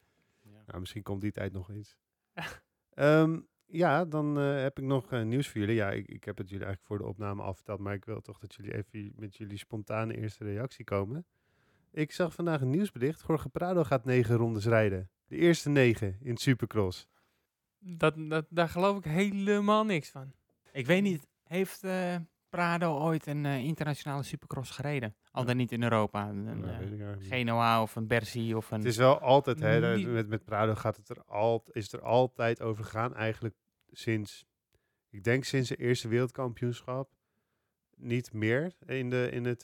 Nou, 0.66 0.80
misschien 0.80 1.02
komt 1.02 1.20
die 1.20 1.32
tijd 1.32 1.52
nog 1.52 1.70
eens. 1.70 1.96
Ehm, 2.94 3.40
ja, 3.66 4.04
dan 4.04 4.38
eh, 4.38 4.60
heb 4.60 4.78
ik 4.78 4.84
nog 4.84 5.12
eh, 5.12 5.22
nieuws 5.22 5.48
voor 5.48 5.60
jullie. 5.60 5.74
Ja, 5.74 5.90
ik, 5.90 6.06
ik 6.08 6.24
heb 6.24 6.38
het 6.38 6.48
jullie 6.48 6.64
eigenlijk 6.64 6.86
voor 6.86 6.98
de 6.98 7.12
opname 7.12 7.42
al 7.42 7.54
verteld, 7.54 7.80
maar 7.80 7.94
ik 7.94 8.04
wil 8.04 8.20
toch 8.20 8.38
dat 8.38 8.54
jullie 8.54 8.74
even 8.74 9.12
met 9.16 9.36
jullie 9.36 9.58
spontane 9.58 10.16
eerste 10.16 10.44
reactie 10.44 10.84
komen. 10.84 11.26
Ik 11.90 12.12
zag 12.12 12.34
vandaag 12.34 12.60
een 12.60 12.70
nieuwsbericht. 12.70 13.24
Jorge 13.26 13.48
Prado 13.48 13.84
gaat 13.84 14.04
negen 14.04 14.36
rondes 14.36 14.66
rijden. 14.66 15.10
De 15.26 15.36
eerste 15.36 15.68
negen 15.68 16.18
in 16.20 16.36
Supercross. 16.36 17.08
Dat, 17.78 18.14
dat, 18.16 18.46
daar 18.48 18.68
geloof 18.68 18.98
ik 18.98 19.04
helemaal 19.04 19.84
niks 19.84 20.10
van. 20.10 20.32
Ik 20.72 20.86
weet 20.86 21.02
niet, 21.02 21.26
heeft 21.42 21.84
eh, 21.84 22.16
Prado 22.54 22.98
ooit 22.98 23.26
een 23.26 23.46
eh, 23.46 23.64
internationale 23.64 24.22
supercross 24.22 24.70
gereden? 24.70 25.16
Al 25.30 25.44
dan 25.44 25.56
niet 25.56 25.72
in 25.72 25.82
Europa. 25.82 26.28
Een, 26.28 26.64
eh. 26.64 27.08
Genoa 27.18 27.82
of 27.82 27.96
een 27.96 28.06
Bercy 28.06 28.52
of 28.52 28.70
een... 28.70 28.78
Het 28.78 28.86
is 28.86 28.96
wel 28.96 29.18
altijd, 29.18 29.60
hè, 29.60 29.98
met, 29.98 30.28
met 30.28 30.44
Prado 30.44 30.74
gaat 30.74 30.96
het 30.96 31.08
er 31.08 31.24
altijd, 31.24 31.76
is 31.76 31.82
het 31.82 31.92
er 31.92 32.02
altijd 32.02 32.62
over 32.62 32.84
gegaan. 32.84 33.14
Eigenlijk 33.14 33.54
sinds, 33.90 34.44
ik 35.10 35.24
denk 35.24 35.44
sinds 35.44 35.68
de 35.68 35.76
eerste 35.76 36.08
wereldkampioenschap. 36.08 37.10
Niet 37.96 38.32
meer 38.32 38.72
in 38.86 39.10
de, 39.10 39.28
in 39.30 39.42
de 39.42 39.56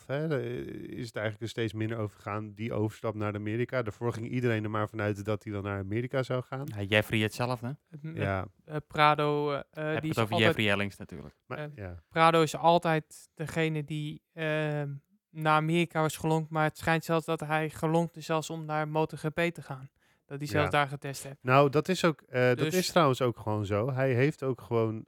2,5. 0.00 0.06
Hè, 0.06 0.28
daar 0.28 0.40
is 0.40 1.06
het 1.06 1.16
eigenlijk 1.16 1.40
er 1.40 1.48
steeds 1.48 1.72
minder 1.72 1.98
over 1.98 2.16
gegaan. 2.16 2.52
Die 2.54 2.72
overstap 2.72 3.14
naar 3.14 3.34
Amerika. 3.34 3.82
Daarvoor 3.82 4.12
ging 4.12 4.28
iedereen 4.28 4.64
er 4.64 4.70
maar 4.70 4.88
vanuit 4.88 5.24
dat 5.24 5.44
hij 5.44 5.52
dan 5.52 5.62
naar 5.62 5.78
Amerika 5.78 6.22
zou 6.22 6.42
gaan. 6.42 6.66
Ja, 6.76 6.82
Jeffrey 6.82 7.20
hetzelfde. 7.20 7.76
Het- 7.90 8.02
het- 8.02 8.16
Ja, 8.16 8.46
eh, 8.64 8.76
Prado, 8.86 9.50
eh, 9.52 9.56
eh, 9.58 9.62
Heb 9.72 9.84
die 9.84 9.94
het 9.94 10.04
is 10.04 10.10
over 10.18 10.32
altijd, 10.32 10.40
Jeffrey 10.40 10.70
Ellings 10.70 10.96
natuurlijk. 10.96 11.34
maar, 11.46 11.58
Eh, 11.58 11.64
ja. 11.74 12.02
Prado 12.08 12.42
is 12.42 12.56
altijd 12.56 13.28
degene 13.34 13.84
die 13.84 14.22
ehm, 14.32 14.90
naar 15.30 15.54
Amerika 15.56 16.00
was 16.00 16.16
gelonkt. 16.16 16.50
Maar 16.50 16.64
het 16.64 16.78
schijnt 16.78 17.04
zelfs 17.04 17.26
dat 17.26 17.40
hij 17.40 17.70
gelonkt 17.70 18.16
is 18.16 18.26
zelfs 18.26 18.50
om 18.50 18.64
naar 18.64 18.88
MotoGP 18.88 19.40
te 19.40 19.62
gaan. 19.62 19.90
Dat 20.26 20.38
hij 20.38 20.46
zelfs 20.46 20.70
Ja. 20.72 20.78
daar 20.78 20.88
getest 20.88 21.22
heeft. 21.24 21.36
Nou, 21.42 21.70
dat 21.70 21.88
is 21.88 22.04
ook, 22.04 22.20
eh, 22.22 22.46
dat 22.46 22.58
Dus- 22.58 22.74
is 22.74 22.88
trouwens 22.90 23.22
ook 23.22 23.38
gewoon 23.38 23.66
zo. 23.66 23.92
Hij 23.92 24.14
heeft 24.14 24.42
ook 24.42 24.60
gewoon 24.60 25.04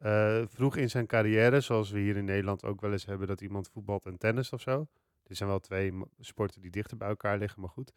eh, 0.00 0.42
vroeg 0.46 0.76
in 0.76 0.90
zijn 0.90 1.06
carrière, 1.06 1.60
zoals 1.60 1.90
we 1.90 1.98
hier 1.98 2.16
in 2.16 2.24
Nederland 2.24 2.64
ook 2.64 2.80
wel 2.80 2.92
eens 2.92 3.06
hebben, 3.06 3.26
dat 3.26 3.40
iemand 3.40 3.68
voetbalt 3.68 4.06
en 4.06 4.18
tennis 4.18 4.52
of 4.52 4.60
zo. 4.60 4.86
Dit 5.22 5.36
zijn 5.36 5.48
wel 5.48 5.58
twee 5.58 5.92
sporten 6.20 6.60
die 6.60 6.70
dichter 6.70 6.96
bij 6.96 7.08
elkaar 7.08 7.38
liggen, 7.38 7.60
maar 7.60 7.70
goed. 7.70 7.92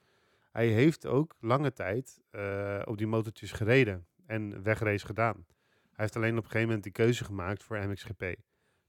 Hij 0.51 0.67
heeft 0.67 1.05
ook 1.05 1.35
lange 1.39 1.73
tijd 1.73 2.21
eh, 2.29 2.81
op 2.85 2.97
die 2.97 3.07
motortjes 3.07 3.51
gereden 3.51 4.07
en 4.25 4.63
wegrace 4.63 5.05
gedaan. 5.05 5.45
Hij 5.67 6.05
heeft 6.05 6.15
alleen 6.15 6.37
op 6.37 6.43
een 6.43 6.43
gegeven 6.43 6.65
moment 6.65 6.83
die 6.83 6.91
keuze 6.91 7.23
gemaakt 7.23 7.63
voor 7.63 7.87
MXGP. 7.87 8.35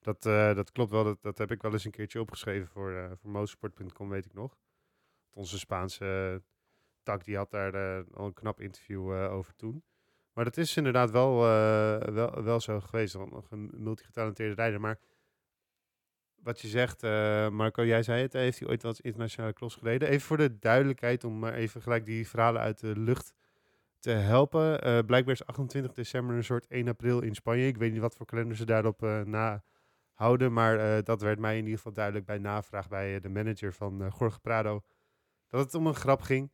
Dat, 0.01 0.26
eh, 0.26 0.55
dat 0.55 0.72
klopt 0.72 0.90
wel, 0.90 1.05
dat, 1.05 1.22
dat 1.22 1.39
heb 1.39 1.51
ik 1.51 1.62
wel 1.62 1.72
eens 1.72 1.84
een 1.84 1.90
keertje 1.90 2.20
opgeschreven 2.20 2.68
voor, 2.68 3.16
voor 3.20 3.30
motorsport.com, 3.30 4.09
weet 4.09 4.24
ik 4.24 4.34
nog. 4.34 4.56
Onze 5.30 5.59
Spaanse 5.59 6.43
Tak 7.02 7.24
die 7.24 7.36
had 7.36 7.51
daar 7.51 8.05
al 8.12 8.26
een 8.26 8.34
knap 8.34 8.60
interview 8.60 9.10
over 9.10 9.55
toen. 9.55 9.82
Maar 10.32 10.44
dat 10.44 10.56
is 10.56 10.76
inderdaad 10.76 11.10
wel, 11.10 11.44
eh, 11.44 11.98
wel, 11.98 12.42
wel 12.42 12.60
zo 12.60 12.80
geweest. 12.80 13.14
Want 13.14 13.32
nog 13.32 13.50
een 13.50 13.70
multigetalenteerde 13.76 14.54
rijder. 14.54 14.80
Maar 14.80 14.98
wat 16.42 16.60
je 16.60 16.68
zegt, 16.68 17.02
eh, 17.02 17.48
Marco, 17.48 17.84
jij 17.84 18.02
zei 18.02 18.22
het. 18.22 18.32
Heeft 18.32 18.59
hij 18.59 18.68
ooit 18.68 18.84
eens 18.84 19.00
internationale 19.00 19.52
cross 19.52 19.76
gereden? 19.76 20.09
Even 20.09 20.26
voor 20.26 20.36
de 20.36 20.59
duidelijkheid, 20.59 21.24
om 21.24 21.38
maar 21.38 21.54
even 21.54 21.82
gelijk 21.82 22.04
die 22.04 22.28
verhalen 22.28 22.60
uit 22.60 22.80
de 22.80 22.98
lucht 22.98 23.34
te 23.98 24.10
helpen. 24.10 24.80
Eh, 24.80 24.98
blijkbaar 25.06 25.34
is 25.34 25.46
28 25.46 25.92
december 25.92 26.36
een 26.36 26.44
soort 26.44 26.66
1 26.68 26.88
april 26.88 27.20
in 27.22 27.34
Spanje. 27.34 27.66
Ik 27.66 27.76
weet 27.76 27.92
niet 27.92 28.00
wat 28.00 28.16
voor 28.16 28.26
kalender 28.26 28.56
ze 28.56 28.64
daarop 28.64 29.02
eh 29.02 29.20
na 29.20 29.64
houden. 30.12 30.52
Maar 30.52 31.04
dat 31.04 31.20
werd 31.20 31.38
mij 31.38 31.52
in 31.56 31.62
ieder 31.62 31.76
geval 31.76 31.92
duidelijk 31.92 32.26
bij 32.26 32.38
navraag 32.38 32.88
bij 32.88 33.20
de 33.20 33.28
manager 33.28 33.72
van 33.72 34.12
Jorge 34.18 34.40
Prado. 34.40 34.82
Dat 35.48 35.64
het 35.64 35.74
om 35.74 35.86
een 35.86 35.94
grap 35.94 36.20
ging. 36.20 36.50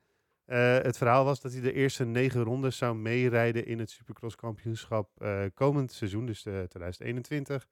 Eh, 0.49 0.79
het 0.79 0.97
verhaal 0.97 1.25
was 1.25 1.41
dat 1.41 1.53
hij 1.53 1.61
de 1.61 1.73
eerste 1.73 2.05
negen 2.05 2.43
rondes 2.43 2.77
zou 2.77 2.97
meerijden 2.97 3.67
in 3.67 3.79
het 3.79 3.91
Supercross 3.91 4.37
kampioenschap 4.37 5.21
eh, 5.21 5.45
komend 5.55 5.93
seizoen, 5.93 6.27
dus 6.27 6.43
de 6.43 6.51
2021. 6.69 7.67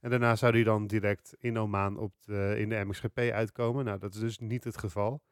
En 0.00 0.10
daarna 0.10 0.36
zou 0.36 0.52
hij 0.52 0.62
dan 0.62 0.86
direct 0.86 1.34
in 1.38 1.58
Oman 1.58 1.96
op 1.98 2.12
de, 2.24 2.54
in 2.58 2.68
de 2.68 2.84
MXGP 2.84 3.18
uitkomen. 3.18 3.84
Nou, 3.84 3.98
dat 3.98 4.14
is 4.14 4.20
dus 4.20 4.38
niet 4.38 4.64
het 4.64 4.78
geval. 4.78 5.22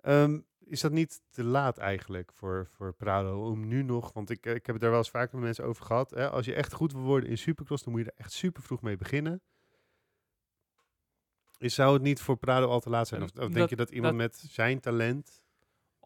Ehm, 0.00 0.40
is 0.58 0.80
dat 0.80 0.92
niet 0.92 1.20
te 1.30 1.44
laat 1.44 1.78
eigenlijk 1.78 2.32
voor, 2.34 2.68
voor 2.70 2.92
Prado 2.94 3.50
om 3.50 3.68
nu 3.68 3.82
nog, 3.82 4.12
want 4.12 4.30
ik, 4.30 4.46
eh, 4.46 4.54
ik 4.54 4.66
heb 4.66 4.74
het 4.74 4.80
daar 4.80 4.90
wel 4.90 4.98
eens 5.00 5.10
vaker 5.10 5.34
met 5.34 5.44
mensen 5.44 5.64
over 5.64 5.84
gehad. 5.84 6.10
Hè, 6.10 6.30
als 6.30 6.44
je 6.46 6.54
echt 6.54 6.72
goed 6.72 6.92
wil 6.92 7.02
worden 7.02 7.30
in 7.30 7.38
Supercross, 7.38 7.82
dan 7.84 7.92
moet 7.92 8.02
je 8.04 8.10
er 8.10 8.18
echt 8.24 8.32
super 8.32 8.62
vroeg 8.62 8.82
mee 8.82 8.96
beginnen. 8.96 9.42
Is, 11.58 11.74
zou 11.74 11.92
het 11.92 12.02
niet 12.02 12.20
voor 12.20 12.36
Prado 12.36 12.66
al 12.66 12.80
te 12.80 12.90
laat 12.90 13.08
zijn? 13.08 13.22
Of, 13.22 13.28
of 13.30 13.34
denk 13.36 13.54
dat- 13.54 13.70
je 13.70 13.76
dat 13.76 13.90
iemand 13.90 14.16
met 14.16 14.36
zijn 14.36 14.80
talent 14.80 15.42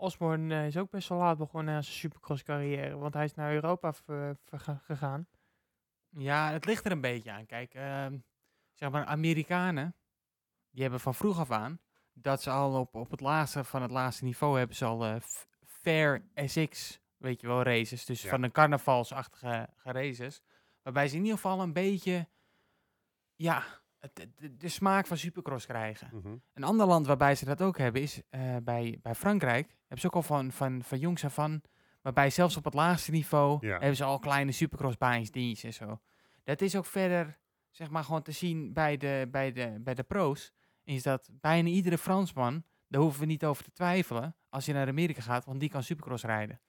Osborne 0.04 0.54
eh, 0.54 0.66
is 0.66 0.76
ook 0.76 0.90
best 0.90 1.08
wel 1.08 1.18
laat 1.18 1.38
begonnen 1.38 1.74
aan 1.74 1.84
zijn 1.84 1.96
supercross 1.96 2.42
carrière. 2.42 2.96
Want 2.96 3.14
hij 3.14 3.24
is 3.24 3.34
naar 3.34 3.52
Europa 3.52 3.92
ver- 3.92 4.36
verga- 4.44 4.80
gegaan. 4.84 5.26
Ja, 6.08 6.50
het 6.52 6.64
ligt 6.64 6.84
er 6.84 6.92
een 6.92 7.00
beetje 7.00 7.30
aan. 7.32 7.46
Kijk, 7.46 7.74
ehm, 7.74 8.18
zeg 8.72 8.90
maar, 8.90 9.04
Amerikanen, 9.04 9.96
die 10.70 10.82
hebben 10.82 11.00
van 11.00 11.14
vroeg 11.14 11.38
af 11.38 11.50
aan, 11.50 11.80
dat 12.12 12.42
ze 12.42 12.50
al 12.50 12.80
op, 12.80 12.94
op 12.94 13.10
het 13.10 13.20
laatste 13.20 13.64
van 13.64 13.82
het 13.82 13.90
laatste 13.90 14.24
niveau 14.24 14.58
hebben 14.58 14.76
ze 14.76 14.84
al 14.84 15.04
eh, 15.04 15.14
fair 15.66 16.28
SX, 16.34 17.00
weet 17.16 17.40
je 17.40 17.46
wel, 17.46 17.62
races. 17.62 18.04
Dus 18.04 18.22
Ja. 18.22 18.28
van 18.28 18.40
de 18.40 18.50
carnavalsachtige 18.50 19.68
races. 19.82 20.42
Waarbij 20.82 21.08
ze 21.08 21.14
in 21.16 21.22
ieder 21.22 21.36
geval 21.36 21.60
een 21.60 21.72
beetje, 21.72 22.28
ja, 23.34 23.64
de, 24.12 24.56
de 24.56 24.68
smaak 24.68 25.06
van 25.06 25.16
supercross 25.16 25.66
krijgen. 25.66 26.08
Mhm. 26.12 26.36
Een 26.52 26.64
ander 26.64 26.86
land 26.86 27.06
waarbij 27.06 27.34
ze 27.34 27.44
dat 27.44 27.62
ook 27.62 27.78
hebben 27.78 28.02
is 28.02 28.22
eh, 28.30 28.56
bij, 28.62 28.98
bij 29.02 29.14
Frankrijk. 29.14 29.68
Hebben 29.78 29.98
ze 30.00 30.06
ook 30.06 30.14
al 30.14 30.22
van, 30.22 30.52
van, 30.52 30.82
van 30.82 30.98
jongs 30.98 31.24
af 31.24 31.38
aan. 31.38 31.60
Waarbij 32.02 32.30
zelfs 32.30 32.56
op 32.56 32.64
het 32.64 32.74
laagste 32.74 33.10
niveau 33.10 33.66
Ja. 33.66 33.70
hebben 33.78 33.96
ze 33.96 34.04
al 34.04 34.18
kleine 34.18 34.52
supercrossbaantjes 34.52 35.30
dingetjes 35.30 35.78
en 35.78 35.86
zo. 35.86 36.00
Dat 36.44 36.60
is 36.60 36.76
ook 36.76 36.86
verder, 36.86 37.38
zeg 37.70 37.90
maar, 37.90 38.04
gewoon 38.04 38.22
te 38.22 38.32
zien 38.32 38.72
bij 38.72 38.96
de, 38.96 39.28
bij 39.30 39.52
de, 39.52 39.76
bij 39.80 39.94
de 39.94 40.02
pro's. 40.02 40.52
Is 40.84 41.02
dat 41.02 41.28
bijna 41.32 41.68
iedere 41.68 41.98
Fransman, 41.98 42.64
daar 42.88 43.00
hoeven 43.00 43.20
we 43.20 43.26
niet 43.26 43.44
over 43.44 43.64
te 43.64 43.72
twijfelen. 43.72 44.36
Als 44.48 44.64
je 44.66 44.72
naar 44.72 44.88
Amerika 44.88 45.20
gaat, 45.22 45.44
want 45.44 45.60
die 45.60 45.68
kan 45.68 45.82
supercross 45.82 46.24
rijden. 46.24 46.60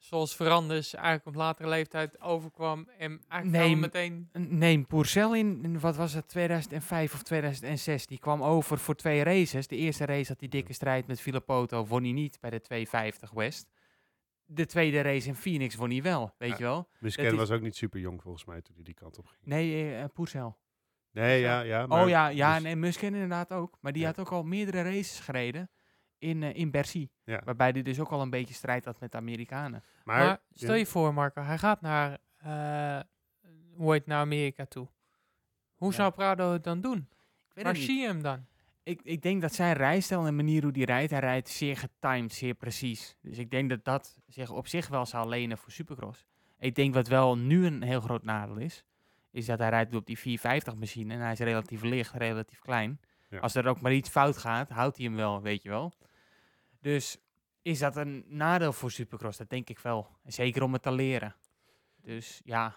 Zoals 0.00 0.36
Veranders 0.36 0.94
eigenlijk 0.94 1.26
op 1.26 1.34
latere 1.34 1.68
leeftijd 1.68 2.20
overkwam. 2.20 2.88
En 2.98 3.20
eigenlijk 3.28 3.76
meteen... 3.80 4.28
Neem 4.32 4.86
Pourcel 4.86 5.34
in, 5.34 5.60
in, 5.64 5.80
wat 5.80 5.96
was 5.96 6.12
het, 6.12 6.28
2005 6.28 7.14
of 7.14 7.22
2006. 7.22 8.06
Die 8.06 8.18
kwam 8.18 8.42
over 8.42 8.78
voor 8.78 8.94
twee 8.94 9.22
races. 9.22 9.66
De 9.66 9.76
eerste 9.76 10.04
race 10.04 10.28
had 10.28 10.38
die 10.38 10.48
dikke 10.48 10.72
strijd 10.72 11.06
met 11.06 11.20
Filippoto, 11.20 11.86
won 11.86 12.02
hij 12.02 12.12
niet 12.12 12.40
bij 12.40 12.50
de 12.50 12.60
250 12.60 13.30
West. 13.30 13.70
De 14.44 14.66
tweede 14.66 15.00
race 15.00 15.28
in 15.28 15.34
Phoenix 15.34 15.74
won 15.74 15.90
hij 15.90 16.02
wel, 16.02 16.34
weet 16.38 16.50
Ja. 16.50 16.56
je 16.56 16.62
wel. 16.62 16.88
Musken 16.98 17.36
was 17.36 17.50
ook 17.50 17.60
niet 17.62 17.76
super 17.76 18.00
jong 18.00 18.22
volgens 18.22 18.44
mij 18.44 18.60
toen 18.62 18.74
hij 18.74 18.84
die 18.84 18.94
kant 18.94 19.18
op 19.18 19.26
ging. 19.26 19.44
Nee, 19.44 19.94
eh 19.94 20.04
Pourcel. 20.14 20.58
Nee, 21.12 21.40
ja, 21.40 21.60
ja. 21.60 21.86
Maar 21.86 22.02
oh 22.02 22.08
ja, 22.08 22.28
ja 22.28 22.54
dus- 22.54 22.62
nee, 22.62 22.76
Musken 22.76 23.14
inderdaad 23.14 23.52
ook. 23.52 23.78
Maar 23.80 23.92
die 23.92 24.02
Ja. 24.02 24.08
had 24.08 24.18
ook 24.18 24.30
al 24.30 24.42
meerdere 24.42 24.82
races 24.82 25.20
gereden 25.20 25.70
in, 26.20 26.42
eh, 26.42 26.54
in 26.54 26.70
Bercy. 26.70 27.08
Ja. 27.24 27.40
Waarbij 27.44 27.70
hij 27.70 27.82
dus 27.82 28.00
ook 28.00 28.10
al 28.10 28.20
een 28.20 28.30
beetje 28.30 28.54
strijd 28.54 28.84
had 28.84 29.00
met 29.00 29.12
de 29.12 29.18
Amerikanen. 29.18 29.84
Maar, 30.04 30.24
Maar, 30.24 30.40
stel 30.52 30.74
je 30.74 30.86
voor, 30.86 31.14
Marco, 31.14 31.42
hij 31.42 31.58
gaat 31.58 31.80
naar, 31.80 32.18
eh 32.36 33.00
hoe 33.74 33.92
heet 33.92 34.06
naar 34.06 34.20
Amerika 34.20 34.64
toe. 34.66 34.88
Hoe 35.74 35.88
Ja. 35.90 35.94
zou 35.94 36.12
Prado 36.12 36.52
het 36.52 36.64
dan 36.64 36.80
doen? 36.80 37.08
Ik 37.54 37.62
Waar 37.64 37.76
zie 37.76 38.00
je 38.00 38.06
hem 38.06 38.22
dan? 38.22 38.46
Ik, 38.82 39.00
ik 39.02 39.22
denk 39.22 39.40
dat 39.42 39.54
zijn 39.54 39.72
rijstijl 39.74 40.20
en 40.20 40.26
de 40.26 40.32
manier 40.32 40.62
hoe 40.62 40.72
hij 40.72 40.82
rijdt, 40.84 41.10
hij 41.10 41.20
rijdt 41.20 41.48
zeer 41.48 41.76
getimed, 41.76 42.32
zeer 42.32 42.54
precies. 42.54 43.16
Dus 43.22 43.38
ik 43.38 43.50
denk 43.50 43.70
dat 43.70 43.84
dat 43.84 44.18
zich 44.28 44.50
op 44.50 44.66
zich 44.66 44.88
wel 44.88 45.06
zou 45.06 45.28
lenen 45.28 45.58
voor 45.58 45.72
Supercross. 45.72 46.26
Ik 46.58 46.74
denk 46.74 46.94
wat 46.94 47.08
wel 47.08 47.38
nu 47.38 47.66
een 47.66 47.82
heel 47.82 48.00
groot 48.00 48.22
nadeel 48.22 48.56
is, 48.56 48.84
is 49.30 49.46
dat 49.46 49.58
hij 49.58 49.68
rijdt 49.68 49.94
op 49.94 50.06
die 50.06 50.18
450 50.18 50.76
machine 50.76 51.14
en 51.14 51.20
hij 51.20 51.32
is 51.32 51.38
relatief 51.38 51.82
licht, 51.82 52.14
relatief 52.14 52.58
klein. 52.58 53.00
Ja. 53.28 53.38
Als 53.38 53.54
er 53.54 53.66
ook 53.66 53.80
maar 53.80 53.92
iets 53.92 54.08
fout 54.10 54.36
gaat, 54.38 54.68
houdt 54.70 54.96
hij 54.96 55.06
hem 55.06 55.16
wel, 55.16 55.42
weet 55.42 55.62
je 55.62 55.68
wel. 55.68 55.92
Dus 56.80 57.18
is 57.62 57.78
dat 57.78 57.96
een 57.96 58.24
nadeel 58.28 58.72
voor 58.72 58.90
Supercross? 58.90 59.38
Dat 59.38 59.50
denk 59.50 59.68
ik 59.68 59.78
wel. 59.78 60.08
En 60.22 60.32
zeker 60.32 60.62
om 60.62 60.72
het 60.72 60.82
te 60.82 60.92
leren. 60.92 61.34
Dus 62.02 62.40
ja, 62.44 62.74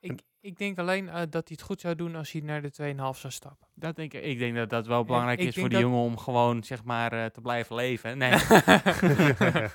Ik, 0.00 0.20
ik 0.40 0.58
denk 0.58 0.78
alleen 0.78 1.08
eh, 1.08 1.14
dat 1.14 1.32
hij 1.32 1.42
het 1.58 1.62
goed 1.62 1.80
zou 1.80 1.94
doen 1.94 2.14
als 2.14 2.32
hij 2.32 2.40
naar 2.40 2.62
de 2.62 2.72
2,5 2.72 2.96
zou 2.96 3.32
stappen. 3.32 3.68
dat 3.74 3.96
denk 3.96 4.12
ik. 4.14 4.22
Ik 4.24 4.38
denk 4.38 4.54
dat 4.56 4.70
dat 4.70 4.86
wel 4.86 5.04
belangrijk 5.04 5.40
ik 5.40 5.46
is 5.46 5.54
voor 5.54 5.68
die 5.68 5.78
jongen 5.78 5.98
om 6.00 6.18
gewoon 6.18 6.62
zeg 6.64 6.84
maar 6.84 7.12
eh, 7.12 7.26
te 7.26 7.40
blijven 7.40 7.76
leven. 7.76 8.18
Nee. 8.18 8.30
ja, 9.50 9.68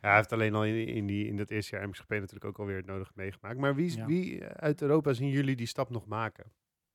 hij 0.00 0.14
heeft 0.16 0.32
alleen 0.32 0.54
al 0.54 0.64
in, 0.64 0.86
in, 0.86 1.06
die, 1.06 1.26
in 1.26 1.36
dat 1.36 1.50
eerste 1.50 1.76
jaar 1.76 1.88
MXGP 1.88 2.10
natuurlijk 2.10 2.44
ook 2.44 2.58
alweer 2.58 2.76
het 2.76 2.86
nodige 2.86 3.12
meegemaakt. 3.14 3.58
Maar 3.58 3.74
wie, 3.74 3.86
is- 3.86 3.94
Ja. 3.94 4.06
wie 4.06 4.40
eh, 4.40 4.50
uit 4.50 4.82
Europa 4.82 5.12
zien 5.12 5.28
jullie 5.28 5.56
die 5.56 5.66
stap 5.66 5.90
nog 5.90 6.06
maken? 6.06 6.52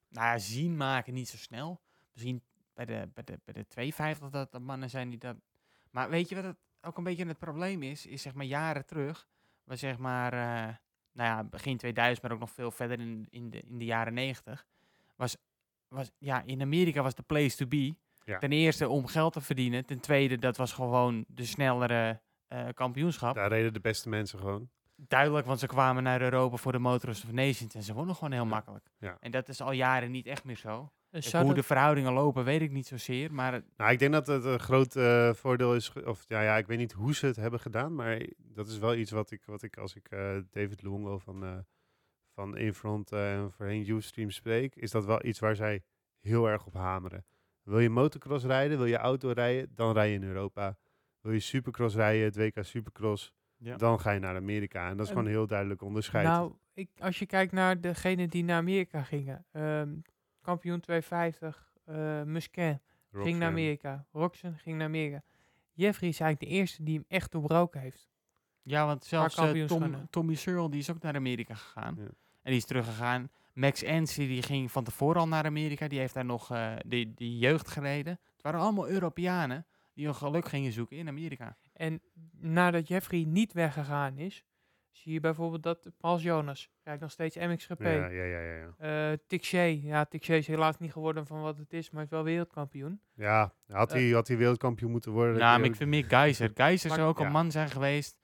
nou 0.10 0.26
ja, 0.28 0.38
zien 0.38 0.78
maken 0.78 1.14
niet 1.14 1.30
zo 1.30 1.38
snel. 1.38 1.82
Misschien 2.14 2.44
bij 2.74 2.86
de, 2.86 3.10
bij 3.14 3.24
de, 3.24 3.40
bij 3.46 3.54
de 3.54 3.68
250 3.68 4.30
dat 4.30 4.54
er 4.54 4.62
mannen 4.62 4.90
zijn 4.90 5.10
die 5.10 5.20
dat... 5.20 5.36
Maar 5.90 6.10
weet 6.10 6.30
je 6.30 6.36
wat 6.36 6.44
het 6.44 6.58
ook 6.82 6.98
een 6.98 7.04
beetje 7.04 7.26
het 7.26 7.38
probleem 7.38 7.84
is? 7.84 8.06
Is 8.06 8.22
zeg 8.22 8.34
maar 8.34 8.46
jaren 8.46 8.86
terug, 8.86 9.28
was 9.64 9.80
zeg 9.80 9.98
maar, 9.98 10.34
eh, 10.34 10.76
nou 11.12 11.30
ja, 11.30 11.44
begin 11.44 11.78
2000, 11.78 12.22
maar 12.24 12.32
ook 12.32 12.40
nog 12.40 12.52
veel 12.52 12.72
verder 12.72 13.00
in, 13.00 13.28
in, 13.30 13.50
de, 13.50 13.60
in 13.60 13.78
de 13.78 13.86
jaren 13.86 14.14
90, 14.14 14.66
was, 15.16 15.38
was, 15.88 16.12
ja, 16.18 16.42
in 16.42 16.62
Amerika 16.62 17.02
was 17.02 17.16
de 17.16 17.24
place 17.24 17.56
to 17.56 17.68
be. 17.68 17.96
Ja. 18.24 18.38
Ten 18.38 18.52
eerste 18.52 18.90
om 18.90 19.08
geld 19.08 19.34
te 19.34 19.42
verdienen. 19.42 19.86
Ten 19.86 20.00
tweede, 20.00 20.38
dat 20.38 20.58
was 20.58 20.74
gewoon 20.74 21.26
de 21.28 21.46
snellere 21.46 22.22
eh, 22.48 22.68
kampioenschap. 22.74 23.36
Daar 23.36 23.50
reden 23.50 23.74
de 23.74 23.80
beste 23.80 24.10
mensen 24.10 24.40
gewoon. 24.40 24.70
Duidelijk, 24.96 25.46
want 25.46 25.60
ze 25.60 25.68
kwamen 25.68 26.04
naar 26.04 26.22
Europa 26.22 26.56
voor 26.56 26.72
de 26.72 26.80
Motors 26.80 27.24
of 27.24 27.32
Nations 27.32 27.76
en 27.76 27.84
ze 27.84 27.94
wonnen 27.94 28.16
gewoon 28.16 28.32
heel 28.32 28.46
makkelijk. 28.46 28.92
Ja. 28.98 29.18
En 29.20 29.32
dat 29.32 29.50
is 29.50 29.62
al 29.62 29.72
jaren 29.72 30.12
niet 30.12 30.26
echt 30.26 30.44
meer 30.44 30.58
zo. 30.58 30.92
Eh, 31.12 31.42
hoe 31.42 31.54
de 31.54 31.64
verhoudingen 31.64 32.14
lopen, 32.14 32.44
weet 32.44 32.62
ik 32.62 32.72
niet 32.72 32.88
zozeer. 32.88 33.34
Maar 33.34 33.62
Nou, 33.78 33.92
ik 33.92 34.00
denk 34.00 34.12
dat 34.14 34.28
het 34.28 34.44
een 34.46 34.60
groot 34.60 34.96
eh, 34.96 35.34
voordeel 35.34 35.76
is. 35.76 35.94
Of 35.94 36.26
ja, 36.28 36.42
ja, 36.42 36.58
ik 36.58 36.68
weet 36.68 36.78
niet 36.78 36.92
hoe 36.92 37.16
ze 37.16 37.26
het 37.26 37.36
hebben 37.36 37.60
gedaan. 37.60 37.96
Maar 37.96 38.22
dat 38.38 38.68
is 38.68 38.78
wel 38.78 38.96
iets 38.96 39.12
wat 39.12 39.32
ik, 39.32 39.46
wat 39.46 39.62
ik 39.64 39.78
als 39.78 39.96
ik 39.96 40.08
eh, 40.10 40.38
David 40.50 40.82
Luongo 40.82 41.18
van, 41.18 41.44
eh 41.44 41.58
van 42.34 42.58
Infront 42.58 43.12
eh, 43.12 43.34
en 43.34 43.52
voorheen 43.52 43.90
Ustream 43.90 44.30
spreek. 44.30 44.76
Is 44.76 44.92
dat 44.92 45.06
wel 45.06 45.26
iets 45.26 45.40
waar 45.40 45.56
zij 45.56 45.84
heel 46.20 46.50
erg 46.50 46.66
op 46.66 46.74
hameren. 46.74 47.26
Wil 47.64 47.80
je 47.80 47.90
motocross 47.90 48.46
rijden, 48.46 48.78
wil 48.78 48.86
je 48.88 48.98
auto 48.98 49.32
rijden, 49.32 49.72
dan 49.76 49.94
rij 49.94 50.10
je 50.10 50.16
in 50.16 50.24
Europa. 50.24 50.78
Wil 51.22 51.32
je 51.34 51.40
supercross 51.40 51.96
rijden, 51.96 52.24
het 52.26 52.36
WK 52.36 52.64
Supercross, 52.66 53.34
Ja. 53.58 53.76
dan 53.76 54.00
ga 54.00 54.12
je 54.12 54.20
naar 54.20 54.36
Amerika. 54.36 54.90
En 54.90 54.98
dat 54.98 55.06
is 55.06 55.12
En- 55.12 55.18
gewoon 55.18 55.32
heel 55.32 55.48
duidelijk 55.48 55.82
onderscheid. 55.82 56.26
Nou, 56.28 56.54
ik, 56.74 56.90
als 57.00 57.20
je 57.20 57.26
kijkt 57.26 57.52
naar 57.52 57.82
degene 57.82 58.28
die 58.28 58.44
naar 58.44 58.58
Amerika 58.58 59.04
gingen. 59.04 59.46
ehm, 59.52 59.96
kampioen 60.50 60.80
250, 60.80 61.72
eh 61.86 62.24
Musquin 62.24 62.80
ging 63.14 63.38
naar. 63.38 63.50
Amerika. 63.50 64.06
Roxen 64.12 64.58
ging 64.58 64.78
naar 64.78 64.88
Amerika. 64.88 65.24
Jeffrey 65.74 66.10
is 66.10 66.20
eigenlijk 66.20 66.52
de 66.52 66.58
eerste 66.58 66.84
die 66.84 66.96
hem 66.96 67.06
echt 67.08 67.32
doorbroken 67.32 67.82
heeft. 67.82 68.10
ja, 68.62 68.86
want 68.86 69.06
zelfs 69.06 69.38
eh. 69.38 69.66
Tom, 69.66 70.08
Tommy 70.10 70.36
Searle, 70.36 70.70
die 70.70 70.80
is 70.80 70.90
ook 70.90 71.02
naar 71.02 71.16
Amerika 71.16 71.54
gegaan. 71.54 71.96
Ja. 71.98 72.04
En 72.42 72.52
die 72.52 72.56
is 72.56 72.66
teruggegaan. 72.66 73.30
Max 73.54 73.84
Ensley, 73.84 74.28
die 74.28 74.42
ging 74.42 74.72
van 74.72 74.84
tevoren 74.84 75.22
al 75.22 75.28
naar 75.28 75.46
Amerika. 75.46 75.88
Die 75.88 76.00
heeft 76.00 76.14
daar 76.14 76.26
nog 76.26 76.52
eh 76.52 76.76
die, 76.88 77.14
die 77.14 77.38
jeugd 77.38 77.68
gereden. 77.68 78.20
Het 78.34 78.42
waren 78.42 78.60
allemaal 78.60 78.90
Europeanen 78.90 79.66
die 79.94 80.06
hun 80.06 80.16
geluk 80.16 80.48
gingen 80.48 80.72
zoeken 80.72 80.98
in 80.98 81.08
Amerika. 81.08 81.58
En 81.74 82.02
nadat 82.32 82.88
Jeffrey 82.88 83.24
niet 83.24 83.54
weggegaan 83.54 84.18
is, 84.18 84.44
zie 84.92 85.14
je 85.14 85.20
bijvoorbeeld 85.20 85.64
dat 85.64 85.90
Paul 85.98 86.20
Jonas 86.20 86.70
rijdt 86.84 87.02
nog 87.02 87.12
steeds 87.12 87.36
MXGP. 87.38 87.82
Ja, 87.82 87.90
ja, 88.08 88.24
ja, 88.24 88.40
ja. 88.40 88.74
ja. 88.80 89.12
Eh 89.12 89.18
Tixier, 89.28 89.68
ja, 89.84 90.06
Tixier 90.06 90.38
is 90.38 90.48
helaas 90.48 90.78
niet 90.78 90.92
geworden 90.92 91.26
van 91.26 91.42
wat 91.42 91.58
het 91.58 91.74
is, 91.74 91.90
maar 91.90 92.04
is 92.04 92.10
wel 92.10 92.24
wereldkampioen. 92.24 93.02
Ja, 93.14 93.54
had 93.68 93.94
Eh. 93.94 94.00
hij, 94.00 94.10
had 94.10 94.28
hij 94.28 94.38
wereldkampioen 94.38 94.92
moeten 94.92 95.12
worden. 95.12 95.38
Ja, 95.38 95.58
maar 95.58 95.66
ik 95.68 95.76
vind 95.76 95.90
meer 95.90 96.06
Geiser. 96.06 96.52
Geiser 96.54 96.90
zou 96.90 97.02
ook 97.02 97.20
een 97.20 97.32
man 97.32 97.52
zijn 97.52 97.70
geweest. 97.70 98.18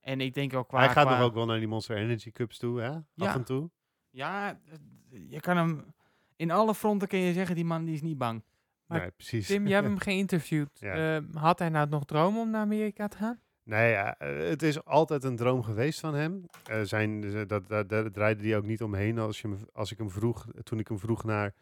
En 0.00 0.20
ik 0.20 0.34
denk 0.34 0.54
ook 0.54 0.68
qua... 0.68 0.78
Hij 0.78 0.88
gaat 0.88 1.06
qua- 1.06 1.16
nog 1.18 1.26
ook 1.28 1.34
wel 1.34 1.46
naar 1.46 1.58
die 1.58 1.68
Monster 1.68 1.96
Energy 1.96 2.30
Cups 2.32 2.58
toe, 2.58 2.80
hè? 2.80 2.88
Ja. 2.88 3.04
Af 3.16 3.34
en 3.34 3.44
toe. 3.44 3.70
Ja, 4.10 4.50
eh, 4.50 5.20
je 5.30 5.40
kan 5.40 5.56
hem... 5.56 5.94
In 6.36 6.50
alle 6.50 6.74
fronten 6.74 7.08
kun 7.08 7.18
je 7.18 7.32
zeggen, 7.32 7.54
die 7.54 7.64
man 7.64 7.84
die 7.84 7.94
is 7.94 8.02
niet 8.02 8.18
bang. 8.18 8.42
Maar 8.86 9.00
nee, 9.00 9.10
precies. 9.10 9.46
Tim, 9.46 9.64
jij 9.66 9.74
hebt 9.74 9.86
hem 9.86 9.98
geïnterviewd. 10.10 10.78
Ja. 10.80 11.16
Eh, 11.16 11.22
had 11.42 11.58
hij 11.58 11.68
nou 11.68 11.88
nog 11.88 12.04
dromen 12.04 12.40
om 12.40 12.50
naar 12.50 12.60
Amerika 12.60 13.08
te 13.08 13.16
gaan? 13.16 13.40
Nee, 13.66 13.90
ja, 13.90 14.18
eh, 14.18 14.48
het 14.48 14.62
is 14.62 14.84
altijd 14.84 15.24
een 15.24 15.36
droom 15.36 15.62
geweest 15.62 16.00
van 16.00 16.14
hem. 16.14 16.46
Eh, 16.64 16.80
zijn, 16.82 17.24
eh, 17.24 17.46
dat, 17.46 17.68
dat, 17.68 17.88
daar 17.88 18.10
draaide 18.10 18.48
hij 18.48 18.56
ook 18.56 18.64
niet 18.64 18.82
omheen 18.82 19.18
als, 19.18 19.40
je, 19.40 19.56
als 19.72 19.92
ik 19.92 19.98
hem 19.98 20.10
vroeg, 20.10 20.46
toen 20.62 20.78
ik 20.78 20.88
hem 20.88 20.98
vroeg 20.98 21.24
naar 21.24 21.54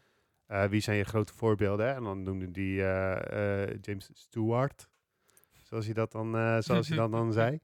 wie 0.68 0.80
zijn 0.80 0.96
je 0.96 1.04
grote 1.04 1.34
voorbeelden. 1.34 1.86
Hè? 1.86 1.92
En 1.92 2.02
dan 2.02 2.22
noemde 2.22 2.48
hij 2.52 3.78
James 3.80 4.10
Stewart, 4.12 4.88
zoals 5.62 5.84
hij 5.84 5.94
dat 5.94 6.12
dan, 6.12 6.62
zoals 6.62 6.88
hij 6.88 6.96
dan, 6.96 7.10
dan 7.10 7.32
zei. 7.42 7.60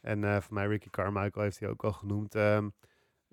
En 0.00 0.42
voor 0.42 0.54
mij 0.54 0.66
Ricky 0.66 0.90
Carmichael 0.90 1.44
heeft 1.44 1.60
hij 1.60 1.68
ook 1.68 1.84
al 1.84 1.92
genoemd. 1.92 2.34
Ehm, 2.34 2.68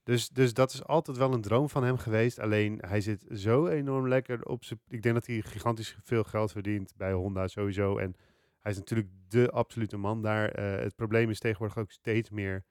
dus, 0.03 0.29
dus 0.29 0.53
dat 0.53 0.73
is 0.73 0.83
altijd 0.83 1.17
wel 1.17 1.33
een 1.33 1.41
droom 1.41 1.69
van 1.69 1.83
hem 1.83 1.97
geweest. 1.97 2.39
Alleen 2.39 2.81
hij 2.87 3.01
zit 3.01 3.25
zo 3.31 3.67
enorm 3.67 4.07
lekker 4.07 4.45
op 4.45 4.63
zijn... 4.63 4.79
Ik 4.87 5.01
denk 5.01 5.15
dat 5.15 5.25
hij 5.25 5.41
gigantisch 5.41 5.97
veel 6.03 6.23
geld 6.23 6.51
verdient 6.51 6.93
bij 6.97 7.11
Honda 7.13 7.47
sowieso. 7.47 7.97
En 7.97 8.15
hij 8.59 8.71
is 8.71 8.77
natuurlijk 8.77 9.07
de 9.27 9.49
absolute 9.49 9.97
man 9.97 10.21
daar. 10.21 10.49
Eh, 10.49 10.83
het 10.83 10.95
probleem 10.95 11.29
is 11.29 11.39
tegenwoordig 11.39 11.77
ook 11.77 11.91
steeds 11.91 12.29
meer 12.29 12.63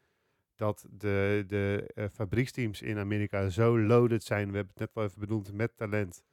dat 0.55 0.87
de, 0.91 1.45
de 1.47 1.91
eh, 1.95 2.05
fabrieksteams 2.13 2.83
in 2.83 2.99
Amerika 2.99 3.49
zo 3.49 3.79
loaded 3.79 4.25
zijn. 4.25 4.51
We 4.51 4.57
hebben 4.57 4.73
het 4.73 4.79
net 4.79 4.95
wel 4.95 5.05
even 5.05 5.21
bedoeld 5.21 5.53
met 5.53 5.77
talent. 5.77 6.25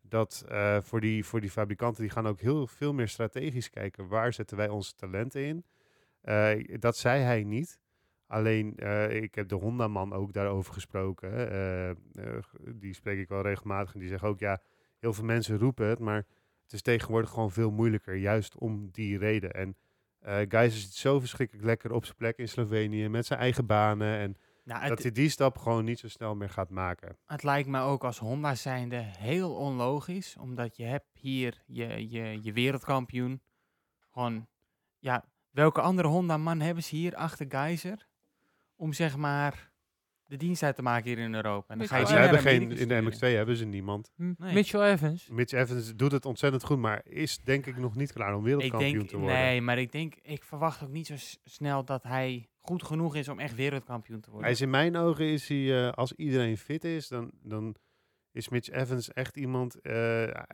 Dat 0.00 0.44
eh, 0.48 0.80
voor, 0.80 1.00
die, 1.00 1.24
voor 1.24 1.40
die 1.40 1.50
fabrikanten, 1.50 2.02
die 2.02 2.12
gaan 2.12 2.26
ook 2.26 2.40
heel 2.40 2.66
veel 2.66 2.92
meer 2.92 3.08
strategisch 3.08 3.70
kijken. 3.70 4.08
Waar 4.08 4.32
zetten 4.32 4.56
wij 4.56 4.68
onze 4.68 4.94
talenten 4.94 5.44
in? 5.44 5.64
Dat 6.80 6.96
zei 6.96 7.22
hij 7.22 7.44
niet. 7.44 7.80
Alleen, 8.26 8.76
ik 9.22 9.34
heb 9.34 9.48
de 9.48 9.54
Honda-man 9.54 10.12
ook 10.12 10.32
daarover 10.32 10.72
gesproken. 10.72 11.96
Die 12.74 12.94
spreek 12.94 13.18
ik 13.18 13.28
wel 13.28 13.42
regelmatig. 13.42 13.94
En 13.94 14.00
die 14.00 14.08
zegt 14.08 14.22
ook, 14.22 14.38
ja, 14.38 14.62
heel 14.98 15.12
veel 15.12 15.24
mensen 15.24 15.58
roepen 15.58 15.86
het, 15.86 15.98
maar 15.98 16.26
het 16.70 16.78
is 16.78 16.94
tegenwoordig 16.94 17.30
gewoon 17.30 17.50
veel 17.50 17.70
moeilijker. 17.70 18.16
Juist 18.16 18.58
om 18.58 18.88
die 18.92 19.18
reden. 19.18 19.52
En 19.52 19.76
eh 20.20 20.38
Geiser 20.48 20.80
zit 20.80 20.94
zo 20.94 21.20
verschrikkelijk 21.20 21.66
lekker 21.66 21.92
op 21.92 22.04
zijn 22.04 22.16
plek 22.16 22.38
in 22.38 22.48
Slovenië. 22.48 23.08
Met 23.08 23.26
zijn 23.26 23.40
eigen 23.40 23.66
banen. 23.66 24.18
En 24.18 24.36
Nou, 24.64 24.88
dat 24.88 25.02
hij 25.02 25.12
die 25.12 25.28
stap 25.28 25.58
gewoon 25.58 25.84
niet 25.84 25.98
zo 25.98 26.08
snel 26.08 26.34
meer 26.34 26.50
gaat 26.50 26.70
maken. 26.70 27.16
het 27.26 27.42
lijkt 27.42 27.68
me 27.68 27.80
ook 27.80 28.04
als 28.04 28.18
Honda 28.18 28.54
zijnde 28.54 28.96
heel 28.96 29.54
onlogisch. 29.54 30.36
Omdat 30.36 30.76
je 30.76 30.84
hebt 30.84 31.08
hier 31.12 31.62
je, 31.66 32.10
je, 32.10 32.38
je 32.42 32.52
wereldkampioen. 32.52 33.42
Gewoon, 34.12 34.46
ja, 34.98 35.24
welke 35.50 35.80
andere 35.80 36.08
Honda-man 36.08 36.60
hebben 36.60 36.84
ze 36.84 36.96
hier 36.96 37.14
achter 37.14 37.46
Geiser? 37.48 38.06
Om 38.76 38.92
zeg 38.92 39.16
maar 39.16 39.69
de 40.30 40.36
dienst 40.36 40.62
uit 40.62 40.74
te 40.76 40.82
maken 40.82 41.04
hier 41.08 41.18
in 41.18 41.34
Europa. 41.34 41.72
En 41.72 41.78
dan 41.78 41.88
ga 41.88 41.96
je 41.96 42.06
ze 42.06 42.14
hebben 42.14 42.38
geen, 42.40 42.62
in 42.62 42.68
de 42.68 42.76
sturen. 42.76 43.12
MX2 43.12 43.18
hebben 43.36 43.56
ze 43.56 43.64
niemand. 43.64 44.12
M- 44.16 44.32
Nee. 44.38 44.54
Mitchell 44.54 44.92
Evans. 44.92 45.28
Mitch 45.28 45.52
Evans 45.52 45.94
doet 45.96 46.12
het 46.12 46.24
ontzettend 46.24 46.64
goed, 46.64 46.78
maar 46.78 47.00
is 47.04 47.38
denk 47.38 47.66
ik 47.66 47.76
nog 47.76 47.96
niet 47.96 48.12
klaar 48.12 48.34
om 48.36 48.42
wereldkampioen 48.42 48.90
Ik 48.90 48.96
denk, 48.98 49.08
te 49.08 49.16
worden. 49.16 49.36
nee, 49.36 49.60
maar 49.60 49.78
ik 49.78 49.92
denk, 49.92 50.14
ik 50.22 50.44
verwacht 50.44 50.82
ook 50.82 50.90
niet 50.90 51.06
zo 51.06 51.14
snel 51.44 51.84
dat 51.84 52.02
hij 52.02 52.48
goed 52.60 52.82
genoeg 52.82 53.16
is 53.16 53.28
om 53.28 53.38
echt 53.38 53.54
wereldkampioen 53.54 54.20
te 54.20 54.26
worden. 54.30 54.44
Hij 54.46 54.54
is 54.54 54.60
in 54.60 54.70
mijn 54.70 54.96
ogen, 54.96 55.24
is 55.26 55.48
hij, 55.48 55.86
eh, 55.86 55.92
als 55.92 56.12
iedereen 56.12 56.58
fit 56.58 56.84
is, 56.84 57.08
dan, 57.08 57.30
dan 57.42 57.74
is 58.32 58.48
Mitch 58.48 58.70
Evans 58.70 59.12
echt 59.12 59.36
iemand... 59.36 59.80
eh, 59.80 59.92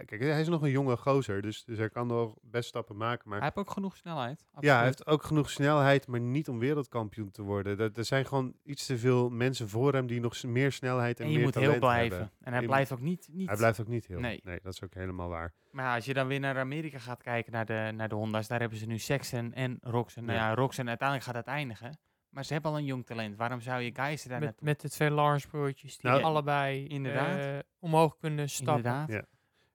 kijk, 0.05 0.21
hij 0.21 0.41
is 0.41 0.49
nog 0.49 0.63
een 0.63 0.71
jonge 0.71 0.97
gozer, 0.97 1.43
dus, 1.43 1.65
dus 1.65 1.79
hij 1.79 1.89
kan 1.89 2.07
nog 2.07 2.35
best 2.43 2.69
stappen 2.69 2.97
maken. 2.97 3.29
Maar 3.29 3.39
Hij 3.39 3.51
heeft 3.55 3.69
ook 3.69 3.73
genoeg 3.75 3.97
snelheid. 3.97 4.45
ja, 4.61 4.77
hij 4.77 4.85
heeft 4.85 5.07
ook 5.07 5.23
genoeg 5.23 5.51
snelheid, 5.51 6.07
maar 6.07 6.21
niet 6.21 6.49
om 6.49 6.59
wereldkampioen 6.59 7.31
te 7.31 7.43
worden. 7.43 7.79
Er, 7.79 7.91
er 7.95 8.05
zijn 8.05 8.27
gewoon 8.27 8.55
iets 8.65 8.87
te 8.87 8.99
veel 8.99 9.31
mensen 9.31 9.69
voor 9.69 9.93
hem 9.93 10.07
die 10.07 10.21
nog 10.21 10.43
meer 10.43 10.73
snelheid 10.73 11.19
en, 11.21 11.25
En 11.25 11.31
je 11.31 11.37
meer 11.37 11.47
moet 11.47 11.55
heel 11.55 11.79
blijven. 11.79 12.19
hebben. 12.19 12.37
En 12.41 12.53
hij 12.53 12.61
Je 12.61 12.67
blijft 12.67 12.93
ook 12.93 13.01
niet, 13.01 13.29
niet... 13.33 13.49
Hij 13.49 13.57
blijft 13.57 13.81
ook 13.81 13.89
niet 13.89 14.07
heel. 14.07 14.21
Nee. 14.21 14.41
Nee. 14.45 14.59
dat 14.63 14.73
is 14.73 14.83
ook 14.85 14.95
helemaal 14.95 15.29
waar. 15.29 15.53
Maar 15.71 15.85
ja, 15.85 15.95
als 15.95 16.05
je 16.05 16.15
dan 16.15 16.27
weer 16.27 16.41
naar 16.41 16.59
Amerika 16.59 16.99
gaat 16.99 17.23
kijken, 17.23 17.53
naar 17.53 17.67
de, 17.67 17.91
naar 17.95 18.09
de 18.09 18.15
Honda's, 18.15 18.49
daar 18.49 18.61
hebben 18.61 18.79
ze 18.79 18.87
nu 18.87 18.99
Sexton 18.99 19.53
en 19.53 19.79
Roxen. 19.81 20.25
Nou 20.25 20.39
Ja. 20.39 20.49
ja, 20.49 20.55
Roxen 20.55 20.89
uiteindelijk 20.89 21.29
gaat 21.29 21.37
het 21.37 21.47
eindigen. 21.47 21.99
Maar 22.37 22.45
ze 22.45 22.53
hebben 22.53 22.71
al 22.71 22.77
een 22.79 22.85
jong 22.85 23.07
talent. 23.07 23.37
Waarom 23.37 23.61
zou 23.61 23.81
je 23.83 23.95
Geiser 23.95 24.29
daar 24.29 24.39
Met, 24.39 24.49
naartoe? 24.49 24.67
met 24.67 24.81
de 24.81 24.91
twee 24.91 25.11
Lawrence 25.11 25.49
broertjes 25.49 25.99
die 25.99 26.11
Nou, 26.11 26.23
allebei 26.23 26.87
inderdaad. 26.87 27.39
eh, 27.39 27.59
omhoog 27.79 28.17
kunnen 28.17 28.51
stappen. 28.51 28.77
Inderdaad. 28.77 29.09
Ja. 29.09 29.25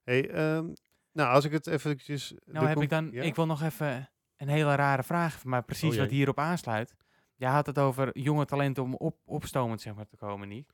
Hey, 0.04 0.30
ehm, 0.30 0.74
nou, 1.12 1.34
als 1.34 1.46
ik 1.46 1.52
het 1.52 1.68
eventjes... 1.68 2.34
Nou 2.46 2.68
heb 2.68 2.82
ik 2.82 2.90
dan, 2.90 3.10
ja? 3.12 3.22
ik 3.22 3.36
wil 3.36 3.46
nog 3.46 3.62
even 3.62 4.10
een 4.38 4.48
hele 4.48 4.76
rare 4.76 5.04
vraag, 5.04 5.44
maar 5.44 5.64
precies 5.64 5.94
Oh 5.94 6.00
wat 6.00 6.10
hierop 6.10 6.40
aansluit. 6.40 6.96
Jij 7.36 7.50
had 7.50 7.66
het 7.66 7.80
over 7.80 8.20
jonge 8.20 8.46
talenten 8.46 8.84
om 8.84 8.94
op, 8.96 9.18
opstomend 9.26 9.82
zeg 9.82 9.96
maar, 9.96 10.08
te 10.08 10.18
komen, 10.18 10.48
niet? 10.48 10.74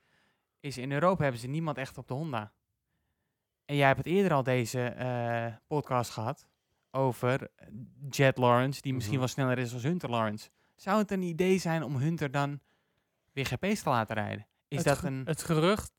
Is 0.60 0.78
in 0.78 0.92
Europa 0.92 1.22
hebben 1.22 1.40
ze 1.40 1.46
niemand 1.48 1.78
echt 1.78 1.98
op 1.98 2.08
de 2.08 2.14
Honda. 2.14 2.52
En 3.64 3.76
jij 3.76 3.86
hebt 3.86 3.98
het 3.98 4.06
eerder 4.06 4.32
al 4.32 4.42
deze 4.42 4.82
eh, 4.84 5.46
podcast 5.66 6.10
gehad 6.10 6.48
over 6.90 7.50
Jet 8.08 8.38
Lawrence, 8.38 8.80
die 8.80 8.92
misschien 8.94 9.14
Mhm. 9.18 9.24
wel 9.24 9.34
sneller 9.34 9.58
is 9.58 9.72
als 9.72 9.82
Hunter 9.82 10.10
Lawrence. 10.10 10.50
Zou 10.78 10.98
het 10.98 11.10
een 11.10 11.22
idee 11.22 11.58
zijn 11.58 11.82
om 11.82 11.96
Hunter 11.96 12.30
dan 12.30 12.60
weer 13.32 13.46
GP's 13.46 13.82
te 13.82 13.88
laten 13.88 14.14
rijden? 14.14 14.46
Is 14.68 14.84
het, 14.84 14.86
dat 14.86 15.02
een... 15.02 15.22
het 15.24 15.42
gerucht 15.42 15.92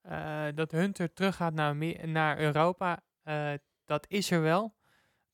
eh, 0.00 0.46
dat 0.54 0.70
Hunter 0.70 1.12
teruggaat 1.12 1.54
naar, 1.54 1.76
naar 2.06 2.38
Europa, 2.38 3.02
eh, 3.22 3.52
dat 3.84 4.06
is 4.08 4.30
er 4.30 4.42
wel. 4.42 4.74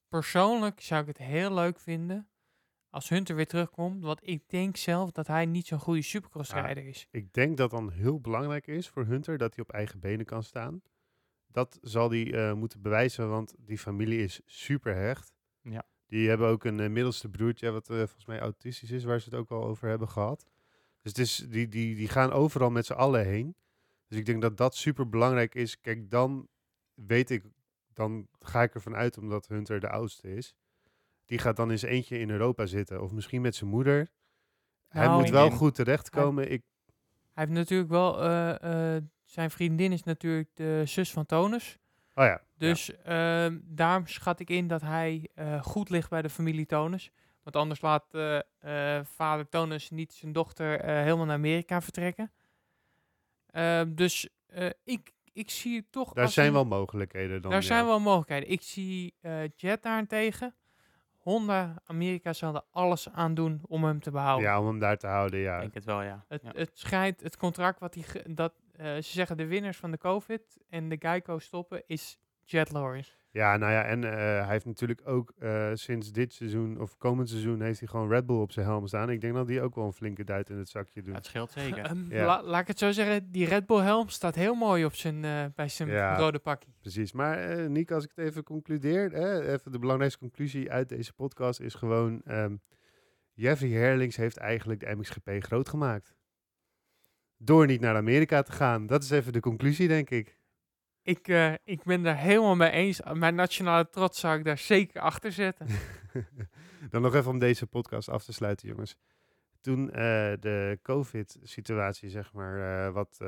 Persoonlijk 0.09 0.81
zou 0.81 1.01
ik 1.01 1.07
het 1.07 1.19
heel 1.19 1.55
leuk 1.55 1.81
vinden 1.81 2.29
als 2.91 3.09
Hunter 3.09 3.37
weer 3.37 3.47
terugkomt. 3.47 4.03
Want 4.03 4.21
ik 4.23 4.49
denk 4.49 4.77
zelf 4.77 5.11
dat 5.11 5.27
hij 5.27 5.47
niet 5.47 5.67
zo'n 5.67 5.79
goede 5.79 6.03
supercrossrijder 6.03 6.87
is. 6.87 7.07
Ik 7.11 7.33
denk 7.33 7.57
dat 7.57 7.71
dan 7.71 7.91
heel 7.91 8.21
belangrijk 8.21 8.67
is 8.67 8.89
voor 8.89 9.05
Hunter 9.05 9.39
dat 9.39 9.55
hij 9.55 9.65
op 9.65 9.73
eigen 9.73 10.01
benen 10.01 10.27
kan 10.27 10.43
staan. 10.43 10.83
Dat 11.47 11.79
zal 11.83 12.11
hij 12.11 12.35
eh, 12.35 12.53
moeten 12.55 12.83
bewijzen, 12.83 13.29
want 13.29 13.55
die 13.59 13.79
familie 13.79 14.23
is 14.23 14.41
super 14.47 14.95
hecht. 14.95 15.33
Ja. 15.63 15.87
Die 16.09 16.29
hebben 16.29 16.49
ook 16.49 16.65
een 16.65 16.81
eh, 16.81 16.91
middelste 16.91 17.29
broertje, 17.29 17.71
wat 17.71 17.91
eh, 17.91 17.97
volgens 17.97 18.27
mij 18.27 18.39
autistisch 18.41 18.91
is, 18.91 19.05
waar 19.05 19.21
ze 19.21 19.29
het 19.31 19.39
ook 19.39 19.51
al 19.51 19.65
over 19.65 19.89
hebben 19.89 20.09
gehad. 20.09 20.47
Dus 21.03 21.13
het 21.13 21.19
is, 21.19 21.37
die, 21.37 21.69
die, 21.69 21.95
die 21.95 22.09
gaan 22.09 22.33
overal 22.33 22.71
met 22.71 22.87
z'n 22.87 22.93
allen 22.93 23.27
heen. 23.27 23.57
Dus 24.09 24.19
ik 24.19 24.27
denk 24.27 24.43
dat 24.43 24.57
dat 24.57 24.77
super 24.77 25.09
belangrijk 25.09 25.55
is. 25.55 25.81
Kijk, 25.81 26.11
dan 26.11 26.49
weet 26.95 27.31
ik, 27.31 27.45
dan 27.93 28.29
ga 28.41 28.63
ik 28.63 28.75
ervan 28.75 28.95
uit, 28.95 29.19
omdat 29.19 29.49
Hunter 29.49 29.81
de 29.81 29.89
oudste 29.89 30.35
is. 30.35 30.55
Die 31.25 31.39
gaat 31.39 31.57
dan 31.57 31.71
eens 31.71 31.83
eentje 31.83 32.19
in 32.19 32.31
Europa 32.31 32.67
zitten. 32.67 33.03
Of 33.03 33.13
misschien 33.13 33.41
met 33.41 33.55
zijn 33.55 33.71
moeder. 33.71 34.09
Hij 34.89 35.07
Nou, 35.07 35.21
moet 35.21 35.31
wel 35.31 35.51
goed 35.51 35.75
terechtkomen. 35.75 36.51
Ik, 36.51 36.63
Hij 37.33 37.45
heeft 37.45 37.59
natuurlijk 37.59 37.91
wel, 37.91 38.23
eh, 38.23 38.97
zijn 39.25 39.51
vriendin 39.51 39.93
is 39.93 40.03
natuurlijk 40.03 40.49
de 40.55 40.83
zus 40.85 41.13
van 41.13 41.27
Tonus. 41.27 41.79
Oh 42.19 42.25
ja. 42.25 42.41
Dus 42.57 43.03
ehm, 43.03 43.59
daarom 43.63 44.07
schat 44.07 44.41
ik 44.41 44.51
in 44.51 44.67
dat 44.67 44.81
hij 44.81 45.29
eh, 45.35 45.63
goed 45.63 45.91
ligt 45.91 46.11
bij 46.11 46.23
de 46.23 46.31
familie 46.31 46.67
Tonus. 46.67 47.11
Want 47.43 47.57
anders 47.57 47.81
laat 47.81 48.15
eh, 48.15 48.37
eh, 48.97 49.05
vader 49.05 49.49
Tonus 49.49 49.91
niet 49.91 50.13
zijn 50.13 50.33
dochter 50.33 50.81
eh, 50.81 51.03
helemaal 51.03 51.25
naar 51.27 51.37
Amerika 51.37 51.81
vertrekken. 51.81 52.33
Eh, 53.47 53.83
dus 53.89 54.29
eh, 54.47 54.67
ik, 54.85 55.13
ik 55.33 55.51
zie 55.51 55.77
het 55.77 55.93
toch 55.93 56.13
Daar 56.13 56.25
als 56.25 56.35
zijn 56.35 56.47
een- 56.47 56.53
wel 56.53 56.65
mogelijkheden 56.65 57.43
dan. 57.43 57.51
daar 57.51 57.61
ja. 57.61 57.67
zijn 57.67 57.85
wel 57.85 58.01
mogelijkheden. 58.01 58.51
Ik 58.51 58.63
zie 58.63 59.15
eh, 59.21 59.33
Jet 59.57 59.83
daarentegen. 59.83 60.55
Honda, 61.19 61.75
Amerika 61.85 62.33
zal 62.33 62.55
er 62.55 62.63
alles 62.71 63.09
aan 63.11 63.35
doen 63.35 63.61
om 63.67 63.85
hem 63.85 64.01
te 64.01 64.11
behouden. 64.11 64.49
Ja, 64.49 64.61
om 64.61 64.67
hem 64.67 64.79
daar 64.79 64.97
te 64.99 65.07
houden, 65.07 65.39
Ik 65.39 65.45
ja. 65.45 65.61
denk 65.61 65.75
het 65.75 65.85
wel, 65.85 66.03
ja. 66.03 66.25
Het, 66.29 66.43
Ja. 66.43 66.51
het 66.55 66.71
schijnt, 66.79 67.21
het 67.23 67.37
contract 67.37 67.81
wat 67.81 67.95
hij, 67.95 68.03
ge- 68.03 68.25
dat, 68.35 68.53
ze 68.85 69.03
zeggen 69.13 69.37
de 69.37 69.47
winnaars 69.47 69.77
van 69.77 69.91
de 69.91 69.99
COVID 69.99 70.57
en 70.69 70.89
de 70.89 70.97
Geico 70.99 71.39
stoppen, 71.39 71.83
is 71.87 72.19
Jet 72.45 72.73
Lawrence. 72.73 73.13
Ja, 73.31 73.57
nou 73.57 73.73
ja, 73.73 73.85
en 73.85 74.05
eh, 74.05 74.11
hij 74.13 74.49
heeft 74.49 74.65
natuurlijk 74.65 75.01
ook 75.05 75.33
eh, 75.39 75.71
sinds 75.75 76.13
dit 76.13 76.33
seizoen, 76.33 76.81
of 76.81 76.97
komend 76.97 77.29
seizoen, 77.29 77.61
heeft 77.63 77.79
hij 77.79 77.89
gewoon 77.89 78.09
Red 78.09 78.27
Bull 78.27 78.37
op 78.41 78.53
zijn 78.53 78.67
helm 78.67 78.87
staan. 78.87 79.11
Ik 79.11 79.21
denk 79.21 79.35
dat 79.35 79.47
die 79.47 79.61
ook 79.63 79.75
wel 79.75 79.85
een 79.85 79.93
flinke 79.93 80.25
duit 80.25 80.51
in 80.51 80.57
het 80.57 80.69
zakje 80.69 81.03
doen. 81.03 81.15
Het 81.15 81.27
scheelt 81.27 81.51
zeker. 81.61 81.85
Ehm, 81.85 82.13
Ja. 82.13 82.25
la- 82.27 82.43
laat 82.43 82.61
ik 82.61 82.67
het 82.67 82.79
zo 82.79 82.91
zeggen, 82.93 83.31
die 83.31 83.47
Red 83.47 83.67
Bull 83.67 83.81
helm 83.83 84.09
staat 84.09 84.35
heel 84.35 84.55
mooi 84.55 84.85
op 84.85 84.95
zijn, 84.95 85.25
eh, 85.25 85.45
bij 85.55 85.69
zijn 85.69 85.89
Ja. 85.89 86.17
rode 86.17 86.39
pakje. 86.39 86.71
Precies. 86.81 87.13
Maar 87.13 87.39
eh 87.39 87.67
Nick, 87.69 87.91
als 87.91 88.05
ik 88.05 88.11
het 88.15 88.25
even 88.27 88.43
concludeer, 88.45 89.11
hè, 89.11 89.53
even 89.53 89.73
de 89.73 89.79
belangrijkste 89.79 90.21
conclusie 90.21 90.71
uit 90.71 90.89
deze 90.89 91.13
podcast 91.13 91.61
is 91.61 91.75
gewoon, 91.75 92.21
ehm, 92.25 92.57
Jeffrey 93.33 93.71
Herlings 93.71 94.17
heeft 94.17 94.37
eigenlijk 94.37 94.81
de 94.81 94.95
MXGP 94.97 95.31
groot 95.39 95.69
gemaakt. 95.69 96.15
Door 97.39 97.67
niet 97.67 97.81
naar 97.81 97.97
Amerika 97.97 98.43
te 98.43 98.53
gaan. 98.53 98.87
Dat 98.87 99.03
is 99.03 99.11
even 99.11 99.33
de 99.33 99.41
conclusie, 99.41 99.89
denk 99.89 100.11
ik. 100.11 100.39
Ik, 101.03 101.29
eh, 101.29 101.53
ik 101.65 101.83
ben 101.83 102.03
daar 102.03 102.19
helemaal 102.19 102.57
mee 102.57 102.71
eens. 102.71 103.01
Mijn 103.13 103.35
nationale 103.35 103.89
trots 103.89 104.21
zou 104.21 104.39
ik 104.39 104.45
daar 104.45 104.59
zeker 104.59 105.01
achter 105.01 105.33
zetten. 105.33 105.67
Dan 106.91 107.03
nog 107.03 107.15
even 107.15 107.31
om 107.31 107.39
deze 107.39 107.67
podcast 107.67 108.09
af 108.09 108.25
te 108.25 108.33
sluiten, 108.33 108.69
jongens. 108.69 108.97
Toen 109.61 109.91
eh, 109.91 110.33
de 110.41 110.79
COVID-situatie, 110.83 112.11
zeg 112.11 112.33
maar, 112.33 112.87
eh, 112.87 112.93
wat, 112.93 113.19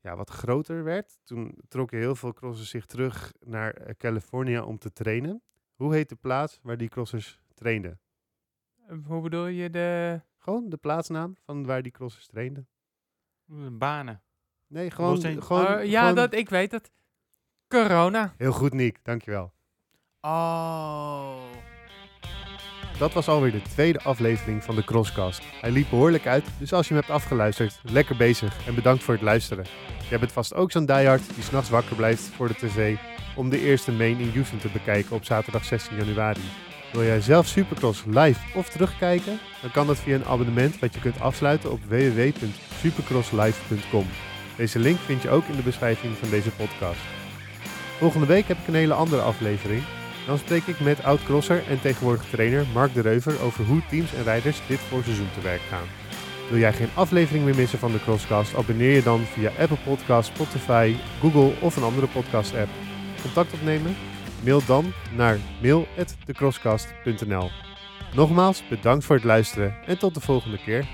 ja, 0.00 0.16
wat 0.16 0.30
groter 0.30 0.84
werd, 0.84 1.18
toen 1.24 1.58
trokken 1.68 1.98
heel 1.98 2.14
veel 2.14 2.32
crossers 2.32 2.70
zich 2.70 2.86
terug 2.86 3.32
naar 3.40 3.96
Californië 3.96 4.58
om 4.58 4.78
te 4.78 4.92
trainen. 4.92 5.42
Hoe 5.74 5.94
heet 5.94 6.08
de 6.08 6.16
plaats 6.16 6.58
waar 6.62 6.76
die 6.76 6.88
crossers 6.88 7.40
trainden? 7.54 8.00
Hoe 9.06 9.22
bedoel 9.22 9.46
je 9.46 9.70
de... 9.70 10.20
Gewoon 10.38 10.68
de 10.68 10.76
plaatsnaam 10.76 11.36
van 11.44 11.66
waar 11.66 11.82
die 11.82 11.92
crossers 11.92 12.26
trainden. 12.26 12.68
Banen. 13.70 14.22
Nee, 14.68 14.90
gewoon... 14.90 15.20
Gewoon, 15.42 15.66
Oh, 15.66 15.84
ja, 15.84 16.00
gewoon- 16.00 16.14
dat, 16.14 16.34
ik 16.34 16.48
weet 16.48 16.72
het. 16.72 16.90
Corona. 17.68 18.34
Heel 18.36 18.52
goed, 18.52 18.72
Nick. 18.72 18.98
Dankjewel. 19.02 19.52
Oh. 20.20 21.34
Dat 22.98 23.12
was 23.12 23.28
alweer 23.28 23.52
de 23.52 23.62
tweede 23.62 24.00
aflevering 24.02 24.64
van 24.64 24.74
de 24.74 24.84
Crosscast. 24.84 25.42
Hij 25.60 25.70
liep 25.70 25.90
behoorlijk 25.90 26.26
uit, 26.26 26.44
dus 26.58 26.72
als 26.72 26.88
je 26.88 26.94
hem 26.94 27.02
hebt 27.02 27.14
afgeluisterd, 27.14 27.80
lekker 27.82 28.16
bezig 28.16 28.66
en 28.66 28.74
bedankt 28.74 29.02
voor 29.02 29.14
het 29.14 29.22
luisteren. 29.22 29.64
Jij 30.10 30.18
bent 30.18 30.32
vast 30.32 30.54
ook 30.54 30.70
zo'n 30.72 30.86
diehard 30.86 31.34
die 31.34 31.42
s'nachts 31.44 31.70
wakker 31.70 31.96
blijft 31.96 32.22
voor 32.22 32.48
de 32.48 32.54
tv 32.54 32.96
om 33.36 33.48
de 33.48 33.60
eerste 33.60 33.92
main 33.92 34.18
in 34.18 34.30
Houston 34.32 34.58
te 34.58 34.68
bekijken 34.68 35.16
op 35.16 35.24
zaterdag 35.24 35.64
16 35.64 35.96
januari. 35.96 36.40
Wil 36.92 37.04
jij 37.04 37.20
zelf 37.20 37.46
Supercross 37.46 38.02
live 38.06 38.58
of 38.58 38.68
terugkijken? 38.68 39.38
Dan 39.60 39.70
kan 39.70 39.86
dat 39.86 39.98
via 39.98 40.14
een 40.14 40.24
abonnement 40.24 40.78
wat 40.78 40.94
je 40.94 41.00
kunt 41.00 41.20
afsluiten 41.20 41.72
op 41.72 41.80
www.supercrosslive.com. 41.88 44.06
Deze 44.56 44.78
link 44.78 44.98
vind 44.98 45.22
je 45.22 45.30
ook 45.30 45.44
in 45.46 45.56
de 45.56 45.62
beschrijving 45.62 46.16
van 46.16 46.30
deze 46.30 46.50
podcast. 46.50 47.00
Volgende 47.98 48.26
week 48.26 48.48
heb 48.48 48.58
ik 48.58 48.66
een 48.66 48.74
hele 48.74 48.94
andere 48.94 49.22
aflevering. 49.22 49.82
Dan 50.26 50.38
spreek 50.38 50.66
ik 50.66 50.80
met 50.80 51.04
oud-crosser 51.04 51.62
en 51.68 51.80
tegenwoordig 51.80 52.24
trainer 52.30 52.66
Mark 52.72 52.94
de 52.94 53.00
Reuver 53.00 53.42
over 53.42 53.64
hoe 53.64 53.82
teams 53.90 54.14
en 54.14 54.22
rijders 54.22 54.60
dit 54.66 54.78
voorseizoen 54.78 55.30
te 55.34 55.40
werk 55.40 55.62
gaan. 55.68 55.86
Wil 56.50 56.58
jij 56.58 56.72
geen 56.72 56.90
aflevering 56.94 57.44
meer 57.44 57.56
missen 57.56 57.78
van 57.78 57.92
de 57.92 58.00
Crosscast? 58.00 58.54
Abonneer 58.54 58.94
je 58.94 59.02
dan 59.02 59.20
via 59.20 59.50
Apple 59.58 59.78
Podcasts, 59.84 60.32
Spotify, 60.34 60.94
Google 61.20 61.52
of 61.60 61.76
een 61.76 61.82
andere 61.82 62.06
podcast 62.06 62.54
app. 62.54 62.68
Contact 63.22 63.52
opnemen? 63.52 63.96
Mail 64.44 64.60
dan 64.66 64.92
naar 65.16 65.38
mail@thecrosscast.nl. 65.62 67.50
Nogmaals 68.14 68.62
bedankt 68.68 69.04
voor 69.04 69.16
het 69.16 69.24
luisteren 69.24 69.74
en 69.86 69.98
tot 69.98 70.14
de 70.14 70.20
volgende 70.20 70.58
keer. 70.58 70.88